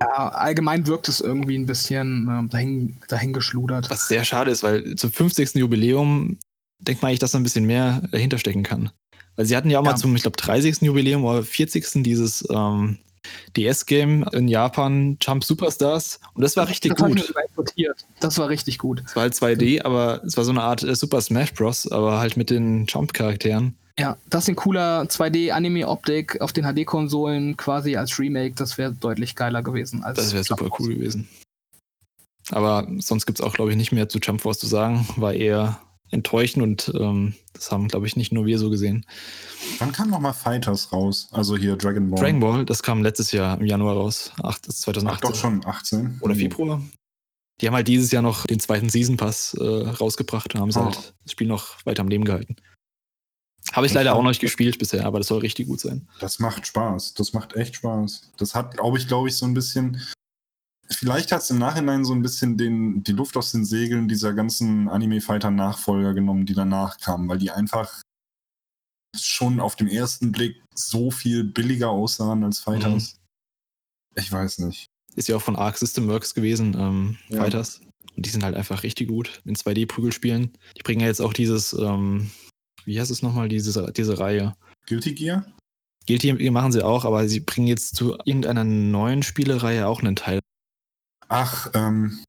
Ja, 0.00 0.28
allgemein 0.28 0.86
wirkt 0.86 1.08
es 1.08 1.22
irgendwie 1.22 1.56
ein 1.56 1.66
bisschen 1.66 2.28
äh, 2.28 2.48
dahin, 2.50 2.98
dahingeschludert. 3.08 3.88
Was 3.88 4.08
sehr 4.08 4.24
schade 4.24 4.50
ist, 4.50 4.62
weil 4.62 4.94
zum 4.96 5.10
50. 5.10 5.54
Jubiläum 5.54 6.38
denkt 6.78 7.00
man 7.00 7.08
eigentlich, 7.08 7.20
dass 7.20 7.30
da 7.30 7.38
ein 7.38 7.44
bisschen 7.44 7.64
mehr 7.64 8.02
dahinter 8.10 8.36
stecken 8.36 8.62
kann. 8.62 8.90
Weil 9.36 9.46
sie 9.46 9.56
hatten 9.56 9.70
ja 9.70 9.78
auch 9.78 9.84
ja. 9.84 9.92
mal 9.92 9.96
zum, 9.96 10.14
ich 10.14 10.22
glaube, 10.22 10.36
30. 10.36 10.82
Jubiläum 10.82 11.24
oder 11.24 11.42
40. 11.42 12.02
dieses 12.02 12.46
ähm, 12.50 12.98
DS-Game 13.56 14.24
in 14.32 14.48
Japan, 14.48 15.16
Jump 15.20 15.44
Superstars. 15.44 16.20
Und 16.34 16.42
das 16.42 16.56
war 16.56 16.68
richtig 16.68 16.94
das 16.94 17.06
gut. 17.06 17.34
Das 18.20 18.38
war 18.38 18.48
richtig 18.48 18.78
gut. 18.78 19.02
Es 19.04 19.16
war 19.16 19.22
halt 19.22 19.34
2D, 19.34 19.84
aber 19.84 20.22
es 20.24 20.36
war 20.36 20.44
so 20.44 20.50
eine 20.50 20.62
Art 20.62 20.82
äh, 20.82 20.94
Super 20.94 21.20
Smash 21.20 21.54
Bros., 21.54 21.90
aber 21.90 22.18
halt 22.18 22.36
mit 22.36 22.50
den 22.50 22.86
Jump-Charakteren. 22.86 23.76
Ja, 23.98 24.18
das 24.28 24.44
ist 24.44 24.48
ein 24.50 24.56
cooler 24.56 25.04
2D-Anime-Optik 25.04 26.40
auf 26.42 26.52
den 26.52 26.64
HD-Konsolen 26.64 27.56
quasi 27.56 27.96
als 27.96 28.18
Remake. 28.18 28.54
Das 28.54 28.76
wäre 28.76 28.92
deutlich 28.92 29.36
geiler 29.36 29.62
gewesen. 29.62 30.04
Als 30.04 30.18
das 30.18 30.32
wäre 30.34 30.44
super 30.44 30.68
cool 30.78 30.94
gewesen. 30.94 31.28
Aber 32.50 32.86
sonst 32.98 33.26
gibt 33.26 33.40
es 33.40 33.44
auch, 33.44 33.54
glaube 33.54 33.70
ich, 33.70 33.76
nicht 33.76 33.92
mehr 33.92 34.08
zu 34.08 34.18
Jump 34.18 34.42
Force 34.42 34.58
zu 34.58 34.66
sagen. 34.66 35.06
War 35.16 35.32
eher 35.32 35.80
enttäuschend 36.10 36.62
und 36.62 36.92
ähm, 36.98 37.34
das 37.52 37.70
haben, 37.70 37.88
glaube 37.88 38.06
ich, 38.06 38.16
nicht 38.16 38.32
nur 38.32 38.46
wir 38.46 38.58
so 38.58 38.70
gesehen. 38.70 39.04
Wann 39.78 39.92
kam 39.92 40.10
nochmal 40.10 40.34
Fighters 40.34 40.92
raus? 40.92 41.28
Also 41.32 41.56
hier 41.56 41.76
Dragon 41.76 42.10
Ball. 42.10 42.20
Dragon 42.20 42.40
Ball, 42.40 42.64
das 42.64 42.82
kam 42.82 43.02
letztes 43.02 43.32
Jahr 43.32 43.58
im 43.58 43.66
Januar 43.66 43.94
raus. 43.94 44.32
Ach, 44.42 44.58
das 44.58 44.76
ist 44.76 44.82
2018. 44.82 45.16
Ach, 45.16 45.32
doch 45.32 45.38
schon 45.38 45.66
18. 45.66 46.18
Oder 46.20 46.34
Februar. 46.34 46.82
Die 47.60 47.66
haben 47.66 47.74
halt 47.74 47.88
dieses 47.88 48.10
Jahr 48.10 48.22
noch 48.22 48.46
den 48.46 48.60
zweiten 48.60 48.90
Season 48.90 49.16
Pass 49.16 49.54
äh, 49.54 49.64
rausgebracht 49.64 50.54
und 50.54 50.60
haben 50.60 50.70
oh. 50.74 50.84
halt 50.84 51.14
das 51.22 51.32
Spiel 51.32 51.46
noch 51.46 51.84
weiter 51.86 52.02
am 52.02 52.08
Leben 52.08 52.24
gehalten. 52.24 52.56
Habe 53.72 53.86
ich 53.86 53.94
leider 53.94 54.14
auch 54.14 54.22
noch 54.22 54.30
nicht 54.30 54.40
gespielt 54.40 54.78
bisher, 54.78 55.04
aber 55.06 55.18
das 55.18 55.26
soll 55.28 55.40
richtig 55.40 55.66
gut 55.66 55.80
sein. 55.80 56.06
Das 56.20 56.38
macht 56.38 56.66
Spaß. 56.66 57.14
Das 57.14 57.32
macht 57.32 57.56
echt 57.56 57.76
Spaß. 57.76 58.32
Das 58.36 58.54
hat, 58.54 58.76
glaube 58.76 58.98
ich, 58.98 59.08
glaube 59.08 59.28
ich, 59.28 59.36
so 59.36 59.44
ein 59.44 59.54
bisschen. 59.54 60.00
Vielleicht 60.90 61.32
hat 61.32 61.42
es 61.42 61.50
im 61.50 61.58
Nachhinein 61.58 62.04
so 62.04 62.12
ein 62.12 62.22
bisschen 62.22 62.56
den, 62.56 63.02
die 63.02 63.12
Luft 63.12 63.36
aus 63.36 63.52
den 63.52 63.64
Segeln 63.64 64.08
dieser 64.08 64.34
ganzen 64.34 64.88
Anime-Fighter-Nachfolger 64.88 66.14
genommen, 66.14 66.46
die 66.46 66.54
danach 66.54 66.98
kamen, 66.98 67.28
weil 67.28 67.38
die 67.38 67.50
einfach 67.50 68.02
schon 69.16 69.60
auf 69.60 69.76
den 69.76 69.88
ersten 69.88 70.32
Blick 70.32 70.62
so 70.74 71.10
viel 71.10 71.44
billiger 71.44 71.90
aussahen 71.90 72.44
als 72.44 72.60
Fighters. 72.60 73.16
Ich 74.14 74.30
weiß 74.30 74.58
nicht. 74.60 74.86
Ist 75.14 75.28
ja 75.28 75.36
auch 75.36 75.42
von 75.42 75.56
Arc 75.56 75.78
System 75.78 76.08
Works 76.08 76.34
gewesen, 76.34 76.76
ähm, 76.78 77.18
Ja. 77.28 77.40
Fighters. 77.40 77.80
Und 78.16 78.24
die 78.24 78.30
sind 78.30 78.44
halt 78.44 78.54
einfach 78.54 78.82
richtig 78.82 79.08
gut 79.08 79.42
in 79.44 79.56
2D-Prügelspielen. 79.56 80.52
Die 80.76 80.82
bringen 80.82 81.00
ja 81.00 81.06
jetzt 81.06 81.20
auch 81.20 81.32
dieses, 81.32 81.72
ähm, 81.74 82.30
wie 82.84 82.98
heißt 82.98 83.10
es 83.10 83.22
nochmal, 83.22 83.48
diese, 83.48 83.92
diese 83.92 84.18
Reihe. 84.18 84.54
Guilty 84.86 85.14
Gear? 85.14 85.46
Guilty 86.06 86.50
machen 86.50 86.72
sie 86.72 86.84
auch, 86.84 87.04
aber 87.04 87.28
sie 87.28 87.40
bringen 87.40 87.66
jetzt 87.66 87.96
zu 87.96 88.16
irgendeiner 88.24 88.64
neuen 88.64 89.22
Spielereihe 89.22 89.86
auch 89.86 90.00
einen 90.00 90.16
Teil. 90.16 90.40
Ach, 91.28 91.70
ähm, 91.74 92.22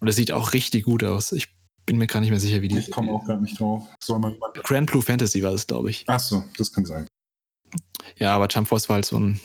Und 0.00 0.06
das 0.06 0.16
sieht 0.16 0.32
auch 0.32 0.52
richtig 0.52 0.84
gut 0.84 1.04
aus. 1.04 1.32
Ich 1.32 1.48
bin 1.86 1.98
mir 1.98 2.06
gar 2.06 2.20
nicht 2.20 2.30
mehr 2.30 2.40
sicher, 2.40 2.62
wie 2.62 2.68
die. 2.68 2.78
ich 2.78 2.90
komme 2.90 3.10
auch 3.12 3.24
gerade 3.24 3.42
nicht 3.42 3.58
drauf. 3.58 3.86
Soll 4.02 4.16
jemand. 4.16 4.38
Grand 4.62 4.90
Blue 4.90 5.02
Fantasy 5.02 5.42
war 5.42 5.52
das, 5.52 5.66
glaube 5.66 5.90
ich. 5.90 6.04
Ach 6.06 6.20
so, 6.20 6.44
das 6.56 6.72
kann 6.72 6.84
sein. 6.84 7.06
Ja, 8.16 8.34
aber 8.34 8.48
Jump 8.48 8.68
Force 8.68 8.88
war 8.88 8.94
halt 8.94 9.06
so 9.06 9.18
ein 9.18 9.40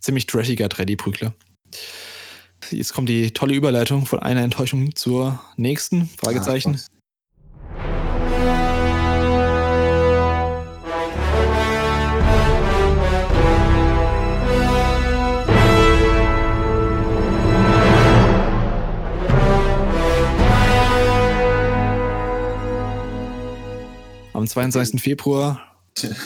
ziemlich 0.00 0.26
trashiger 0.26 0.66
3D-Prügler. 0.66 1.34
Jetzt 2.70 2.92
kommt 2.94 3.08
die 3.08 3.30
tolle 3.32 3.54
Überleitung 3.54 4.06
von 4.06 4.20
einer 4.20 4.42
Enttäuschung 4.42 4.94
zur 4.94 5.42
nächsten. 5.56 6.08
Fragezeichen. 6.08 6.80
Ach, 6.82 6.93
Am 24.34 24.46
22. 24.46 25.00
Februar. 25.00 25.60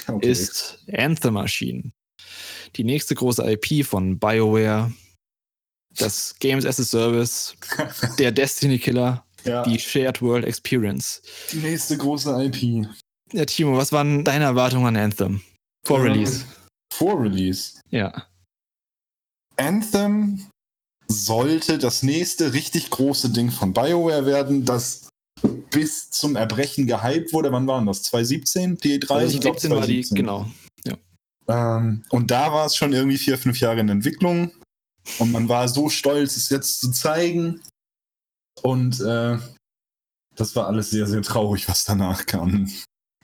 Okay. 0.09 0.27
ist 0.31 0.79
Anthem 0.97 1.37
erschienen. 1.37 1.93
Die 2.77 2.85
nächste 2.85 3.15
große 3.15 3.43
IP 3.53 3.85
von 3.85 4.19
BioWare. 4.19 4.91
Das 5.95 6.35
Games 6.39 6.65
as 6.65 6.81
a 6.81 6.85
Service, 6.85 7.55
der 8.19 8.33
Destiny 8.33 8.79
Killer, 8.79 9.27
ja, 9.45 9.63
die 9.65 9.79
Shared 9.79 10.23
World 10.23 10.47
Experience. 10.47 11.21
die 11.53 11.59
nächste 11.59 11.99
große 11.99 12.31
IP. 12.45 12.87
Ja, 13.33 13.45
Timo, 13.45 13.77
was 13.77 13.93
waren 13.93 14.25
deine 14.25 14.45
Erwartungen 14.45 14.87
an 14.87 14.97
Anthem? 14.97 15.43
Vor 15.87 15.99
Ähm, 15.99 16.13
Release. 16.13 16.47
Vor 16.95 17.21
Release. 17.23 17.79
Ja. 17.91 18.27
Anthem 19.59 20.47
sollte 21.09 21.77
das 21.77 22.03
nächste 22.03 22.55
richtig 22.55 22.89
große 22.89 23.31
Ding 23.31 23.51
von 23.51 23.75
BioWare 23.75 24.25
werden, 24.25 24.65
das 24.65 25.08
bis 25.70 26.11
zum 26.11 26.36
Erbrechen 26.36 26.86
gehypt 26.86 27.32
wurde. 27.32 27.53
Wann 27.53 27.66
waren 27.66 27.86
das? 27.86 28.03
2017? 28.05 28.76
Die 28.78 28.99
E3? 29.01 29.26
Ich 29.26 29.41
glaub, 29.41 29.59
2017 29.59 29.70
war 29.70 29.86
die, 29.86 30.03
2017. 30.03 30.16
genau. 30.16 30.47
Ähm, 31.51 32.05
und 32.11 32.30
da 32.30 32.53
war 32.53 32.66
es 32.66 32.76
schon 32.76 32.93
irgendwie 32.93 33.16
vier, 33.16 33.39
fünf 33.39 33.59
Jahre 33.59 33.80
in 33.80 33.89
Entwicklung. 33.89 34.53
Und 35.18 35.32
man 35.32 35.49
war 35.49 35.66
so 35.68 35.89
stolz, 35.89 36.36
es 36.36 36.51
jetzt 36.51 36.80
zu 36.80 36.91
zeigen. 36.91 37.62
Und 38.62 39.01
äh, 39.01 39.39
das 40.36 40.55
war 40.57 40.66
alles 40.66 40.91
sehr, 40.91 41.07
sehr 41.07 41.22
traurig, 41.22 41.66
was 41.68 41.84
danach 41.84 42.26
kam. 42.26 42.70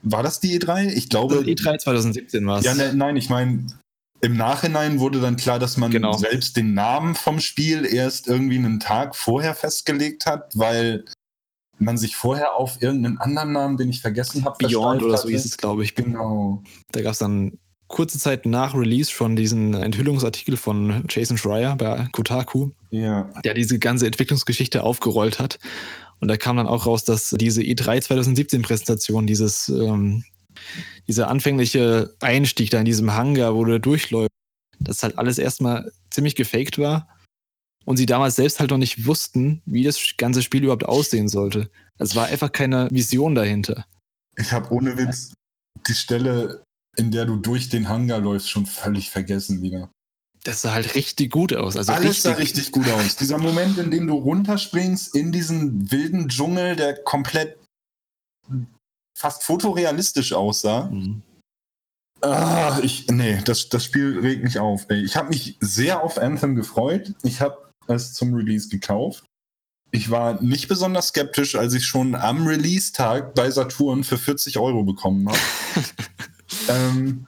War 0.02 0.22
das 0.22 0.40
die 0.40 0.58
E3? 0.58 0.88
Ich 0.88 1.10
glaube. 1.10 1.36
E3 1.40 1.78
2017 1.78 2.46
war 2.46 2.60
es. 2.60 2.64
Ja, 2.64 2.74
ne, 2.74 2.94
nein, 2.94 3.16
ich 3.16 3.28
meine, 3.28 3.66
im 4.22 4.36
Nachhinein 4.38 5.00
wurde 5.00 5.20
dann 5.20 5.36
klar, 5.36 5.58
dass 5.58 5.76
man 5.76 5.90
Genau. 5.90 6.16
selbst 6.16 6.56
den 6.56 6.72
Namen 6.72 7.14
vom 7.14 7.40
Spiel 7.40 7.84
erst 7.84 8.26
irgendwie 8.26 8.56
einen 8.56 8.80
Tag 8.80 9.16
vorher 9.16 9.54
festgelegt 9.54 10.24
hat, 10.24 10.56
weil 10.56 11.04
man 11.78 11.96
sich 11.98 12.16
vorher 12.16 12.54
auf 12.54 12.80
irgendeinen 12.80 13.18
anderen 13.18 13.52
Namen, 13.52 13.76
den 13.76 13.88
ich 13.90 14.00
vergessen 14.00 14.44
habe, 14.44 14.56
Beyond 14.58 15.02
oder 15.02 15.16
so 15.18 15.28
hieß 15.28 15.44
es, 15.44 15.56
glaube 15.56 15.84
ich. 15.84 15.94
Genau. 15.94 16.62
Da 16.92 17.02
gab 17.02 17.12
es 17.12 17.18
dann 17.18 17.58
kurze 17.88 18.18
Zeit 18.18 18.46
nach 18.46 18.74
Release 18.74 19.10
schon 19.10 19.36
diesen 19.36 19.74
Enthüllungsartikel 19.74 20.56
von 20.56 21.04
Jason 21.08 21.36
Schreier 21.36 21.76
bei 21.76 22.08
Kotaku, 22.12 22.70
Ja. 22.90 23.28
der 23.44 23.54
diese 23.54 23.78
ganze 23.78 24.06
Entwicklungsgeschichte 24.06 24.82
aufgerollt 24.82 25.38
hat. 25.38 25.58
Und 26.20 26.28
da 26.28 26.36
kam 26.36 26.56
dann 26.56 26.66
auch 26.66 26.86
raus, 26.86 27.04
dass 27.04 27.30
diese 27.30 27.62
E 27.62 27.74
E3 27.74 28.00
2017 28.00 28.62
Präsentation, 28.62 29.26
dieses, 29.26 29.68
ähm, 29.68 30.24
dieser 31.06 31.28
anfängliche 31.28 32.14
Einstieg 32.20 32.70
da 32.70 32.78
in 32.78 32.84
diesem 32.84 33.12
Hangar, 33.14 33.54
wo 33.54 33.64
du 33.64 33.78
durchläufst, 33.78 34.30
das 34.80 35.02
halt 35.02 35.18
alles 35.18 35.38
erstmal 35.38 35.90
ziemlich 36.10 36.34
gefaked 36.36 36.78
war. 36.78 37.08
Und 37.84 37.96
sie 37.96 38.06
damals 38.06 38.36
selbst 38.36 38.60
halt 38.60 38.70
noch 38.70 38.78
nicht 38.78 39.06
wussten, 39.06 39.62
wie 39.66 39.84
das 39.84 40.00
ganze 40.16 40.42
Spiel 40.42 40.62
überhaupt 40.64 40.86
aussehen 40.86 41.28
sollte. 41.28 41.70
Es 41.98 42.16
war 42.16 42.26
einfach 42.26 42.50
keine 42.50 42.88
Vision 42.90 43.34
dahinter. 43.34 43.86
Ich 44.36 44.52
habe 44.52 44.72
ohne 44.72 44.96
Witz 44.96 45.32
die 45.86 45.94
Stelle, 45.94 46.62
in 46.96 47.10
der 47.10 47.26
du 47.26 47.36
durch 47.36 47.68
den 47.68 47.88
Hangar 47.88 48.20
läufst, 48.20 48.50
schon 48.50 48.66
völlig 48.66 49.10
vergessen 49.10 49.62
wieder. 49.62 49.90
Das 50.44 50.60
sah 50.60 50.72
halt 50.72 50.94
richtig 50.94 51.30
gut 51.30 51.54
aus. 51.54 51.76
Also 51.76 51.92
Alles 51.92 52.22
sah 52.22 52.32
richtig 52.32 52.70
gut 52.70 52.88
aus. 52.88 53.16
Dieser 53.16 53.38
Moment, 53.38 53.78
in 53.78 53.90
dem 53.90 54.06
du 54.06 54.14
runterspringst 54.14 55.14
in 55.14 55.32
diesen 55.32 55.90
wilden 55.90 56.28
Dschungel, 56.28 56.76
der 56.76 57.02
komplett 57.02 57.58
fast 59.16 59.42
fotorealistisch 59.42 60.32
aussah. 60.32 60.90
Mhm. 60.90 61.22
Ah, 62.20 62.78
ich, 62.82 63.06
nee, 63.08 63.40
das, 63.44 63.68
das 63.68 63.84
Spiel 63.84 64.18
regt 64.20 64.44
mich 64.44 64.58
auf. 64.58 64.86
Ey. 64.88 65.02
Ich 65.02 65.16
habe 65.16 65.28
mich 65.28 65.56
sehr 65.60 66.02
auf 66.02 66.18
Anthem 66.18 66.54
gefreut. 66.54 67.14
Ich 67.22 67.40
habe 67.40 67.63
es 67.88 68.12
zum 68.12 68.34
Release 68.34 68.68
gekauft. 68.68 69.24
Ich 69.90 70.10
war 70.10 70.42
nicht 70.42 70.66
besonders 70.68 71.08
skeptisch, 71.08 71.54
als 71.54 71.72
ich 71.74 71.86
schon 71.86 72.16
am 72.16 72.46
Release-Tag 72.46 73.34
bei 73.34 73.50
Saturn 73.50 74.02
für 74.02 74.18
40 74.18 74.58
Euro 74.58 74.82
bekommen 74.82 75.28
habe. 75.28 75.38
ähm, 76.68 77.26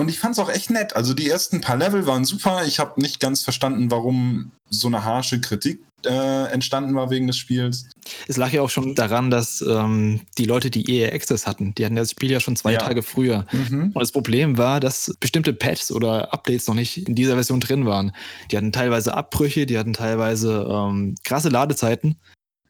und 0.00 0.08
ich 0.08 0.18
fand 0.18 0.32
es 0.32 0.38
auch 0.38 0.50
echt 0.50 0.70
nett. 0.70 0.96
Also 0.96 1.14
die 1.14 1.28
ersten 1.28 1.60
paar 1.60 1.76
Level 1.76 2.06
waren 2.06 2.24
super. 2.24 2.64
Ich 2.66 2.78
habe 2.78 3.00
nicht 3.00 3.20
ganz 3.20 3.42
verstanden, 3.42 3.90
warum 3.90 4.50
so 4.68 4.86
eine 4.88 5.04
harsche 5.04 5.40
Kritik 5.40 5.80
äh, 6.06 6.50
entstanden 6.50 6.94
war 6.94 7.10
wegen 7.10 7.26
des 7.26 7.36
Spiels. 7.36 7.84
Es 8.26 8.38
lag 8.38 8.50
ja 8.52 8.62
auch 8.62 8.70
schon 8.70 8.94
daran, 8.94 9.30
dass 9.30 9.60
ähm, 9.60 10.22
die 10.38 10.46
Leute, 10.46 10.70
die 10.70 10.90
EA 10.90 11.12
Access 11.14 11.46
hatten, 11.46 11.74
die 11.74 11.84
hatten 11.84 11.96
das 11.96 12.12
Spiel 12.12 12.30
ja 12.30 12.40
schon 12.40 12.56
zwei 12.56 12.72
Ja. 12.72 12.78
Tage 12.78 13.02
früher. 13.02 13.44
Mhm. 13.52 13.90
Und 13.92 14.00
das 14.00 14.10
Problem 14.10 14.56
war, 14.56 14.80
dass 14.80 15.14
bestimmte 15.20 15.52
Patches 15.52 15.92
oder 15.92 16.32
Updates 16.32 16.66
noch 16.68 16.74
nicht 16.74 17.06
in 17.06 17.14
dieser 17.14 17.34
Version 17.34 17.60
drin 17.60 17.84
waren. 17.84 18.12
Die 18.50 18.56
hatten 18.56 18.72
teilweise 18.72 19.12
Abbrüche, 19.14 19.66
die 19.66 19.78
hatten 19.78 19.92
teilweise 19.92 20.66
ähm, 20.70 21.16
krasse 21.22 21.50
Ladezeiten 21.50 22.16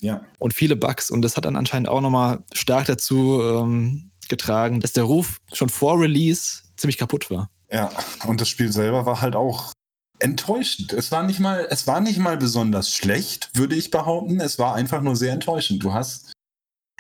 Ja. 0.01 0.23
und 0.41 0.53
viele 0.53 0.75
Bugs. 0.75 1.11
Und 1.11 1.23
das 1.23 1.37
hat 1.37 1.45
dann 1.45 1.55
anscheinend 1.57 1.89
auch 1.89 2.01
nochmal 2.01 2.43
stark 2.53 2.87
dazu 2.87 3.41
ähm, 3.43 4.11
getragen, 4.29 4.81
dass 4.81 4.93
der 4.93 5.05
Ruf 5.05 5.37
schon 5.53 5.69
vor 5.69 6.01
Release 6.01 6.63
ziemlich 6.81 6.99
kaputt 6.99 7.31
war. 7.31 7.51
Ja, 7.71 7.91
und 8.27 8.41
das 8.41 8.49
Spiel 8.49 8.73
selber 8.73 9.07
war 9.07 9.21
halt 9.21 9.37
auch 9.37 9.73
enttäuschend. 10.19 10.93
Es 10.93 11.13
war 11.13 11.23
nicht 11.23 11.41
mal, 11.41 11.67
es 11.71 11.87
war 11.87 12.01
nicht 12.01 12.19
mal 12.19 12.37
besonders 12.37 12.91
schlecht, 12.93 13.51
würde 13.55 13.77
ich 13.77 13.91
behaupten. 13.91 14.41
Es 14.41 14.59
war 14.59 14.75
einfach 14.75 15.01
nur 15.03 15.17
sehr 15.17 15.33
enttäuschend. 15.33 15.83
Du 15.83 15.93
hast 15.93 16.33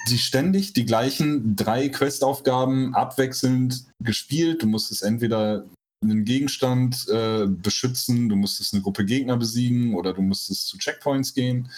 die 0.08 0.18
ständig 0.18 0.72
die 0.72 0.86
gleichen 0.86 1.56
drei 1.56 1.88
Questaufgaben 1.88 2.94
abwechselnd 2.94 3.86
gespielt. 4.02 4.62
Du 4.62 4.66
musstest 4.66 5.02
entweder 5.02 5.66
einen 6.02 6.24
Gegenstand 6.24 7.06
äh, 7.08 7.46
beschützen, 7.46 8.30
du 8.30 8.36
musstest 8.36 8.72
eine 8.72 8.82
Gruppe 8.82 9.04
Gegner 9.04 9.36
besiegen 9.36 9.94
oder 9.94 10.14
du 10.14 10.22
musstest 10.22 10.68
zu 10.68 10.78
Checkpoints 10.78 11.34
gehen. 11.34 11.70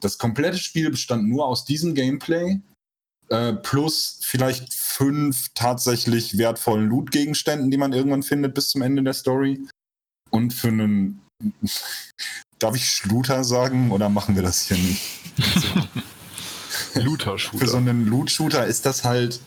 Das 0.00 0.16
komplette 0.16 0.58
Spiel 0.58 0.90
bestand 0.90 1.28
nur 1.28 1.46
aus 1.46 1.64
diesem 1.66 1.94
Gameplay 1.94 2.60
äh, 3.28 3.52
plus 3.54 4.20
vielleicht 4.22 4.72
fünf 4.74 5.48
tatsächlich 5.54 6.38
wertvollen 6.38 6.88
Loot-Gegenständen, 6.88 7.70
die 7.70 7.76
man 7.76 7.92
irgendwann 7.92 8.22
findet 8.22 8.54
bis 8.54 8.70
zum 8.70 8.82
Ende 8.82 9.02
der 9.02 9.14
Story. 9.14 9.66
Und 10.30 10.52
für 10.52 10.68
einen. 10.68 11.20
Darf 12.58 12.74
ich 12.74 12.88
Schluter 12.88 13.44
sagen 13.44 13.90
oder 13.90 14.08
machen 14.08 14.34
wir 14.34 14.42
das 14.42 14.62
hier 14.62 14.78
nicht? 14.78 15.02
Für 16.68 17.00
so 17.00 17.00
Looter-Shooter. 17.00 17.76
einen 17.76 18.06
Loot-Shooter 18.06 18.66
ist 18.66 18.86
das 18.86 19.04
halt. 19.04 19.40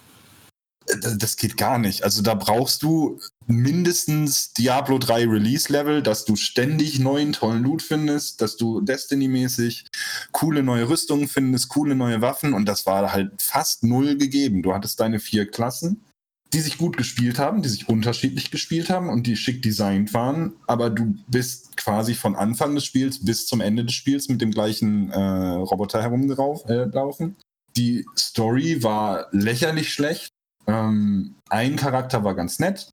äh, 0.87 1.17
Das 1.17 1.35
geht 1.35 1.57
gar 1.57 1.79
nicht. 1.79 2.03
Also 2.03 2.21
da 2.21 2.35
brauchst 2.35 2.83
du 2.83 3.19
mindestens 3.49 4.53
Diablo 4.53 4.99
3 4.99 5.27
Release-Level, 5.27 6.03
dass 6.03 6.23
du 6.23 6.35
ständig 6.35 6.99
neuen 6.99 7.33
tollen 7.33 7.63
Loot 7.63 7.81
findest, 7.81 8.41
dass 8.41 8.57
du 8.57 8.79
Destiny-mäßig 8.79 9.85
coole 10.31 10.61
neue 10.61 10.87
Rüstungen 10.87 11.27
findest, 11.27 11.69
coole 11.69 11.95
neue 11.95 12.21
Waffen 12.21 12.53
und 12.53 12.67
das 12.67 12.85
war 12.85 13.11
halt 13.11 13.41
fast 13.41 13.83
null 13.83 14.17
gegeben. 14.17 14.61
Du 14.61 14.73
hattest 14.73 14.99
deine 14.99 15.19
vier 15.19 15.49
Klassen, 15.49 16.05
die 16.53 16.59
sich 16.59 16.77
gut 16.77 16.95
gespielt 16.95 17.39
haben, 17.39 17.63
die 17.63 17.69
sich 17.69 17.89
unterschiedlich 17.89 18.51
gespielt 18.51 18.91
haben 18.91 19.09
und 19.09 19.25
die 19.25 19.35
schick 19.35 19.63
designt 19.63 20.13
waren, 20.13 20.53
aber 20.67 20.91
du 20.91 21.15
bist 21.27 21.75
quasi 21.75 22.13
von 22.13 22.35
Anfang 22.35 22.75
des 22.75 22.85
Spiels 22.85 23.25
bis 23.25 23.47
zum 23.47 23.61
Ende 23.61 23.83
des 23.83 23.95
Spiels 23.95 24.29
mit 24.29 24.41
dem 24.41 24.51
gleichen 24.51 25.09
äh, 25.09 25.17
Roboter 25.19 26.03
herumgelaufen. 26.03 27.35
Äh, 27.35 27.45
die 27.77 28.05
Story 28.15 28.83
war 28.83 29.27
lächerlich 29.31 29.91
schlecht. 29.91 30.29
Ähm, 30.67 31.35
ein 31.49 31.77
Charakter 31.77 32.23
war 32.23 32.35
ganz 32.35 32.59
nett, 32.59 32.91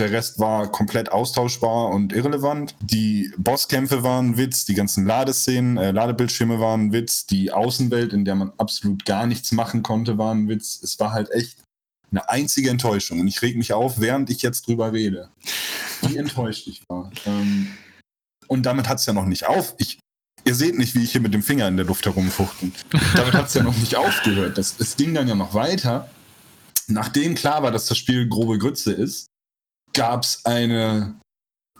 der 0.00 0.10
Rest 0.10 0.40
war 0.40 0.72
komplett 0.72 1.12
austauschbar 1.12 1.88
und 1.90 2.12
irrelevant. 2.12 2.74
Die 2.80 3.32
Bosskämpfe 3.36 4.02
waren 4.02 4.36
Witz, 4.36 4.64
die 4.64 4.74
ganzen 4.74 5.06
Ladeszenen, 5.06 5.76
äh, 5.76 5.90
Ladebildschirme 5.92 6.58
waren 6.58 6.92
Witz, 6.92 7.26
die 7.26 7.52
Außenwelt, 7.52 8.12
in 8.12 8.24
der 8.24 8.34
man 8.34 8.52
absolut 8.58 9.04
gar 9.04 9.26
nichts 9.26 9.52
machen 9.52 9.82
konnte, 9.82 10.18
war 10.18 10.34
ein 10.34 10.48
Witz. 10.48 10.80
Es 10.82 10.98
war 10.98 11.12
halt 11.12 11.30
echt 11.30 11.62
eine 12.10 12.28
einzige 12.28 12.70
Enttäuschung. 12.70 13.20
Und 13.20 13.28
ich 13.28 13.42
reg 13.42 13.56
mich 13.56 13.72
auf, 13.72 14.00
während 14.00 14.30
ich 14.30 14.42
jetzt 14.42 14.66
drüber 14.66 14.92
rede. 14.92 15.28
Wie 16.02 16.16
enttäuscht 16.16 16.66
ich 16.66 16.82
war. 16.88 17.10
Ähm, 17.26 17.68
und 18.48 18.64
damit 18.64 18.88
hat 18.88 18.98
es 18.98 19.06
ja 19.06 19.12
noch 19.12 19.26
nicht 19.26 19.46
auf. 19.46 19.74
Ich, 19.78 20.00
ihr 20.44 20.54
seht 20.54 20.76
nicht, 20.76 20.94
wie 20.94 21.04
ich 21.04 21.12
hier 21.12 21.20
mit 21.20 21.34
dem 21.34 21.42
Finger 21.42 21.68
in 21.68 21.76
der 21.76 21.86
Luft 21.86 22.06
herumfuchten. 22.06 22.72
damit 23.14 23.34
hat 23.34 23.46
es 23.46 23.54
ja 23.54 23.62
noch 23.62 23.76
nicht 23.76 23.96
aufgehört. 23.96 24.58
Das, 24.58 24.74
es 24.78 24.96
ging 24.96 25.14
dann 25.14 25.28
ja 25.28 25.34
noch 25.34 25.54
weiter. 25.54 26.10
Nachdem 26.88 27.36
klar 27.36 27.62
war, 27.62 27.70
dass 27.70 27.86
das 27.86 27.98
Spiel 27.98 28.28
grobe 28.28 28.58
Grütze 28.58 28.92
ist, 28.92 29.29
gab 29.92 30.22
es 30.22 30.44
eine, 30.44 31.18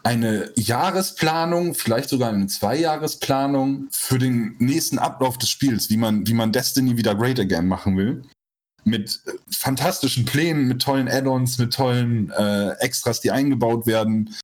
eine 0.03 0.51
Jahresplanung, 0.57 1.75
vielleicht 1.75 2.09
sogar 2.09 2.31
eine 2.31 2.47
Zweijahresplanung 2.47 3.89
für 3.91 4.19
den 4.19 4.57
nächsten 4.59 4.99
Ablauf 4.99 5.39
des 5.39 5.51
Spiels, 5.51 5.91
wie 5.91 5.97
man, 5.97 6.27
wie 6.27 6.35
man 6.35 6.53
Destiny 6.53 6.97
wieder 6.97 7.15
great 7.15 7.39
again 7.39 7.67
machen 7.67 7.97
will. 7.97 8.23
Mit 8.85 9.21
äh, 9.27 9.33
fantastischen 9.51 10.25
Plänen, 10.25 10.69
mit 10.69 10.83
tollen 10.83 11.09
Add-ons, 11.09 11.59
mit 11.59 11.75
tollen 11.75 12.31
äh, 12.31 12.71
Extras, 12.79 13.21
die 13.21 13.31
eingebaut 13.31 13.87
werden. 13.87 14.35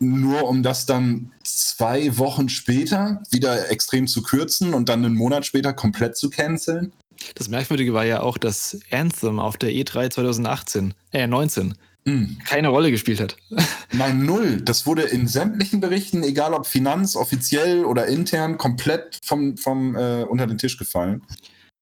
Nur 0.00 0.48
um 0.48 0.62
das 0.62 0.86
dann 0.86 1.32
zwei 1.42 2.16
Wochen 2.18 2.48
später 2.48 3.22
wieder 3.30 3.70
extrem 3.70 4.06
zu 4.06 4.22
kürzen 4.22 4.72
und 4.72 4.88
dann 4.88 5.04
einen 5.04 5.16
Monat 5.16 5.44
später 5.44 5.72
komplett 5.72 6.16
zu 6.16 6.30
canceln. 6.30 6.92
Das 7.34 7.48
Merkwürdige 7.48 7.92
war 7.92 8.04
ja 8.04 8.20
auch, 8.20 8.38
dass 8.38 8.78
Anthem 8.90 9.40
auf 9.40 9.56
der 9.56 9.70
E3 9.70 10.10
2018, 10.10 10.94
äh 11.12 11.26
19, 11.26 11.74
Hm. 12.08 12.38
keine 12.46 12.68
Rolle 12.68 12.90
gespielt 12.90 13.20
hat. 13.20 13.36
Nein, 13.92 14.24
null. 14.24 14.60
Das 14.62 14.86
wurde 14.86 15.02
in 15.02 15.28
sämtlichen 15.28 15.80
Berichten, 15.80 16.22
egal 16.22 16.54
ob 16.54 16.66
Finanz, 16.66 17.16
offiziell 17.16 17.84
oder 17.84 18.06
intern, 18.06 18.56
komplett 18.56 19.18
vom, 19.24 19.56
vom 19.58 19.94
äh, 19.94 20.24
unter 20.24 20.46
den 20.46 20.56
Tisch 20.58 20.78
gefallen. 20.78 21.22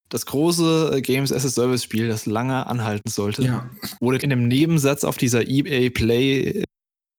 Das 0.09 0.27
große 0.27 0.93
äh, 0.97 1.01
Games 1.01 1.33
as 1.33 1.45
a 1.45 1.49
Service 1.49 1.85
Spiel, 1.85 2.09
das 2.09 2.27
lange 2.27 2.67
anhalten 2.67 3.09
sollte, 3.11 3.43
Ja. 3.43 3.71
wurde 4.01 4.19
in 4.19 4.33
einem 4.33 4.49
Nebensatz 4.49 5.05
auf 5.05 5.17
dieser 5.17 5.47
EA 5.47 5.91
Play 5.91 6.65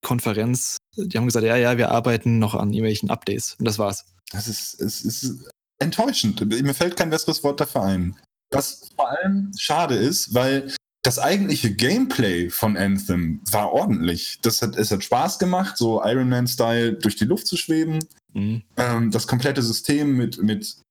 Konferenz, 0.05 0.78
die 0.95 1.18
haben 1.18 1.26
gesagt, 1.26 1.45
ja, 1.45 1.58
ja, 1.58 1.78
wir 1.78 1.91
arbeiten 1.91 2.39
noch 2.39 2.55
an 2.55 2.72
irgendwelchen 2.72 3.10
Updates. 3.10 3.55
Und 3.60 3.66
das 3.66 3.80
war's. 3.80 4.05
Das 4.32 4.47
ist, 4.47 4.80
es 4.82 5.03
ist 5.03 5.49
enttäuschend. 5.80 6.45
Mir 6.45 6.74
fällt 6.74 6.95
kein 6.95 7.10
besseres 7.10 7.43
Wort 7.43 7.60
dafür 7.60 7.84
ein. 7.84 8.18
Was 8.51 8.89
vor 8.95 9.10
allem 9.10 9.51
schade 9.58 9.95
ist, 9.95 10.34
weil 10.34 10.74
das 11.08 11.20
eigentliche 11.20 11.74
Gameplay 11.74 12.49
von 12.49 12.76
Anthem 12.76 13.39
war 13.49 13.72
ordentlich. 13.72 14.39
Das 14.41 14.62
hat, 14.62 14.76
es 14.76 14.91
hat 14.91 15.05
Spaß 15.05 15.39
gemacht, 15.39 15.78
so 15.78 16.03
Iron 16.03 16.28
Man-Style 16.28 16.95
durch 16.95 17.16
die 17.16 17.24
Luft 17.24 17.47
zu 17.47 17.55
schweben. 17.55 17.99
Mhm. 18.34 18.64
Ähm, 18.76 19.10
das 19.10 19.26
komplette 19.26 19.62
System 19.62 20.18
mit, 20.18 20.43
mit 20.43 20.82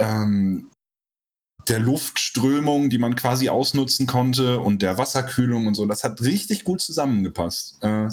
ähm, 0.00 0.72
der 1.68 1.78
Luftströmung, 1.78 2.90
die 2.90 2.98
man 2.98 3.14
quasi 3.14 3.48
ausnutzen 3.48 4.08
konnte 4.08 4.58
und 4.58 4.82
der 4.82 4.98
Wasserkühlung 4.98 5.68
und 5.68 5.74
so, 5.74 5.86
das 5.86 6.02
hat 6.02 6.20
richtig 6.22 6.64
gut 6.64 6.80
zusammengepasst. 6.80 7.80
Äh, 7.84 8.08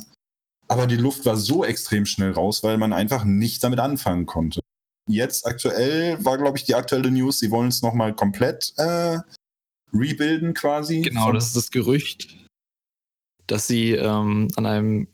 aber 0.68 0.86
die 0.86 0.96
Luft 0.96 1.26
war 1.26 1.38
so 1.38 1.66
extrem 1.66 2.06
schnell 2.06 2.34
raus, 2.34 2.62
weil 2.62 2.78
man 2.78 2.94
einfach 2.94 3.24
nichts 3.24 3.62
damit 3.62 3.80
anfangen 3.80 4.28
konnte. 4.28 4.60
Jetzt 5.10 5.48
aktuell 5.48 6.24
war, 6.24 6.38
glaube 6.38 6.60
ich, 6.60 6.66
die 6.66 6.76
aktuelle 6.76 7.10
News, 7.10 7.40
sie 7.40 7.50
wollen 7.50 7.70
es 7.70 7.82
nochmal 7.82 8.14
komplett 8.14 8.76
äh, 8.78 9.18
rebuilden 9.98 10.54
quasi. 10.54 11.02
Genau, 11.02 11.32
das 11.32 11.48
ist 11.48 11.56
das 11.56 11.72
Gerücht, 11.72 12.36
dass 13.48 13.68
sie 13.68 13.92
ähm, 13.92 14.48
an 14.56 14.66
einem 14.66 15.08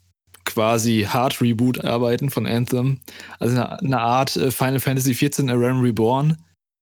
quasi 0.46 1.08
Hard 1.08 1.42
Reboot 1.42 1.84
arbeiten 1.84 2.30
von 2.30 2.46
Anthem. 2.46 3.00
Also 3.40 3.56
eine, 3.56 3.80
eine 3.80 4.00
Art 4.00 4.36
äh, 4.36 4.52
Final 4.52 4.80
Fantasy 4.80 5.14
XIV 5.14 5.50
A 5.50 5.54
Realm 5.54 5.82
Reborn, 5.82 6.38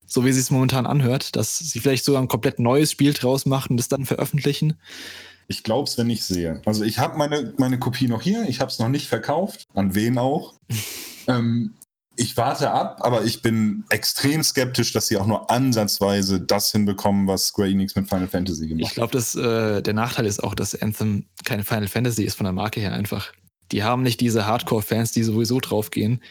so 0.05 0.25
wie 0.25 0.31
sie 0.31 0.39
es 0.39 0.51
momentan 0.51 0.85
anhört, 0.85 1.35
dass 1.35 1.59
sie 1.59 1.79
vielleicht 1.79 2.05
sogar 2.05 2.21
ein 2.21 2.27
komplett 2.27 2.59
neues 2.59 2.91
Spiel 2.91 3.13
draus 3.13 3.45
machen 3.45 3.71
und 3.71 3.77
das 3.77 3.89
dann 3.89 4.05
veröffentlichen. 4.05 4.77
Ich 5.47 5.63
glaube 5.63 5.89
es, 5.89 5.97
wenn 5.97 6.09
ich 6.09 6.23
sehe. 6.23 6.61
Also 6.65 6.83
ich 6.83 6.99
habe 6.99 7.17
meine, 7.17 7.53
meine 7.57 7.79
Kopie 7.79 8.07
noch 8.07 8.21
hier, 8.21 8.47
ich 8.47 8.59
habe 8.59 8.69
es 8.69 8.79
noch 8.79 8.89
nicht 8.89 9.07
verkauft, 9.07 9.65
an 9.73 9.95
wen 9.95 10.17
auch. 10.17 10.53
ähm, 11.27 11.73
ich 12.19 12.35
warte 12.35 12.71
ab, 12.71 12.99
aber 13.01 13.23
ich 13.23 13.41
bin 13.41 13.85
extrem 13.89 14.43
skeptisch, 14.43 14.91
dass 14.91 15.07
sie 15.07 15.15
auch 15.15 15.25
nur 15.25 15.49
ansatzweise 15.49 16.41
das 16.41 16.71
hinbekommen, 16.73 17.27
was 17.27 17.47
Square 17.47 17.69
Enix 17.69 17.95
mit 17.95 18.09
Final 18.09 18.27
Fantasy 18.27 18.67
gemacht 18.67 18.87
Ich 18.87 18.93
glaube, 18.93 19.17
äh, 19.17 19.81
der 19.81 19.93
Nachteil 19.93 20.25
ist 20.25 20.43
auch, 20.43 20.53
dass 20.53 20.79
Anthem 20.79 21.27
keine 21.45 21.63
Final 21.63 21.87
Fantasy 21.87 22.23
ist 22.23 22.35
von 22.35 22.43
der 22.43 22.51
Marke 22.51 22.81
her 22.81 22.93
einfach. 22.93 23.31
Die 23.71 23.83
haben 23.83 24.03
nicht 24.03 24.19
diese 24.19 24.45
Hardcore-Fans, 24.45 25.13
die 25.13 25.23
sowieso 25.23 25.61
draufgehen. 25.61 26.21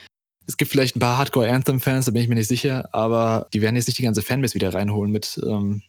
Es 0.46 0.58
gibt 0.58 0.70
vielleicht 0.70 0.96
ein 0.96 1.00
paar 1.00 1.16
Hardcore-Anthem-Fans, 1.16 2.04
da 2.04 2.10
bin 2.10 2.22
ich 2.22 2.28
mir 2.28 2.34
nicht 2.34 2.48
sicher, 2.48 2.90
aber 2.92 3.48
die 3.54 3.62
werden 3.62 3.76
jetzt 3.76 3.86
nicht 3.86 3.98
die 3.98 4.02
ganze 4.02 4.22
Fanbase 4.22 4.54
wieder 4.54 4.74
reinholen 4.74 5.10
mit, 5.10 5.40
ähm, 5.42 5.82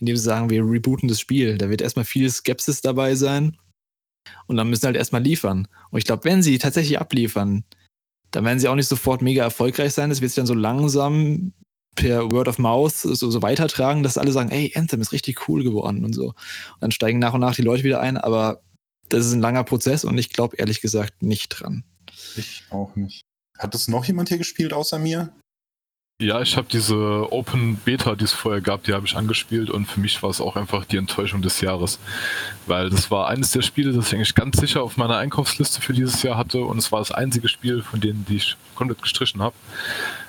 indem 0.00 0.16
sie 0.16 0.24
sagen, 0.24 0.50
wir 0.50 0.64
rebooten 0.64 1.08
das 1.08 1.20
Spiel. 1.20 1.56
Da 1.56 1.70
wird 1.70 1.82
erstmal 1.82 2.04
viel 2.04 2.28
Skepsis 2.30 2.80
dabei 2.80 3.14
sein 3.14 3.56
und 4.48 4.56
dann 4.56 4.68
müssen 4.68 4.80
sie 4.80 4.86
halt 4.86 4.96
erstmal 4.96 5.22
liefern. 5.22 5.68
Und 5.90 5.98
ich 5.98 6.04
glaube, 6.04 6.24
wenn 6.24 6.42
sie 6.42 6.58
tatsächlich 6.58 6.98
abliefern, 6.98 7.64
dann 8.36 8.44
werden 8.44 8.58
sie 8.58 8.68
auch 8.68 8.74
nicht 8.74 8.88
sofort 8.88 9.22
mega 9.22 9.42
erfolgreich 9.42 9.94
sein. 9.94 10.10
Das 10.10 10.20
wird 10.20 10.30
sich 10.30 10.36
dann 10.36 10.46
so 10.46 10.52
langsam 10.52 11.54
per 11.94 12.30
Word 12.30 12.48
of 12.48 12.58
Mouth 12.58 12.92
so, 12.92 13.14
so 13.14 13.40
weitertragen, 13.40 14.02
dass 14.02 14.18
alle 14.18 14.30
sagen, 14.30 14.50
ey, 14.50 14.72
Anthem 14.74 15.00
ist 15.00 15.12
richtig 15.12 15.48
cool 15.48 15.64
geworden 15.64 16.04
und 16.04 16.12
so. 16.12 16.26
Und 16.26 16.34
dann 16.80 16.90
steigen 16.90 17.18
nach 17.18 17.32
und 17.32 17.40
nach 17.40 17.54
die 17.54 17.62
Leute 17.62 17.82
wieder 17.82 18.00
ein, 18.00 18.18
aber 18.18 18.60
das 19.08 19.24
ist 19.24 19.32
ein 19.32 19.40
langer 19.40 19.64
Prozess 19.64 20.04
und 20.04 20.18
ich 20.18 20.34
glaube 20.34 20.56
ehrlich 20.56 20.82
gesagt 20.82 21.22
nicht 21.22 21.48
dran. 21.48 21.84
Ich 22.36 22.64
auch 22.68 22.94
nicht. 22.94 23.22
Hat 23.56 23.72
das 23.72 23.88
noch 23.88 24.04
jemand 24.04 24.28
hier 24.28 24.36
gespielt 24.36 24.74
außer 24.74 24.98
mir? 24.98 25.32
Ja, 26.18 26.40
ich 26.40 26.56
habe 26.56 26.66
diese 26.72 27.30
Open 27.30 27.76
Beta, 27.84 28.14
die 28.14 28.24
es 28.24 28.32
vorher 28.32 28.62
gab, 28.62 28.84
die 28.84 28.94
habe 28.94 29.04
ich 29.04 29.18
angespielt 29.18 29.68
und 29.68 29.84
für 29.84 30.00
mich 30.00 30.22
war 30.22 30.30
es 30.30 30.40
auch 30.40 30.56
einfach 30.56 30.86
die 30.86 30.96
Enttäuschung 30.96 31.42
des 31.42 31.60
Jahres. 31.60 31.98
Weil 32.66 32.88
das 32.88 33.10
war 33.10 33.28
eines 33.28 33.50
der 33.50 33.60
Spiele, 33.60 33.92
das 33.92 34.08
ich 34.08 34.14
eigentlich 34.14 34.34
ganz 34.34 34.56
sicher 34.56 34.82
auf 34.82 34.96
meiner 34.96 35.18
Einkaufsliste 35.18 35.82
für 35.82 35.92
dieses 35.92 36.22
Jahr 36.22 36.38
hatte 36.38 36.60
und 36.62 36.78
es 36.78 36.90
war 36.90 37.00
das 37.00 37.12
einzige 37.12 37.48
Spiel 37.48 37.82
von 37.82 38.00
denen, 38.00 38.24
die 38.30 38.36
ich 38.36 38.56
komplett 38.74 39.02
gestrichen 39.02 39.42
habe. 39.42 39.54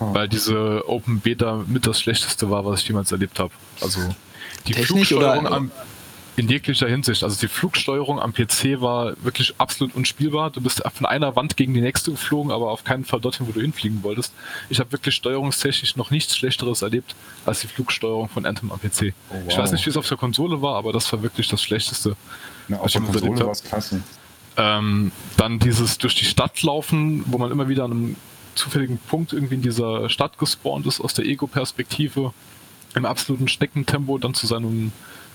Ah. 0.01 0.09
Weil 0.13 0.27
diese 0.27 0.83
Open 0.89 1.21
Beta 1.21 1.63
mit 1.65 1.87
das 1.87 2.01
schlechteste 2.01 2.49
war, 2.49 2.65
was 2.65 2.81
ich 2.81 2.87
jemals 2.89 3.13
erlebt 3.13 3.39
habe. 3.39 3.53
Also 3.79 4.01
die 4.67 4.73
Technisch 4.73 5.07
Flugsteuerung 5.07 5.45
oder- 5.45 5.55
am, 5.55 5.71
in 6.37 6.47
jeglicher 6.47 6.87
Hinsicht. 6.87 7.23
Also 7.23 7.39
die 7.39 7.47
Flugsteuerung 7.47 8.21
am 8.21 8.31
PC 8.31 8.79
war 8.79 9.13
wirklich 9.23 9.55
absolut 9.57 9.95
unspielbar. 9.95 10.51
Du 10.51 10.61
bist 10.61 10.83
von 10.93 11.07
einer 11.07 11.35
Wand 11.35 11.57
gegen 11.57 11.73
die 11.73 11.81
nächste 11.81 12.11
geflogen, 12.11 12.51
aber 12.51 12.69
auf 12.69 12.83
keinen 12.83 13.05
Fall 13.05 13.19
dorthin, 13.19 13.47
wo 13.47 13.51
du 13.51 13.59
hinfliegen 13.59 14.03
wolltest. 14.03 14.33
Ich 14.69 14.79
habe 14.79 14.91
wirklich 14.91 15.15
steuerungstechnisch 15.15 15.95
noch 15.95 16.11
nichts 16.11 16.37
Schlechteres 16.37 16.83
erlebt 16.83 17.15
als 17.47 17.61
die 17.61 17.67
Flugsteuerung 17.67 18.29
von 18.29 18.45
Anthem 18.45 18.71
am 18.71 18.79
PC. 18.79 19.13
Oh, 19.29 19.33
wow. 19.33 19.43
Ich 19.49 19.57
weiß 19.57 19.71
nicht, 19.71 19.83
wie 19.87 19.89
es 19.89 19.97
auf 19.97 20.07
der 20.07 20.17
Konsole 20.17 20.61
war, 20.61 20.75
aber 20.75 20.93
das 20.93 21.11
war 21.11 21.23
wirklich 21.23 21.47
das 21.47 21.61
Schlechteste. 21.63 22.15
Na, 22.67 22.77
auf 22.77 22.91
der 22.91 23.01
Konsole 23.01 23.39
war 23.39 23.51
es 23.51 23.63
klasse. 23.63 24.03
Ähm, 24.57 25.11
dann 25.37 25.57
dieses 25.57 25.97
durch 25.97 26.13
die 26.13 26.25
Stadt 26.25 26.61
laufen, 26.61 27.23
wo 27.25 27.39
man 27.39 27.51
immer 27.51 27.67
wieder 27.67 27.85
an 27.85 27.91
einem 27.91 28.15
zufälligen 28.53 28.99
Punkt 28.99 29.33
irgendwie 29.33 29.55
in 29.55 29.61
dieser 29.63 30.07
Stadt 30.09 30.37
gespawnt 30.37 30.85
ist, 30.85 31.01
aus 31.01 31.15
der 31.15 31.25
Ego-Perspektive, 31.25 32.31
im 32.93 33.05
absoluten 33.05 33.47
Schneckentempo 33.47 34.19
dann 34.19 34.35
zu 34.35 34.45
seinem 34.45 34.91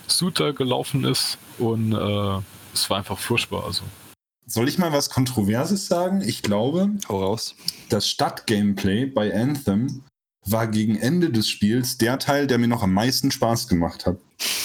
Suiter 0.07 0.53
gelaufen 0.53 1.05
ist 1.05 1.39
und 1.59 1.93
äh, 1.93 2.41
es 2.75 2.89
war 2.91 2.99
einfach 2.99 3.19
furchtbar. 3.19 3.65
Also 3.65 3.83
Soll 4.47 4.69
ich 4.69 4.79
mal 4.79 4.93
was 4.93 5.11
Kontroverses 5.11 5.87
sagen? 5.87 6.21
Ich 6.23 6.43
glaube, 6.43 6.91
Hau 7.09 7.23
raus. 7.23 7.55
das 7.89 8.09
Stadt-Gameplay 8.09 9.07
bei 9.07 9.35
Anthem 9.35 10.03
war 10.45 10.67
gegen 10.67 10.97
Ende 10.97 11.31
des 11.31 11.49
Spiels 11.49 11.99
der 11.99 12.19
Teil, 12.19 12.47
der 12.47 12.59
mir 12.59 12.69
noch 12.69 12.83
am 12.83 12.93
meisten 12.93 13.31
Spaß 13.31 13.69
gemacht 13.69 14.07
hat. 14.07 14.17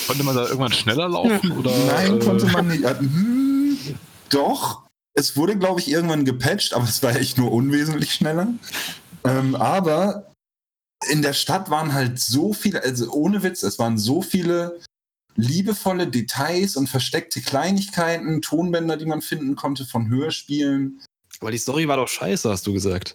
konnte 0.07 0.23
man 0.23 0.35
da 0.35 0.43
irgendwann 0.45 0.71
schneller 0.71 1.07
laufen 1.07 1.51
oder? 1.51 1.71
Nein, 1.85 2.19
äh, 2.19 2.23
konnte 2.23 2.47
man 2.47 2.67
nicht. 2.67 2.83
Äh, 2.83 2.95
hm, 2.95 3.77
doch. 4.29 4.83
Es 5.13 5.35
wurde, 5.35 5.57
glaube 5.57 5.79
ich, 5.79 5.89
irgendwann 5.89 6.25
gepatcht, 6.25 6.73
aber 6.73 6.83
es 6.85 7.01
war 7.01 7.15
echt 7.15 7.37
nur 7.37 7.51
unwesentlich 7.51 8.13
schneller. 8.13 8.47
Ähm, 9.23 9.55
aber 9.55 10.31
in 11.09 11.21
der 11.21 11.33
Stadt 11.33 11.69
waren 11.69 11.93
halt 11.93 12.19
so 12.19 12.53
viele, 12.53 12.83
also 12.83 13.11
ohne 13.11 13.43
Witz, 13.43 13.63
es 13.63 13.77
waren 13.79 13.97
so 13.97 14.21
viele 14.21 14.79
liebevolle 15.37 16.07
Details 16.07 16.75
und 16.75 16.89
versteckte 16.89 17.41
Kleinigkeiten, 17.41 18.41
Tonbänder, 18.41 18.97
die 18.97 19.05
man 19.05 19.21
finden 19.21 19.55
konnte 19.55 19.85
von 19.85 20.09
Hörspielen. 20.09 21.01
Aber 21.39 21.51
die 21.51 21.57
Story 21.59 21.87
war 21.87 21.97
doch 21.97 22.07
scheiße, 22.07 22.49
hast 22.49 22.67
du 22.67 22.73
gesagt. 22.73 23.13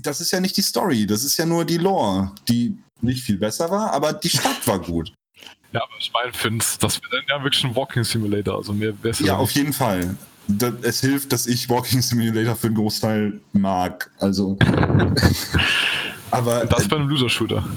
Das 0.00 0.20
ist 0.20 0.30
ja 0.30 0.40
nicht 0.40 0.56
die 0.56 0.62
Story, 0.62 1.06
das 1.06 1.24
ist 1.24 1.36
ja 1.36 1.44
nur 1.44 1.64
die 1.64 1.76
Lore, 1.76 2.32
die 2.48 2.78
nicht 3.02 3.22
viel 3.22 3.36
besser 3.36 3.70
war, 3.70 3.92
aber 3.92 4.12
die 4.12 4.30
Stadt 4.30 4.66
war 4.66 4.78
gut. 4.78 5.12
Ja, 5.70 5.82
aber 5.82 5.92
ich 6.00 6.10
meine, 6.14 6.32
Finns, 6.32 6.78
das 6.78 6.98
wäre 7.02 7.10
dann 7.18 7.24
ja 7.28 7.44
wirklich 7.44 7.62
ein 7.62 7.76
Walking 7.76 8.02
Simulator. 8.02 8.56
Also 8.56 8.72
mehr 8.72 8.94
es 9.02 9.18
Ja, 9.18 9.36
auf 9.36 9.50
jeden 9.50 9.74
Fall. 9.74 10.16
Da, 10.46 10.72
es 10.80 11.02
hilft, 11.02 11.30
dass 11.30 11.46
ich 11.46 11.68
Walking 11.68 12.00
Simulator 12.00 12.56
für 12.56 12.68
einen 12.68 12.76
Großteil 12.76 13.38
mag. 13.52 14.10
Also. 14.18 14.56
aber 16.30 16.64
Das 16.64 16.88
bei 16.88 16.96
einem 16.96 17.10
Loser-Shooter. 17.10 17.68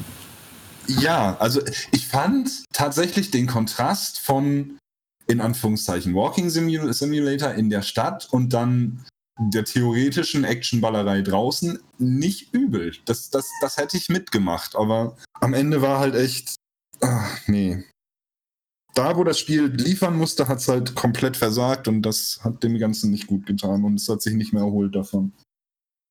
Ja, 0.87 1.37
also 1.37 1.61
ich 1.91 2.07
fand 2.07 2.65
tatsächlich 2.73 3.31
den 3.31 3.47
Kontrast 3.47 4.19
von 4.19 4.77
in 5.27 5.41
Anführungszeichen 5.41 6.13
Walking 6.13 6.49
Simulator 6.49 7.51
in 7.51 7.69
der 7.69 7.81
Stadt 7.81 8.27
und 8.31 8.53
dann 8.53 9.05
der 9.39 9.63
theoretischen 9.63 10.43
Actionballerei 10.43 11.21
draußen 11.21 11.79
nicht 11.97 12.53
übel. 12.53 12.93
Das, 13.05 13.29
das, 13.29 13.47
das 13.61 13.77
hätte 13.77 13.97
ich 13.97 14.09
mitgemacht, 14.09 14.75
aber 14.75 15.17
am 15.39 15.53
Ende 15.53 15.81
war 15.81 15.99
halt 15.99 16.15
echt. 16.15 16.55
Ach, 16.99 17.39
nee. 17.47 17.83
Da, 18.93 19.15
wo 19.15 19.23
das 19.23 19.39
Spiel 19.39 19.67
liefern 19.67 20.17
musste, 20.17 20.47
hat 20.47 20.59
es 20.59 20.67
halt 20.67 20.95
komplett 20.95 21.37
versagt 21.37 21.87
und 21.87 22.01
das 22.01 22.41
hat 22.43 22.61
dem 22.61 22.77
Ganzen 22.77 23.09
nicht 23.09 23.27
gut 23.27 23.45
getan 23.45 23.85
und 23.85 23.95
es 23.95 24.09
hat 24.09 24.21
sich 24.21 24.35
nicht 24.35 24.53
mehr 24.53 24.63
erholt 24.63 24.93
davon. 24.95 25.31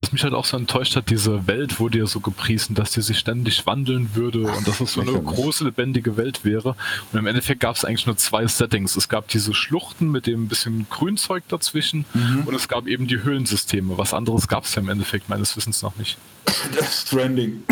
Was 0.03 0.13
mich 0.13 0.23
halt 0.25 0.33
auch 0.33 0.47
so 0.47 0.57
enttäuscht 0.57 0.97
hat, 0.97 1.11
diese 1.11 1.47
Welt 1.47 1.79
wurde 1.79 1.99
ja 1.99 2.07
so 2.07 2.21
gepriesen, 2.21 2.75
dass 2.75 2.93
die 2.93 3.03
sich 3.03 3.19
ständig 3.19 3.67
wandeln 3.67 4.15
würde 4.15 4.51
und 4.51 4.67
dass 4.67 4.81
es 4.81 4.95
so 4.95 5.03
eine 5.03 5.13
große, 5.13 5.63
lebendige 5.65 6.17
Welt 6.17 6.43
wäre. 6.43 6.75
Und 7.13 7.19
im 7.19 7.27
Endeffekt 7.27 7.61
gab 7.61 7.77
es 7.77 7.85
eigentlich 7.85 8.07
nur 8.07 8.17
zwei 8.17 8.47
Settings. 8.47 8.97
Es 8.97 9.11
gab 9.11 9.29
diese 9.29 9.53
Schluchten 9.53 10.11
mit 10.11 10.27
dem 10.27 10.49
bisschen 10.49 10.87
Grünzeug 10.89 11.45
dazwischen 11.49 12.07
mhm. 12.15 12.45
und 12.47 12.55
es 12.55 12.67
gab 12.67 12.87
eben 12.87 13.09
die 13.09 13.23
Höhlensysteme. 13.23 13.99
Was 13.99 14.15
anderes 14.15 14.49
gab 14.49 14.65
es 14.65 14.75
ja 14.75 14.81
im 14.81 14.89
Endeffekt 14.89 15.29
meines 15.29 15.55
Wissens 15.55 15.83
noch 15.83 15.95
nicht. 15.97 16.17
Death 16.75 16.91
Stranding. 16.91 17.63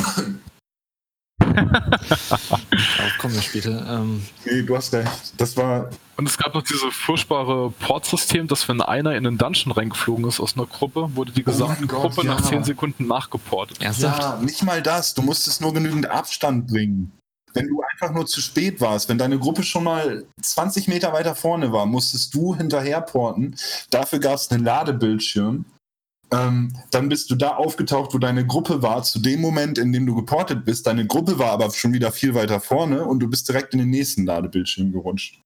Darauf 1.38 3.18
kommen 3.18 3.34
wir 3.34 3.42
später. 3.42 3.86
Ähm, 3.88 4.22
nee, 4.44 4.62
du 4.62 4.76
hast 4.76 4.92
recht. 4.92 5.32
Das 5.38 5.56
war. 5.56 5.88
Und 6.18 6.28
es 6.28 6.36
gab 6.36 6.54
noch 6.54 6.62
dieses 6.62 6.92
furchtbare 6.94 7.70
Portsystem, 7.70 8.48
dass 8.48 8.68
wenn 8.68 8.82
einer 8.82 9.14
in 9.14 9.24
einen 9.24 9.38
Dungeon 9.38 9.70
reingeflogen 9.70 10.26
ist 10.26 10.40
aus 10.40 10.56
einer 10.56 10.66
Gruppe, 10.66 11.14
wurde 11.14 11.30
die 11.30 11.44
gesamte 11.44 11.84
oh 11.84 11.86
Gruppe 11.86 12.16
Gott, 12.16 12.24
ja. 12.24 12.34
nach 12.34 12.42
10 12.42 12.64
Sekunden 12.64 13.06
nachgeportet. 13.06 13.80
Ernsthaft? 13.80 14.20
Ja, 14.20 14.36
nicht 14.42 14.64
mal 14.64 14.82
das. 14.82 15.14
Du 15.14 15.22
musstest 15.22 15.60
nur 15.60 15.72
genügend 15.72 16.10
Abstand 16.10 16.66
bringen. 16.66 17.12
Wenn 17.54 17.68
du 17.68 17.82
einfach 17.82 18.12
nur 18.12 18.26
zu 18.26 18.40
spät 18.40 18.80
warst, 18.80 19.08
wenn 19.08 19.16
deine 19.16 19.38
Gruppe 19.38 19.62
schon 19.62 19.84
mal 19.84 20.26
20 20.42 20.88
Meter 20.88 21.12
weiter 21.12 21.36
vorne 21.36 21.72
war, 21.72 21.86
musstest 21.86 22.34
du 22.34 22.54
hinterher 22.54 23.00
porten. 23.00 23.54
Dafür 23.90 24.18
gab 24.18 24.34
es 24.34 24.50
einen 24.50 24.64
Ladebildschirm 24.64 25.64
ähm, 26.30 26.72
dann 26.90 27.08
bist 27.08 27.30
du 27.30 27.36
da 27.36 27.56
aufgetaucht, 27.56 28.12
wo 28.12 28.18
deine 28.18 28.46
Gruppe 28.46 28.82
war, 28.82 29.02
zu 29.02 29.18
dem 29.18 29.40
Moment, 29.40 29.78
in 29.78 29.92
dem 29.92 30.04
du 30.04 30.14
geportet 30.14 30.64
bist. 30.64 30.86
Deine 30.86 31.06
Gruppe 31.06 31.38
war 31.38 31.52
aber 31.52 31.70
schon 31.70 31.92
wieder 31.92 32.12
viel 32.12 32.34
weiter 32.34 32.60
vorne 32.60 33.04
und 33.04 33.20
du 33.20 33.28
bist 33.28 33.48
direkt 33.48 33.72
in 33.72 33.78
den 33.78 33.90
nächsten 33.90 34.26
Ladebildschirm 34.26 34.92
gerutscht. 34.92 35.40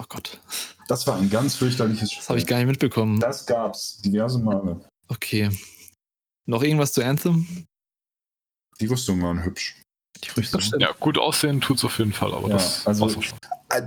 Oh 0.00 0.04
Gott. 0.08 0.40
Das 0.88 1.06
war 1.06 1.16
ein 1.16 1.28
ganz 1.28 1.56
fürchterliches 1.56 2.10
Spiel. 2.10 2.20
Das 2.20 2.28
habe 2.30 2.38
ich 2.38 2.46
gar 2.46 2.56
nicht 2.58 2.66
mitbekommen. 2.66 3.20
Das 3.20 3.44
gab's 3.46 3.98
diverse 3.98 4.38
Male. 4.38 4.80
Okay. 5.08 5.50
Noch 6.46 6.62
irgendwas 6.62 6.92
zu 6.92 7.04
Anthem? 7.04 7.66
Die 8.80 8.86
Rüstungen 8.86 9.22
waren 9.22 9.44
hübsch. 9.44 9.80
Die 10.24 10.30
Rüstung. 10.30 10.80
Ja, 10.80 10.92
gut 10.98 11.18
aussehen 11.18 11.60
tut's 11.60 11.84
auf 11.84 11.98
jeden 11.98 12.12
Fall, 12.12 12.32
aber 12.34 12.48
ja, 12.48 12.54
das 12.54 12.86
also, 12.86 13.02
war's 13.02 13.16
auch 13.16 13.22
schon. 13.22 13.38
Äh, 13.68 13.82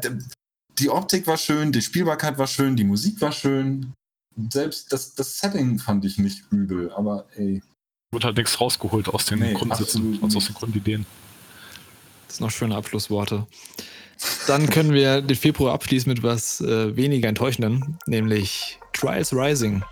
die 0.80 0.90
Optik 0.90 1.28
war 1.28 1.38
schön, 1.38 1.72
die 1.72 1.82
Spielbarkeit 1.82 2.38
war 2.38 2.48
schön, 2.48 2.76
die 2.76 2.84
Musik 2.84 3.20
war 3.22 3.32
schön 3.32 3.94
selbst 4.50 4.92
das, 4.92 5.16
das 5.16 5.40
Setting 5.40 5.80
fand 5.80 6.06
ich 6.06 6.18
nicht 6.18 6.44
übel, 6.52 6.92
aber 6.94 7.26
ey. 7.36 7.62
Wurde 8.12 8.28
halt 8.28 8.38
nichts 8.38 8.60
rausgeholt 8.60 9.10
aus 9.10 9.26
den 9.26 9.40
nee, 9.40 9.54
Grundsätzen, 9.54 10.20
also 10.22 10.38
aus 10.38 10.46
den 10.46 10.56
Grundideen. 10.56 11.06
Das 12.28 12.38
sind 12.38 12.46
noch 12.46 12.52
schöne 12.52 12.76
Abschlussworte. 12.76 13.48
Dann 14.48 14.70
können 14.70 14.94
wir 14.94 15.22
den 15.22 15.38
Februar 15.38 15.74
abschließen 15.74 16.12
mit 16.12 16.22
was 16.22 16.60
äh, 16.62 16.96
weniger 16.96 17.30
enttäuschendem, 17.30 17.98
nämlich 18.06 18.80
Trials 18.94 19.34
Rising. 19.34 19.84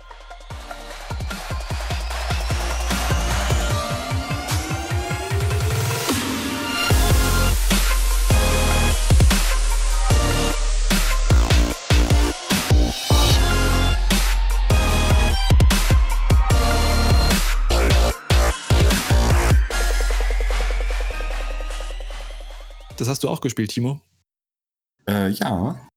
Das 23.02 23.08
hast 23.08 23.24
du 23.24 23.28
auch 23.28 23.40
gespielt, 23.40 23.72
Timo? 23.72 24.00
Äh, 25.08 25.30
ja. 25.30 25.88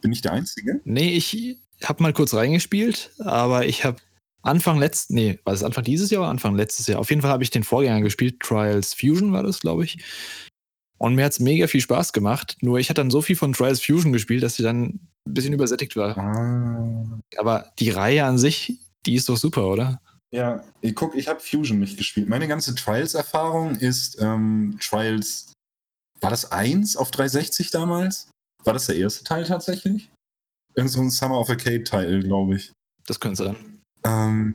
Bin 0.00 0.12
ich 0.12 0.22
der 0.22 0.32
Einzige? 0.32 0.80
Nee, 0.84 1.10
ich 1.10 1.56
habe 1.84 2.02
mal 2.02 2.12
kurz 2.12 2.34
reingespielt, 2.34 3.10
aber 3.18 3.66
ich 3.66 3.84
habe 3.84 3.98
Anfang 4.42 4.78
letzten, 4.78 5.14
nee, 5.14 5.38
war 5.44 5.52
das 5.52 5.64
Anfang 5.64 5.84
dieses 5.84 6.10
Jahr 6.10 6.22
oder 6.22 6.30
Anfang 6.30 6.54
letztes 6.54 6.86
Jahr? 6.86 7.00
Auf 7.00 7.10
jeden 7.10 7.22
Fall 7.22 7.30
habe 7.30 7.42
ich 7.42 7.50
den 7.50 7.64
Vorgänger 7.64 8.00
gespielt, 8.00 8.40
Trials 8.40 8.94
Fusion 8.94 9.32
war 9.32 9.42
das, 9.42 9.60
glaube 9.60 9.84
ich. 9.84 9.98
Und 10.98 11.14
mir 11.14 11.24
hat 11.24 11.32
es 11.32 11.40
mega 11.40 11.66
viel 11.66 11.80
Spaß 11.80 12.12
gemacht. 12.12 12.56
Nur 12.60 12.78
ich 12.78 12.88
hatte 12.88 13.00
dann 13.00 13.10
so 13.10 13.22
viel 13.22 13.36
von 13.36 13.52
Trials 13.52 13.84
Fusion 13.84 14.12
gespielt, 14.12 14.42
dass 14.42 14.56
sie 14.56 14.64
dann 14.64 15.00
ein 15.26 15.34
bisschen 15.34 15.52
übersättigt 15.52 15.94
war. 15.96 16.16
Ah. 16.18 17.20
Aber 17.36 17.72
die 17.78 17.90
Reihe 17.90 18.24
an 18.24 18.38
sich, 18.38 18.78
die 19.06 19.14
ist 19.14 19.28
doch 19.28 19.36
super, 19.36 19.66
oder? 19.66 20.00
Ja, 20.30 20.64
ich 20.80 20.94
guck, 20.94 21.14
ich 21.14 21.28
habe 21.28 21.40
Fusion 21.40 21.78
nicht 21.78 21.96
gespielt. 21.96 22.28
Meine 22.28 22.48
ganze 22.48 22.74
Trials-Erfahrung 22.74 23.76
ist 23.76 24.20
ähm, 24.20 24.78
Trials 24.80 25.52
war 26.20 26.30
das 26.30 26.50
1 26.50 26.96
auf 26.96 27.10
360 27.10 27.70
damals? 27.70 28.28
War 28.64 28.72
das 28.72 28.86
der 28.86 28.96
erste 28.96 29.24
Teil 29.24 29.44
tatsächlich? 29.44 30.10
Irgend 30.74 30.92
so 30.92 31.00
ein 31.00 31.10
Summer 31.10 31.40
of 31.40 31.50
Arcade-Teil, 31.50 32.22
glaube 32.22 32.56
ich. 32.56 32.72
Das 33.06 33.18
könnte 33.18 33.44
sein. 33.44 33.56
Ähm, 34.04 34.54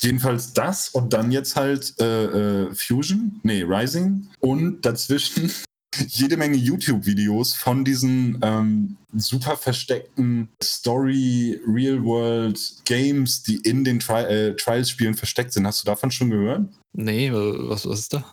jedenfalls 0.00 0.52
das 0.52 0.88
und 0.88 1.12
dann 1.12 1.30
jetzt 1.30 1.56
halt 1.56 1.94
äh, 2.00 2.64
äh, 2.64 2.74
Fusion, 2.74 3.40
nee, 3.42 3.62
Rising 3.62 4.28
und 4.40 4.82
dazwischen 4.82 5.52
jede 6.08 6.36
Menge 6.36 6.56
YouTube-Videos 6.56 7.54
von 7.54 7.84
diesen 7.84 8.38
ähm, 8.42 8.96
super 9.14 9.56
versteckten 9.56 10.48
Story, 10.62 11.60
Real-World-Games, 11.66 13.42
die 13.44 13.56
in 13.58 13.84
den 13.84 14.00
Tri 14.00 14.22
äh, 14.24 14.56
Trials-Spielen 14.56 15.14
versteckt 15.14 15.52
sind. 15.52 15.66
Hast 15.66 15.82
du 15.82 15.86
davon 15.86 16.10
schon 16.10 16.30
gehört? 16.30 16.68
Nee, 16.92 17.30
was, 17.32 17.86
was 17.86 18.00
ist 18.00 18.14
da? 18.14 18.24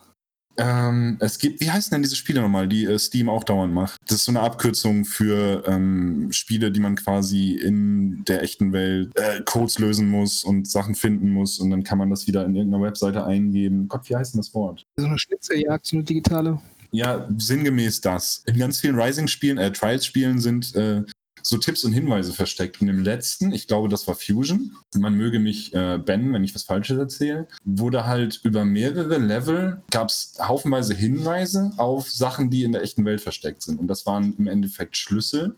Ähm, 0.57 1.17
es 1.19 1.39
gibt, 1.39 1.61
wie 1.61 1.71
heißen 1.71 1.91
denn 1.91 2.01
diese 2.01 2.15
Spiele 2.15 2.41
nochmal, 2.41 2.67
die 2.67 2.85
äh, 2.85 2.99
Steam 2.99 3.29
auch 3.29 3.43
dauernd 3.43 3.73
macht? 3.73 3.97
Das 4.07 4.17
ist 4.17 4.25
so 4.25 4.31
eine 4.31 4.41
Abkürzung 4.41 5.05
für 5.05 5.63
ähm, 5.65 6.31
Spiele, 6.31 6.71
die 6.71 6.79
man 6.79 6.95
quasi 6.95 7.53
in 7.53 8.23
der 8.25 8.43
echten 8.43 8.73
Welt 8.73 9.11
äh, 9.15 9.41
Codes 9.45 9.79
lösen 9.79 10.09
muss 10.09 10.43
und 10.43 10.69
Sachen 10.69 10.95
finden 10.95 11.29
muss 11.29 11.59
und 11.59 11.69
dann 11.71 11.83
kann 11.83 11.97
man 11.97 12.09
das 12.09 12.27
wieder 12.27 12.45
in 12.45 12.55
irgendeiner 12.55 12.83
Webseite 12.83 13.25
eingeben. 13.25 13.87
Gott, 13.87 14.09
wie 14.09 14.15
heißt 14.15 14.33
denn 14.33 14.39
das 14.39 14.53
Wort? 14.53 14.85
So 14.97 15.05
eine 15.05 15.17
Schnitzeljagd, 15.17 15.85
so 15.85 15.97
eine 15.97 16.03
digitale. 16.03 16.59
Ja, 16.91 17.27
sinngemäß 17.37 18.01
das. 18.01 18.43
In 18.45 18.57
ganz 18.57 18.79
vielen 18.79 18.99
Rising-Spielen, 18.99 19.57
äh, 19.57 19.71
Trials-Spielen 19.71 20.39
sind 20.39 20.75
äh, 20.75 21.03
so 21.43 21.57
Tipps 21.57 21.83
und 21.83 21.93
Hinweise 21.93 22.33
versteckt. 22.33 22.81
Und 22.81 22.89
im 22.89 23.03
letzten, 23.03 23.51
ich 23.51 23.67
glaube, 23.67 23.89
das 23.89 24.07
war 24.07 24.15
Fusion, 24.15 24.75
man 24.97 25.15
möge 25.15 25.39
mich 25.39 25.73
äh, 25.73 25.97
bannen, 25.97 26.33
wenn 26.33 26.43
ich 26.43 26.55
was 26.55 26.63
Falsches 26.63 26.97
erzähle, 26.97 27.47
wurde 27.63 28.05
halt 28.05 28.41
über 28.43 28.65
mehrere 28.65 29.17
Level, 29.17 29.81
gab 29.91 30.09
es 30.09 30.33
haufenweise 30.39 30.93
Hinweise 30.93 31.71
auf 31.77 32.09
Sachen, 32.09 32.49
die 32.49 32.63
in 32.63 32.71
der 32.71 32.83
echten 32.83 33.05
Welt 33.05 33.21
versteckt 33.21 33.61
sind. 33.61 33.79
Und 33.79 33.87
das 33.87 34.05
waren 34.05 34.35
im 34.37 34.47
Endeffekt 34.47 34.97
Schlüssel. 34.97 35.55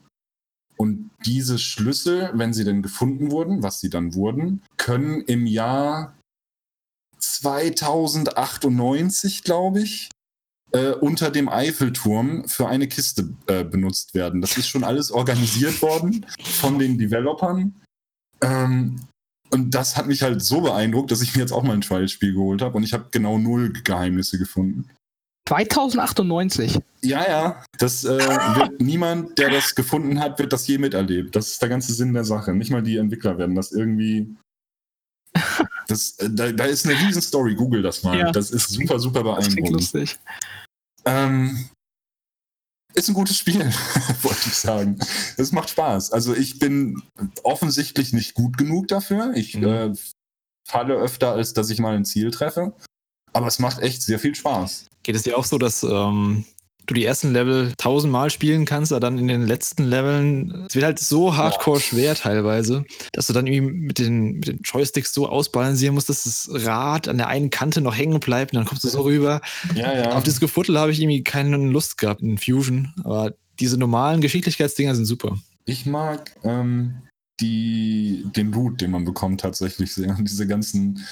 Und 0.77 1.11
diese 1.25 1.59
Schlüssel, 1.59 2.31
wenn 2.33 2.53
sie 2.53 2.63
denn 2.63 2.81
gefunden 2.81 3.31
wurden, 3.31 3.63
was 3.63 3.79
sie 3.79 3.89
dann 3.89 4.15
wurden, 4.15 4.61
können 4.77 5.21
im 5.21 5.45
Jahr 5.45 6.17
2098, 7.19 9.43
glaube 9.43 9.81
ich, 9.81 10.09
äh, 10.73 10.91
unter 10.91 11.29
dem 11.29 11.49
Eiffelturm 11.49 12.47
für 12.47 12.67
eine 12.67 12.87
Kiste 12.87 13.29
äh, 13.47 13.63
benutzt 13.63 14.13
werden. 14.13 14.41
Das 14.41 14.57
ist 14.57 14.67
schon 14.67 14.83
alles 14.83 15.11
organisiert 15.11 15.81
worden 15.81 16.25
von 16.43 16.79
den 16.79 16.97
Developern. 16.97 17.73
Ähm, 18.41 18.99
und 19.51 19.71
das 19.75 19.95
hat 19.95 20.07
mich 20.07 20.23
halt 20.23 20.41
so 20.41 20.61
beeindruckt, 20.61 21.11
dass 21.11 21.21
ich 21.21 21.35
mir 21.35 21.41
jetzt 21.41 21.51
auch 21.51 21.63
mal 21.63 21.73
ein 21.73 21.81
Trial-Spiel 21.81 22.33
geholt 22.33 22.61
habe 22.61 22.75
und 22.75 22.83
ich 22.83 22.93
habe 22.93 23.05
genau 23.11 23.37
null 23.37 23.71
Geheimnisse 23.71 24.39
gefunden. 24.39 24.89
2098. 25.47 26.79
Ja, 27.01 27.27
ja. 27.27 27.63
Das 27.77 28.03
äh, 28.05 28.17
wird 28.17 28.81
niemand, 28.81 29.37
der 29.37 29.49
das 29.49 29.75
gefunden 29.75 30.19
hat, 30.19 30.39
wird 30.39 30.53
das 30.53 30.65
je 30.67 30.77
miterlebt. 30.77 31.35
Das 31.35 31.49
ist 31.49 31.61
der 31.61 31.69
ganze 31.69 31.93
Sinn 31.93 32.13
der 32.13 32.23
Sache. 32.23 32.53
Nicht 32.53 32.71
mal 32.71 32.81
die 32.81 32.97
Entwickler 32.97 33.37
werden 33.37 33.55
das 33.55 33.71
irgendwie. 33.71 34.35
Das, 35.89 36.17
äh, 36.19 36.29
da, 36.31 36.49
da, 36.49 36.63
ist 36.63 36.87
eine 36.87 36.97
riesen 36.97 37.21
Story. 37.21 37.55
Google 37.55 37.81
das 37.81 38.03
mal. 38.03 38.17
Ja. 38.17 38.31
Das 38.31 38.51
ist 38.51 38.69
super, 38.69 38.99
super 38.99 39.21
beeindruckend. 39.21 39.75
Das 39.75 39.93
lustig. 39.93 40.17
Ähm, 41.05 41.69
ist 42.93 43.09
ein 43.09 43.15
gutes 43.15 43.37
Spiel, 43.37 43.59
wollte 44.21 44.47
ich 44.47 44.55
sagen. 44.55 44.99
Es 45.37 45.51
macht 45.51 45.69
Spaß. 45.69 46.11
Also 46.11 46.35
ich 46.35 46.59
bin 46.59 47.01
offensichtlich 47.43 48.13
nicht 48.13 48.35
gut 48.35 48.57
genug 48.57 48.87
dafür. 48.87 49.33
Ich 49.35 49.55
mhm. 49.55 49.63
äh, 49.63 49.93
falle 50.67 50.95
öfter, 50.95 51.33
als 51.33 51.53
dass 51.53 51.69
ich 51.69 51.79
mal 51.79 51.95
ein 51.95 52.05
Ziel 52.05 52.31
treffe. 52.31 52.73
Aber 53.33 53.47
es 53.47 53.59
macht 53.59 53.79
echt 53.79 54.03
sehr 54.03 54.19
viel 54.19 54.35
Spaß. 54.35 54.85
Geht 55.01 55.15
es 55.15 55.23
dir 55.23 55.37
auch 55.37 55.45
so, 55.45 55.57
dass 55.57 55.81
ähm, 55.83 56.45
du 56.85 56.93
die 56.93 57.05
ersten 57.05 57.33
Level 57.33 57.73
tausendmal 57.77 58.29
spielen 58.29 58.65
kannst, 58.65 58.91
aber 58.91 58.99
dann 58.99 59.17
in 59.17 59.27
den 59.27 59.47
letzten 59.47 59.83
Leveln, 59.83 60.65
es 60.67 60.75
wird 60.75 60.85
halt 60.85 60.99
so 60.99 61.35
hardcore 61.35 61.79
schwer 61.79 62.15
teilweise, 62.15 62.85
dass 63.11 63.27
du 63.27 63.33
dann 63.33 63.47
irgendwie 63.47 63.73
mit 63.73 63.99
den, 63.99 64.33
mit 64.33 64.47
den 64.47 64.59
Joysticks 64.63 65.13
so 65.13 65.27
ausbalancieren 65.27 65.95
musst, 65.95 66.09
dass 66.09 66.23
das 66.23 66.49
Rad 66.51 67.07
an 67.07 67.17
der 67.17 67.27
einen 67.27 67.49
Kante 67.49 67.81
noch 67.81 67.95
hängen 67.95 68.19
bleibt 68.19 68.53
und 68.53 68.57
dann 68.57 68.65
kommst 68.65 68.83
du 68.83 68.89
so 68.89 69.01
rüber. 69.01 69.41
Ja, 69.75 69.93
ja. 69.93 70.11
Auf 70.11 70.23
das 70.23 70.39
Gefuttel 70.39 70.79
habe 70.79 70.91
ich 70.91 71.01
irgendwie 71.01 71.23
keine 71.23 71.57
Lust 71.57 71.97
gehabt 71.97 72.21
in 72.21 72.37
Fusion, 72.37 72.93
aber 73.03 73.33
diese 73.59 73.77
normalen 73.77 74.21
Geschicklichkeitsdinger 74.21 74.95
sind 74.95 75.05
super. 75.05 75.37
Ich 75.65 75.85
mag 75.85 76.35
ähm, 76.43 76.95
die, 77.39 78.25
den 78.35 78.51
Loot, 78.51 78.81
den 78.81 78.91
man 78.91 79.05
bekommt, 79.05 79.41
tatsächlich 79.41 79.93
sehr. 79.93 80.17
Diese 80.19 80.47
ganzen 80.47 81.05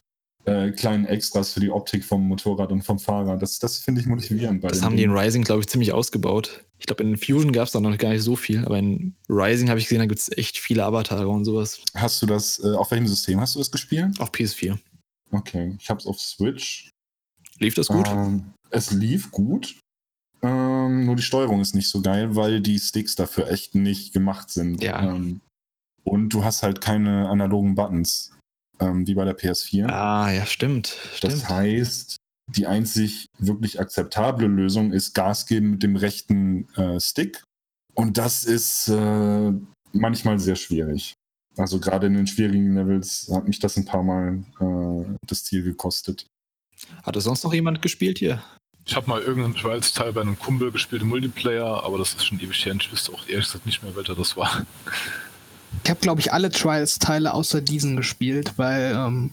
äh, 0.45 0.71
kleinen 0.71 1.05
Extras 1.05 1.53
für 1.53 1.59
die 1.59 1.69
Optik 1.69 2.03
vom 2.03 2.27
Motorrad 2.27 2.71
und 2.71 2.81
vom 2.83 2.99
Fahrrad. 2.99 3.41
Das, 3.41 3.59
das 3.59 3.77
finde 3.77 4.01
ich 4.01 4.07
motivierend. 4.07 4.63
Das 4.63 4.81
haben 4.81 4.97
die 4.97 5.03
in 5.03 5.09
Dingen. 5.09 5.21
Rising, 5.21 5.43
glaube 5.43 5.61
ich, 5.61 5.67
ziemlich 5.67 5.93
ausgebaut. 5.93 6.63
Ich 6.79 6.87
glaube, 6.87 7.03
in 7.03 7.15
Fusion 7.17 7.51
gab 7.51 7.67
es 7.67 7.73
da 7.73 7.79
noch 7.79 7.95
gar 7.97 8.09
nicht 8.09 8.23
so 8.23 8.35
viel, 8.35 8.65
aber 8.65 8.79
in 8.79 9.15
Rising 9.29 9.69
habe 9.69 9.79
ich 9.79 9.85
gesehen, 9.85 9.99
da 9.99 10.07
gibt 10.07 10.19
es 10.19 10.35
echt 10.35 10.57
viele 10.57 10.83
Avatare 10.83 11.27
und 11.27 11.45
sowas. 11.45 11.81
Hast 11.95 12.21
du 12.21 12.25
das, 12.25 12.59
äh, 12.63 12.73
auf 12.73 12.89
welchem 12.91 13.07
System 13.07 13.39
hast 13.39 13.55
du 13.55 13.59
das 13.59 13.69
gespielt? 13.69 14.19
Auf 14.19 14.31
PS4. 14.31 14.77
Okay, 15.31 15.75
ich 15.79 15.89
habe 15.89 15.99
es 15.99 16.07
auf 16.07 16.19
Switch. 16.19 16.89
Lief 17.59 17.75
das 17.75 17.87
gut? 17.87 18.07
Ähm, 18.07 18.53
es 18.71 18.91
lief 18.91 19.31
gut. 19.31 19.79
Ähm, 20.41 21.05
nur 21.05 21.15
die 21.15 21.21
Steuerung 21.21 21.61
ist 21.61 21.75
nicht 21.75 21.89
so 21.89 22.01
geil, 22.01 22.35
weil 22.35 22.61
die 22.61 22.79
Sticks 22.79 23.15
dafür 23.15 23.49
echt 23.51 23.75
nicht 23.75 24.13
gemacht 24.13 24.49
sind. 24.49 24.81
Ja. 24.81 25.13
Ähm, 25.13 25.41
und 26.03 26.29
du 26.29 26.43
hast 26.43 26.63
halt 26.63 26.81
keine 26.81 27.29
analogen 27.29 27.75
Buttons, 27.75 28.31
ähm, 28.81 29.07
wie 29.07 29.13
bei 29.13 29.23
der 29.23 29.37
PS4. 29.37 29.87
Ah, 29.87 30.31
ja, 30.31 30.45
stimmt. 30.45 30.97
Das 31.21 31.33
stimmt. 31.33 31.49
heißt, 31.49 32.17
die 32.47 32.67
einzig 32.67 33.27
wirklich 33.37 33.79
akzeptable 33.79 34.47
Lösung 34.47 34.91
ist 34.91 35.13
Gas 35.13 35.45
geben 35.45 35.71
mit 35.71 35.83
dem 35.83 35.95
rechten 35.95 36.67
äh, 36.75 36.99
Stick. 36.99 37.43
Und 37.93 38.17
das 38.17 38.43
ist 38.43 38.87
äh, 38.89 39.51
manchmal 39.93 40.39
sehr 40.39 40.55
schwierig. 40.55 41.13
Also 41.57 41.79
gerade 41.79 42.07
in 42.07 42.13
den 42.13 42.27
schwierigen 42.27 42.75
Levels 42.75 43.29
hat 43.33 43.47
mich 43.47 43.59
das 43.59 43.77
ein 43.77 43.85
paar 43.85 44.03
Mal 44.03 44.43
äh, 44.59 45.17
das 45.27 45.43
Ziel 45.43 45.63
gekostet. 45.63 46.25
Hatte 47.03 47.21
sonst 47.21 47.43
noch 47.43 47.53
jemand 47.53 47.81
gespielt 47.81 48.17
hier? 48.17 48.41
Ich 48.85 48.95
habe 48.95 49.07
mal 49.07 49.21
irgendeinen 49.21 49.55
Trials-Teil 49.55 50.13
bei 50.13 50.21
einem 50.21 50.39
Kumpel 50.39 50.71
gespielt 50.71 51.03
im 51.03 51.09
Multiplayer, 51.09 51.83
aber 51.83 51.97
das 51.99 52.13
ist 52.13 52.25
schon 52.25 52.39
ewig 52.39 52.65
her 52.65 52.73
ich 52.79 52.91
wüsste 52.91 53.13
auch 53.13 53.27
ehrlich 53.27 53.45
gesagt 53.45 53.65
nicht 53.65 53.83
mehr, 53.83 53.95
welcher 53.95 54.15
das 54.15 54.35
war. 54.35 54.65
Ich 55.83 55.89
habe, 55.89 55.99
glaube 55.99 56.21
ich, 56.21 56.33
alle 56.33 56.49
Trials-Teile 56.51 57.33
außer 57.33 57.61
diesen 57.61 57.97
gespielt, 57.97 58.53
weil 58.57 58.93
ähm, 58.95 59.31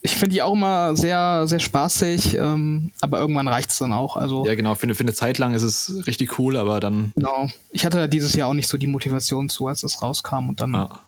ich 0.00 0.12
finde 0.12 0.34
die 0.34 0.42
auch 0.42 0.52
immer 0.52 0.94
sehr, 0.96 1.48
sehr 1.48 1.58
spaßig, 1.58 2.34
ähm, 2.36 2.92
aber 3.00 3.18
irgendwann 3.18 3.48
reicht 3.48 3.70
es 3.70 3.78
dann 3.78 3.92
auch. 3.92 4.16
Also, 4.16 4.46
Ja, 4.46 4.54
genau. 4.54 4.74
Für 4.76 4.84
eine, 4.84 4.94
für 4.94 5.02
eine 5.02 5.14
Zeit 5.14 5.38
lang 5.38 5.54
ist 5.54 5.62
es 5.64 6.06
richtig 6.06 6.38
cool, 6.38 6.56
aber 6.56 6.78
dann. 6.78 7.12
genau. 7.16 7.48
Ich 7.70 7.84
hatte 7.84 8.08
dieses 8.08 8.34
Jahr 8.34 8.48
auch 8.48 8.54
nicht 8.54 8.68
so 8.68 8.78
die 8.78 8.86
Motivation 8.86 9.48
zu, 9.48 9.66
als 9.66 9.82
es 9.82 10.00
rauskam 10.02 10.48
und 10.48 10.60
dann 10.60 10.74
Ah. 10.74 11.00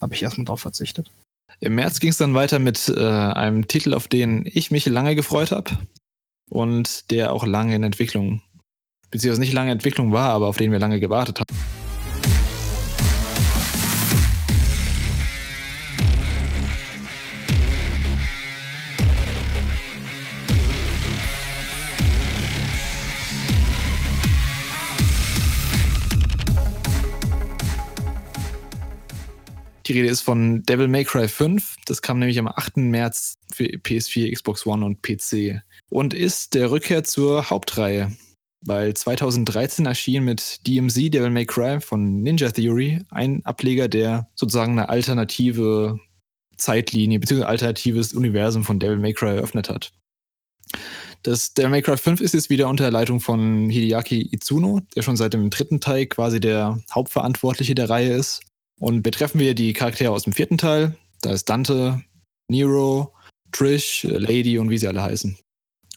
habe 0.00 0.14
ich 0.14 0.22
erstmal 0.22 0.46
drauf 0.46 0.60
verzichtet. 0.60 1.10
Im 1.60 1.74
März 1.74 1.98
ging 2.00 2.10
es 2.10 2.16
dann 2.16 2.34
weiter 2.34 2.58
mit 2.58 2.88
äh, 2.88 3.00
einem 3.04 3.66
Titel, 3.68 3.92
auf 3.92 4.06
den 4.08 4.48
ich 4.50 4.70
mich 4.70 4.86
lange 4.86 5.14
gefreut 5.14 5.50
habe 5.50 5.72
und 6.48 7.10
der 7.10 7.32
auch 7.32 7.44
lange 7.44 7.74
in 7.74 7.82
Entwicklung, 7.82 8.40
beziehungsweise 9.10 9.40
nicht 9.40 9.52
lange 9.52 9.72
in 9.72 9.76
Entwicklung 9.76 10.12
war, 10.12 10.30
aber 10.30 10.46
auf 10.46 10.56
den 10.56 10.70
wir 10.72 10.78
lange 10.78 11.00
gewartet 11.00 11.40
haben. 11.40 11.56
Die 29.88 29.94
Rede 29.94 30.08
ist 30.08 30.20
von 30.20 30.62
Devil 30.64 30.86
May 30.86 31.04
Cry 31.04 31.28
5. 31.28 31.76
Das 31.86 32.02
kam 32.02 32.18
nämlich 32.18 32.38
am 32.38 32.46
8. 32.46 32.76
März 32.76 33.38
für 33.50 33.64
PS4, 33.64 34.34
Xbox 34.34 34.66
One 34.66 34.84
und 34.84 35.00
PC. 35.00 35.62
Und 35.88 36.12
ist 36.12 36.52
der 36.52 36.70
Rückkehr 36.70 37.04
zur 37.04 37.48
Hauptreihe. 37.48 38.12
Weil 38.60 38.92
2013 38.92 39.86
erschien 39.86 40.24
mit 40.24 40.66
DMZ 40.66 41.14
Devil 41.14 41.30
May 41.30 41.46
Cry 41.46 41.80
von 41.80 42.22
Ninja 42.22 42.50
Theory 42.50 43.00
ein 43.08 43.42
Ableger, 43.46 43.88
der 43.88 44.28
sozusagen 44.34 44.72
eine 44.72 44.90
alternative 44.90 45.98
Zeitlinie 46.58 47.18
bzw. 47.18 47.44
alternatives 47.44 48.12
Universum 48.12 48.64
von 48.64 48.78
Devil 48.78 48.98
May 48.98 49.14
Cry 49.14 49.36
eröffnet 49.36 49.70
hat. 49.70 49.92
Das 51.22 51.54
Devil 51.54 51.70
May 51.70 51.82
Cry 51.82 51.96
5 51.96 52.20
ist 52.20 52.34
jetzt 52.34 52.50
wieder 52.50 52.68
unter 52.68 52.90
Leitung 52.90 53.20
von 53.20 53.70
Hideaki 53.70 54.28
Itsuno, 54.32 54.82
der 54.94 55.00
schon 55.00 55.16
seit 55.16 55.32
dem 55.32 55.48
dritten 55.48 55.80
Teil 55.80 56.04
quasi 56.06 56.40
der 56.40 56.78
Hauptverantwortliche 56.92 57.74
der 57.74 57.88
Reihe 57.88 58.12
ist. 58.12 58.42
Und 58.78 59.02
betreffen 59.02 59.40
wir 59.40 59.54
die 59.54 59.72
Charaktere 59.72 60.10
aus 60.10 60.24
dem 60.24 60.32
vierten 60.32 60.58
Teil. 60.58 60.96
Da 61.20 61.32
ist 61.32 61.48
Dante, 61.48 62.02
Nero, 62.48 63.12
Trish, 63.52 64.04
Lady 64.04 64.58
und 64.58 64.70
wie 64.70 64.78
sie 64.78 64.88
alle 64.88 65.02
heißen. 65.02 65.36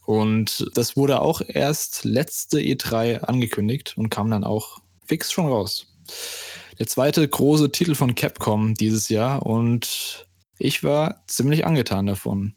Und 0.06 0.68
das 0.74 0.98
wurde 0.98 1.22
auch 1.22 1.42
erst 1.48 2.04
letzte 2.04 2.60
E3 2.60 3.20
angekündigt 3.20 3.94
und 3.98 4.10
kam 4.10 4.32
dann 4.32 4.44
auch 4.44 4.80
fix 5.06 5.32
schon 5.32 5.48
raus. 5.48 5.88
Der 6.80 6.88
zweite 6.88 7.28
große 7.28 7.72
Titel 7.72 7.96
von 7.96 8.16
Capcom 8.16 8.74
dieses 8.74 9.10
Jahr 9.10 9.46
und 9.46 10.26
ich 10.58 10.84
war 10.84 11.24
ziemlich 11.28 11.66
angetan 11.66 12.08
davon. 12.08 12.56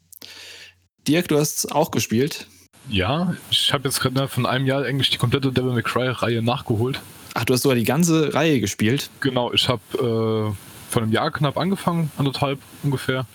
Dirk, 1.06 1.28
du 1.28 1.38
hast 1.38 1.70
auch 1.70 1.90
gespielt. 1.90 2.46
Ja, 2.88 3.36
ich 3.50 3.72
habe 3.72 3.88
jetzt 3.88 4.00
gerade 4.00 4.28
von 4.28 4.46
einem 4.46 4.66
Jahr 4.66 4.84
eigentlich 4.84 5.10
die 5.10 5.18
komplette 5.18 5.52
Devil 5.52 5.72
May 5.72 5.82
Cry-Reihe 5.82 6.42
nachgeholt. 6.42 7.00
Ach, 7.34 7.44
du 7.44 7.52
hast 7.52 7.62
sogar 7.62 7.76
die 7.76 7.84
ganze 7.84 8.32
Reihe 8.34 8.60
gespielt. 8.60 9.10
Genau, 9.20 9.52
ich 9.52 9.68
habe 9.68 9.82
äh, 9.94 10.90
vor 10.92 11.02
einem 11.02 11.12
Jahr 11.12 11.30
knapp 11.30 11.56
angefangen, 11.58 12.10
anderthalb 12.16 12.60
ungefähr, 12.82 13.26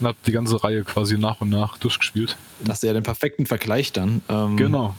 und 0.00 0.06
habe 0.06 0.16
die 0.26 0.32
ganze 0.32 0.62
Reihe 0.62 0.84
quasi 0.84 1.18
nach 1.18 1.40
und 1.40 1.48
nach 1.50 1.76
durchgespielt. 1.78 2.36
Das 2.60 2.78
ist 2.78 2.84
ja 2.84 2.92
den 2.92 3.02
perfekten 3.02 3.46
Vergleich 3.46 3.92
dann. 3.92 4.22
Ähm, 4.28 4.56
Genau. 4.56 4.94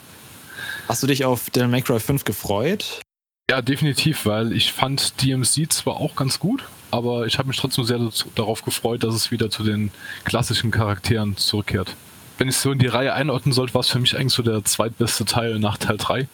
Hast 0.89 1.01
du 1.03 1.07
dich 1.07 1.23
auf 1.23 1.49
Devil 1.51 1.69
May 1.69 1.81
Cry 1.81 1.99
5 2.01 2.25
gefreut? 2.25 3.01
Ja, 3.49 3.61
definitiv, 3.61 4.25
weil 4.25 4.51
ich 4.51 4.73
fand 4.73 5.21
DMC 5.23 5.71
zwar 5.71 5.95
auch 5.97 6.15
ganz 6.15 6.37
gut, 6.39 6.63
aber 6.91 7.25
ich 7.27 7.37
habe 7.39 7.47
mich 7.47 7.57
trotzdem 7.57 7.85
sehr 7.85 7.97
dazu- 7.97 8.29
darauf 8.35 8.63
gefreut, 8.63 9.03
dass 9.03 9.15
es 9.15 9.31
wieder 9.31 9.49
zu 9.49 9.63
den 9.63 9.91
klassischen 10.25 10.69
Charakteren 10.69 11.37
zurückkehrt. 11.37 11.95
Wenn 12.37 12.49
ich 12.49 12.57
so 12.57 12.71
in 12.71 12.79
die 12.79 12.87
Reihe 12.87 13.13
einordnen 13.13 13.53
sollte, 13.53 13.73
war 13.73 13.81
es 13.81 13.89
für 13.89 13.99
mich 13.99 14.17
eigentlich 14.17 14.33
so 14.33 14.43
der 14.43 14.63
zweitbeste 14.65 15.25
Teil 15.25 15.59
nach 15.59 15.77
Teil 15.77 15.97
3. 15.97 16.27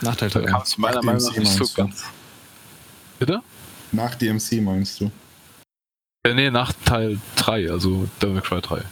Nachteil 0.00 0.30
Da 0.30 0.40
kam 0.42 0.62
es 0.62 0.78
meiner 0.78 0.96
Nach 0.96 1.02
Meinung 1.02 1.22
nach 1.22 1.36
nicht 1.36 1.50
so 1.52 1.58
meinst 1.58 1.78
du? 1.78 1.82
ganz. 1.82 2.04
Bitte? 3.18 3.40
Nach 3.92 4.14
DMC 4.14 4.60
meinst 4.62 5.00
du? 5.00 5.10
Äh, 6.24 6.34
nee, 6.34 6.50
nach 6.50 6.72
Teil 6.84 7.18
3, 7.36 7.70
also 7.70 8.08
Devil 8.20 8.34
May 8.34 8.42
Cry 8.42 8.60
3. 8.60 8.82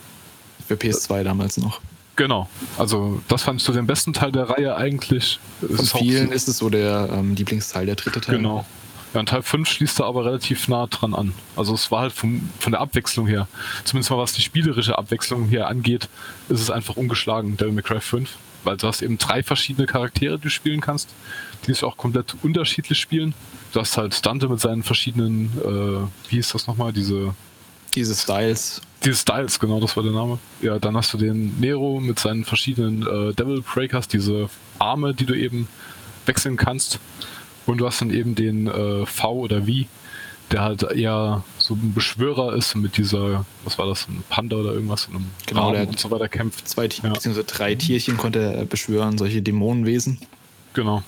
Für 0.67 0.75
PS2 0.75 1.23
damals 1.23 1.57
noch. 1.59 1.81
Genau. 2.17 2.49
Also 2.79 3.23
das 3.29 3.43
fand 3.43 3.61
ich 3.61 3.67
so 3.67 3.73
den 3.73 3.87
besten 3.87 4.13
Teil 4.13 4.33
der 4.33 4.49
Reihe 4.49 4.75
eigentlich. 4.77 5.39
Von 5.61 5.71
ist 5.79 5.95
auch 5.95 5.99
vielen 5.99 6.33
ist 6.33 6.49
es 6.49 6.59
so 6.59 6.71
der 6.71 7.11
ähm, 7.13 7.35
Lieblingsteil, 7.35 7.87
der 7.87 7.95
dritte 7.97 8.21
Teil. 8.21 8.37
Genau. 8.39 8.65
Ja, 9.13 9.21
und 9.21 9.29
Teil 9.29 9.43
5 9.43 9.69
schließt 9.69 10.01
da 10.01 10.05
aber 10.05 10.25
relativ 10.25 10.67
nah 10.69 10.87
dran 10.87 11.15
an. 11.15 11.33
Also 11.55 11.75
es 11.75 11.91
war 11.91 12.03
halt 12.03 12.13
vom, 12.13 12.49
von 12.59 12.73
der 12.73 12.81
Abwechslung 12.81 13.27
her, 13.27 13.49
zumindest 13.85 14.11
mal 14.11 14.19
was 14.19 14.33
die 14.33 14.43
spielerische 14.43 14.99
Abwechslung 14.99 15.47
hier 15.49 15.69
angeht, 15.69 16.09
ist 16.49 16.61
es 16.61 16.71
einfach 16.71 16.97
ungeschlagen, 16.97 17.57
Devil 17.57 17.73
May 17.73 17.83
Cry 17.83 18.01
5. 18.01 18.31
Weil 18.67 18.77
du 18.77 18.87
hast 18.89 19.01
eben 19.01 19.17
drei 19.17 19.43
verschiedene 19.43 19.87
Charaktere, 19.87 20.37
die 20.37 20.45
du 20.45 20.51
spielen 20.51 20.81
kannst, 20.81 21.09
die 21.67 21.73
sich 21.73 21.85
auch 21.85 21.97
komplett 21.97 22.35
unterschiedlich 22.43 22.99
spielen. 22.99 23.33
Du 23.73 23.81
hast 23.81 23.97
halt 23.97 24.27
Dante 24.27 24.49
mit 24.49 24.61
seinen 24.61 24.83
verschiedenen, 24.83 25.47
äh, 25.65 26.31
wie 26.31 26.37
hieß 26.37 26.51
das 26.53 26.67
nochmal, 26.67 26.93
diese 26.93 27.35
Diese 27.95 28.15
Styles. 28.15 28.83
diese 29.05 29.17
Styles, 29.17 29.59
genau, 29.59 29.81
das 29.81 29.97
war 29.97 30.03
der 30.03 30.13
Name. 30.13 30.39
Ja, 30.61 30.79
dann 30.79 30.97
hast 30.97 31.13
du 31.15 31.19
den 31.19 31.59
Nero 31.61 32.01
mit 32.01 32.19
seinen 32.19 32.45
verschiedenen 32.45 33.03
äh, 33.03 33.33
Devil 33.35 33.63
Breakers, 33.63 34.09
diese 34.09 34.51
Arme, 34.79 35.15
die 35.15 35.27
du 35.27 35.35
eben 35.35 35.69
wechseln 36.27 36.57
kannst. 36.57 36.99
Und 37.67 37.79
du 37.79 37.87
hast 37.87 38.01
dann 38.01 38.11
eben 38.11 38.35
den 38.35 38.67
äh, 38.67 39.07
V 39.07 39.33
oder 39.33 39.63
V, 39.63 39.73
der 40.51 40.63
halt 40.63 40.83
eher 40.83 41.43
so 41.67 41.75
ein 41.75 41.93
Beschwörer 41.95 42.55
ist 42.55 42.77
mit 42.77 42.97
dieser, 42.97 43.45
was 43.65 43.77
war 43.77 43.87
das, 43.87 44.07
ein 44.09 44.23
Panda 44.29 44.57
oder 44.57 44.73
irgendwas, 44.73 45.07
und 45.07 45.17
einem 45.17 45.27
Genau, 45.47 45.73
der 45.73 45.89
und 45.89 45.99
so 45.99 46.11
weiter 46.13 46.29
kämpft. 46.29 46.69
Zwei 46.69 46.85
Ja. 46.87 47.11
beziehungsweise 47.13 47.45
drei 47.45 47.75
Tierchen 47.75 48.17
konnte 48.17 48.39
er 48.41 48.65
beschwören, 48.65 49.19
solche 49.19 49.43
Dämonenwesen. 49.43 50.19
Genau. 50.75 51.03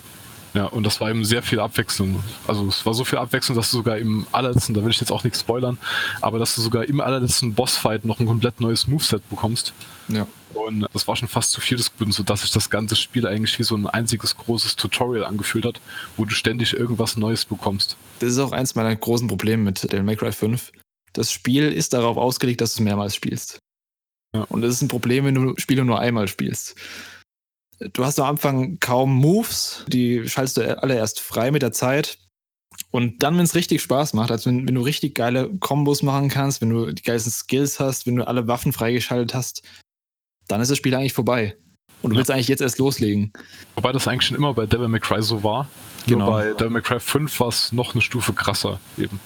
Ja, 0.55 0.65
und 0.65 0.85
das 0.85 1.01
war 1.01 1.11
eben 1.11 1.25
sehr 1.25 1.43
viel 1.43 1.61
Abwechslung. 1.61 2.25
Also 2.49 2.67
es 2.67 2.85
war 2.85 2.93
so 2.95 3.05
viel 3.05 3.19
Abwechslung, 3.19 3.57
dass 3.57 3.71
du 3.71 3.77
sogar 3.77 3.99
im 3.99 4.27
allerletzten, 4.33 4.75
da 4.75 4.83
will 4.83 4.91
ich 4.91 4.99
jetzt 4.99 5.13
auch 5.13 5.23
nichts 5.23 5.41
spoilern, 5.41 5.79
aber 6.23 6.39
dass 6.41 6.57
du 6.57 6.63
sogar 6.63 6.85
im 6.87 7.01
allerletzten 7.01 7.55
Bossfight 7.55 8.05
noch 8.05 8.19
ein 8.19 8.27
komplett 8.27 8.61
neues 8.61 8.89
Moveset 8.89 9.29
bekommst. 9.31 9.73
Ja. 10.09 10.27
Und 10.55 10.87
das 10.93 11.07
war 11.07 11.17
schon 11.17 11.29
fast 11.29 11.53
zu 11.53 11.61
viel 11.61 11.77
des 11.77 11.97
Guten, 11.97 12.13
sodass 12.13 12.43
sich 12.43 12.51
das 12.51 12.71
ganze 12.71 12.97
Spiel 12.97 13.27
eigentlich 13.27 13.59
wie 13.59 13.65
so 13.65 13.77
ein 13.77 13.87
einziges 13.87 14.37
großes 14.37 14.77
Tutorial 14.77 15.25
angefühlt 15.25 15.65
hat, 15.65 15.81
wo 16.17 16.25
du 16.25 16.31
ständig 16.31 16.75
irgendwas 16.75 17.17
Neues 17.17 17.45
bekommst. 17.45 17.97
Das 18.21 18.31
ist 18.31 18.39
auch 18.39 18.53
eins 18.53 18.75
meiner 18.75 18.95
großen 18.95 19.29
Probleme 19.29 19.63
mit 19.63 19.93
May 20.03 20.17
Cry 20.17 20.33
5. 20.33 20.73
Das 21.13 21.33
Spiel 21.33 21.73
ist 21.73 21.93
darauf 21.93 22.17
ausgelegt, 22.17 22.61
dass 22.61 22.75
du 22.75 22.81
es 22.83 22.85
mehrmals 22.85 23.15
spielst. 23.15 23.59
Ja. 24.35 24.43
Und 24.43 24.63
das 24.63 24.75
ist 24.75 24.83
ein 24.83 24.89
Problem, 24.89 25.25
wenn 25.25 25.35
du 25.35 25.55
Spiele 25.59 25.85
nur 25.85 26.01
einmal 26.01 26.29
spielst. 26.29 26.75
du 27.79 28.05
hast 28.05 28.19
am 28.19 28.27
Anfang 28.27 28.79
kaum 28.81 29.15
Moves, 29.15 29.85
die 29.89 30.29
schaltest 30.29 30.57
du 30.59 30.83
alle 30.83 30.97
erst 30.97 31.21
frei 31.21 31.51
mit 31.51 31.63
der 31.63 31.73
Zeit. 31.73 32.19
Und 32.91 33.23
dann, 33.23 33.37
wenn 33.37 33.45
es 33.45 33.55
richtig 33.55 33.83
Spaß 33.83 34.15
macht, 34.15 34.31
also 34.31 34.51
wenn, 34.51 34.67
wenn 34.67 34.75
du 34.75 34.83
richtig 34.83 35.15
geile 35.15 35.51
Kombos 35.59 36.03
machen 36.03 36.29
kannst, 36.29 36.61
wenn 36.61 36.71
du 36.71 36.93
die 36.93 37.03
geilsten 37.03 37.33
Skills 37.33 37.81
hast, 37.81 38.07
wenn 38.07 38.17
du 38.17 38.27
alle 38.27 38.47
Waffen 38.47 38.73
freigeschaltet 38.73 39.35
hast, 39.35 39.63
dann 40.49 40.61
ist 40.61 40.71
das 40.71 40.79
Spiel 40.79 40.95
eigentlich 40.95 41.13
vorbei. 41.13 41.57
Und 42.01 42.11
du 42.11 42.15
Ja. 42.15 42.19
willst 42.19 42.31
eigentlich 42.31 42.49
jetzt 42.49 42.61
erst 42.61 42.79
loslegen. 42.79 43.33
Wobei 43.75 43.93
das 43.93 44.07
eigentlich 44.07 44.27
schon 44.27 44.37
immer 44.37 44.55
bei 44.55 44.67
Devil 44.67 44.89
May 44.89 45.01
Cry 45.01 45.23
so 45.23 45.43
war. 45.43 45.69
Genau. 46.07 46.27
Nur 46.27 46.35
bei 46.35 46.53
Devil 46.53 46.71
May 46.71 46.83
Cry 46.83 47.01
5 47.01 47.41
war 47.41 47.49
es 47.49 47.73
noch 47.73 47.93
eine 47.95 48.03
Stufe 48.03 48.33
krasser 48.33 48.79
eben. 48.97 49.21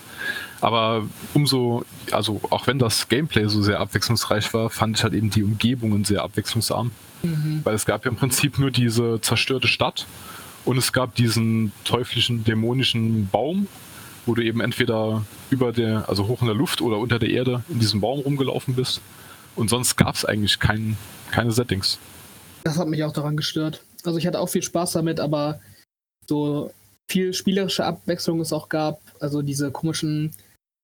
Aber 0.60 1.04
umso, 1.34 1.84
also 2.12 2.40
auch 2.50 2.66
wenn 2.66 2.78
das 2.78 3.08
Gameplay 3.08 3.46
so 3.48 3.62
sehr 3.62 3.80
abwechslungsreich 3.80 4.54
war, 4.54 4.70
fand 4.70 4.96
ich 4.96 5.02
halt 5.04 5.12
eben 5.14 5.28
die 5.30 5.42
Umgebungen 5.42 6.04
sehr 6.04 6.22
abwechslungsarm. 6.22 6.92
Weil 7.62 7.74
es 7.74 7.86
gab 7.86 8.04
ja 8.04 8.10
im 8.10 8.16
Prinzip 8.16 8.58
nur 8.58 8.72
diese 8.72 9.20
zerstörte 9.20 9.68
Stadt 9.68 10.06
und 10.64 10.76
es 10.76 10.92
gab 10.92 11.14
diesen 11.14 11.72
teuflischen, 11.84 12.42
dämonischen 12.42 13.28
Baum, 13.28 13.68
wo 14.26 14.34
du 14.34 14.42
eben 14.42 14.60
entweder 14.60 15.24
über 15.50 15.72
der, 15.72 16.08
also 16.08 16.26
hoch 16.26 16.40
in 16.40 16.46
der 16.48 16.56
Luft 16.56 16.80
oder 16.80 16.98
unter 16.98 17.18
der 17.20 17.30
Erde 17.30 17.62
in 17.68 17.78
diesem 17.78 18.00
Baum 18.00 18.20
rumgelaufen 18.20 18.74
bist. 18.74 19.00
Und 19.56 19.70
sonst 19.70 19.96
gab 19.96 20.14
es 20.14 20.24
eigentlich 20.24 20.58
kein, 20.58 20.96
keine 21.30 21.52
Settings. 21.52 21.98
Das 22.64 22.78
hat 22.78 22.88
mich 22.88 23.04
auch 23.04 23.12
daran 23.12 23.36
gestört. 23.36 23.82
Also 24.04 24.18
ich 24.18 24.26
hatte 24.26 24.40
auch 24.40 24.48
viel 24.48 24.62
Spaß 24.62 24.92
damit, 24.92 25.20
aber 25.20 25.60
so 26.28 26.70
viel 27.10 27.34
spielerische 27.34 27.84
Abwechslung 27.84 28.40
es 28.40 28.52
auch 28.52 28.68
gab, 28.68 29.00
also 29.20 29.42
diese 29.42 29.70
komischen 29.70 30.34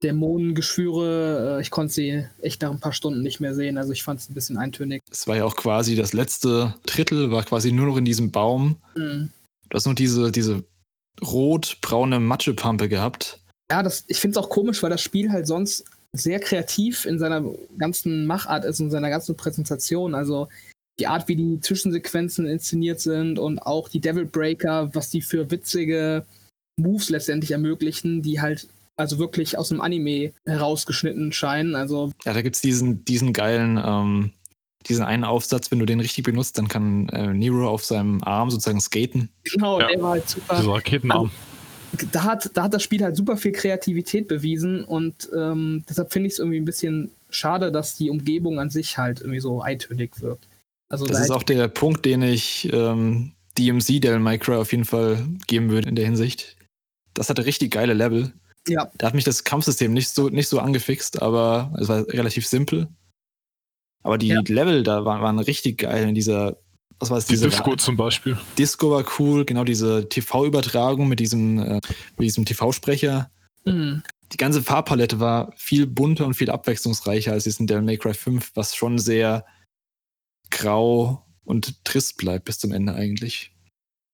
Dämonengeschwüre, 0.02 1.56
äh, 1.58 1.62
ich 1.62 1.70
konnte 1.70 1.92
sie 1.92 2.24
echt 2.40 2.62
nach 2.62 2.70
ein 2.70 2.80
paar 2.80 2.92
Stunden 2.92 3.22
nicht 3.22 3.40
mehr 3.40 3.54
sehen. 3.54 3.78
Also 3.78 3.92
ich 3.92 4.02
fand 4.02 4.20
es 4.20 4.28
ein 4.28 4.34
bisschen 4.34 4.56
eintönig. 4.56 5.02
Es 5.10 5.26
war 5.26 5.36
ja 5.36 5.44
auch 5.44 5.56
quasi 5.56 5.96
das 5.96 6.12
letzte 6.12 6.74
Drittel, 6.86 7.30
war 7.30 7.42
quasi 7.42 7.72
nur 7.72 7.86
noch 7.86 7.96
in 7.96 8.04
diesem 8.04 8.30
Baum. 8.30 8.76
Mhm. 8.94 9.30
Du 9.68 9.74
hast 9.74 9.86
nur 9.86 9.94
diese, 9.94 10.30
diese 10.30 10.64
rot-braune 11.20 12.20
Matschepampe 12.20 12.88
gehabt. 12.88 13.40
Ja, 13.70 13.82
das, 13.82 14.04
ich 14.06 14.18
finde 14.20 14.38
es 14.38 14.44
auch 14.44 14.50
komisch, 14.50 14.82
weil 14.82 14.90
das 14.90 15.02
Spiel 15.02 15.30
halt 15.30 15.46
sonst 15.46 15.84
sehr 16.16 16.40
kreativ 16.40 17.04
in 17.04 17.18
seiner 17.18 17.44
ganzen 17.76 18.26
Machart 18.26 18.64
ist 18.64 18.80
und 18.80 18.90
seiner 18.90 19.10
ganzen 19.10 19.36
Präsentation. 19.36 20.14
Also 20.14 20.48
die 20.98 21.06
Art, 21.06 21.28
wie 21.28 21.36
die 21.36 21.60
Zwischensequenzen 21.60 22.46
inszeniert 22.46 23.00
sind 23.00 23.38
und 23.38 23.60
auch 23.60 23.88
die 23.88 24.00
Devil 24.00 24.24
Breaker, 24.24 24.94
was 24.94 25.10
die 25.10 25.22
für 25.22 25.50
witzige 25.50 26.24
Moves 26.76 27.08
letztendlich 27.10 27.52
ermöglichen, 27.52 28.22
die 28.22 28.40
halt 28.40 28.68
also 28.96 29.18
wirklich 29.18 29.56
aus 29.56 29.68
dem 29.68 29.80
Anime 29.80 30.32
herausgeschnitten 30.44 31.32
scheinen. 31.32 31.76
Also 31.76 32.10
Ja, 32.24 32.32
da 32.34 32.42
gibt's 32.42 32.60
diesen, 32.60 33.04
diesen 33.04 33.32
geilen, 33.32 33.80
ähm, 33.84 34.32
diesen 34.88 35.04
einen 35.04 35.24
Aufsatz, 35.24 35.70
wenn 35.70 35.78
du 35.78 35.86
den 35.86 36.00
richtig 36.00 36.24
benutzt, 36.24 36.58
dann 36.58 36.66
kann 36.68 37.08
äh, 37.10 37.32
Nero 37.32 37.68
auf 37.68 37.84
seinem 37.84 38.22
Arm 38.24 38.50
sozusagen 38.50 38.80
skaten. 38.80 39.28
genau, 39.44 39.80
Ja. 39.80 39.88
der 39.88 40.02
war 40.02 40.10
halt 40.12 40.28
super. 40.28 40.56
Dieser 40.56 40.72
Raketenarm. 40.72 41.30
Da 42.12 42.24
hat, 42.24 42.50
da 42.54 42.64
hat 42.64 42.74
das 42.74 42.82
Spiel 42.82 43.02
halt 43.02 43.16
super 43.16 43.36
viel 43.36 43.52
Kreativität 43.52 44.28
bewiesen 44.28 44.84
und 44.84 45.28
ähm, 45.36 45.84
deshalb 45.88 46.12
finde 46.12 46.26
ich 46.28 46.34
es 46.34 46.38
irgendwie 46.38 46.58
ein 46.58 46.64
bisschen 46.64 47.10
schade, 47.30 47.72
dass 47.72 47.96
die 47.96 48.10
Umgebung 48.10 48.58
an 48.58 48.70
sich 48.70 48.98
halt 48.98 49.20
irgendwie 49.20 49.40
so 49.40 49.60
eintönig 49.62 50.20
wirkt. 50.20 50.46
Also 50.88 51.06
Das 51.06 51.18
da 51.18 51.24
ist 51.24 51.30
auch 51.30 51.42
der 51.42 51.68
Punkt, 51.68 52.04
den 52.04 52.22
ich 52.22 52.68
ähm, 52.72 53.32
DMC 53.58 54.00
Devil 54.00 54.20
May 54.20 54.38
Cry 54.38 54.56
auf 54.56 54.72
jeden 54.72 54.84
Fall 54.84 55.26
geben 55.46 55.70
würde 55.70 55.88
in 55.88 55.96
der 55.96 56.06
Hinsicht. 56.06 56.56
Das 57.14 57.28
hatte 57.28 57.44
richtig 57.44 57.72
geile 57.72 57.94
Level. 57.94 58.32
ja, 58.66 58.90
Da 58.96 59.08
hat 59.08 59.14
mich 59.14 59.24
das 59.24 59.44
Kampfsystem 59.44 59.92
nicht 59.92 60.08
so, 60.08 60.28
nicht 60.28 60.48
so 60.48 60.60
angefixt, 60.60 61.20
aber 61.20 61.74
es 61.78 61.88
war 61.88 62.06
relativ 62.08 62.46
simpel. 62.46 62.88
Aber 64.02 64.16
die 64.16 64.28
Ja. 64.28 64.40
Level 64.46 64.82
da 64.82 65.04
waren, 65.04 65.20
waren 65.22 65.38
richtig 65.38 65.78
geil 65.78 66.08
in 66.08 66.14
dieser, 66.14 66.56
was 66.98 67.10
war 67.10 67.18
es, 67.18 67.26
Die 67.26 67.36
Disco 67.36 67.76
zum 67.76 67.96
Beispiel. 67.96 68.38
Disco 68.56 68.90
war 68.90 69.04
cool, 69.18 69.44
genau 69.44 69.64
diese 69.64 70.08
TV-Übertragung 70.08 71.08
mit 71.08 71.20
diesem, 71.20 71.58
äh, 71.58 71.74
mit 72.16 72.20
diesem 72.20 72.44
TV-Sprecher. 72.44 73.30
mhm. 73.64 74.02
Die 74.32 74.36
ganze 74.36 74.62
Farbpalette 74.62 75.20
war 75.20 75.52
viel 75.56 75.86
bunter 75.86 76.26
und 76.26 76.34
viel 76.34 76.50
abwechslungsreicher 76.50 77.32
als 77.32 77.46
jetzt 77.46 77.60
in 77.60 77.66
Devil 77.66 77.82
May 77.82 77.96
Cry 77.96 78.12
5, 78.12 78.50
was 78.54 78.76
schon 78.76 78.98
sehr 78.98 79.46
grau 80.50 81.24
und 81.44 81.82
trist 81.84 82.18
bleibt 82.18 82.44
bis 82.44 82.58
zum 82.58 82.72
Ende 82.72 82.94
eigentlich. 82.94 83.52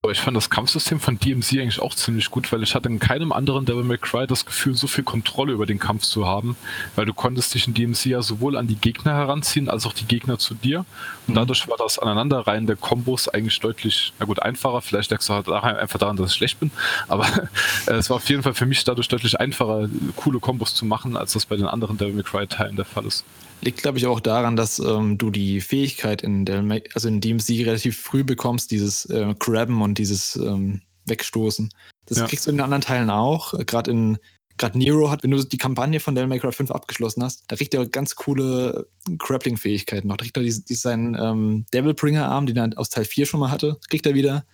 Aber 0.04 0.12
ich 0.12 0.20
fand 0.20 0.36
das 0.36 0.50
Kampfsystem 0.50 1.00
von 1.00 1.18
DMC 1.18 1.52
eigentlich 1.62 1.80
auch 1.80 1.94
ziemlich 1.94 2.30
gut, 2.30 2.52
weil 2.52 2.62
ich 2.62 2.74
hatte 2.74 2.90
in 2.90 2.98
keinem 2.98 3.32
anderen 3.32 3.64
Devil 3.64 3.84
May 3.84 3.96
Cry 3.96 4.26
das 4.26 4.44
Gefühl, 4.44 4.74
so 4.74 4.86
viel 4.86 5.02
Kontrolle 5.02 5.54
über 5.54 5.64
den 5.64 5.78
Kampf 5.78 6.02
zu 6.02 6.26
haben, 6.26 6.56
weil 6.94 7.06
du 7.06 7.14
konntest 7.14 7.54
dich 7.54 7.66
in 7.66 7.72
DMC 7.72 8.04
ja 8.10 8.20
sowohl 8.20 8.58
an 8.58 8.66
die 8.66 8.76
Gegner 8.76 9.14
heranziehen, 9.14 9.70
als 9.70 9.86
auch 9.86 9.94
die 9.94 10.04
Gegner 10.04 10.38
zu 10.38 10.52
dir. 10.52 10.80
Und 11.26 11.32
Mhm. 11.32 11.34
dadurch 11.36 11.66
war 11.68 11.78
das 11.78 11.98
Aneinanderreihen 11.98 12.66
der 12.66 12.76
Kombos 12.76 13.28
eigentlich 13.30 13.58
deutlich, 13.60 14.12
na 14.18 14.26
gut, 14.26 14.42
einfacher. 14.42 14.82
Vielleicht 14.82 15.10
lag 15.10 15.20
es 15.20 15.30
halt 15.30 15.48
einfach 15.48 15.98
daran, 15.98 16.16
dass 16.18 16.32
ich 16.32 16.36
schlecht 16.36 16.60
bin, 16.60 16.70
aber 17.08 17.26
es 17.86 18.10
war 18.10 18.18
auf 18.18 18.28
jeden 18.28 18.42
Fall 18.42 18.52
für 18.52 18.66
mich 18.66 18.84
dadurch 18.84 19.08
deutlich 19.08 19.40
einfacher, 19.40 19.88
coole 20.16 20.38
Kombos 20.38 20.74
zu 20.74 20.84
machen, 20.84 21.16
als 21.16 21.32
das 21.32 21.46
bei 21.46 21.56
den 21.56 21.64
anderen 21.66 21.96
Devil 21.96 22.12
May 22.12 22.24
Cry 22.24 22.46
Teilen 22.46 22.76
der 22.76 22.84
Fall 22.84 23.06
ist. 23.06 23.24
Liegt, 23.60 23.82
glaube 23.82 23.98
ich, 23.98 24.06
auch 24.06 24.20
daran, 24.20 24.56
dass 24.56 24.78
ähm, 24.78 25.16
du 25.18 25.30
die 25.30 25.60
Fähigkeit 25.60 26.22
in, 26.22 26.44
May, 26.66 26.82
also 26.94 27.08
in 27.08 27.20
DMC 27.20 27.64
relativ 27.64 27.98
früh 28.00 28.24
bekommst, 28.24 28.70
dieses 28.70 29.06
äh, 29.06 29.34
Grabben 29.38 29.80
und 29.82 29.98
dieses 29.98 30.36
ähm, 30.36 30.82
Wegstoßen. 31.06 31.70
Das 32.06 32.18
Ja. 32.18 32.26
kriegst 32.26 32.46
du 32.46 32.50
in 32.50 32.56
den 32.56 32.64
anderen 32.64 32.82
Teilen 32.82 33.10
auch. 33.10 33.54
Gerade 33.66 33.90
in 33.90 34.18
Gerade 34.56 34.78
Nero 34.78 35.10
hat, 35.10 35.24
wenn 35.24 35.32
du 35.32 35.42
die 35.42 35.58
Kampagne 35.58 35.98
von 35.98 36.14
Devil 36.14 36.28
May 36.28 36.38
Cry 36.38 36.52
5 36.52 36.70
abgeschlossen 36.70 37.24
hast, 37.24 37.42
da 37.48 37.56
kriegt 37.56 37.74
er 37.74 37.86
ganz 37.86 38.14
coole 38.14 38.86
Grappling-Fähigkeiten 39.18 40.06
noch. 40.06 40.16
Da 40.16 40.22
kriegt 40.24 40.36
er 40.36 40.44
diesen, 40.44 40.64
diesen 40.66 41.16
ähm, 41.20 41.66
Devilbringer-Arm, 41.74 42.46
den 42.46 42.56
er 42.56 42.70
aus 42.76 42.88
Teil 42.88 43.04
4 43.04 43.26
schon 43.26 43.40
mal 43.40 43.50
hatte, 43.50 43.78
kriegt 43.90 44.06
er 44.06 44.14
wieder. 44.14 44.44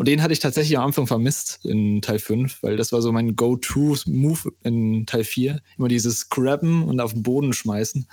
Und 0.00 0.08
den 0.08 0.22
hatte 0.22 0.32
ich 0.32 0.38
tatsächlich 0.38 0.78
am 0.78 0.86
Anfang 0.86 1.06
vermisst 1.06 1.62
in 1.62 2.00
Teil 2.00 2.18
5, 2.18 2.62
weil 2.62 2.78
das 2.78 2.90
war 2.90 3.02
so 3.02 3.12
mein 3.12 3.36
Go-To-Move 3.36 4.50
in 4.62 5.04
Teil 5.04 5.24
4. 5.24 5.60
Immer 5.76 5.88
dieses 5.88 6.30
Grabben 6.30 6.84
und 6.84 6.98
auf 7.00 7.12
den 7.12 7.22
Boden 7.22 7.52
schmeißen. 7.52 8.06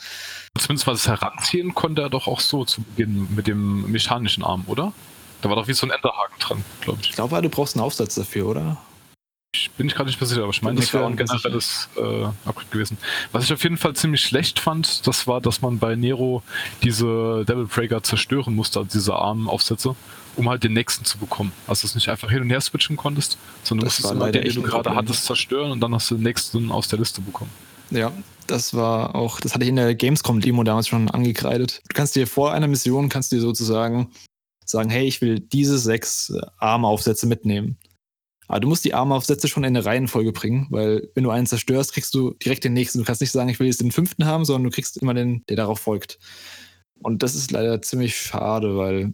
Zumindest 0.58 0.86
was 0.86 1.04
das 1.04 1.08
Heranziehen 1.08 1.74
konnte 1.74 2.02
er 2.02 2.10
doch 2.10 2.28
auch 2.28 2.42
so 2.42 2.66
zu 2.66 2.82
Beginn 2.82 3.30
mit 3.34 3.48
dem 3.48 3.90
mechanischen 3.90 4.44
Arm, 4.44 4.66
oder? 4.68 4.92
Da 5.42 5.48
war 5.48 5.56
doch 5.56 5.70
wie 5.70 5.74
so 5.74 5.88
ein 5.88 5.92
Enterhaken 5.92 6.36
dran, 6.40 6.66
glaube 6.82 7.00
ich. 7.04 7.12
Ich 7.12 7.16
glaube, 7.16 7.42
du 7.42 7.48
brauchst 7.48 7.78
einen 7.78 7.86
Aufsatz 7.86 8.16
dafür, 8.16 8.48
oder? 8.48 8.78
Ich 9.56 9.72
bin 9.72 9.86
nicht 9.86 9.96
gerade 9.96 10.10
nicht 10.10 10.20
sicher, 10.20 10.44
aber 10.44 10.52
ich 10.52 10.62
meine, 10.62 10.82
das 10.82 10.94
wäre 10.94 11.06
ein 11.06 11.16
generelles 11.16 11.88
äh, 11.96 12.26
Upgrade 12.46 12.68
gewesen. 12.70 12.98
Was 13.32 13.46
ich 13.46 13.54
auf 13.54 13.64
jeden 13.64 13.78
Fall 13.78 13.96
ziemlich 13.96 14.24
schlecht 14.24 14.60
fand, 14.60 15.08
das 15.08 15.26
war, 15.26 15.40
dass 15.40 15.62
man 15.62 15.80
bei 15.80 15.96
Nero 15.96 16.44
diese 16.84 17.46
Devil 17.48 17.66
Breaker 17.66 18.04
zerstören 18.04 18.56
musste, 18.56 18.80
also 18.80 18.90
diese 18.92 19.16
Armaufsätze, 19.16 19.96
um 20.38 20.50
halt 20.50 20.64
den 20.64 20.74
nächsten 20.74 21.04
zu 21.04 21.18
bekommen. 21.18 21.52
Also 21.68 21.72
dass 21.72 21.82
du 21.82 21.88
es 21.88 21.96
nicht 21.96 22.10
einfach 22.10 22.30
hin 22.30 22.42
und 22.42 22.50
her 22.50 22.62
switchen 22.62 22.96
konntest, 22.96 23.38
sondern 23.64 23.86
Das 23.86 24.00
musstest 24.00 24.06
war 24.06 24.28
immer 24.28 24.32
den, 24.32 24.44
den 24.44 24.56
du 24.56 24.62
gerade 24.62 24.96
hattest, 24.96 25.26
zerstören 25.26 25.72
und 25.72 25.82
dann 25.82 25.94
hast 25.94 26.10
du 26.10 26.16
den 26.16 26.24
nächsten 26.24 26.72
aus 26.72 26.88
der 26.88 27.00
Liste 27.00 27.22
bekommen. 27.22 27.52
Ja, 27.90 28.12
das 28.48 28.74
war 28.74 29.16
auch, 29.16 29.40
das 29.40 29.54
hatte 29.54 29.64
ich 29.64 29.70
in 29.70 29.76
der 29.76 29.96
Gamescom-Demo 29.96 30.64
damals 30.64 30.88
schon 30.88 31.10
angekreidet. 31.10 31.82
Du 31.90 31.94
kannst 31.94 32.16
dir 32.16 32.28
vor 32.28 32.54
einer 32.54 32.68
Mission, 32.68 33.10
kannst 33.10 33.32
dir 33.32 33.42
sozusagen 33.42 34.12
sagen, 34.66 34.90
hey, 34.90 35.08
ich 35.08 35.22
will 35.22 35.40
diese 35.40 35.78
sechs 35.78 36.30
äh, 36.30 36.42
Armaufsätze 36.58 37.28
mitnehmen. 37.28 37.78
Aber 38.48 38.62
du 38.62 38.68
musst 38.68 38.86
die 38.86 38.94
Armaufsätze 38.94 39.48
schon 39.48 39.64
in 39.64 39.76
eine 39.76 39.86
Reihenfolge 39.86 40.32
bringen, 40.32 40.68
weil 40.70 41.10
wenn 41.16 41.24
du 41.24 41.32
einen 41.32 41.48
zerstörst, 41.48 41.94
kriegst 41.94 42.14
du 42.14 42.34
direkt 42.34 42.64
den 42.64 42.74
nächsten. 42.74 43.00
Du 43.00 43.06
kannst 43.06 43.20
nicht 43.20 43.32
sagen, 43.32 43.50
ich 43.50 43.60
will 43.60 43.68
jetzt 43.68 43.82
den 43.82 43.92
fünften 43.92 44.26
haben, 44.26 44.46
sondern 44.46 44.64
du 44.64 44.70
kriegst 44.70 44.98
immer 44.98 45.14
den, 45.14 45.44
der 45.50 45.58
darauf 45.58 45.80
folgt. 45.80 46.18
Und 47.00 47.24
das 47.24 47.36
ist 47.36 47.52
leider 47.52 47.82
ziemlich 47.82 48.16
schade, 48.16 48.78
weil 48.78 49.14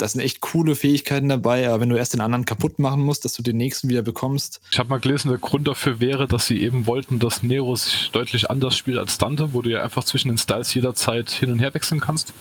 das 0.00 0.12
sind 0.12 0.20
echt 0.20 0.40
coole 0.40 0.74
Fähigkeiten 0.74 1.28
dabei, 1.28 1.68
aber 1.68 1.80
wenn 1.80 1.88
du 1.88 1.96
erst 1.96 2.14
den 2.14 2.20
anderen 2.20 2.44
kaputt 2.44 2.78
machen 2.78 3.02
musst, 3.02 3.24
dass 3.24 3.34
du 3.34 3.42
den 3.42 3.56
nächsten 3.56 3.88
wieder 3.88 4.02
bekommst, 4.02 4.60
Ich 4.70 4.78
habe 4.78 4.88
mal 4.88 5.00
gelesen, 5.00 5.28
der 5.28 5.38
Grund 5.38 5.68
dafür 5.68 6.00
wäre, 6.00 6.26
dass 6.26 6.46
sie 6.46 6.62
eben 6.62 6.86
wollten, 6.86 7.18
dass 7.18 7.42
Nero 7.42 7.76
sich 7.76 8.10
deutlich 8.12 8.50
anders 8.50 8.76
spielt 8.76 8.98
als 8.98 9.18
Dante, 9.18 9.52
wo 9.52 9.62
du 9.62 9.70
ja 9.70 9.82
einfach 9.82 10.04
zwischen 10.04 10.28
den 10.28 10.38
Styles 10.38 10.72
jederzeit 10.74 11.30
hin 11.30 11.52
und 11.52 11.58
her 11.58 11.74
wechseln 11.74 12.00
kannst. 12.00 12.32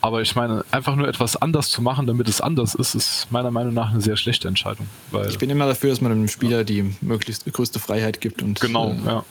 Aber 0.00 0.20
ich 0.20 0.34
meine, 0.36 0.66
einfach 0.70 0.96
nur 0.96 1.08
etwas 1.08 1.36
anders 1.36 1.70
zu 1.70 1.80
machen, 1.80 2.06
damit 2.06 2.28
es 2.28 2.42
anders 2.42 2.74
ist, 2.74 2.94
ist 2.94 3.26
meiner 3.30 3.50
Meinung 3.50 3.72
nach 3.72 3.90
eine 3.90 4.02
sehr 4.02 4.18
schlechte 4.18 4.48
Entscheidung. 4.48 4.86
Weil 5.10 5.30
ich 5.30 5.38
bin 5.38 5.48
immer 5.48 5.66
dafür, 5.66 5.88
dass 5.88 6.02
man 6.02 6.12
dem 6.12 6.28
Spieler 6.28 6.62
die 6.62 6.94
möglichst 7.00 7.50
größte 7.50 7.78
Freiheit 7.78 8.20
gibt 8.20 8.42
und 8.42 8.60
genau, 8.60 8.90
äh, 8.90 9.06
ja. 9.06 9.24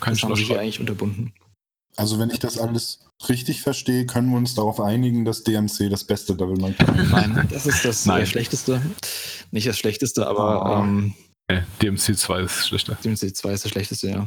Kann 0.00 0.14
das 0.14 0.18
ich 0.18 0.24
haben 0.24 0.34
sie 0.34 0.58
eigentlich 0.58 0.80
unterbunden. 0.80 1.32
Also 1.96 2.18
wenn 2.18 2.30
ich 2.30 2.38
das 2.38 2.58
alles 2.58 3.00
richtig 3.28 3.60
verstehe, 3.62 4.06
können 4.06 4.30
wir 4.30 4.36
uns 4.38 4.54
darauf 4.54 4.80
einigen, 4.80 5.24
dass 5.24 5.44
DMC 5.44 5.88
das 5.90 6.04
beste 6.04 6.34
Devil 6.34 6.56
May 6.60 6.72
Cry 6.72 7.02
ist. 7.02 7.10
Nein, 7.10 7.48
das 7.50 7.66
ist 7.66 7.84
das 7.84 8.06
Nein. 8.06 8.22
äh, 8.22 8.26
Schlechteste. 8.26 8.80
Nicht 9.50 9.66
das 9.66 9.78
Schlechteste, 9.78 10.26
aber 10.26 10.78
Oh. 10.78 10.82
ähm, 10.82 11.14
DMC 11.82 12.16
2 12.16 12.40
ist 12.40 12.68
schlechter. 12.68 12.96
DMC 13.04 13.34
2 13.36 13.52
ist 13.52 13.64
das 13.64 13.70
Schlechteste, 13.70 14.08
ja. 14.08 14.26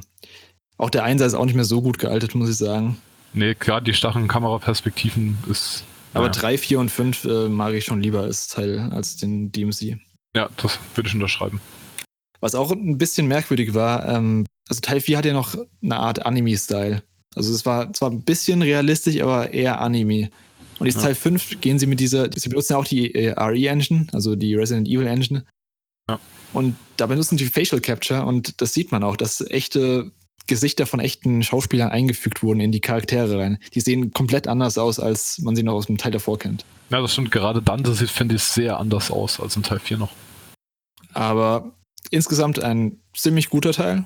Auch 0.77 0.89
der 0.89 1.03
Einser 1.03 1.25
ist 1.25 1.33
auch 1.33 1.45
nicht 1.45 1.55
mehr 1.55 1.65
so 1.65 1.81
gut 1.81 1.97
gealtert, 1.97 2.35
muss 2.35 2.49
ich 2.49 2.57
sagen. 2.57 2.97
Nee, 3.33 3.55
klar, 3.55 3.81
die 3.81 3.93
starren 3.93 4.27
Kameraperspektiven 4.27 5.37
ist. 5.49 5.83
Aber 6.13 6.25
ja, 6.27 6.31
3, 6.31 6.57
4 6.57 6.79
und 6.79 6.89
5 6.91 7.25
äh, 7.25 7.49
mag 7.49 7.73
ich 7.73 7.85
schon 7.85 8.01
lieber 8.01 8.21
als 8.21 8.47
Teil 8.47 8.79
als 8.93 9.17
den 9.17 9.51
DMC. 9.51 9.97
ja, 10.35 10.49
das 10.61 10.79
würde 10.93 11.09
ich 11.09 11.15
unterschreiben. 11.15 11.59
Was 12.41 12.55
auch 12.55 12.71
ein 12.71 12.97
bisschen 12.97 13.27
merkwürdig 13.27 13.73
war, 13.73 14.07
ähm, 14.07 14.45
also 14.69 14.81
Teil 14.81 15.01
4 15.01 15.17
hat 15.17 15.25
ja 15.25 15.33
noch 15.33 15.55
eine 15.83 15.97
Art 15.97 16.25
Anime-Style. 16.25 17.01
Also 17.35 17.53
es 17.53 17.65
war 17.65 17.91
zwar 17.93 18.09
ein 18.09 18.21
bisschen 18.21 18.61
realistisch, 18.61 19.21
aber 19.21 19.53
eher 19.53 19.81
Anime. 19.81 20.29
Und 20.79 20.87
jetzt 20.87 20.95
Ja. 20.97 21.03
Teil 21.03 21.15
5 21.15 21.61
gehen 21.61 21.79
sie 21.79 21.85
mit 21.85 21.99
dieser, 21.99 22.29
sie 22.33 22.49
benutzen 22.49 22.73
ja 22.73 22.79
auch 22.79 22.85
die 22.85 23.13
äh, 23.13 23.31
RE-Engine, 23.31 24.07
also 24.11 24.35
die 24.35 24.55
Resident 24.55 24.87
Evil 24.87 25.07
Engine. 25.07 25.45
Ja. 26.09 26.19
Und 26.53 26.75
da 26.97 27.07
benutzen 27.07 27.37
die 27.37 27.45
Facial 27.45 27.81
Capture 27.81 28.25
und 28.25 28.61
das 28.61 28.73
sieht 28.73 28.91
man 28.91 29.03
auch, 29.03 29.17
dass 29.17 29.41
echte 29.41 30.11
Gesichter 30.47 30.85
von 30.85 30.99
echten 30.99 31.43
Schauspielern 31.43 31.89
eingefügt 31.89 32.43
wurden 32.43 32.59
in 32.59 32.71
die 32.71 32.81
Charaktere 32.81 33.39
rein. 33.39 33.57
Die 33.73 33.81
sehen 33.81 34.11
komplett 34.11 34.47
anders 34.47 34.77
aus, 34.77 34.99
als 34.99 35.39
man 35.39 35.55
sie 35.55 35.63
noch 35.63 35.73
aus 35.73 35.87
dem 35.87 35.97
Teil 35.97 36.11
davor 36.11 36.37
kennt. 36.37 36.65
Ja, 36.91 37.01
das 37.01 37.13
stimmt. 37.13 37.31
Gerade 37.31 37.61
Dante 37.61 37.93
sieht, 37.95 38.11
finde 38.11 38.35
ich, 38.35 38.43
sehr 38.43 38.77
anders 38.77 39.09
aus 39.09 39.39
als 39.39 39.55
in 39.55 39.63
Teil 39.63 39.79
4 39.79 39.97
noch. 39.97 40.11
Aber 41.13 41.71
insgesamt 42.11 42.61
ein 42.61 42.99
ziemlich 43.15 43.49
guter 43.49 43.71
Teil, 43.71 44.05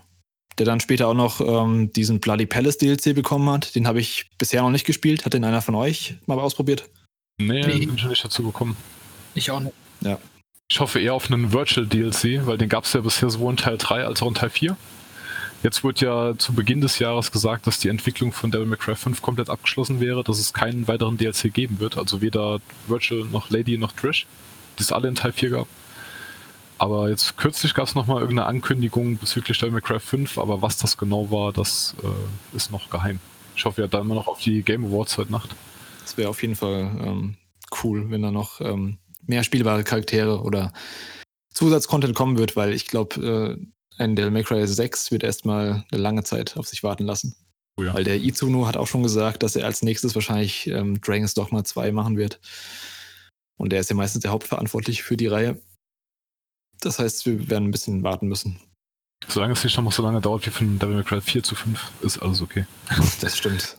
der 0.59 0.65
dann 0.65 0.79
später 0.79 1.07
auch 1.07 1.13
noch 1.13 1.41
ähm, 1.41 1.91
diesen 1.93 2.19
Bloody 2.19 2.45
Palace 2.45 2.77
DLC 2.77 3.15
bekommen 3.15 3.49
hat. 3.49 3.73
Den 3.75 3.87
habe 3.87 3.99
ich 3.99 4.29
bisher 4.37 4.61
noch 4.61 4.69
nicht 4.71 4.85
gespielt. 4.85 5.25
Hat 5.25 5.33
den 5.33 5.43
einer 5.43 5.61
von 5.61 5.75
euch 5.75 6.15
mal 6.25 6.37
ausprobiert? 6.39 6.89
Nee, 7.39 7.65
Nee. 7.65 7.85
bin 7.85 7.97
schon 7.97 8.09
nicht 8.09 8.23
dazu 8.23 8.43
gekommen. 8.43 8.75
Ich 9.33 9.49
auch 9.51 9.59
nicht. 9.61 9.73
Ich 10.71 10.79
hoffe 10.79 10.99
eher 10.99 11.13
auf 11.15 11.31
einen 11.31 11.51
Virtual 11.51 11.87
DLC, 11.87 12.45
weil 12.45 12.57
den 12.57 12.69
gab 12.69 12.83
es 12.83 12.93
ja 12.93 13.01
bisher 13.01 13.29
sowohl 13.29 13.51
in 13.51 13.57
Teil 13.57 13.77
3 13.77 14.03
als 14.05 14.21
auch 14.21 14.27
in 14.27 14.35
Teil 14.35 14.49
4. 14.51 14.77
Jetzt 15.63 15.83
wurde 15.83 16.05
ja 16.05 16.37
zu 16.37 16.53
Beginn 16.53 16.79
des 16.79 16.99
Jahres 16.99 17.31
gesagt, 17.31 17.67
dass 17.67 17.79
die 17.79 17.89
Entwicklung 17.89 18.31
von 18.31 18.51
Devil 18.51 18.67
May 18.67 18.77
Cry 18.77 18.95
5 18.95 19.21
komplett 19.21 19.49
abgeschlossen 19.49 19.99
wäre, 19.99 20.23
dass 20.23 20.39
es 20.39 20.53
keinen 20.53 20.87
weiteren 20.87 21.17
DLC 21.17 21.53
geben 21.53 21.79
wird, 21.79 21.97
also 21.97 22.21
weder 22.21 22.59
Virtual 22.87 23.25
noch 23.25 23.49
Lady 23.49 23.77
noch 23.77 23.91
Trish, 23.91 24.25
die 24.77 24.83
es 24.83 24.91
alle 24.91 25.07
in 25.09 25.15
Teil 25.15 25.33
4 25.33 25.49
gab. 25.49 25.67
Aber 26.79 27.09
jetzt 27.09 27.37
kürzlich 27.37 27.73
gab 27.73 27.87
es 27.87 27.95
nochmal 27.95 28.21
irgendeine 28.21 28.47
Ankündigung 28.47 29.17
bezüglich 29.17 29.57
Devil 29.59 29.73
May 29.73 29.81
Cry 29.81 29.99
5, 29.99 30.37
aber 30.37 30.61
was 30.61 30.77
das 30.77 30.97
genau 30.97 31.29
war, 31.29 31.51
das 31.51 31.93
äh, 32.01 32.55
ist 32.55 32.71
noch 32.71 32.89
geheim. 32.89 33.19
Ich 33.55 33.65
hoffe 33.65 33.81
ja 33.81 33.87
dann 33.87 34.03
immer 34.03 34.15
noch 34.15 34.27
auf 34.27 34.39
die 34.39 34.63
Game 34.63 34.85
Awards 34.85 35.17
heute 35.17 35.31
Nacht. 35.31 35.55
Das 36.01 36.17
wäre 36.17 36.29
auf 36.29 36.41
jeden 36.41 36.55
Fall 36.55 36.89
ähm, 37.03 37.35
cool, 37.83 38.09
wenn 38.09 38.21
da 38.21 38.31
noch 38.31 38.61
ähm, 38.61 38.97
mehr 39.27 39.43
spielbare 39.43 39.83
Charaktere 39.83 40.41
oder 40.41 40.71
Zusatzcontent 41.53 42.15
kommen 42.15 42.37
wird, 42.37 42.55
weil 42.55 42.73
ich 42.73 42.87
glaube, 42.87 43.57
äh, 43.59 44.01
ein 44.01 44.15
Devil 44.15 44.31
May 44.31 44.43
Cry 44.43 44.65
6 44.65 45.11
wird 45.11 45.23
erstmal 45.23 45.85
eine 45.91 46.01
lange 46.01 46.23
Zeit 46.23 46.55
auf 46.55 46.67
sich 46.67 46.83
warten 46.83 47.03
lassen. 47.03 47.35
Oh 47.75 47.83
ja. 47.83 47.93
Weil 47.93 48.05
der 48.05 48.21
Izuno 48.21 48.67
hat 48.67 48.77
auch 48.77 48.87
schon 48.87 49.03
gesagt, 49.03 49.43
dass 49.43 49.57
er 49.57 49.65
als 49.65 49.81
nächstes 49.81 50.15
wahrscheinlich 50.15 50.67
ähm, 50.67 51.01
Dragon's 51.01 51.33
Dogma 51.33 51.65
2 51.65 51.91
machen 51.91 52.15
wird. 52.15 52.39
Und 53.57 53.73
der 53.73 53.81
ist 53.81 53.89
ja 53.89 53.95
meistens 53.97 54.21
der 54.21 54.31
Hauptverantwortliche 54.31 55.03
für 55.03 55.17
die 55.17 55.27
Reihe. 55.27 55.59
Das 56.81 56.99
heißt, 56.99 57.25
wir 57.25 57.49
werden 57.49 57.69
ein 57.69 57.71
bisschen 57.71 58.03
warten 58.03 58.27
müssen. 58.27 58.59
Solange 59.27 59.53
es 59.53 59.63
nicht 59.63 59.77
noch 59.77 59.91
so 59.91 60.01
lange 60.01 60.21
dauert 60.21 60.45
wie 60.45 60.49
von 60.49 60.79
Devil 60.79 60.95
May 60.95 61.03
Cry 61.03 61.21
4 61.21 61.43
zu 61.43 61.55
5, 61.55 61.91
ist 62.01 62.19
alles 62.19 62.41
okay. 62.41 62.65
Das 63.21 63.37
stimmt. 63.37 63.77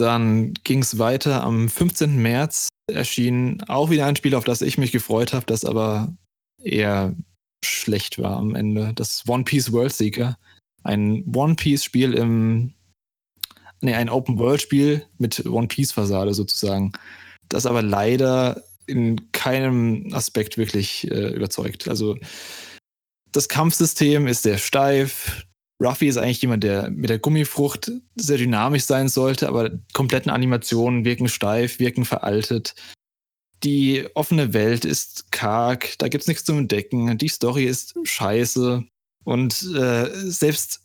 Dann 0.00 0.54
ging 0.64 0.80
es 0.80 0.98
weiter. 0.98 1.42
Am 1.44 1.68
15. 1.68 2.16
März 2.16 2.70
erschien 2.90 3.62
auch 3.68 3.90
wieder 3.90 4.06
ein 4.06 4.16
Spiel, 4.16 4.34
auf 4.34 4.44
das 4.44 4.62
ich 4.62 4.78
mich 4.78 4.92
gefreut 4.92 5.34
habe, 5.34 5.44
das 5.44 5.66
aber 5.66 6.16
eher 6.62 7.14
schlecht 7.62 8.18
war 8.18 8.38
am 8.38 8.54
Ende. 8.54 8.92
Das 8.94 9.24
One 9.28 9.44
Piece 9.44 9.72
World 9.72 9.92
Seeker. 9.92 10.38
Ein 10.84 11.24
One 11.34 11.54
Piece 11.54 11.84
Spiel 11.84 12.14
im, 12.14 12.72
nee, 13.82 13.92
ein 13.92 14.08
Open 14.08 14.38
World 14.38 14.62
Spiel 14.62 15.04
mit 15.18 15.44
One 15.44 15.68
Piece 15.68 15.92
Fassade 15.92 16.32
sozusagen. 16.32 16.92
Das 17.50 17.66
aber 17.66 17.82
leider 17.82 18.62
in 18.86 19.30
keinem 19.32 20.08
Aspekt 20.14 20.56
wirklich 20.56 21.10
äh, 21.10 21.34
überzeugt. 21.34 21.88
Also 21.88 22.16
das 23.32 23.50
Kampfsystem 23.50 24.26
ist 24.26 24.44
sehr 24.44 24.56
steif. 24.56 25.44
Ruffy 25.80 26.08
ist 26.08 26.18
eigentlich 26.18 26.42
jemand, 26.42 26.62
der 26.62 26.90
mit 26.90 27.08
der 27.08 27.18
Gummifrucht 27.18 27.90
sehr 28.14 28.38
dynamisch 28.38 28.84
sein 28.84 29.08
sollte, 29.08 29.48
aber 29.48 29.70
kompletten 29.92 30.30
Animationen 30.30 31.04
wirken 31.04 31.28
steif, 31.28 31.78
wirken 31.78 32.04
veraltet. 32.04 32.74
Die 33.62 34.06
offene 34.14 34.52
Welt 34.52 34.84
ist 34.84 35.32
karg, 35.32 35.94
da 35.98 36.08
gibt's 36.08 36.26
nichts 36.26 36.44
zum 36.44 36.58
Entdecken. 36.58 37.16
Die 37.18 37.28
Story 37.28 37.64
ist 37.64 37.94
scheiße. 38.02 38.84
Und 39.24 39.62
äh, 39.74 40.10
selbst, 40.12 40.80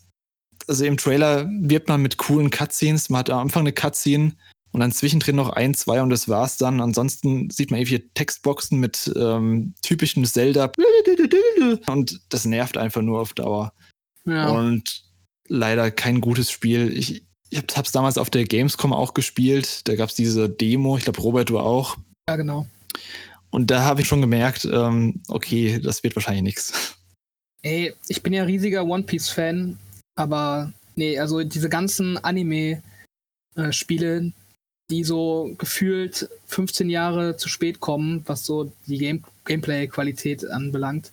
also 0.67 0.85
im 0.85 0.97
Trailer 0.97 1.49
wirbt 1.49 1.87
man 1.87 2.01
mit 2.01 2.17
coolen 2.17 2.49
Cutscenes. 2.49 3.09
Man 3.09 3.19
hat 3.19 3.29
am 3.29 3.39
Anfang 3.39 3.61
eine 3.61 3.73
Cutscene 3.73 4.33
und 4.71 4.81
dann 4.81 4.91
zwischendrin 4.91 5.37
noch 5.37 5.49
ein, 5.49 5.73
zwei 5.73 6.01
und 6.01 6.09
das 6.09 6.27
war's 6.27 6.57
dann. 6.57 6.81
Ansonsten 6.81 7.49
sieht 7.49 7.71
man 7.71 7.79
irgendwie 7.79 8.09
Textboxen 8.13 8.79
mit 8.79 9.11
ähm, 9.15 9.73
typischen 9.81 10.25
Zelda. 10.25 10.71
Und 11.87 12.19
das 12.29 12.43
nervt 12.43 12.77
einfach 12.77 13.01
nur 13.01 13.21
auf 13.21 13.33
Dauer. 13.33 13.73
Ja. 14.25 14.49
Und 14.49 15.03
leider 15.47 15.91
kein 15.91 16.21
gutes 16.21 16.51
Spiel. 16.51 16.97
Ich, 16.97 17.23
ich 17.49 17.59
habe 17.59 17.85
es 17.85 17.91
damals 17.91 18.17
auf 18.17 18.29
der 18.29 18.45
Gamescom 18.45 18.93
auch 18.93 19.13
gespielt. 19.13 19.87
Da 19.87 19.95
gab 19.95 20.09
es 20.09 20.15
diese 20.15 20.49
Demo. 20.49 20.97
Ich 20.97 21.03
glaube, 21.03 21.21
Robert, 21.21 21.49
du 21.49 21.59
auch. 21.59 21.97
ja, 22.27 22.35
genau. 22.35 22.65
Und 23.51 23.71
da 23.71 23.83
habe 23.83 24.01
ich 24.01 24.07
schon 24.07 24.21
gemerkt, 24.21 24.65
ähm, 24.65 25.21
okay, 25.29 25.79
das 25.81 26.03
wird 26.03 26.15
wahrscheinlich 26.17 26.43
nichts. 26.43 26.97
Ey, 27.61 27.93
ich 28.09 28.21
bin 28.21 28.33
ja 28.33 28.43
riesiger 28.43 28.83
One 28.83 29.03
Piece-Fan, 29.03 29.79
aber 30.15 30.73
nee, 30.95 31.17
also 31.17 31.41
diese 31.41 31.69
ganzen 31.69 32.17
Anime-Spiele, 32.17 34.33
die 34.91 35.03
so 35.03 35.55
gefühlt 35.57 36.29
15 36.47 36.89
Jahre 36.89 37.37
zu 37.37 37.47
spät 37.47 37.79
kommen, 37.79 38.23
was 38.25 38.45
so 38.45 38.73
die 38.87 38.97
Game 38.97 39.23
Gameplay-Qualität 39.45 40.49
anbelangt, 40.49 41.11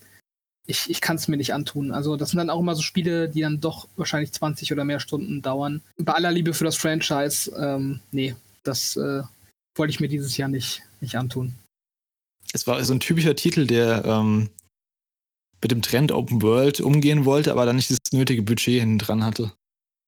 ich, 0.67 0.89
ich 0.89 1.01
kann 1.01 1.17
es 1.17 1.29
mir 1.29 1.37
nicht 1.37 1.55
antun. 1.55 1.93
Also 1.93 2.17
das 2.17 2.31
sind 2.31 2.39
dann 2.39 2.51
auch 2.51 2.61
immer 2.61 2.75
so 2.75 2.83
Spiele, 2.83 3.29
die 3.29 3.41
dann 3.41 3.61
doch 3.61 3.89
wahrscheinlich 3.97 4.33
20 4.33 4.73
oder 4.73 4.85
mehr 4.85 5.01
Stunden 5.01 5.43
dauern. 5.43 5.83
Bei 5.99 6.13
aller 6.13 6.31
Liebe 6.31 6.55
für 6.55 6.65
das 6.65 6.77
Franchise, 6.77 7.51
ähm, 7.59 8.01
nee, 8.13 8.35
das 8.63 8.97
äh, 8.97 9.23
wollte 9.75 9.91
ich 9.91 10.01
mir 10.01 10.09
dieses 10.09 10.37
Jahr 10.37 10.49
nicht, 10.49 10.83
nicht 11.01 11.17
antun. 11.17 11.55
Es 12.53 12.67
war 12.67 12.83
so 12.85 12.95
ein 12.95 13.01
typischer 13.01 13.35
Titel, 13.35 13.67
der 13.67 14.05
ähm, 14.05 14.51
mit 15.61 15.71
dem 15.71 15.83
Trend 15.83 16.13
Open 16.13 16.43
World 16.43 16.81
umgehen 16.81 17.25
wollte, 17.25 17.53
aber 17.53 17.67
dann 17.67 17.77
nicht 17.77 17.91
das 17.91 17.99
nötige 18.13 18.43
Budget 18.43 18.81
hinten 18.81 18.99
dran 18.99 19.25
hatte. 19.25 19.53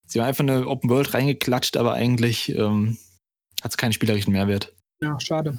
Sie 0.06 0.20
haben 0.20 0.28
einfach 0.28 0.44
eine 0.44 0.66
Open 0.68 0.90
World 0.90 1.14
reingeklatscht, 1.14 1.76
aber 1.76 1.94
eigentlich 1.94 2.50
ähm, 2.50 2.98
hat 3.62 3.70
es 3.70 3.76
keinen 3.76 3.92
spielerischen 3.92 4.32
Mehrwert. 4.32 4.72
Ja, 5.00 5.18
schade. 5.18 5.58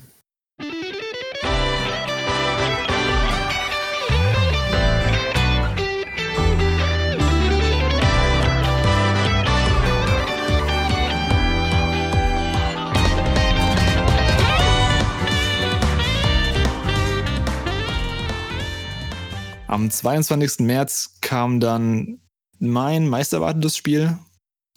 Am 19.76 19.92
22. 19.92 20.60
März 20.60 21.18
kam 21.20 21.60
dann 21.60 22.22
mein 22.60 23.10
meisterwartendes 23.10 23.76
Spiel 23.76 24.18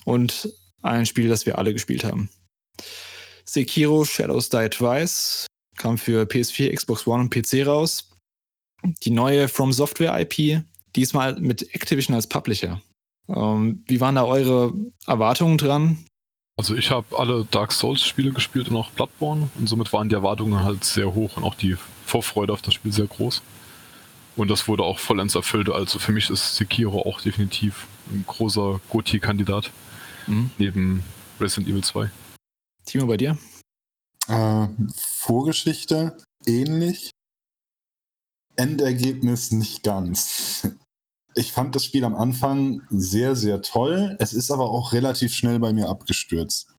und 0.04 0.52
ein 0.82 1.06
Spiel, 1.06 1.28
das 1.28 1.46
wir 1.46 1.56
alle 1.56 1.72
gespielt 1.72 2.02
haben. 2.02 2.30
Sekiro 3.44 4.04
Shadows 4.04 4.48
Die 4.48 4.68
Twice 4.68 5.46
kam 5.76 5.98
für 5.98 6.24
PS4, 6.24 6.74
Xbox 6.74 7.06
One 7.06 7.22
und 7.22 7.30
PC 7.30 7.64
raus. 7.64 8.10
Die 9.04 9.12
neue 9.12 9.46
From 9.46 9.72
Software 9.72 10.18
IP, 10.20 10.64
diesmal 10.96 11.38
mit 11.38 11.76
Activision 11.76 12.16
als 12.16 12.26
Publisher. 12.26 12.82
Ähm, 13.28 13.84
wie 13.86 14.00
waren 14.00 14.16
da 14.16 14.24
eure 14.24 14.74
Erwartungen 15.06 15.58
dran? 15.58 16.04
Also 16.56 16.74
ich 16.74 16.90
habe 16.90 17.16
alle 17.16 17.44
Dark 17.44 17.70
Souls-Spiele 17.70 18.32
gespielt 18.32 18.68
und 18.68 18.74
auch 18.74 18.90
Bloodborne 18.90 19.48
und 19.60 19.68
somit 19.68 19.92
waren 19.92 20.08
die 20.08 20.16
Erwartungen 20.16 20.64
halt 20.64 20.82
sehr 20.82 21.14
hoch 21.14 21.36
und 21.36 21.44
auch 21.44 21.54
die 21.54 21.76
Vorfreude 22.04 22.52
auf 22.52 22.62
das 22.62 22.74
Spiel 22.74 22.92
sehr 22.92 23.06
groß. 23.06 23.42
Und 24.38 24.48
das 24.48 24.68
wurde 24.68 24.84
auch 24.84 25.00
vollends 25.00 25.34
erfüllt. 25.34 25.68
Also 25.68 25.98
für 25.98 26.12
mich 26.12 26.30
ist 26.30 26.54
Sekiro 26.56 27.02
auch 27.02 27.20
definitiv 27.20 27.88
ein 28.10 28.24
großer 28.26 28.80
Goti-Kandidat 28.88 29.72
Mhm. 30.28 30.50
neben 30.58 31.02
Resident 31.40 31.68
Evil 31.68 31.82
2. 31.82 32.10
Timo, 32.84 33.06
bei 33.06 33.16
dir? 33.16 33.36
Äh, 34.28 34.68
Vorgeschichte 34.94 36.16
ähnlich. 36.46 37.10
Endergebnis 38.56 39.50
nicht 39.52 39.82
ganz. 39.82 40.68
Ich 41.34 41.52
fand 41.52 41.74
das 41.74 41.84
Spiel 41.84 42.04
am 42.04 42.14
Anfang 42.14 42.82
sehr, 42.90 43.36
sehr 43.36 43.62
toll. 43.62 44.16
Es 44.20 44.32
ist 44.32 44.50
aber 44.50 44.70
auch 44.70 44.92
relativ 44.92 45.32
schnell 45.34 45.58
bei 45.58 45.72
mir 45.72 45.88
abgestürzt. 45.88 46.74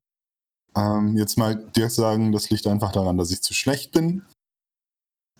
Ähm, 0.76 1.16
jetzt 1.16 1.36
mal 1.36 1.56
direkt 1.76 1.92
sagen, 1.92 2.32
das 2.32 2.50
liegt 2.50 2.66
einfach 2.66 2.92
daran, 2.92 3.18
dass 3.18 3.30
ich 3.30 3.42
zu 3.42 3.54
schlecht 3.54 3.92
bin. 3.92 4.24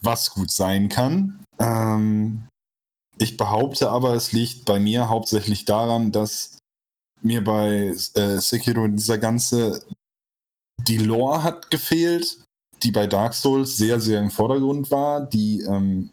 Was 0.03 0.31
gut 0.31 0.51
sein 0.51 0.89
kann. 0.89 1.45
Ähm, 1.59 2.49
ich 3.19 3.37
behaupte 3.37 3.91
aber, 3.91 4.15
es 4.15 4.33
liegt 4.33 4.65
bei 4.65 4.81
mir 4.81 5.09
hauptsächlich 5.09 5.67
daran, 5.67 6.11
dass 6.11 6.59
mir 7.23 7.45
bei 7.45 7.95
äh, 8.15 8.39
Sekiro 8.39 8.89
dieser 8.89 9.19
ganze, 9.19 9.85
die 10.79 10.97
Lore 10.97 11.43
hat 11.43 11.71
gefehlt, 11.71 12.43
die 12.83 12.93
bei 12.93 13.07
Dark 13.07 13.35
Souls 13.35 13.77
sehr, 13.77 14.01
sehr 14.01 14.21
im 14.21 14.31
Vordergrund 14.31 14.91
war. 14.91 15.27
Die 15.27 15.61
ähm, 15.61 16.11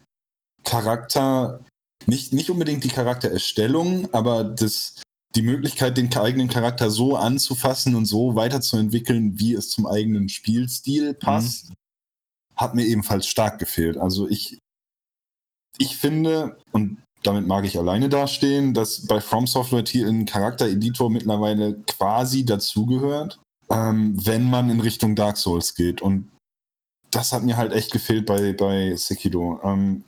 Charakter, 0.64 1.64
nicht, 2.06 2.34
nicht 2.34 2.50
unbedingt 2.50 2.84
die 2.84 2.88
Charaktererstellung, 2.88 4.12
aber 4.12 4.44
das, 4.44 5.00
die 5.34 5.42
Möglichkeit, 5.42 5.96
den 5.96 6.14
eigenen 6.14 6.48
Charakter 6.48 6.90
so 6.90 7.16
anzufassen 7.16 7.94
und 7.94 8.04
so 8.04 8.34
weiterzuentwickeln, 8.34 9.38
wie 9.38 9.54
es 9.54 9.70
zum 9.70 9.86
eigenen 9.86 10.28
Spielstil 10.28 11.14
passt, 11.14 11.70
mhm. 11.70 11.74
Hat 12.58 12.74
mir 12.74 12.84
ebenfalls 12.84 13.26
stark 13.26 13.58
gefehlt. 13.58 13.96
Also 13.96 14.28
ich, 14.28 14.58
ich 15.78 15.96
finde, 15.96 16.58
und 16.72 16.98
damit 17.22 17.46
mag 17.46 17.64
ich 17.64 17.78
alleine 17.78 18.08
dastehen, 18.08 18.74
dass 18.74 19.06
bei 19.06 19.20
From 19.20 19.46
Software 19.46 19.84
ein 20.06 20.26
Charaktereditor 20.26 21.10
mittlerweile 21.10 21.74
quasi 21.86 22.44
dazugehört, 22.44 23.38
ähm, 23.70 24.14
wenn 24.24 24.48
man 24.48 24.70
in 24.70 24.80
Richtung 24.80 25.14
Dark 25.14 25.36
Souls 25.36 25.74
geht. 25.74 26.00
Und 26.02 26.30
das 27.10 27.32
hat 27.32 27.42
mir 27.42 27.56
halt 27.56 27.72
echt 27.72 27.92
gefehlt 27.92 28.26
bei, 28.26 28.52
bei 28.52 28.94
Sekiro. 28.96 29.60
Ähm, 29.62 30.04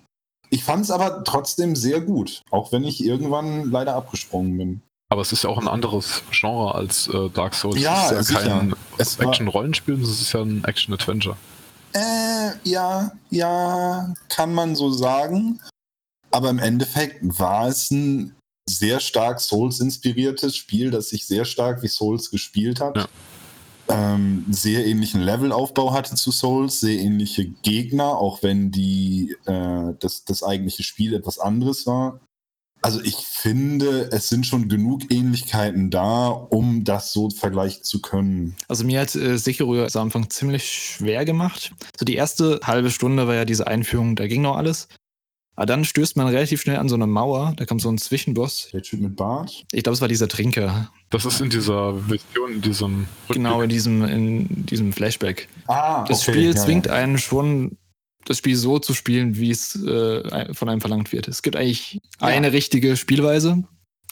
ich 0.50 0.64
fand 0.64 0.84
es 0.84 0.90
aber 0.90 1.24
trotzdem 1.24 1.76
sehr 1.76 2.00
gut, 2.00 2.42
auch 2.50 2.72
wenn 2.72 2.84
ich 2.84 3.04
irgendwann 3.04 3.70
leider 3.70 3.94
abgesprungen 3.94 4.58
bin. 4.58 4.82
Aber 5.08 5.22
es 5.22 5.32
ist 5.32 5.44
ja 5.44 5.50
auch 5.50 5.58
ein 5.58 5.68
anderes 5.68 6.22
Genre 6.30 6.74
als 6.74 7.08
äh, 7.08 7.28
Dark 7.30 7.54
Souls. 7.54 7.80
Ja, 7.80 8.10
es 8.12 8.30
ist 8.30 8.30
ja 8.30 8.40
kein 8.42 8.74
Action-Rollenspiel, 8.98 10.00
es 10.00 10.20
ist 10.20 10.32
ja 10.32 10.42
ein 10.42 10.62
Action-Adventure. 10.64 11.36
Äh, 11.92 12.52
ja, 12.64 13.12
ja, 13.30 14.14
kann 14.28 14.54
man 14.54 14.76
so 14.76 14.90
sagen. 14.92 15.60
Aber 16.30 16.50
im 16.50 16.58
Endeffekt 16.58 17.20
war 17.22 17.68
es 17.68 17.90
ein 17.90 18.36
sehr 18.68 19.00
stark 19.00 19.40
Souls-inspiriertes 19.40 20.56
Spiel, 20.56 20.90
das 20.90 21.08
sich 21.08 21.26
sehr 21.26 21.44
stark 21.44 21.82
wie 21.82 21.88
Souls 21.88 22.30
gespielt 22.30 22.80
hat. 22.80 22.96
Ja. 22.96 23.08
Ähm, 23.88 24.46
sehr 24.50 24.86
ähnlichen 24.86 25.20
Levelaufbau 25.20 25.92
hatte 25.92 26.14
zu 26.14 26.30
Souls, 26.30 26.78
sehr 26.78 26.98
ähnliche 26.98 27.46
Gegner, 27.46 28.16
auch 28.18 28.44
wenn 28.44 28.70
die, 28.70 29.36
äh, 29.46 29.94
das, 29.98 30.24
das 30.24 30.44
eigentliche 30.44 30.84
Spiel 30.84 31.14
etwas 31.14 31.40
anderes 31.40 31.86
war. 31.86 32.20
Also 32.82 33.00
ich 33.02 33.16
finde, 33.16 34.10
es 34.12 34.28
sind 34.28 34.46
schon 34.46 34.68
genug 34.68 35.10
Ähnlichkeiten 35.10 35.90
da, 35.90 36.28
um 36.28 36.84
das 36.84 37.12
so 37.12 37.30
vergleichen 37.30 37.82
zu 37.82 38.00
können. 38.00 38.56
Also 38.68 38.84
mir 38.84 39.00
hat 39.00 39.14
äh, 39.14 39.36
Sekiro 39.36 39.82
am 39.82 39.90
Anfang 39.94 40.30
ziemlich 40.30 40.70
schwer 40.70 41.24
gemacht. 41.24 41.72
So 41.98 42.04
die 42.04 42.14
erste 42.14 42.60
halbe 42.64 42.90
Stunde 42.90 43.26
war 43.26 43.34
ja 43.34 43.44
diese 43.44 43.66
Einführung, 43.66 44.16
da 44.16 44.26
ging 44.26 44.42
noch 44.42 44.56
alles. 44.56 44.88
Aber 45.56 45.66
dann 45.66 45.84
stößt 45.84 46.16
man 46.16 46.26
relativ 46.28 46.62
schnell 46.62 46.78
an 46.78 46.88
so 46.88 46.94
eine 46.94 47.06
Mauer, 47.06 47.52
da 47.56 47.66
kommt 47.66 47.82
so 47.82 47.90
ein 47.90 47.98
Zwischenboss. 47.98 48.70
Der 48.72 48.80
Typ 48.80 49.00
mit 49.00 49.14
Bart? 49.14 49.64
Ich 49.72 49.82
glaube, 49.82 49.92
es 49.94 50.00
war 50.00 50.08
dieser 50.08 50.26
Trinker. 50.26 50.90
Das 51.10 51.26
ist 51.26 51.42
in 51.42 51.50
dieser 51.50 52.08
Vision, 52.08 52.52
in 52.54 52.60
diesem 52.62 53.06
Rückblick. 53.28 53.36
Genau, 53.36 53.60
in 53.60 53.68
diesem, 53.68 54.04
in 54.04 54.64
diesem 54.64 54.94
Flashback. 54.94 55.48
Ah, 55.66 56.04
das 56.04 56.22
okay, 56.22 56.32
Spiel 56.32 56.54
ja, 56.54 56.56
zwingt 56.56 56.86
ja. 56.86 56.94
einen 56.94 57.18
schon, 57.18 57.76
das 58.24 58.38
Spiel 58.38 58.56
so 58.56 58.78
zu 58.78 58.94
spielen, 58.94 59.36
wie 59.36 59.50
es 59.50 59.74
äh, 59.76 60.54
von 60.54 60.68
einem 60.68 60.80
verlangt 60.80 61.12
wird. 61.12 61.28
Es 61.28 61.42
gibt 61.42 61.56
eigentlich 61.56 62.00
ja. 62.20 62.28
eine 62.28 62.52
richtige 62.52 62.96
Spielweise. 62.96 63.64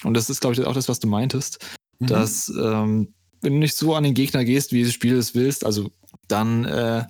Und 0.04 0.14
das 0.14 0.30
ist, 0.30 0.40
glaube 0.40 0.54
ich, 0.54 0.64
auch 0.64 0.74
das, 0.74 0.88
was 0.88 1.00
du 1.00 1.08
meintest. 1.08 1.64
Mhm. 1.98 2.06
Dass, 2.06 2.48
ähm, 2.48 3.14
wenn 3.40 3.54
du 3.54 3.58
nicht 3.58 3.76
so 3.76 3.94
an 3.94 4.04
den 4.04 4.14
Gegner 4.14 4.44
gehst, 4.44 4.72
wie 4.72 4.84
das 4.84 4.92
Spiel 4.92 5.16
es 5.16 5.34
willst, 5.34 5.64
also 5.64 5.90
dann 6.26 6.64
äh, 6.64 7.04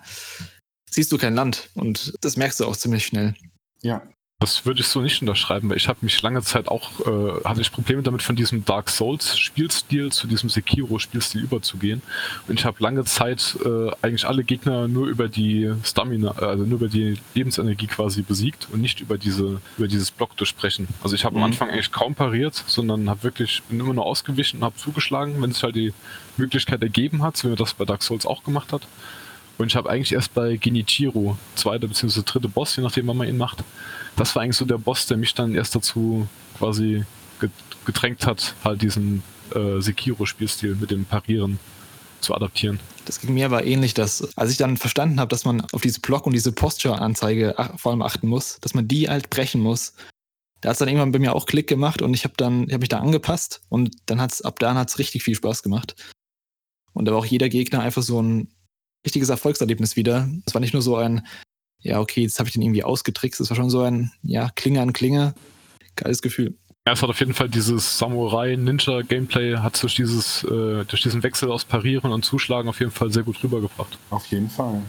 siehst 0.91 1.13
du 1.13 1.19
kein 1.19 1.35
Land. 1.35 1.71
Und 1.75 2.15
das 2.21 2.37
merkst 2.37 2.61
du 2.61 2.67
auch 2.67 2.77
ziemlich 2.77 3.07
schnell. 3.07 3.35
Ja, 3.83 4.03
das 4.41 4.65
würde 4.65 4.83
ich 4.83 4.87
so 4.87 5.01
nicht 5.01 5.21
unterschreiben, 5.21 5.69
weil 5.69 5.79
ich 5.79 5.89
habe 5.89 5.99
mich 6.03 6.23
lange 6.23 6.43
Zeit 6.43 6.69
auch, 6.69 7.01
äh, 7.01 7.45
hatte 7.45 7.61
ich 7.61 7.73
Probleme 7.73 8.03
damit, 8.05 8.23
von 8.23 8.37
diesem 8.37 8.65
Dark 8.65 8.89
Souls 8.89 9.37
Spielstil 9.37 10.13
zu 10.13 10.29
diesem 10.29 10.49
Sekiro 10.49 11.01
Spielstil 11.01 11.43
überzugehen. 11.43 12.03
Und 12.47 12.61
ich 12.61 12.65
habe 12.65 12.81
lange 12.81 13.05
Zeit 13.05 13.57
äh, 13.65 13.91
eigentlich 14.01 14.27
alle 14.29 14.45
Gegner 14.45 14.87
nur 14.87 15.09
über 15.09 15.29
die 15.29 15.73
Stamina, 15.83 16.31
also 16.39 16.63
nur 16.63 16.79
über 16.79 16.89
die 16.89 17.19
Lebensenergie 17.35 17.89
quasi 17.89 18.23
besiegt 18.23 18.69
und 18.71 18.81
nicht 18.81 19.01
über 19.01 19.19
diese, 19.19 19.61
über 19.77 19.89
dieses 19.89 20.13
Block 20.13 20.37
durchbrechen. 20.37 20.87
Also 21.03 21.17
ich 21.17 21.25
habe 21.25 21.37
mhm. 21.37 21.43
am 21.43 21.51
Anfang 21.51 21.71
eigentlich 21.71 21.91
kaum 21.91 22.15
pariert, 22.15 22.63
sondern 22.69 23.11
habe 23.11 23.25
wirklich, 23.25 23.61
bin 23.69 23.81
immer 23.81 23.95
nur 23.95 24.07
ausgewichen 24.07 24.59
und 24.59 24.67
habe 24.67 24.77
zugeschlagen, 24.77 25.43
wenn 25.43 25.51
es 25.51 25.65
halt 25.65 25.75
die 25.75 25.93
Möglichkeit 26.37 26.81
ergeben 26.81 27.25
hat, 27.25 27.37
so 27.37 27.49
wie 27.49 27.49
man 27.49 27.57
das 27.59 27.75
bei 27.75 27.85
Dark 27.85 28.05
Souls 28.05 28.25
auch 28.25 28.45
gemacht 28.45 28.73
hat. 28.73 28.83
Und 29.59 29.67
ich 29.67 29.75
habe 29.75 29.91
eigentlich 29.91 30.13
erst 30.13 30.33
bei 30.35 30.57
Genichiro, 30.57 31.37
zweiter 31.57 31.89
bzw. 31.89 32.23
dritte 32.25 32.49
Boss, 32.49 32.77
je 32.77 32.85
nachdem, 32.85 33.09
wann 33.09 33.17
man 33.17 33.27
ihn 33.27 33.37
macht, 33.37 33.65
das 34.19 34.35
war 34.35 34.43
eigentlich 34.43 34.57
so 34.57 34.65
der 34.65 34.79
Boss, 34.79 35.07
der 35.07 35.17
mich 35.17 35.35
dann 35.35 35.55
erst 35.55 35.75
dazu 35.75 36.29
quasi 36.59 37.05
gedrängt 37.85 38.27
hat, 38.27 38.55
halt 38.65 38.83
diesen 38.83 39.23
äh, 39.55 39.81
Sekiro-Spielstil 39.81 40.75
mit 40.75 40.91
dem 40.91 41.05
Parieren 41.05 41.59
zu 42.21 42.35
adaptieren. 42.35 42.81
Das 43.05 43.21
ging 43.21 43.33
mir 43.33 43.47
aber 43.47 43.65
ähnlich, 43.65 43.95
dass 43.95 44.37
als 44.37 44.51
ich 44.51 44.57
dann 44.57 44.77
verstanden 44.77 45.21
habe, 45.21 45.29
dass 45.29 45.45
man 45.45 45.63
auf 45.73 45.81
diese 45.81 46.01
Block- 46.01 46.27
und 46.27 46.35
diese 46.35 46.53
Posture-Anzeige 46.53 47.55
vor 47.77 47.93
allem 47.93 48.03
achten 48.03 48.29
muss, 48.29 48.59
dass 48.61 48.75
man 48.75 48.89
die 48.89 49.09
halt 49.09 49.31
brechen 49.31 49.61
muss, 49.61 49.95
da 50.61 50.71
hat 50.71 50.75
es 50.75 50.79
dann 50.79 50.89
irgendwann 50.89 51.13
bei 51.13 51.21
mir 51.21 51.35
auch 51.35 51.47
Klick 51.47 51.69
gemacht 51.69 52.03
und 52.03 52.13
ich 52.15 52.25
habe 52.25 52.35
dann, 52.37 52.65
ich 52.65 52.73
habe 52.73 52.81
mich 52.81 52.89
da 52.89 52.99
angepasst 52.99 53.63
und 53.69 53.97
dann 54.07 54.21
hat's, 54.21 54.43
ab 54.43 54.59
da 54.59 54.75
hat 54.75 54.89
es 54.89 54.99
richtig 54.99 55.23
viel 55.23 55.37
Spaß 55.37 55.63
gemacht. 55.63 55.95
Und 56.93 57.05
da 57.05 57.13
war 57.13 57.21
auch 57.21 57.27
jeder 57.27 57.49
Gegner 57.49 57.81
einfach 57.81 58.03
so 58.03 58.21
ein 58.21 58.49
richtiges 59.07 59.29
Erfolgserlebnis 59.29 59.95
wieder. 59.95 60.29
Es 60.47 60.55
war 60.55 60.61
nicht 60.61 60.73
nur 60.73 60.83
so 60.83 60.97
ein, 60.97 61.27
ja, 61.81 62.01
okay, 62.01 62.23
jetzt 62.23 62.39
habe 62.39 62.49
ich 62.49 62.53
den 62.55 62.63
irgendwie 62.63 62.85
ausgetrickst. 62.85 63.41
Das 63.41 63.51
war 63.51 63.57
schon 63.57 63.71
so 63.71 63.83
ein, 63.83 64.13
ja, 64.23 64.51
Klinge 64.55 64.81
an 64.81 64.93
Klinge. 64.93 65.35
Geiles 65.97 66.23
Gefühl. 66.23 66.55
Ja, 66.87 66.93
es 66.95 67.03
hat 67.03 67.11
auf 67.11 67.21
jeden 67.21 67.35
Fall 67.35 67.49
dieses 67.49 67.99
Samurai-Ninja-Gameplay, 67.99 69.59
hat 69.59 69.83
durch, 69.83 69.97
dieses, 69.97 70.43
äh, 70.45 70.85
durch 70.85 71.03
diesen 71.03 71.23
Wechsel 71.23 71.51
aus 71.51 71.65
Parieren 71.65 72.13
und 72.13 72.25
Zuschlagen 72.25 72.69
auf 72.69 72.81
jeden 72.81 72.93
Fall 72.93 73.13
sehr 73.13 73.25
gut 73.25 73.43
rübergebracht. 73.43 73.99
Auf 74.11 74.27
jeden 74.27 74.49
Fall. 74.49 74.83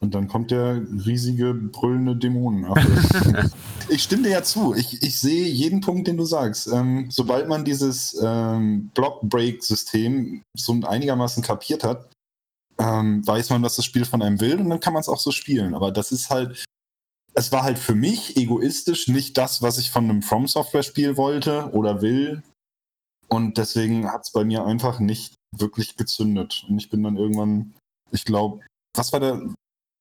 Und 0.00 0.14
dann 0.14 0.28
kommt 0.28 0.50
der 0.50 0.82
riesige, 1.06 1.54
brüllende 1.54 2.16
Dämonen. 2.16 2.66
ich 3.88 4.02
stimme 4.02 4.24
dir 4.24 4.30
ja 4.30 4.42
zu. 4.42 4.74
Ich, 4.74 5.02
ich 5.02 5.18
sehe 5.18 5.46
jeden 5.46 5.80
Punkt, 5.80 6.08
den 6.08 6.16
du 6.16 6.24
sagst. 6.24 6.66
Ähm, 6.72 7.06
sobald 7.10 7.48
man 7.48 7.64
dieses 7.64 8.18
ähm, 8.22 8.90
Block-Break-System 8.94 10.42
so 10.54 10.80
einigermaßen 10.82 11.42
kapiert 11.42 11.84
hat, 11.84 12.08
ähm, 12.78 13.26
weiß 13.26 13.50
man, 13.50 13.62
was 13.62 13.76
das 13.76 13.84
Spiel 13.84 14.04
von 14.04 14.22
einem 14.22 14.40
will 14.40 14.60
und 14.60 14.70
dann 14.70 14.80
kann 14.80 14.92
man 14.92 15.00
es 15.00 15.08
auch 15.08 15.18
so 15.18 15.30
spielen. 15.30 15.74
Aber 15.74 15.92
das 15.92 16.12
ist 16.12 16.30
halt, 16.30 16.64
es 17.34 17.52
war 17.52 17.62
halt 17.62 17.78
für 17.78 17.94
mich 17.94 18.36
egoistisch 18.36 19.08
nicht 19.08 19.36
das, 19.38 19.62
was 19.62 19.78
ich 19.78 19.90
von 19.90 20.04
einem 20.04 20.22
From 20.22 20.46
Software 20.46 20.82
Spiel 20.82 21.16
wollte 21.16 21.70
oder 21.72 22.02
will. 22.02 22.42
Und 23.28 23.58
deswegen 23.58 24.10
hat 24.10 24.22
es 24.22 24.32
bei 24.32 24.44
mir 24.44 24.64
einfach 24.64 25.00
nicht 25.00 25.34
wirklich 25.56 25.96
gezündet. 25.96 26.64
Und 26.68 26.78
ich 26.78 26.90
bin 26.90 27.02
dann 27.02 27.16
irgendwann, 27.16 27.74
ich 28.10 28.24
glaube, 28.24 28.60
was 28.96 29.12
war 29.12 29.20
der, 29.20 29.40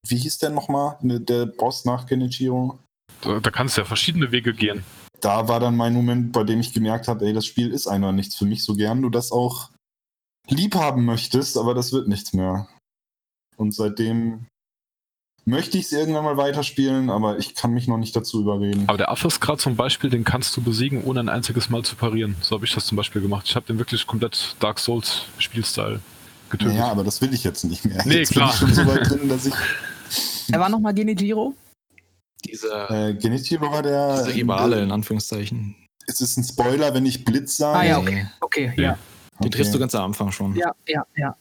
wie 0.08 0.18
hieß 0.18 0.40
der 0.40 0.50
nochmal, 0.50 0.98
ne, 1.02 1.20
der 1.20 1.45
Boss 1.45 1.86
nach 1.86 2.06
Genichiro? 2.06 2.80
Da, 3.22 3.40
da 3.40 3.52
kannst 3.52 3.78
du 3.78 3.82
ja 3.82 3.86
verschiedene 3.86 4.32
Wege 4.32 4.54
gehen. 4.54 4.84
Da 5.22 5.48
war 5.48 5.60
dann 5.60 5.78
mein 5.78 5.94
Moment, 5.94 6.34
bei 6.34 6.44
dem 6.44 6.60
ich 6.60 6.74
gemerkt 6.74 7.08
habe, 7.08 7.26
ey, 7.26 7.34
das 7.34 7.45
Spiel 7.45 7.72
ist 7.72 7.88
einfach 7.88 8.12
nichts 8.12 8.36
für 8.36 8.45
mich, 8.45 8.64
so 8.64 8.76
gern 8.76 9.02
du 9.02 9.10
das 9.10 9.32
auch 9.32 9.70
lieb 10.48 10.76
haben 10.76 11.06
möchtest, 11.06 11.57
aber 11.57 11.74
das 11.74 11.94
wird 11.94 12.07
nichts 12.07 12.34
mehr. 12.34 12.68
Und 13.57 13.74
seitdem 13.74 14.48
möchte 15.45 15.78
ich 15.78 15.86
es 15.86 15.91
irgendwann 15.91 16.24
mal 16.24 16.38
weiterspielen, 16.38 17.10
aber 17.10 17.38
ich 17.38 17.56
kann 17.56 17.72
mich 17.72 17.88
noch 17.88 17.98
nicht 17.98 18.15
dazu 18.15 18.41
überreden. 18.41 18.86
Aber 18.88 18.98
der 18.98 19.11
Affe 19.11 19.28
ist 19.28 19.40
gerade 19.40 19.60
zum 19.60 19.76
Beispiel, 19.76 20.10
den 20.10 20.24
kannst 20.24 20.56
du 20.56 20.61
besiegen, 20.61 21.03
ohne 21.03 21.20
ein 21.20 21.30
einziges 21.30 21.70
Mal 21.70 21.84
zu 21.84 21.95
parieren. 21.95 22.36
So 22.41 22.56
habe 22.56 22.65
ich 22.65 22.74
das 22.74 22.86
zum 22.86 22.95
Beispiel 22.95 23.22
gemacht. 23.22 23.45
Ich 23.48 23.56
habe 23.56 23.65
den 23.65 23.78
wirklich 23.78 24.07
komplett 24.07 24.56
Dark 24.60 24.80
Souls 24.80 25.26
Spielstyle 25.38 25.99
getötet. 26.49 26.76
Ja, 26.76 26.90
aber 26.90 27.03
das 27.03 27.22
will 27.22 27.34
ich 27.34 27.44
jetzt 27.44 27.64
nicht 27.64 27.86
mehr. 27.86 28.02
Nee, 28.06 28.20
jetzt 28.20 28.32
klar. 28.32 28.53
Bin 28.60 28.70
ich 28.70 28.76
schon 28.76 28.86
so 28.86 28.91
weit 28.91 29.10
drin, 29.10 29.30
dass 29.30 29.45
ich 29.45 29.53
er 30.52 30.60
war 30.60 30.70
nochmal 30.70 30.94
Genijiro? 30.94 31.53
Dieser 32.45 33.10
äh, 33.10 33.14
Genijiro 33.14 33.72
war 33.72 33.82
der. 33.82 34.24
Dieser 34.24 34.36
Rivale, 34.36 34.82
in 34.82 34.91
Anführungszeichen. 34.91 35.76
Ist 36.06 36.22
es 36.22 36.36
ein 36.36 36.44
Spoiler, 36.44 36.94
wenn 36.94 37.06
ich 37.06 37.24
Blitz 37.24 37.57
sage? 37.57 37.80
Ah 37.80 37.84
ja, 37.84 37.98
okay. 37.98 38.28
Okay, 38.41 38.74
ja. 38.76 38.98
Den 39.40 39.48
okay. 39.48 39.50
triffst 39.50 39.74
du 39.74 39.80
ganz 39.80 39.96
am 39.96 40.06
Anfang 40.06 40.32
schon. 40.32 40.56
Ja, 40.56 40.74
ja, 40.88 41.06
ja. 41.16 41.36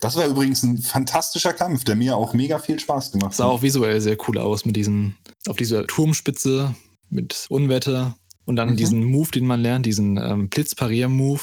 Das 0.00 0.16
war 0.16 0.26
übrigens 0.26 0.62
ein 0.62 0.78
fantastischer 0.78 1.52
Kampf, 1.52 1.84
der 1.84 1.96
mir 1.96 2.16
auch 2.16 2.34
mega 2.34 2.58
viel 2.58 2.78
Spaß 2.78 3.12
gemacht 3.12 3.30
hat. 3.30 3.36
Sah 3.36 3.46
auch 3.46 3.62
visuell 3.62 4.00
sehr 4.00 4.16
cool 4.28 4.38
aus 4.38 4.64
mit 4.64 4.76
diesem, 4.76 5.14
auf 5.48 5.56
dieser 5.56 5.86
Turmspitze 5.86 6.74
mit 7.08 7.46
Unwetter 7.48 8.16
und 8.44 8.56
dann 8.56 8.70
mhm. 8.70 8.76
diesen 8.76 9.04
Move, 9.04 9.30
den 9.30 9.46
man 9.46 9.60
lernt, 9.60 9.86
diesen 9.86 10.18
ähm, 10.18 10.48
Blitzparier-Move. 10.48 11.40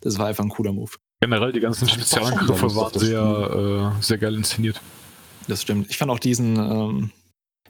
Das 0.00 0.18
war 0.18 0.26
einfach 0.26 0.44
ein 0.44 0.50
cooler 0.50 0.72
Move. 0.72 0.92
Generell 1.20 1.52
die 1.52 1.60
ganzen 1.60 1.88
Spezialangriffe 1.88 2.74
waren 2.74 2.98
sehr, 2.98 3.94
äh, 3.98 4.02
sehr 4.02 4.18
geil 4.18 4.34
inszeniert. 4.34 4.80
Das 5.48 5.62
stimmt. 5.62 5.90
Ich 5.90 5.98
fand 5.98 6.10
auch 6.10 6.18
diesen, 6.18 6.56
ähm, 6.56 7.10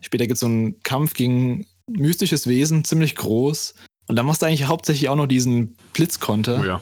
später 0.00 0.26
gibt 0.26 0.34
es 0.34 0.40
so 0.40 0.46
einen 0.46 0.82
Kampf 0.82 1.14
gegen 1.14 1.66
mystisches 1.88 2.46
Wesen, 2.46 2.84
ziemlich 2.84 3.16
groß. 3.16 3.74
Und 4.06 4.16
da 4.16 4.22
musst 4.22 4.42
du 4.42 4.46
eigentlich 4.46 4.66
hauptsächlich 4.66 5.08
auch 5.08 5.16
noch 5.16 5.26
diesen 5.26 5.76
Blitzkonter. 5.92 6.60
Oh 6.60 6.64
ja. 6.64 6.80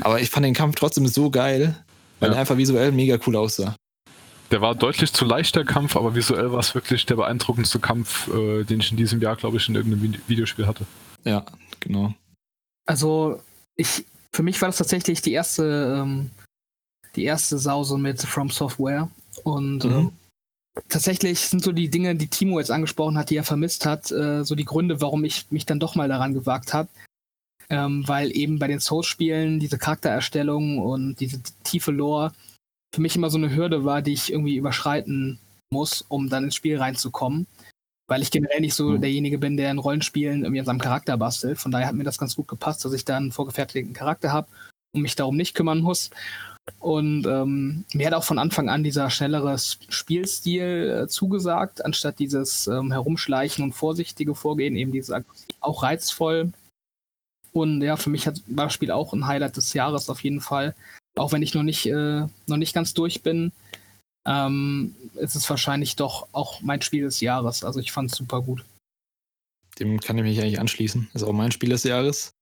Aber 0.00 0.20
ich 0.20 0.30
fand 0.30 0.46
den 0.46 0.54
Kampf 0.54 0.76
trotzdem 0.76 1.06
so 1.06 1.30
geil, 1.30 1.74
weil 2.20 2.30
ja. 2.30 2.36
er 2.36 2.40
einfach 2.40 2.56
visuell 2.56 2.92
mega 2.92 3.18
cool 3.26 3.36
aussah. 3.36 3.74
Der 4.50 4.60
war 4.60 4.74
deutlich 4.74 5.12
zu 5.12 5.24
leicht, 5.24 5.54
der 5.56 5.64
Kampf, 5.64 5.96
aber 5.96 6.14
visuell 6.14 6.52
war 6.52 6.60
es 6.60 6.74
wirklich 6.74 7.04
der 7.04 7.16
beeindruckendste 7.16 7.80
Kampf, 7.80 8.28
äh, 8.28 8.64
den 8.64 8.80
ich 8.80 8.90
in 8.90 8.96
diesem 8.96 9.20
Jahr, 9.20 9.36
glaube 9.36 9.58
ich, 9.58 9.68
in 9.68 9.74
irgendeinem 9.74 10.14
Videospiel 10.26 10.66
hatte. 10.66 10.86
Ja, 11.24 11.44
genau. 11.80 12.14
Also, 12.86 13.42
ich 13.76 14.04
für 14.38 14.42
mich 14.42 14.60
war 14.60 14.68
das 14.68 14.78
tatsächlich 14.78 15.20
die 15.20 15.32
erste, 15.32 16.00
ähm, 16.00 16.30
die 17.16 17.24
erste 17.24 17.58
Sause 17.58 17.98
mit 17.98 18.22
From 18.22 18.50
Software. 18.50 19.08
Und 19.42 19.84
mhm. 19.84 19.90
ähm, 19.90 20.12
tatsächlich 20.88 21.40
sind 21.40 21.62
so 21.62 21.72
die 21.72 21.90
Dinge, 21.90 22.14
die 22.14 22.28
Timo 22.28 22.58
jetzt 22.58 22.70
angesprochen 22.70 23.18
hat, 23.18 23.30
die 23.30 23.36
er 23.36 23.44
vermisst 23.44 23.84
hat, 23.84 24.10
äh, 24.12 24.44
so 24.44 24.54
die 24.54 24.64
Gründe, 24.64 25.00
warum 25.00 25.24
ich 25.24 25.50
mich 25.50 25.66
dann 25.66 25.80
doch 25.80 25.94
mal 25.94 26.08
daran 26.08 26.34
gewagt 26.34 26.72
habe. 26.72 26.88
Ähm, 27.70 28.06
weil 28.08 28.34
eben 28.34 28.58
bei 28.58 28.66
den 28.66 28.80
Souls-Spielen 28.80 29.60
diese 29.60 29.76
Charaktererstellung 29.76 30.78
und 30.78 31.20
diese 31.20 31.42
tiefe 31.64 31.90
Lore 31.90 32.32
für 32.94 33.02
mich 33.02 33.16
immer 33.16 33.28
so 33.28 33.36
eine 33.36 33.54
Hürde 33.54 33.84
war, 33.84 34.00
die 34.00 34.14
ich 34.14 34.32
irgendwie 34.32 34.56
überschreiten 34.56 35.38
muss, 35.70 36.02
um 36.08 36.30
dann 36.30 36.44
ins 36.44 36.54
Spiel 36.54 36.78
reinzukommen. 36.78 37.46
Weil 38.08 38.22
ich 38.22 38.30
generell 38.30 38.60
nicht 38.60 38.74
so 38.74 38.90
mhm. 38.90 39.00
derjenige 39.02 39.36
bin, 39.36 39.58
der 39.58 39.70
in 39.70 39.78
Rollenspielen 39.78 40.44
irgendwie 40.44 40.60
an 40.60 40.66
seinem 40.66 40.80
Charakter 40.80 41.18
bastelt. 41.18 41.58
Von 41.58 41.70
daher 41.70 41.88
hat 41.88 41.94
mir 41.94 42.04
das 42.04 42.16
ganz 42.16 42.36
gut 42.36 42.48
gepasst, 42.48 42.84
dass 42.84 42.94
ich 42.94 43.04
da 43.04 43.18
einen 43.18 43.32
vorgefertigten 43.32 43.92
Charakter 43.92 44.32
habe 44.32 44.48
und 44.94 45.02
mich 45.02 45.14
darum 45.14 45.36
nicht 45.36 45.54
kümmern 45.54 45.80
muss. 45.80 46.10
Und 46.80 47.26
ähm, 47.26 47.84
mir 47.92 48.06
hat 48.06 48.14
auch 48.14 48.24
von 48.24 48.38
Anfang 48.38 48.68
an 48.68 48.84
dieser 48.84 49.10
schnellere 49.10 49.56
Spielstil 49.58 51.02
äh, 51.04 51.08
zugesagt, 51.08 51.84
anstatt 51.84 52.18
dieses 52.18 52.66
ähm, 52.66 52.92
Herumschleichen 52.92 53.64
und 53.64 53.72
vorsichtige 53.72 54.34
Vorgehen, 54.34 54.76
eben 54.76 54.92
dieses 54.92 55.14
auch 55.60 55.82
reizvoll. 55.82 56.52
Und 57.52 57.82
ja, 57.82 57.96
für 57.96 58.10
mich 58.10 58.26
hat, 58.26 58.42
war 58.46 58.66
das 58.66 58.74
Spiel 58.74 58.90
auch 58.90 59.12
ein 59.12 59.26
Highlight 59.26 59.56
des 59.56 59.72
Jahres 59.72 60.10
auf 60.10 60.22
jeden 60.22 60.40
Fall. 60.40 60.74
Auch 61.16 61.32
wenn 61.32 61.42
ich 61.42 61.54
noch 61.54 61.62
nicht, 61.62 61.86
äh, 61.86 62.26
noch 62.46 62.56
nicht 62.56 62.74
ganz 62.74 62.94
durch 62.94 63.22
bin, 63.22 63.52
ähm, 64.26 64.94
ist 65.14 65.34
es 65.34 65.48
wahrscheinlich 65.48 65.96
doch 65.96 66.28
auch 66.32 66.60
mein 66.60 66.82
Spiel 66.82 67.02
des 67.02 67.20
Jahres. 67.20 67.64
Also 67.64 67.80
ich 67.80 67.92
fand 67.92 68.10
es 68.10 68.16
super 68.16 68.42
gut. 68.42 68.64
Dem 69.78 70.00
kann 70.00 70.18
ich 70.18 70.24
mich 70.24 70.40
eigentlich 70.40 70.60
anschließen. 70.60 71.08
Ist 71.14 71.22
auch 71.22 71.32
mein 71.32 71.52
Spiel 71.52 71.70
des 71.70 71.84
Jahres. 71.84 72.32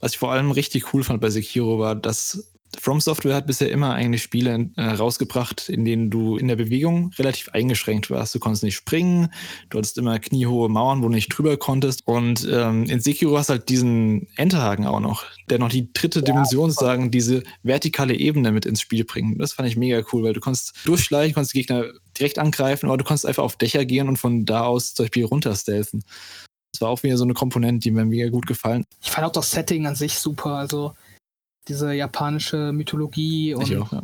Was 0.00 0.12
ich 0.12 0.18
vor 0.18 0.32
allem 0.32 0.50
richtig 0.50 0.92
cool 0.92 1.04
fand 1.04 1.20
bei 1.20 1.30
Sekiro 1.30 1.78
war, 1.78 1.94
dass 1.94 2.51
From 2.78 3.00
Software 3.00 3.34
hat 3.34 3.46
bisher 3.46 3.70
immer 3.70 3.94
eigentlich 3.94 4.22
Spiele 4.22 4.70
äh, 4.76 4.82
rausgebracht, 4.82 5.68
in 5.68 5.84
denen 5.84 6.10
du 6.10 6.36
in 6.36 6.48
der 6.48 6.56
Bewegung 6.56 7.10
relativ 7.18 7.50
eingeschränkt 7.50 8.10
warst. 8.10 8.34
Du 8.34 8.38
konntest 8.38 8.64
nicht 8.64 8.76
springen, 8.76 9.32
du 9.70 9.78
hattest 9.78 9.98
immer 9.98 10.18
kniehohe 10.18 10.68
Mauern, 10.68 11.02
wo 11.02 11.08
du 11.08 11.14
nicht 11.14 11.28
drüber 11.28 11.56
konntest. 11.56 12.06
Und 12.06 12.48
ähm, 12.50 12.84
in 12.84 13.00
Sekiro 13.00 13.36
hast 13.36 13.50
du 13.50 13.54
halt 13.54 13.68
diesen 13.68 14.26
Enterhaken 14.36 14.86
auch 14.86 15.00
noch, 15.00 15.24
der 15.50 15.58
noch 15.58 15.68
die 15.68 15.92
dritte 15.92 16.20
ja, 16.20 16.24
Dimension 16.24 16.70
sagen, 16.70 17.10
diese 17.10 17.42
vertikale 17.62 18.14
Ebene 18.14 18.52
mit 18.52 18.66
ins 18.66 18.80
Spiel 18.80 19.04
bringt. 19.04 19.40
Das 19.40 19.52
fand 19.52 19.68
ich 19.68 19.76
mega 19.76 20.02
cool, 20.12 20.22
weil 20.22 20.32
du 20.32 20.40
konntest 20.40 20.74
durchschleichen, 20.84 21.34
konntest 21.34 21.54
die 21.54 21.58
Gegner 21.58 21.84
direkt 22.18 22.38
angreifen, 22.38 22.86
aber 22.86 22.96
du 22.96 23.04
konntest 23.04 23.26
einfach 23.26 23.42
auf 23.42 23.56
Dächer 23.56 23.84
gehen 23.84 24.08
und 24.08 24.16
von 24.16 24.44
da 24.44 24.64
aus 24.64 24.94
zum 24.94 25.04
Beispiel 25.04 25.24
runterstelzen. 25.24 26.04
Das 26.72 26.80
war 26.80 26.88
auch 26.88 27.02
wieder 27.02 27.18
so 27.18 27.24
eine 27.24 27.34
Komponente, 27.34 27.84
die 27.84 27.90
mir 27.90 28.04
mega 28.04 28.30
gut 28.30 28.46
gefallen. 28.46 28.84
Ich 29.02 29.10
fand 29.10 29.26
auch 29.26 29.32
das 29.32 29.50
Setting 29.50 29.86
an 29.86 29.94
sich 29.94 30.14
super. 30.14 30.54
Also 30.54 30.94
diese 31.68 31.92
japanische 31.92 32.72
Mythologie 32.72 33.54
und 33.54 33.64
auch, 33.76 33.92
ja. 33.92 34.02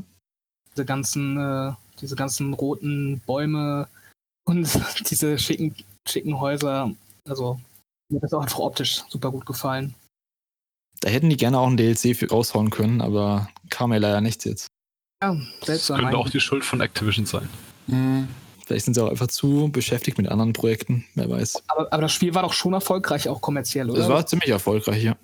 diese 0.72 0.84
ganzen, 0.84 1.36
äh, 1.36 1.72
diese 2.00 2.16
ganzen 2.16 2.52
roten 2.54 3.20
Bäume 3.26 3.88
und 4.44 4.68
diese 5.10 5.38
schicken, 5.38 5.74
schicken 6.08 6.40
Häuser. 6.40 6.92
Also 7.28 7.60
mir 8.10 8.16
hat 8.16 8.24
das 8.24 8.32
auch 8.32 8.42
einfach 8.42 8.60
optisch 8.60 9.04
super 9.08 9.30
gut 9.30 9.44
gefallen. 9.46 9.94
Da 11.00 11.10
hätten 11.10 11.30
die 11.30 11.36
gerne 11.36 11.58
auch 11.58 11.68
ein 11.68 11.76
DLC 11.76 12.16
für 12.16 12.28
raushauen 12.28 12.70
können, 12.70 13.00
aber 13.00 13.48
kam 13.70 13.92
ja 13.92 13.98
leider 13.98 14.20
nichts 14.20 14.44
jetzt. 14.44 14.66
Ja, 15.22 15.36
seltsam. 15.62 15.96
Das 15.96 16.04
könnte 16.04 16.18
auch 16.18 16.30
die 16.30 16.40
Schuld 16.40 16.64
von 16.64 16.80
Activision 16.80 17.26
sein. 17.26 17.48
Mhm. 17.86 18.28
Vielleicht 18.64 18.84
sind 18.84 18.94
sie 18.94 19.02
auch 19.02 19.10
einfach 19.10 19.28
zu 19.28 19.70
beschäftigt 19.72 20.18
mit 20.18 20.28
anderen 20.28 20.52
Projekten, 20.52 21.06
wer 21.14 21.30
weiß. 21.30 21.62
Aber, 21.68 21.92
aber 21.92 22.02
das 22.02 22.12
Spiel 22.12 22.34
war 22.34 22.42
doch 22.42 22.52
schon 22.52 22.74
erfolgreich, 22.74 23.28
auch 23.28 23.40
kommerziell, 23.40 23.90
oder? 23.90 24.02
Es 24.02 24.08
war 24.08 24.26
ziemlich 24.26 24.50
erfolgreich, 24.50 25.02
ja. 25.02 25.16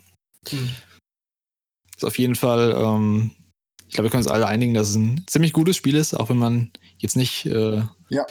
Mhm. 0.51 0.71
Ist 1.97 2.05
auf 2.05 2.19
jeden 2.19 2.35
Fall, 2.35 2.75
ähm, 2.77 3.31
ich 3.89 3.95
glaube, 3.95 4.07
wir 4.07 4.11
können 4.11 4.25
uns 4.25 4.33
alle 4.33 4.47
einigen, 4.47 4.75
dass 4.75 4.91
es 4.91 4.97
ein 4.97 5.25
ziemlich 5.27 5.53
gutes 5.53 5.77
Spiel 5.77 5.97
ist, 5.97 6.15
auch 6.15 6.29
wenn 6.29 6.39
man 6.39 6.71
jetzt 6.99 7.17
nicht 7.17 7.47
äh, 7.47 7.83
ja. 8.09 8.27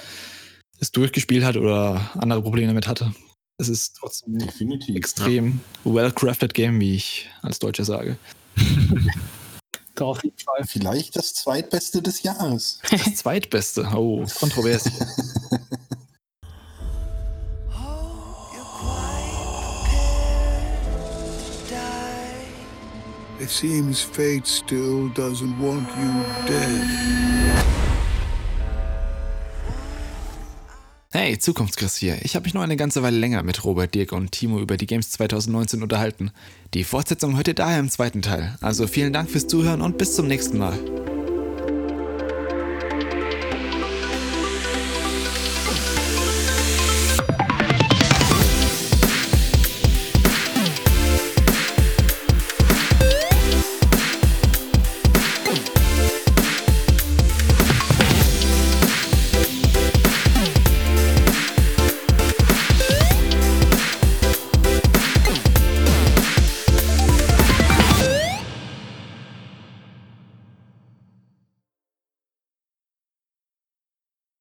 es 0.79 0.91
durchgespielt 0.91 1.43
hat 1.43 1.57
oder 1.57 2.11
andere 2.15 2.41
Probleme 2.41 2.67
damit 2.67 2.87
hatte. 2.87 3.13
Es 3.57 3.69
ist 3.69 3.95
trotzdem 3.99 4.39
Definitiv, 4.39 4.95
extrem 4.95 5.61
ja. 5.85 5.93
well-crafted 5.93 6.53
Game, 6.53 6.79
wie 6.79 6.95
ich 6.95 7.29
als 7.41 7.59
Deutscher 7.59 7.85
sage. 7.85 8.17
Auf 9.99 10.23
jeden 10.23 10.37
Fall. 10.37 10.65
Vielleicht 10.65 11.15
das 11.15 11.33
zweitbeste 11.33 12.01
des 12.01 12.23
Jahres. 12.23 12.79
Das 12.89 13.15
zweitbeste? 13.15 13.87
Oh, 13.95 14.25
kontrovers. 14.39 14.85
It 23.43 23.49
seems 23.49 23.99
fate 23.99 24.47
still 24.47 25.09
doesn't 25.09 25.59
want 25.59 25.85
you 25.97 26.23
dead. 26.47 26.87
Hey, 31.11 31.37
Zukunftschris 31.37 31.97
hier. 31.97 32.19
Ich 32.21 32.37
habe 32.37 32.45
mich 32.45 32.53
noch 32.53 32.61
eine 32.61 32.77
ganze 32.77 33.03
Weile 33.03 33.17
länger 33.17 33.43
mit 33.43 33.65
Robert, 33.65 33.93
Dirk 33.93 34.13
und 34.13 34.31
Timo 34.31 34.61
über 34.61 34.77
die 34.77 34.85
Games 34.85 35.11
2019 35.11 35.83
unterhalten. 35.83 36.31
Die 36.73 36.85
Fortsetzung 36.85 37.35
ihr 37.49 37.53
daher 37.53 37.81
im 37.81 37.89
zweiten 37.89 38.21
Teil. 38.21 38.55
Also 38.61 38.87
vielen 38.87 39.11
Dank 39.11 39.29
fürs 39.29 39.47
Zuhören 39.47 39.81
und 39.81 39.97
bis 39.97 40.15
zum 40.15 40.27
nächsten 40.27 40.57
Mal. 40.57 40.79